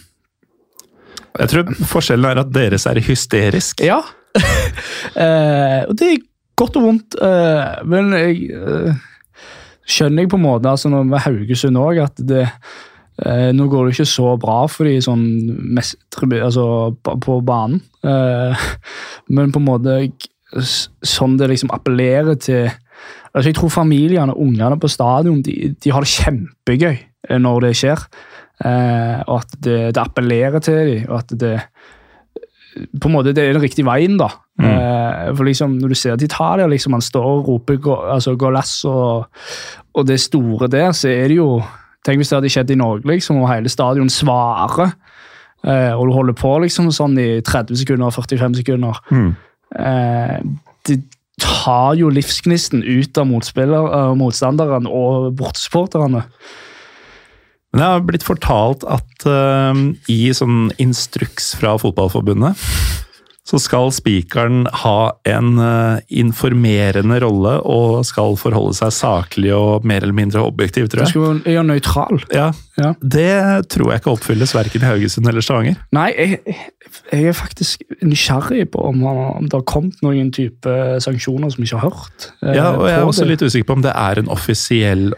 Jeg 1.39 1.52
tror 1.52 1.70
forskjellen 1.93 2.27
er 2.32 2.43
at 2.43 2.51
deres 2.55 2.89
er 2.90 2.98
hysterisk. 3.06 3.85
Ja. 3.86 4.02
og 5.89 5.94
det 5.98 6.06
er 6.06 6.18
godt 6.59 6.77
og 6.78 6.85
vondt, 6.85 7.16
men 7.89 8.12
jeg 8.14 8.98
skjønner 9.90 10.24
jeg 10.24 10.31
på 10.31 10.39
en 10.39 10.44
måte 10.44 10.70
altså 10.70 10.90
med 10.90 11.22
Haugesund 11.24 11.78
òg 11.81 12.02
at 12.05 12.22
det 12.31 12.44
eh, 13.26 13.51
Nå 13.56 13.68
går 13.70 13.86
det 13.86 13.94
ikke 13.97 14.10
så 14.10 14.34
bra 14.40 14.59
for 14.70 14.88
de 14.88 14.97
sånn 15.05 15.24
mest, 15.76 15.98
altså, 16.20 16.66
på, 17.02 17.40
banen, 17.47 17.82
eh, 18.05 18.66
men 19.34 19.55
på 19.55 19.62
en 19.62 19.68
måte 19.68 19.98
sånn 21.06 21.36
det 21.38 21.51
liksom 21.52 21.70
appellerer 21.70 22.34
til 22.42 22.64
altså 23.30 23.47
Jeg 23.47 23.55
tror 23.55 23.70
familiene 23.70 24.34
og 24.34 24.42
ungene 24.42 24.78
på 24.82 24.90
stadion 24.90 25.38
de, 25.47 25.70
de 25.78 25.92
har 25.94 26.02
det 26.02 26.10
kjempegøy 26.10 26.97
eh, 26.97 27.38
når 27.38 27.68
det 27.68 27.76
skjer. 27.78 28.02
Eh, 28.66 29.20
og 29.22 29.36
at 29.38 29.55
det, 29.62 29.78
det 29.94 30.02
appellerer 30.02 30.64
til 30.64 30.80
dem, 30.80 31.05
og 31.09 31.20
at 31.22 31.36
det 31.38 31.55
på 32.70 33.09
en 33.09 33.14
måte 33.14 33.32
det 33.34 33.44
er 33.44 33.55
den 33.55 33.64
riktige 33.64 33.86
veien, 33.86 34.16
da. 34.20 34.28
Eh, 34.60 35.30
for 35.34 35.44
liksom, 35.44 35.78
Når 35.80 35.88
du 35.88 35.94
ser 35.94 36.16
til 36.16 36.28
Italia, 36.28 36.66
liksom, 36.66 36.92
han 36.92 37.02
står 37.02 37.24
og 37.24 37.48
roper 37.48 37.78
altså, 38.12 38.36
'Golas' 38.36 38.84
og, 38.88 39.26
og 39.94 40.06
det 40.06 40.20
store 40.20 40.68
der, 40.68 40.92
så 40.92 41.09
er 41.09 41.28
det 41.28 41.36
jo 41.36 41.62
Tenk 42.06 42.20
hvis 42.20 42.32
det 42.32 42.39
hadde 42.39 42.52
skjedd 42.52 42.72
i 42.72 42.78
Norge, 42.81 43.05
liksom, 43.10 43.43
og 43.43 43.51
hele 43.51 43.72
stadion 43.72 44.10
svarer. 44.12 44.94
Eh, 45.68 45.93
og 45.93 46.09
du 46.09 46.14
holder 46.16 46.36
på 46.39 46.55
liksom 46.64 46.89
sånn 46.94 47.18
i 47.20 47.31
30 47.44 47.82
sekunder 47.82 48.09
og 48.09 48.16
45 48.16 48.60
sekunder. 48.62 49.01
Mm. 49.12 49.31
Eh, 49.77 50.39
det 50.89 51.02
tar 51.40 51.98
jo 52.01 52.10
livsgnisten 52.12 52.82
ut 52.85 53.20
av 53.20 53.28
eh, 53.28 54.14
motstanderen 54.16 54.89
og 54.89 55.31
bortesupporterne. 55.36 56.24
Men 57.70 57.85
jeg 57.85 57.94
har 57.94 58.02
blitt 58.02 58.27
fortalt 58.27 58.82
at 58.90 59.27
uh, 59.31 59.77
i 60.10 60.32
sånn 60.35 60.72
instruks 60.82 61.52
fra 61.55 61.77
Fotballforbundet, 61.78 62.59
så 63.51 63.59
skal 63.59 63.89
spikeren 63.90 64.60
ha 64.85 65.10
en 65.27 65.56
eh, 65.59 66.01
informerende 66.22 67.16
rolle 67.24 67.56
og 67.66 68.05
skal 68.06 68.36
forholde 68.39 68.77
seg 68.78 68.93
saklig 68.94 69.51
og 69.56 69.85
mer 69.90 70.05
eller 70.06 70.14
mindre 70.14 70.44
objektiv, 70.47 70.86
tror 70.93 71.02
jeg. 71.02 71.10
skal 71.10 71.40
være 71.43 71.64
nøytral. 71.66 72.22
Ja, 72.35 72.51
Ja. 72.81 72.94
Det 73.02 73.68
tror 73.68 73.90
jeg 73.93 74.01
ikke 74.01 74.12
oppfylles 74.14 74.55
verken 74.56 74.81
i 74.81 74.86
Haugesund 74.89 75.27
eller 75.28 75.43
Stavanger. 75.44 75.77
Nei, 75.93 76.06
jeg, 76.16 76.39
jeg 77.12 77.27
er 77.28 77.36
faktisk 77.36 77.82
nysgjerrig 78.06 78.70
på 78.72 78.81
om, 78.89 79.02
om 79.05 79.44
det 79.51 79.59
har 79.59 79.66
kommet 79.68 79.98
noen 80.06 80.31
type 80.32 80.72
sanksjoner 81.05 81.51
som 81.52 81.60
vi 81.60 81.68
ikke 81.68 81.81
har 81.82 81.90
hørt. 81.90 82.31
eh, 82.47 82.55
Ja, 82.56 82.70
og 82.78 82.86
jeg 82.89 82.97
er 83.01 83.05
også 83.10 83.27
det. 83.27 83.35
litt 83.35 83.43
usikker 83.51 83.66
på 83.68 83.77
om 83.81 83.82
det 83.85 83.93
er 83.97 84.22
en 84.22 84.28
offisiell 84.32 85.10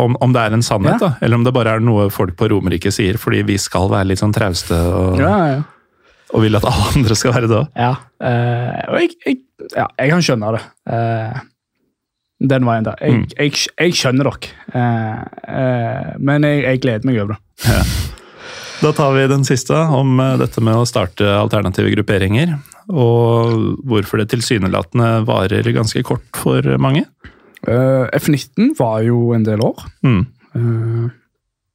om, 0.00 0.16
om 0.24 0.32
det 0.32 0.40
er 0.48 0.54
en 0.56 0.62
sannhet, 0.64 0.96
Ja. 0.96 1.08
da, 1.10 1.12
eller 1.20 1.36
om 1.36 1.44
det 1.44 1.52
bare 1.52 1.74
er 1.76 1.80
noe 1.84 2.08
folk 2.10 2.32
på 2.40 2.48
Romerike 2.48 2.90
sier, 2.90 3.18
fordi 3.20 3.42
vi 3.44 3.58
skal 3.60 3.90
være 3.92 4.08
litt 4.08 4.18
sånn 4.22 4.32
trauste 4.32 4.72
og, 4.72 5.18
Ja, 5.20 5.36
ja. 5.52 5.62
Og 6.32 6.42
vil 6.44 6.56
at 6.58 6.64
alle 6.68 6.90
andre 6.94 7.16
skal 7.18 7.34
være 7.34 7.48
det 7.50 7.56
òg. 7.60 7.68
ja. 7.76 7.92
Og 8.90 8.96
jeg, 9.00 9.10
jeg, 9.26 9.38
ja, 9.76 9.86
jeg 9.98 10.10
kan 10.12 10.22
skjønne 10.24 10.52
det. 10.56 10.62
Uh, 10.90 11.40
den 12.50 12.64
veien 12.64 12.86
der. 12.86 12.96
Jeg, 13.04 13.12
Mm. 13.18 13.24
jeg, 13.36 13.52
jeg 13.80 13.92
skjønner 13.98 14.30
dere, 14.30 14.54
Uh, 14.70 16.14
men 16.22 16.44
jeg, 16.46 16.80
gleder 16.80 17.04
meg 17.08 17.18
over 17.20 17.34
det. 17.34 17.40
Da 18.80 18.92
tar 18.96 19.12
vi 19.12 19.26
den 19.28 19.42
siste, 19.44 19.76
om 19.76 20.16
dette 20.40 20.62
med 20.64 20.78
å 20.80 20.86
starte 20.88 21.26
alternative 21.36 21.90
grupperinger. 21.92 22.54
Og 22.88 23.76
hvorfor 23.84 24.22
det 24.22 24.30
tilsynelatende 24.32 25.26
varer 25.28 25.68
ganske 25.76 26.00
kort 26.06 26.24
for 26.40 26.64
mange. 26.80 27.04
Eh, 27.68 28.06
F19 28.16 28.72
var 28.78 29.02
jo 29.04 29.34
en 29.36 29.44
del 29.44 29.60
år. 29.60 29.84
Mm. 30.02 30.22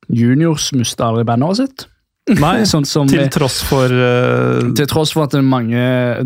Juniors 0.09 0.71
mista 0.75 1.07
aldri 1.11 1.23
banneret 1.29 1.61
sitt. 1.61 1.85
Nei, 2.25 2.63
sånn 2.65 2.87
som 2.89 3.05
til 3.05 3.27
tross 3.29 3.59
for 3.67 3.91
uh... 3.91 4.71
Til 4.73 4.87
tross 4.89 5.11
for 5.13 5.27
at 5.27 5.35
det 5.35 5.43
er 5.43 5.45
mange 5.45 5.81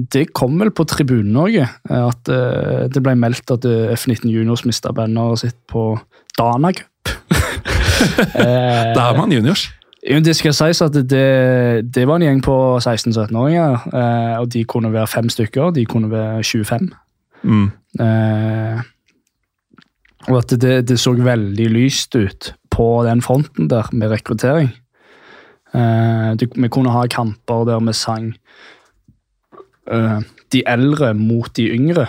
Det 0.07 0.29
kom 0.31 0.55
vel 0.61 0.71
på 0.71 0.85
tribunen 0.87 1.35
òg, 1.41 1.57
at 1.91 2.31
uh, 2.31 2.85
det 2.87 3.01
ble 3.03 3.17
meldt 3.19 3.51
at 3.51 3.67
eh, 3.67 3.91
F19 3.97 4.29
Juniors 4.31 4.63
mista 4.63 4.93
banneret 4.95 5.43
sitt 5.43 5.57
på 5.67 5.91
Dana 6.39 6.71
Cup. 6.75 7.15
Eh, 7.99 8.93
Da 8.95 9.09
er 9.09 9.17
man 9.17 9.31
juniors. 9.33 9.65
det 10.23 10.35
skal 10.37 10.53
sies 10.55 10.79
at 10.81 10.93
det, 10.95 11.83
det 11.91 12.05
var 12.07 12.15
en 12.15 12.23
gjeng 12.23 12.39
på 12.45 12.55
16-17-åringer, 12.79 13.89
eh, 13.91 14.35
og 14.39 14.47
de 14.53 14.63
kunne 14.63 14.93
være 14.93 15.09
fem 15.11 15.27
stykker. 15.27 15.73
De 15.75 15.83
kunne 15.85 16.07
være 16.07 16.39
25. 16.43 16.87
Mm. 17.43 17.65
Eh, 17.99 18.79
og 20.29 20.37
at 20.39 20.55
det, 20.61 20.87
det 20.87 20.99
så 20.99 21.11
veldig 21.11 21.67
lyst 21.75 22.15
ut 22.15 22.53
på 22.71 22.87
den 23.03 23.21
fronten 23.25 23.67
der 23.67 23.91
med 23.91 24.15
rekruttering. 24.15 24.71
Eh, 25.75 26.31
det, 26.39 26.49
vi 26.55 26.69
kunne 26.71 26.93
ha 26.93 27.05
kamper 27.11 27.67
der 27.67 27.83
vi 27.85 27.93
sang 27.97 28.31
eh, 29.91 30.19
de 30.53 30.63
eldre 30.65 31.13
mot 31.17 31.51
de 31.55 31.67
yngre. 31.75 32.07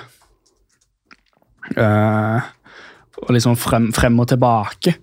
Eh, 1.77 2.49
og 3.21 3.35
liksom 3.37 3.59
frem, 3.61 3.91
frem 3.93 4.19
og 4.21 4.31
tilbake. 4.33 4.97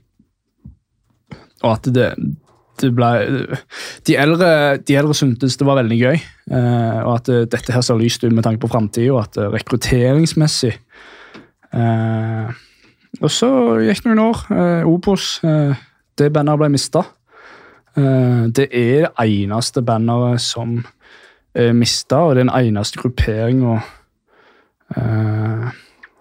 Og 1.66 1.72
at 1.76 1.90
det, 1.94 2.10
det 2.82 2.92
ble 2.94 3.12
De 4.06 4.16
eldre, 4.18 4.50
de 4.78 4.98
eldre 4.98 5.14
syntes 5.18 5.58
det 5.58 5.66
var 5.66 5.80
veldig 5.80 5.98
gøy, 5.98 6.20
og 6.54 7.12
at 7.16 7.32
dette 7.50 7.74
her 7.74 7.82
ser 7.82 7.98
lyst 7.98 8.22
ut 8.24 8.34
med 8.34 8.46
tanke 8.46 8.62
på 8.62 8.70
framtida, 8.70 9.10
og 9.16 9.24
at 9.24 9.40
rekrutteringsmessig 9.56 10.76
Og 13.22 13.34
så 13.34 13.50
gikk 13.82 14.04
det 14.06 14.14
noen 14.14 14.26
år. 14.30 14.44
Eh, 15.50 15.86
det 16.18 16.34
bandet 16.34 16.60
ble 16.62 16.70
mista. 16.74 17.04
Det 17.98 18.68
er 18.70 19.08
det 19.10 19.26
eneste 19.26 19.82
banneret 19.82 20.42
som 20.44 20.78
er 21.58 21.74
mista, 21.74 22.20
og 22.22 22.36
det 22.36 22.44
er 22.44 22.50
den 22.50 22.54
eneste 22.70 23.02
grupperinga 23.02 23.80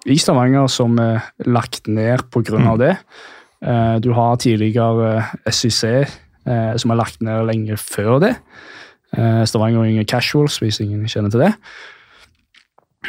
i 0.06 0.16
Stavanger 0.22 0.68
som 0.70 0.96
er 1.02 1.26
lagt 1.46 1.88
ned 1.88 2.24
pga. 2.32 2.58
Mm. 2.58 2.78
det. 2.80 2.94
Eh, 3.64 3.96
du 4.00 4.12
har 4.12 4.36
tidligere 4.36 5.24
SIC, 5.50 5.84
eh, 6.46 6.76
som 6.76 6.90
er 6.90 7.00
lagt 7.00 7.22
ned 7.22 7.46
lenge 7.46 7.76
før 7.76 8.20
det. 8.22 8.34
Eh, 9.16 9.44
Stavanger 9.44 9.84
Yngre 9.84 10.04
Casuals, 10.04 10.58
hvis 10.58 10.80
ingen 10.80 11.06
kjenner 11.08 11.30
til 11.30 11.46
det. 11.46 11.52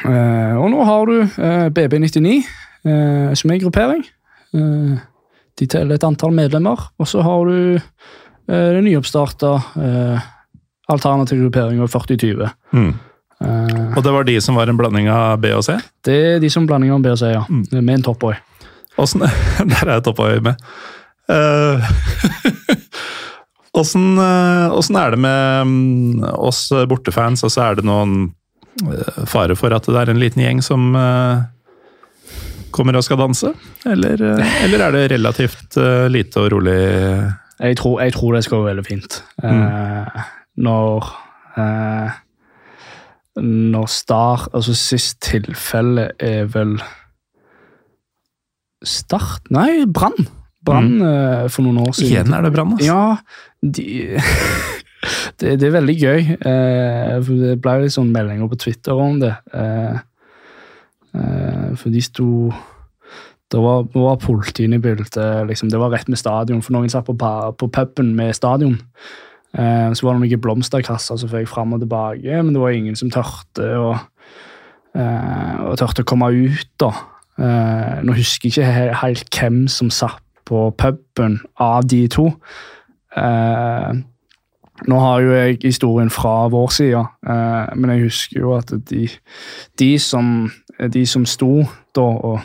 Og 0.06 0.68
nå 0.69 0.84
har 0.85 1.06
du 1.10 1.23
BB99, 1.73 2.44
som 3.34 3.52
er 3.52 3.61
gruppering. 3.64 4.03
De 5.57 5.65
teller 5.65 5.95
et 5.95 6.03
antall 6.06 6.35
medlemmer. 6.38 6.91
Og 6.99 7.07
så 7.07 7.23
har 7.26 7.49
du 7.49 7.80
den 8.48 8.86
nyoppstarta 8.86 9.57
alternative 10.88 11.41
grupperinga 11.41 11.88
4020. 11.88 12.49
Mm. 12.74 12.94
Uh, 13.44 13.94
og 13.94 14.02
det 14.02 14.14
var 14.14 14.26
de 14.26 14.38
som 14.41 14.57
var 14.57 14.69
en 14.69 14.78
blanding 14.80 15.10
av 15.14 15.38
B 15.41 15.52
og 15.53 15.65
C? 15.68 15.78
Det 16.06 16.18
er 16.34 16.40
de 16.41 16.49
som 16.49 16.65
blanding 16.69 16.94
av 16.94 17.03
B 17.06 17.11
og 17.14 17.19
C, 17.19 17.30
ja. 17.36 17.44
Mm. 17.49 17.65
Med 17.84 17.94
en 17.99 18.06
toppboy. 18.07 18.38
Der 18.98 19.84
er 19.84 19.98
jeg 19.98 20.06
toppboy 20.07 20.40
med. 20.45 20.64
Uh, 21.30 21.84
Åssen 23.78 24.15
uh, 24.18 24.98
er 24.98 25.14
det 25.14 25.19
med 25.22 25.68
um, 25.68 26.24
oss 26.48 26.64
bortefans, 26.90 27.44
og 27.45 27.53
så 27.53 27.68
er 27.68 27.78
det 27.78 27.86
noen 27.86 28.32
fare 29.26 29.56
for 29.57 29.74
at 29.74 29.86
det 29.90 29.98
er 29.98 30.11
en 30.14 30.19
liten 30.22 30.41
gjeng 30.44 30.60
som 30.61 30.91
kommer 32.69 32.98
og 32.98 33.06
skal 33.06 33.18
danse? 33.18 33.49
Eller, 33.90 34.22
eller 34.61 34.84
er 34.86 34.94
det 34.94 35.02
relativt 35.15 35.80
lite 36.14 36.44
og 36.44 36.52
rolig? 36.53 36.76
Jeg 37.60 37.78
tror, 37.78 38.02
jeg 38.02 38.14
tror 38.14 38.36
det 38.36 38.44
skal 38.46 38.62
gå 38.62 38.68
veldig 38.70 38.86
fint. 38.86 39.24
Mm. 39.44 39.64
når 40.56 41.14
når 43.42 43.86
Star 43.86 44.50
Altså, 44.54 44.76
sist 44.78 45.22
tilfelle 45.26 46.12
er 46.20 46.46
vel 46.54 46.78
Start 48.86 49.50
Nei, 49.50 49.86
Brann. 49.90 50.28
Brann 50.66 50.98
mm. 51.00 51.06
Eh, 51.08 51.46
for 51.50 51.66
noen 51.66 51.80
år 51.82 51.96
siden. 51.98 52.12
Igjen 52.12 52.34
er 52.38 52.44
det 52.46 52.52
Brann, 52.54 52.76
altså. 52.76 52.86
Ja, 52.86 53.16
de, 53.62 53.86
det, 55.40 55.56
det, 55.60 55.68
er 55.68 55.74
veldig 55.74 55.96
gøy. 55.98 56.36
Eh, 56.36 57.32
det 57.42 57.56
ble 57.64 57.74
litt 57.82 57.96
sånn 57.96 58.12
meldinger 58.14 58.52
på 58.52 58.60
Twitter 58.62 59.02
om 59.02 59.18
det. 59.24 59.34
Eh, 59.50 59.98
eh, 61.18 61.66
for 61.80 61.94
de 61.94 62.04
sto 62.06 62.30
det 63.52 63.61
var, 63.64 63.86
var 63.94 64.19
politiet 64.19 64.74
i 64.76 64.82
bildet. 64.82 65.15
Liksom, 65.48 65.69
det 65.72 65.80
var 65.80 65.94
rett 65.94 66.10
med 66.11 66.19
stadion, 66.19 66.61
for 66.61 66.76
noen 66.76 66.91
satt 66.91 67.07
på, 67.07 67.15
på 67.15 67.69
puben 67.72 68.11
med 68.18 68.36
stadion. 68.36 68.76
Eh, 69.56 69.91
så 69.95 70.06
var 70.06 70.18
det 70.18 70.26
noen 70.26 70.44
blomsterkasser 70.44 71.19
som 71.19 71.32
fikk 71.32 71.48
fram 71.49 71.76
og 71.78 71.84
tilbake, 71.84 72.41
men 72.41 72.52
det 72.53 72.61
var 72.61 72.76
ingen 72.76 72.98
som 72.99 73.11
tørte 73.14 73.69
å, 73.80 73.94
eh, 74.98 75.64
tørte 75.80 76.03
å 76.03 76.10
komme 76.11 76.32
ut. 76.36 76.69
da. 76.80 76.91
Eh, 77.40 78.03
nå 78.03 78.18
husker 78.18 78.49
jeg 78.49 78.57
ikke 78.57 78.99
helt 79.02 79.30
hvem 79.32 79.68
som 79.68 79.90
satt 79.90 80.24
på 80.48 80.72
puben 80.78 81.40
av 81.60 81.88
de 81.88 82.07
to. 82.07 82.32
Eh, 83.15 83.94
nå 84.88 84.99
har 84.99 85.22
jo 85.22 85.32
jeg 85.34 85.60
historien 85.64 86.10
fra 86.10 86.48
vår 86.48 86.68
side, 86.74 87.06
eh, 87.28 87.76
men 87.76 87.90
jeg 87.94 88.03
husker 88.03 88.40
jo 88.40 88.53
at 88.57 88.74
de, 88.90 89.07
de, 89.80 89.91
som, 89.99 90.52
de 90.94 91.06
som 91.06 91.26
sto 91.26 91.64
da 91.95 92.02
og 92.02 92.40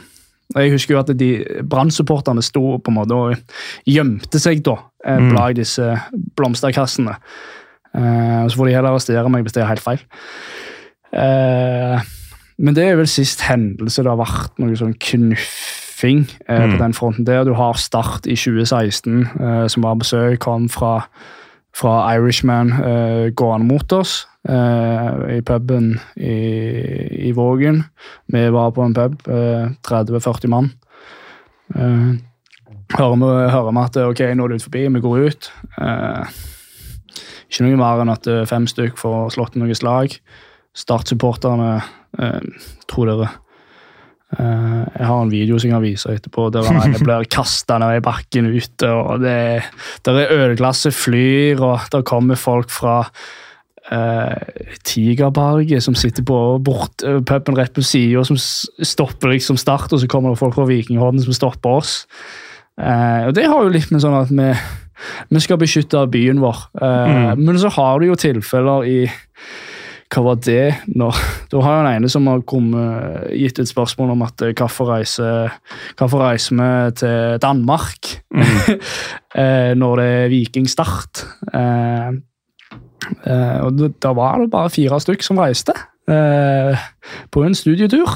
jeg 0.54 0.72
husker 0.74 0.94
jo 0.94 1.00
at 1.00 1.12
de 1.18 1.30
Brann-supporterne 1.68 2.44
sto 2.44 2.76
på 2.78 2.92
en 2.92 2.98
måte 2.98 3.16
og 3.16 3.58
gjemte 3.88 4.40
seg 4.42 4.62
da 4.66 4.76
eh, 5.06 5.20
mm. 5.20 5.32
bak 5.36 5.56
disse 5.58 5.94
blomsterkassene. 6.38 7.16
Uh, 7.92 8.48
så 8.48 8.56
får 8.56 8.70
de 8.70 8.72
heller 8.72 8.94
arrestere 8.94 9.28
meg 9.28 9.44
hvis 9.44 9.56
det 9.56 9.62
er 9.64 9.68
helt 9.68 9.84
feil. 9.84 10.00
Uh, 11.12 12.00
men 12.62 12.76
det 12.76 12.86
er 12.88 12.96
vel 12.96 13.10
sist 13.10 13.44
hendelse 13.44 14.04
det 14.04 14.08
har 14.08 14.20
vært 14.20 14.56
noe 14.62 14.76
sånn 14.78 14.94
knuffing 14.96 16.24
mm. 16.24 16.72
på 16.72 16.80
den 16.80 16.96
fronten 16.96 17.28
der. 17.28 17.44
Du 17.48 17.52
har 17.58 17.80
Start 17.80 18.28
i 18.28 18.36
2016, 18.38 19.68
som 19.72 19.84
var 19.84 19.98
besøk, 20.00 20.38
kom 20.44 20.68
fra, 20.72 21.02
fra 21.76 21.94
Irishman 22.14 22.72
gående 23.38 23.66
mot 23.66 23.92
oss 23.96 24.22
eh, 24.48 25.36
i 25.36 25.42
puben 25.42 26.00
i, 26.16 26.36
i, 27.28 27.32
Vågen. 27.32 27.84
Vi 28.26 28.48
var 28.50 28.70
på 28.70 28.82
en 28.82 28.94
pub, 28.94 29.20
eh, 29.28 29.70
30-40 29.88 30.48
mann. 30.48 30.72
Eh, 31.74 32.12
hører, 32.96 33.16
vi, 33.16 33.50
hører 33.50 33.70
vi 33.70 33.84
at 33.84 34.00
ok, 34.04 34.24
nå 34.34 34.46
er 34.46 34.52
det 34.52 34.60
ut 34.60 34.66
forbi, 34.68 34.86
vi 34.88 35.04
går 35.04 35.28
ut. 35.28 35.52
Eh, 35.78 36.40
ikke 37.48 37.66
noe 37.66 37.80
mer 37.80 38.02
enn 38.02 38.12
at 38.12 38.28
eh, 38.30 38.44
fem 38.48 38.66
stykk 38.68 38.98
får 39.00 39.34
slått 39.36 39.58
noen 39.60 39.76
slag. 39.76 40.18
Start-supporterne, 40.76 41.76
eh, 42.18 42.68
tror 42.88 43.12
dere 43.12 43.32
Uh, 43.32 43.38
jeg 44.32 45.06
har 45.06 45.18
en 45.20 45.32
video 45.32 45.58
som 45.60 45.68
jeg 45.68 45.74
kan 45.74 45.84
vise 45.84 46.12
etterpå 46.16 46.46
der 46.54 46.64
han 46.64 46.94
blir 46.96 47.26
kasta 47.28 47.76
ned 47.82 47.98
i 47.98 48.04
bakken 48.04 48.48
ute. 48.48 48.88
og 48.88 49.20
det, 49.20 49.62
Der 50.06 50.20
er 50.22 50.32
ølglasset 50.46 50.96
flyr, 50.96 51.60
og 51.60 51.80
der 51.92 52.06
kommer 52.08 52.40
folk 52.40 52.70
fra 52.72 53.02
uh, 53.90 54.36
Tigerberget 54.84 55.82
som 55.84 55.96
sitter 55.98 56.24
på 56.26 56.38
bort, 56.64 57.02
uh, 57.04 57.20
puben 57.24 57.58
rett 57.58 57.74
på 57.74 57.84
sida, 57.84 58.24
som 58.24 58.38
stopper 58.38 59.34
liksom 59.34 59.58
start, 59.60 59.92
og 59.92 60.02
så 60.02 60.10
kommer 60.10 60.32
det 60.32 60.40
folk 60.40 60.56
fra 60.56 60.68
Vikinghorden 60.68 61.22
som 61.22 61.36
stopper 61.36 61.82
oss. 61.82 62.06
Uh, 62.80 63.28
og 63.28 63.34
Det 63.36 63.48
har 63.48 63.64
jo 63.64 63.74
litt 63.74 63.90
med 63.92 64.04
sånn 64.04 64.16
at 64.16 64.32
vi, 64.32 64.48
vi 65.34 65.44
skal 65.44 65.60
beskytte 65.60 66.06
byen 66.12 66.40
vår. 66.42 66.64
Uh, 66.78 67.34
mm. 67.36 67.44
Men 67.44 67.60
så 67.60 67.72
har 67.74 68.00
du 68.00 68.08
jo 68.10 68.18
tilfeller 68.18 68.88
i 68.88 68.98
hva 70.12 70.24
var 70.26 70.42
det 70.44 70.64
nå? 70.92 71.08
Da 71.52 71.60
har 71.60 71.78
jo 71.78 71.84
en 71.84 71.92
ene 71.92 72.08
som 72.12 72.26
har 72.30 72.44
kommet, 72.48 73.30
gitt 73.36 73.58
et 73.60 73.68
spørsmål 73.68 74.14
om 74.14 74.22
at 74.24 74.44
hvorfor 74.56 74.88
reiser, 74.92 75.52
hvorfor 75.98 76.24
reiser 76.24 76.56
vi 76.56 76.68
til 77.02 77.40
Danmark 77.42 78.12
mm. 78.32 78.52
når 79.82 80.00
det 80.00 80.10
er 80.16 80.30
vikingstart? 80.32 81.24
Eh, 81.52 82.20
Eh, 83.26 83.58
og 83.66 83.80
Da 84.02 84.12
var 84.16 84.42
det 84.42 84.50
bare 84.52 84.72
fire 84.72 85.00
stykk 85.02 85.24
som 85.26 85.40
reiste 85.42 85.74
eh, 86.10 86.86
på 87.34 87.44
en 87.46 87.56
studietur. 87.56 88.14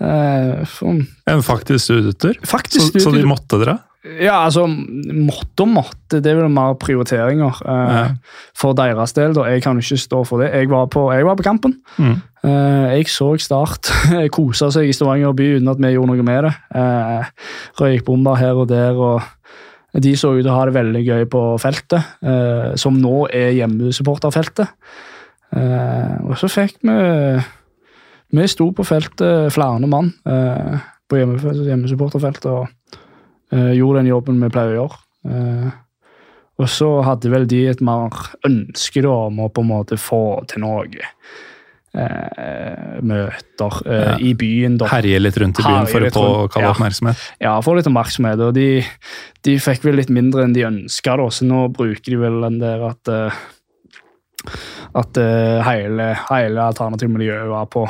Eh, 0.00 0.76
en 1.32 1.44
faktisk 1.44 1.84
studietur? 1.84 2.40
Faktisk 2.44 2.90
studietur. 2.90 3.00
Så, 3.00 3.10
så 3.10 3.16
de 3.16 3.28
måtte 3.28 3.60
dra? 3.62 3.78
Ja, 4.20 4.44
altså 4.44 4.66
Måtte 4.66 5.64
og 5.64 5.70
måtte. 5.72 6.20
Det 6.22 6.30
er 6.30 6.38
vel 6.38 6.52
mer 6.52 6.76
prioriteringer 6.80 7.60
uh, 7.66 7.92
ja. 7.96 8.04
for 8.56 8.76
deres 8.78 9.14
del. 9.16 9.34
da. 9.36 9.48
Jeg 9.50 9.64
kan 9.64 9.78
ikke 9.80 9.98
stå 10.00 10.22
for 10.24 10.42
det. 10.42 10.52
Jeg 10.54 10.70
var 10.70 10.86
på, 10.92 11.08
jeg 11.12 11.26
var 11.26 11.38
på 11.38 11.46
kampen. 11.46 11.78
Mm. 11.98 12.18
Uh, 12.46 12.92
jeg 12.94 13.08
så 13.10 13.32
Start 13.42 13.90
kose 14.36 14.70
seg 14.74 14.88
i 14.88 14.94
Stavanger 14.94 15.34
by 15.36 15.56
uten 15.56 15.72
at 15.72 15.82
vi 15.82 15.94
gjorde 15.96 16.14
noe 16.14 16.26
med 16.26 16.46
det. 16.48 16.54
Uh, 16.74 17.26
Røykbomber 17.80 18.38
her 18.40 18.62
og 18.62 18.70
der. 18.70 18.94
og 18.94 19.22
de 20.02 20.12
så 20.18 20.34
ut 20.34 20.42
til 20.42 20.52
å 20.52 20.56
ha 20.58 20.64
det 20.68 20.76
veldig 20.76 21.02
gøy 21.06 21.26
på 21.32 21.42
feltet, 21.62 22.16
eh, 22.20 22.74
som 22.80 22.98
nå 23.00 23.26
er 23.32 23.54
hjemmesupporterfeltet. 23.56 24.74
Eh, 25.56 26.16
og 26.26 26.34
så 26.40 26.50
fikk 26.50 26.82
vi 26.84 26.96
Vi 28.34 28.42
sto 28.50 28.72
på 28.74 28.82
feltet 28.82 29.52
flere 29.54 29.86
mann 29.86 30.08
eh, 30.26 30.82
på 31.06 31.20
hjemme, 31.20 31.38
hjemmesupporterfeltet 31.38 32.48
og 32.50 32.66
eh, 33.52 33.72
gjorde 33.78 34.02
den 34.02 34.12
jobben 34.12 34.40
vi 34.42 34.52
pleier 34.52 34.74
å 34.74 34.78
gjøre. 34.80 35.02
Uh, 35.26 35.74
og 36.56 36.70
så 36.72 36.88
hadde 37.04 37.32
vel 37.32 37.44
de 37.50 37.66
et 37.68 37.82
mer 37.84 38.14
ønske 38.46 39.02
da, 39.04 39.12
om 39.26 39.42
å 39.44 39.50
på 39.52 39.64
en 39.64 39.72
måte 39.74 40.00
få 40.00 40.22
til 40.50 40.66
noe 40.66 41.06
Uh, 41.96 42.98
møter 43.00 43.76
eh, 43.88 44.02
ja. 44.02 44.16
i 44.20 44.34
byen. 44.36 44.74
Da. 44.76 44.84
Herje 44.90 45.16
litt 45.16 45.38
rundt 45.40 45.62
i 45.62 45.64
byen 45.64 45.86
for 45.88 46.04
å 46.04 46.10
få 46.12 46.24
kalle 46.52 46.66
ja. 46.66 46.72
oppmerksomhet? 46.74 47.22
Ja, 47.40 47.54
få 47.64 47.72
litt 47.78 47.88
oppmerksomhet. 47.88 48.42
Og 48.44 48.50
de, 48.52 48.66
de, 49.48 49.54
fikk 49.64 49.86
vel 49.86 49.96
litt 50.02 50.12
mindre 50.12 50.44
enn 50.44 50.52
de 50.52 50.66
ønska, 50.68 51.14
så 51.32 51.48
nå 51.48 51.62
bruker 51.72 52.12
de 52.12 52.18
vel 52.20 52.36
den 52.44 52.58
der 52.60 52.84
at 52.90 53.08
uh, 53.08 53.38
at 55.00 55.20
uh, 55.20 55.64
hele, 55.66 56.10
hele 56.28 56.66
alternativmiljøet 56.68 57.48
var 57.50 57.68
på, 57.72 57.86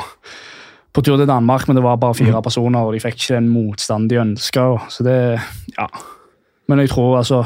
på 0.97 1.03
tur 1.05 1.19
til 1.19 1.29
Danmark, 1.29 1.67
men 1.69 1.77
det 1.77 1.85
var 1.85 1.99
bare 2.01 2.17
fire 2.17 2.33
mm. 2.33 2.43
personer, 2.43 2.81
og 2.81 2.95
de 2.95 3.01
fikk 3.03 3.19
ikke 3.19 3.35
den 3.35 3.49
motstanden 3.53 4.09
de 4.09 4.21
ønska. 4.23 4.69
Så 4.89 5.05
det 5.05 5.17
Ja. 5.77 5.87
Men 6.67 6.81
jeg 6.83 6.89
tror 6.91 7.17
altså 7.17 7.45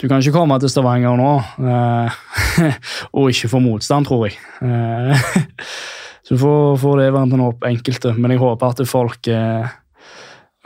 Du 0.00 0.08
kan 0.08 0.18
ikke 0.18 0.34
komme 0.34 0.58
til 0.58 0.68
Stavanger 0.68 1.14
nå 1.16 1.32
eh, 1.70 2.16
og 3.16 3.30
ikke 3.30 3.48
få 3.48 3.60
motstand, 3.62 4.08
tror 4.08 4.26
jeg. 4.26 4.36
Eh, 4.60 5.26
så 6.26 6.36
får, 6.36 6.76
får 6.82 6.98
det 7.00 7.12
være 7.14 7.30
den 7.30 7.44
opp 7.46 7.64
enkelte. 7.64 8.12
Men 8.18 8.34
jeg 8.34 8.42
håper 8.42 8.74
at 8.74 8.82
folk 8.90 9.30
eh, 9.32 9.70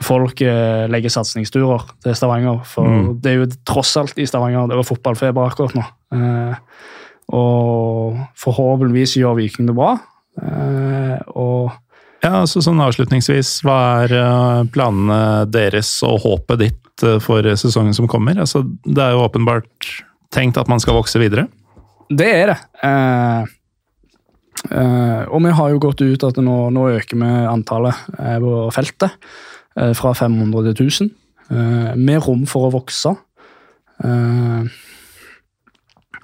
folk 0.01 0.41
eh, 0.43 0.87
legger 0.91 1.13
satsingsturer 1.13 1.85
til 2.03 2.17
Stavanger. 2.17 2.59
For 2.67 2.89
Mm. 2.89 3.21
det 3.21 3.31
er 3.31 3.37
jo 3.39 3.47
tross 3.65 3.95
alt 3.97 4.17
i 4.17 4.25
Stavanger 4.25 4.67
det 4.67 4.75
er 4.75 4.83
fotballfeber 4.83 5.47
akkurat 5.47 5.77
nå. 5.77 5.85
Eh, 6.17 6.55
og 7.31 8.19
forhåpentligvis 8.35 9.15
gjør 9.21 9.37
Viking 9.37 9.69
det 9.69 9.77
bra. 9.77 9.93
Eh, 10.41 11.19
og 11.37 11.71
Ja, 12.21 12.43
altså 12.43 12.61
sånn 12.61 12.81
Avslutningsvis, 12.83 13.55
hva 13.65 13.77
er 14.03 14.13
eh, 14.13 14.59
planene 14.73 15.47
deres 15.49 15.89
og 16.05 16.19
håpet 16.25 16.61
ditt 16.61 17.05
eh, 17.07 17.17
for 17.23 17.45
sesongen 17.57 17.95
som 17.97 18.09
kommer? 18.11 18.37
Altså, 18.43 18.61
det 18.85 19.01
er 19.01 19.15
jo 19.15 19.23
åpenbart 19.25 19.89
tenkt 20.33 20.59
at 20.61 20.69
man 20.69 20.79
skal 20.79 20.99
vokse 20.99 21.19
videre. 21.21 21.47
det 22.11 22.27
er 22.29 22.51
det. 22.51 22.59
Eh, 22.85 23.41
eh, 24.69 25.23
og 25.31 25.41
vi 25.47 25.55
har 25.57 25.73
jo 25.73 25.81
gått 25.81 26.03
ut 26.05 26.27
at 26.27 26.37
nå, 26.43 26.57
nå 26.75 26.85
øker 26.99 27.17
vi 27.17 27.31
antallet 27.49 27.95
eh, 28.19 28.37
på 28.43 28.69
feltet 28.75 29.17
fra 29.95 30.11
500 30.11 30.73
til 30.75 30.89
1000. 30.91 31.11
eh, 31.49 31.91
med 31.95 32.19
rom 32.25 32.45
for 32.45 32.67
å 32.67 32.73
vokse. 32.73 33.13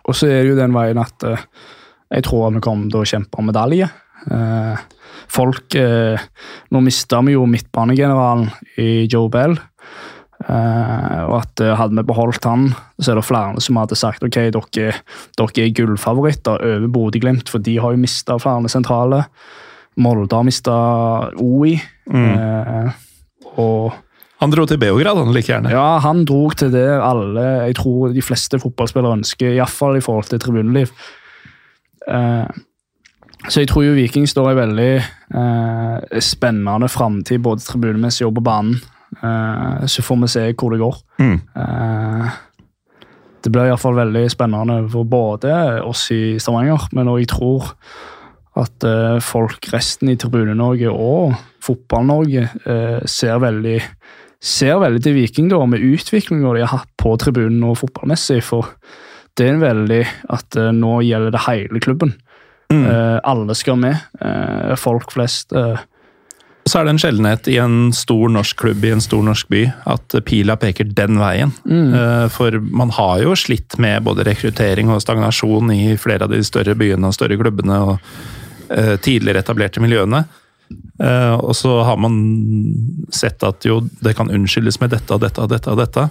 Og 0.08 0.16
så 0.16 0.28
er 0.28 0.42
det 0.42 0.50
jo 0.52 0.58
den 0.58 0.74
veien 0.76 1.00
at 1.00 1.24
jeg 1.24 2.26
tror 2.26 2.52
vi 2.56 2.62
kommer 2.64 2.92
til 2.92 3.04
å 3.04 3.08
kjempe 3.08 3.40
om 3.40 3.48
medalje. 3.48 3.88
Eh, 4.26 4.86
folk 5.32 5.76
eh, 5.78 6.20
Nå 6.74 6.82
mista 6.84 7.20
vi 7.26 7.36
jo 7.36 7.46
midtbanegeneralen 7.50 8.50
i 8.82 9.08
Joe 9.12 9.30
Bell. 9.32 9.58
Eh, 10.48 11.22
og 11.28 11.38
at 11.42 11.64
hadde 11.80 11.98
vi 11.98 12.08
beholdt 12.08 12.46
han, 12.46 12.70
så 13.02 13.14
er 13.14 13.20
det 13.20 13.28
flere 13.28 13.64
som 13.64 13.80
hadde 13.82 13.98
sagt 14.00 14.26
ok, 14.26 14.38
dere, 14.54 14.92
dere 15.40 15.64
er 15.64 15.74
gullfavoritter 15.76 16.62
over 16.62 16.92
Bodø-Glimt, 16.94 17.50
for 17.52 17.64
de 17.64 17.78
har 17.82 17.96
jo 17.96 18.04
mista 18.04 18.38
flere 18.42 18.72
sentrale. 18.72 19.24
Molde 19.98 20.38
har 20.38 20.46
mista 20.46 20.76
OI. 21.42 21.78
Eh, 22.14 22.92
og 23.58 24.04
Han 24.38 24.52
dro 24.54 24.68
til 24.70 24.78
Beograd, 24.78 25.18
han 25.18 25.34
like 25.34 25.50
gjerne. 25.50 25.72
ja, 25.74 25.98
han 26.04 26.22
dro 26.30 26.52
til 26.54 26.70
det 26.70 26.86
alle 27.02 27.46
jeg 27.66 27.80
tror 27.80 28.14
de 28.14 28.22
fleste 28.22 28.60
fotballspillere 28.62 29.18
ønsker, 29.18 29.56
iallfall 29.56 29.98
i 29.98 30.04
forhold 30.06 30.30
til 30.30 30.40
tribuneliv. 30.44 30.92
Eh, 32.08 32.46
så 33.48 33.62
jeg 33.62 33.70
tror 33.72 33.86
jo 33.86 33.96
Viking 33.96 34.28
står 34.28 34.52
i 34.52 34.58
veldig 34.58 34.92
eh, 34.98 36.20
spennende 36.24 36.90
framtid, 36.92 37.42
både 37.46 37.64
tribunemessig 37.64 38.28
og 38.28 38.36
på 38.38 38.44
banen. 38.48 38.76
Eh, 39.24 39.86
så 39.88 40.04
får 40.04 40.20
vi 40.24 40.30
se 40.34 40.44
hvor 40.52 40.74
det 40.74 40.82
går. 40.82 41.00
Mm. 41.24 41.40
Eh, 41.64 42.38
det 43.46 43.54
blir 43.54 43.70
iallfall 43.70 43.96
veldig 43.96 44.26
spennende 44.34 44.82
for 44.92 45.08
både 45.08 45.56
oss 45.88 46.10
i 46.12 46.38
Stavanger, 46.42 46.90
men 46.98 47.12
òg 47.12 47.24
jeg 47.24 47.32
tror 47.32 47.72
at 48.58 48.88
eh, 48.88 49.18
folk 49.24 49.70
resten 49.72 50.12
i 50.12 50.18
Tribune-Norge 50.20 50.92
og 50.92 51.38
Fotball-Norge 51.64 52.48
eh, 52.48 53.02
ser 53.08 53.44
veldig 53.44 53.80
ser 54.44 54.78
veldig 54.82 55.02
til 55.02 55.16
Viking 55.18 55.50
da, 55.50 55.60
med 55.66 55.84
utviklinga 55.84 56.54
de 56.54 56.64
har 56.64 56.74
hatt 56.84 56.92
på 57.00 57.16
tribunen 57.22 57.64
og 57.66 57.80
fotballmessig. 57.80 58.42
For 58.46 58.70
det 59.38 59.48
er 59.48 59.56
en 59.56 59.64
veldig 59.64 60.04
at 60.34 60.58
eh, 60.60 60.74
nå 60.76 61.00
gjelder 61.06 61.34
det 61.34 61.46
hele 61.48 61.82
klubben. 61.84 62.16
Eh, 62.74 63.20
alle 63.24 63.56
skal 63.56 63.78
med. 63.80 63.98
Uh, 64.22 64.76
folk 64.76 65.12
flest. 65.12 65.54
Uh. 65.56 65.80
Så 66.68 66.80
er 66.80 66.88
det 66.88 66.96
en 66.96 67.00
sjeldenhet 67.00 67.48
i 67.48 67.58
en 67.64 67.94
stor 67.96 68.28
norsk 68.34 68.58
klubb 68.60 68.84
i 68.84 68.92
en 68.92 69.04
stor 69.04 69.22
norsk 69.24 69.48
by 69.48 69.62
at 69.88 70.18
pila 70.28 70.58
peker 70.60 70.90
den 70.92 71.16
veien. 71.22 71.54
Eh, 71.64 72.26
For 72.34 72.58
man 72.60 72.92
har 72.92 73.22
jo 73.24 73.38
slitt 73.40 73.78
med 73.80 74.04
både 74.04 74.26
rekruttering 74.28 74.92
og 74.92 75.00
stagnasjon 75.00 75.72
i 75.72 75.96
flere 75.96 76.28
av 76.28 76.34
de 76.36 76.42
større 76.44 76.76
byene 76.76 77.08
og 77.08 77.16
større 77.16 77.40
klubbene 77.40 77.80
og 77.94 78.12
tidligere 79.00 79.40
etablerte 79.40 79.80
miljøene. 79.80 80.26
Og 81.40 81.54
så 81.56 81.72
har 81.88 81.96
man 82.04 82.18
sett 83.16 83.46
at 83.48 83.64
jo, 83.64 83.78
det 84.04 84.18
kan 84.18 84.28
unnskyldes 84.28 84.82
med 84.82 84.92
dette 84.92 85.16
og 85.16 85.24
dette 85.24 85.40
og 85.40 85.54
dette 85.54 85.72
og 85.72 85.80
dette. 85.80 86.10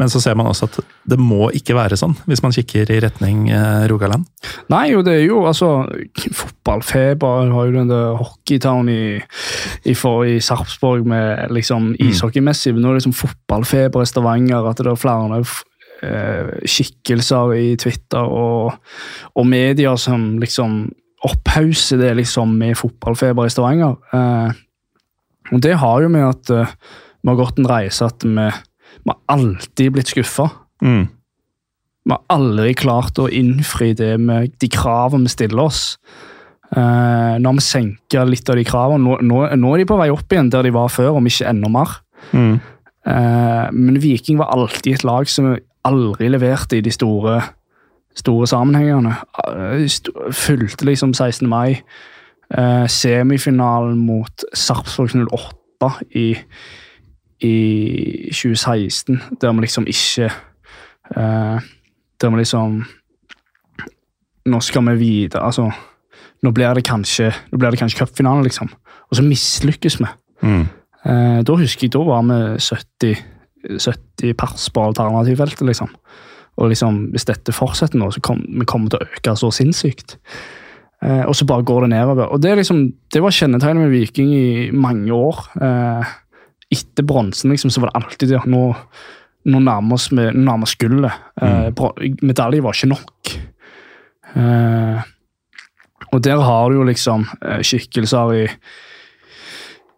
Men 0.00 0.08
så 0.08 0.22
ser 0.24 0.36
man 0.38 0.48
også 0.48 0.68
at 0.70 0.78
det 1.12 1.18
må 1.20 1.50
ikke 1.52 1.76
være 1.76 1.98
sånn, 2.00 2.14
hvis 2.24 2.40
man 2.44 2.54
kikker 2.54 2.88
i 2.94 3.00
retning 3.04 3.50
eh, 3.52 3.84
Rogaland. 3.90 4.24
Nei, 4.72 4.86
jo, 4.94 5.02
det 5.04 5.18
er 5.18 5.26
jo 5.26 5.42
altså 5.48 5.84
Fotballfeber 6.32 7.52
har 7.52 7.68
jo 7.68 7.74
den 7.74 7.90
der 7.90 8.16
Hockeytown 8.20 8.88
i, 8.92 9.18
i, 9.84 9.96
for, 9.98 10.24
i 10.24 10.38
Sarpsborg 10.42 11.04
med 11.08 11.52
liksom 11.52 11.92
ishockeymessig. 12.00 12.72
men 12.72 12.86
Nå 12.86 12.90
er 12.92 12.96
det 12.96 13.02
liksom 13.02 13.18
fotballfeber 13.20 14.04
i 14.04 14.08
Stavanger. 14.08 14.70
At 14.70 14.80
det 14.80 14.88
er 14.88 15.00
flere 15.02 15.42
eh, 15.42 16.56
skikkelser 16.64 17.54
i 17.58 17.68
Twitter 17.80 18.24
og, 18.24 18.72
og 19.36 19.48
medier 19.48 20.00
som 20.00 20.36
liksom 20.42 20.86
opphauser 21.22 22.00
det 22.00 22.16
liksom 22.18 22.56
med 22.58 22.78
fotballfeber 22.80 23.46
i 23.46 23.52
Stavanger. 23.52 23.98
Eh, 24.14 24.60
og 25.52 25.62
det 25.62 25.76
har 25.78 26.02
jo 26.02 26.10
med 26.12 26.24
at 26.24 26.52
uh, 26.54 26.74
vi 27.22 27.30
har 27.30 27.38
gått 27.38 27.58
en 27.60 27.68
reise 27.68 28.06
at 28.06 28.24
vi, 28.24 28.46
vi 29.02 29.10
har 29.10 29.18
alltid 29.32 29.92
blitt 29.96 30.12
skuffa. 30.12 30.50
Mm. 30.84 31.08
Vi 32.04 32.10
har 32.10 32.22
aldri 32.34 32.74
klart 32.74 33.18
å 33.22 33.28
innfri 33.30 33.92
det 33.98 34.16
med 34.20 34.52
de 34.58 34.68
kravene 34.72 35.28
vi 35.28 35.34
stiller 35.34 35.62
oss. 35.68 35.82
Uh, 36.72 37.36
nå 37.38 37.50
har 37.50 37.56
vi 37.58 37.64
senka 37.64 38.22
litt 38.24 38.48
av 38.48 38.56
de 38.56 38.64
kravene. 38.64 39.02
Nå, 39.04 39.18
nå, 39.28 39.42
nå 39.60 39.72
er 39.74 39.82
de 39.82 39.88
på 39.90 39.98
vei 40.00 40.08
opp 40.10 40.32
igjen 40.32 40.48
der 40.50 40.64
de 40.66 40.72
var 40.74 40.88
før, 40.90 41.18
om 41.20 41.28
ikke 41.28 41.50
enda 41.50 41.68
mer. 41.70 41.98
Mm. 42.32 42.54
Uh, 43.06 43.66
men 43.74 43.98
Viking 44.02 44.38
var 44.40 44.54
alltid 44.54 44.96
et 44.96 45.04
lag 45.06 45.28
som 45.28 45.52
aldri 45.86 46.30
leverte 46.32 46.78
i 46.78 46.84
de 46.84 46.90
store, 46.94 47.40
store 48.18 48.48
sammenhengene. 48.50 49.14
Uh, 49.42 49.84
st- 49.84 50.14
Fulgte 50.32 50.88
liksom 50.88 51.14
16. 51.14 51.48
mai. 51.50 51.82
Semifinalen 52.92 53.94
mot 54.04 54.42
Sarpsborg 54.52 55.14
08 55.32 55.88
i, 56.20 56.34
i 57.42 58.30
2016, 58.30 59.20
der 59.40 59.52
vi 59.52 59.64
liksom 59.64 59.86
ikke 59.90 60.28
eh, 61.16 61.70
Der 62.20 62.30
vi 62.30 62.36
liksom 62.38 62.84
Nå 64.46 64.60
skal 64.60 64.86
vi 64.90 64.98
videre, 64.98 65.44
altså 65.44 65.70
Nå 66.42 66.50
blir 66.50 66.74
det 66.74 66.84
kanskje 66.86 67.32
nå 67.52 67.58
blir 67.58 67.70
det 67.70 67.78
kanskje 67.78 68.00
cupfinale, 68.00 68.42
liksom. 68.42 68.66
Og 69.10 69.16
så 69.16 69.22
mislykkes 69.22 70.00
vi. 70.00 70.08
Mm. 70.42 70.64
Eh, 71.06 71.38
da 71.46 71.54
husker 71.54 71.86
jeg 71.86 71.92
da 71.94 72.02
var 72.02 72.24
vi 72.26 72.38
70, 72.58 73.20
70 73.78 74.34
pers 74.40 74.64
på 74.74 74.82
alternativfeltet, 74.88 75.62
liksom. 75.68 75.92
Og 76.58 76.72
liksom, 76.72 76.98
hvis 77.14 77.28
dette 77.28 77.54
fortsetter 77.54 78.00
nå, 78.00 78.10
så 78.10 78.20
kommer 78.24 78.58
vi 78.58 78.66
kommer 78.66 78.90
til 78.90 78.98
å 78.98 79.06
øke 79.06 79.36
så 79.38 79.52
sinnssykt. 79.54 80.16
Eh, 81.02 81.22
og 81.26 81.34
så 81.34 81.46
bare 81.48 81.66
går 81.66 81.86
det 81.86 81.92
nedover. 81.94 82.28
Og 82.30 82.42
det, 82.42 82.50
er 82.50 82.60
liksom, 82.60 82.84
det 83.12 83.22
var 83.22 83.34
kjennetegnet 83.34 83.86
med 83.86 83.94
Viking 83.94 84.34
i 84.34 84.70
mange 84.74 85.14
år. 85.14 85.40
Eh, 85.62 86.12
etter 86.72 87.06
bronsen 87.06 87.52
liksom, 87.52 87.72
så 87.72 87.82
var 87.82 87.90
det 87.92 88.02
alltid 88.02 88.34
det. 88.34 88.42
Nå, 88.50 88.62
nå 89.52 89.62
nærmer 89.62 89.98
oss 89.98 90.10
med, 90.14 90.32
nå 90.36 90.46
nærmer 90.46 90.68
oss 90.68 90.76
gullet. 90.80 91.26
Eh, 91.42 92.14
medalje 92.22 92.64
var 92.64 92.78
ikke 92.78 92.92
nok. 92.92 93.34
Eh, 94.38 95.10
og 96.12 96.24
der 96.24 96.40
har 96.44 96.70
du 96.70 96.80
jo 96.80 96.88
liksom 96.88 97.26
eh, 97.40 97.60
skikkelser 97.64 98.34
i 98.40 98.46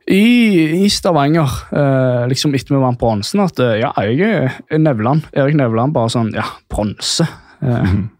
i, 0.04 0.84
i 0.84 0.88
Stavanger, 0.92 1.48
eh, 1.72 2.26
liksom 2.28 2.52
etter 2.52 2.74
vi 2.74 2.80
vant 2.82 2.98
bronsen, 3.00 3.40
at 3.40 3.60
eh, 3.64 3.78
ja, 3.80 3.88
jeg 4.04 4.20
er 4.68 4.82
Nevland. 4.82 5.30
Erik 5.32 5.56
Nevland 5.56 5.94
bare 5.96 6.12
sånn 6.12 6.34
Ja, 6.36 6.44
bronse. 6.68 7.24
Eh, 7.64 7.86
mm 7.88 8.10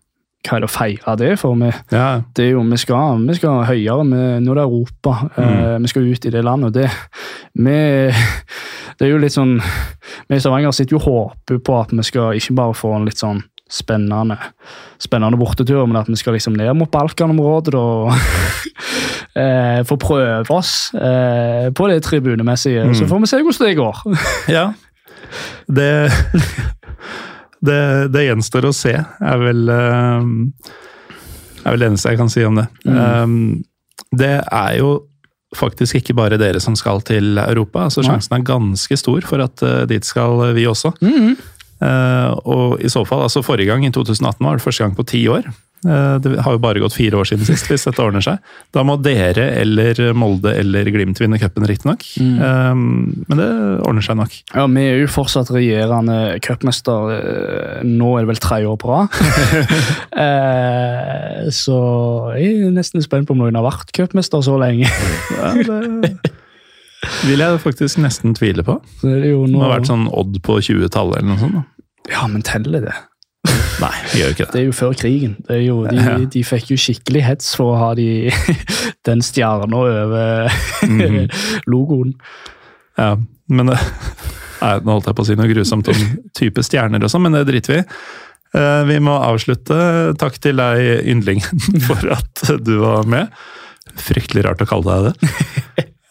å 0.45 0.71
feire 0.71 1.17
det 1.21 1.33
for? 1.41 1.57
Vi, 1.61 1.71
Ja, 1.93 2.23
det 2.37 2.45
er 2.45 2.51
jo, 2.53 2.65
vi, 2.69 2.79
skal, 2.81 3.23
vi 3.25 3.37
skal 3.39 3.65
høyere. 3.69 4.05
Vi, 4.05 4.23
nå 4.45 4.53
er 4.53 4.61
det 4.61 4.67
Europa. 4.67 5.15
Uh, 5.39 5.79
vi 5.81 5.91
skal 5.93 6.11
ut 6.11 6.29
i 6.29 6.35
det 6.35 6.45
landet. 6.45 6.69
og 6.69 6.75
det, 6.75 6.91
vi, 7.55 7.79
det 8.99 9.07
er 9.07 9.13
jo 9.15 9.23
litt 9.23 9.35
sånn 9.35 9.57
Vi 10.29 10.37
i 10.37 10.43
Stavanger 10.43 10.75
sitter 10.75 10.97
jo 10.97 11.03
og 11.03 11.09
håper 11.09 11.61
på 11.65 11.81
at 11.81 11.93
vi 11.95 12.05
skal 12.07 12.39
ikke 12.39 12.57
bare 12.61 12.77
få 12.77 12.95
en 12.97 13.09
litt 13.09 13.21
sånn 13.21 13.43
spennende, 13.71 14.37
spennende 15.03 15.39
bortetur, 15.41 15.87
men 15.89 15.99
at 15.99 16.09
vi 16.09 16.19
skal 16.21 16.37
liksom 16.37 16.55
ned 16.59 16.71
mot 16.79 16.91
Balkanområdet 16.93 17.75
og 17.79 18.13
eh, 19.41 19.81
få 19.89 19.99
prøve 20.01 20.55
oss 20.55 20.93
eh, 20.95 21.71
på 21.75 21.89
det 21.91 22.03
tribunemessige. 22.05 22.87
Så 22.95 23.09
får 23.11 23.25
vi 23.25 23.31
se 23.33 23.43
hvordan 23.43 23.69
det 23.69 23.77
går. 23.81 24.03
Ja. 24.53 24.67
Det, 25.67 25.91
det, 27.65 27.81
det 28.15 28.27
gjenstår 28.27 28.69
å 28.69 28.75
se, 28.77 28.93
er 28.95 29.41
vel, 29.41 29.65
eh, 29.73 30.29
er 31.65 31.75
vel 31.75 31.83
det 31.83 31.91
eneste 31.93 32.13
jeg 32.13 32.21
kan 32.21 32.33
si 32.33 32.45
om 32.47 32.61
det. 32.61 32.69
Eh, 32.87 33.27
Det 34.15 34.37
er 34.43 34.79
jo 34.79 34.93
faktisk 35.55 35.97
ikke 36.01 36.15
bare 36.19 36.39
dere 36.39 36.61
som 36.63 36.77
skal 36.79 37.01
til 37.07 37.39
Europa. 37.39 37.85
altså 37.87 38.03
Sjansen 38.03 38.37
er 38.37 38.47
ganske 38.47 38.97
stor 38.99 39.21
for 39.27 39.43
at 39.43 39.63
uh, 39.63 39.85
dit 39.87 40.05
skal 40.05 40.55
vi 40.55 40.67
også. 40.67 40.93
Eh, 41.85 42.31
og 42.47 42.81
i 42.83 42.89
så 42.91 43.05
fall, 43.07 43.23
altså 43.23 43.43
Forrige 43.43 43.67
gang, 43.71 43.85
i 43.87 43.91
2018, 43.91 44.45
var 44.45 44.57
det 44.59 44.63
første 44.65 44.85
gang 44.85 44.95
på 44.97 45.07
ti 45.07 45.25
år 45.29 45.47
Det 45.85 46.31
har 46.43 46.55
jo 46.57 46.61
bare 46.65 46.81
gått 46.81 46.95
fire 46.97 47.19
år 47.21 47.29
siden 47.29 47.45
sist, 47.45 47.67
hvis 47.69 47.85
dette 47.85 48.01
ordner 48.03 48.25
seg. 48.25 48.39
Da 48.73 48.83
må 48.87 48.97
dere 49.05 49.51
eller 49.61 50.01
Molde 50.17 50.55
eller 50.57 50.89
Glimt 50.95 51.21
vinne 51.21 51.39
cupen, 51.43 51.67
riktignok. 51.69 52.03
Mm. 52.21 53.25
Men 53.29 53.41
det 53.41 53.49
ordner 53.85 54.05
seg 54.07 54.17
nok. 54.19 54.35
Ja, 54.55 54.65
Vi 54.67 54.85
er 54.89 55.03
jo 55.03 55.11
fortsatt 55.13 55.53
regjerende 55.55 56.19
cupmester. 56.45 57.13
eh, 57.19 57.83
Nå 57.85 58.15
er 58.17 58.25
det 58.25 58.33
vel 58.33 58.43
tredje 58.43 58.71
år 58.73 58.79
på 58.81 58.93
rad. 58.95 59.09
Eh, 60.15 61.49
så 61.55 61.77
jeg 62.39 62.63
er 62.69 62.73
nesten 62.75 63.03
spent 63.05 63.27
på 63.29 63.35
om 63.35 63.41
noen 63.43 63.57
har 63.59 63.65
vært 63.67 63.91
cupmester 63.97 64.43
så 64.47 64.57
lenge. 64.61 64.89
Ja, 65.35 65.51
det 65.59 67.29
vil 67.29 67.43
jeg 67.43 67.59
faktisk 67.61 67.99
nesten 68.01 68.33
tvile 68.37 68.65
på. 68.65 68.79
Det, 69.03 69.11
det 69.25 69.33
noe... 69.35 69.45
Det 69.45 69.53
nå... 69.53 69.59
må 69.59 69.65
ha 69.67 69.73
vært 69.75 69.91
sånn 69.91 70.07
Odd 70.09 70.39
på 70.47 70.57
20-tallet 70.65 71.19
eller 71.21 71.29
noe 71.35 71.41
sånt. 71.43 71.59
da. 71.59 71.65
Ja, 72.15 72.23
men 72.31 72.45
teller 72.47 72.85
det? 72.87 72.95
Nei, 73.83 73.93
de 74.13 74.19
gjør 74.21 74.35
ikke 74.35 74.45
Det 74.47 74.53
det. 74.55 74.61
er 74.61 74.67
jo 74.69 74.75
før 74.77 74.93
krigen. 74.99 75.33
Det 75.49 75.57
jo, 75.65 75.77
de, 75.89 75.97
Ja. 75.97 76.17
de 76.31 76.43
fikk 76.47 76.71
jo 76.71 76.77
skikkelig 76.79 77.23
hets 77.27 77.55
for 77.59 77.75
å 77.75 77.79
ha 77.81 77.89
de, 77.99 78.31
den 79.09 79.23
stjerna 79.25 79.81
over 79.81 80.51
Mhm. 80.87 81.31
logoen. 81.73 82.15
Ja, 82.99 83.17
men 83.49 83.67
nei, 83.75 84.75
Nå 84.85 84.95
holdt 84.95 85.07
jeg 85.11 85.17
på 85.19 85.25
å 85.25 85.27
si 85.27 85.35
noe 85.37 85.51
grusomt 85.51 85.89
om 85.91 86.05
type 86.39 86.63
stjerner 86.65 87.03
og 87.05 87.11
sånn, 87.13 87.27
men 87.27 87.35
det 87.37 87.47
driter 87.51 87.75
vi 87.75 87.81
i. 87.83 87.89
Eh, 88.55 88.85
Vi 88.89 89.01
må 89.03 89.17
avslutte. 89.19 90.15
Takk 90.17 90.39
til 90.41 90.57
deg, 90.57 91.03
yndlingen, 91.11 91.83
for 91.89 91.99
at 92.15 92.45
du 92.65 92.77
var 92.81 93.03
med. 93.11 93.29
Fryktelig 94.01 94.45
rart 94.47 94.63
å 94.63 94.69
kalle 94.71 94.95
deg 94.95 95.11
det. 95.11 95.33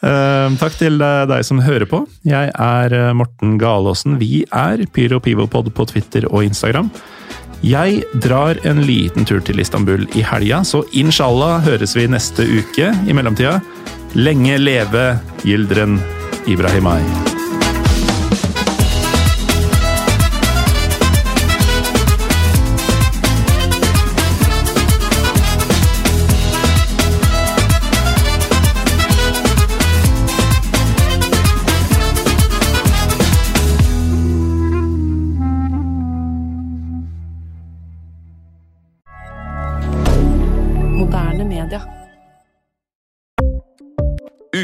Eh, 0.04 0.50
Takk 0.60 0.76
til 0.78 0.98
deg 1.00 1.46
som 1.48 1.62
hører 1.64 1.88
på. 1.90 2.04
Jeg 2.28 2.52
er 2.52 2.94
eh, 3.00 3.14
Morten 3.16 3.56
Galaasen. 3.58 4.20
Vi 4.20 4.44
er 4.52 4.84
Pyro 4.94 5.22
Pivopod 5.24 5.72
på 5.74 5.88
Twitter 5.88 6.28
og 6.30 6.44
Instagram. 6.44 6.92
Jeg 7.64 8.04
drar 8.20 8.60
en 8.68 8.82
liten 8.84 9.24
tur 9.24 9.40
til 9.40 9.62
Istanbul 9.64 10.04
i 10.20 10.24
helga, 10.28 10.66
så 10.68 10.84
inshallah 10.92 11.64
høres 11.64 11.96
vi 11.96 12.10
neste 12.12 12.44
uke. 12.44 12.92
I 12.92 13.16
mellomtida, 13.16 13.62
lenge 14.20 14.60
leve 14.60 15.14
Gyldren 15.48 16.02
Ibrahimai. 16.44 17.33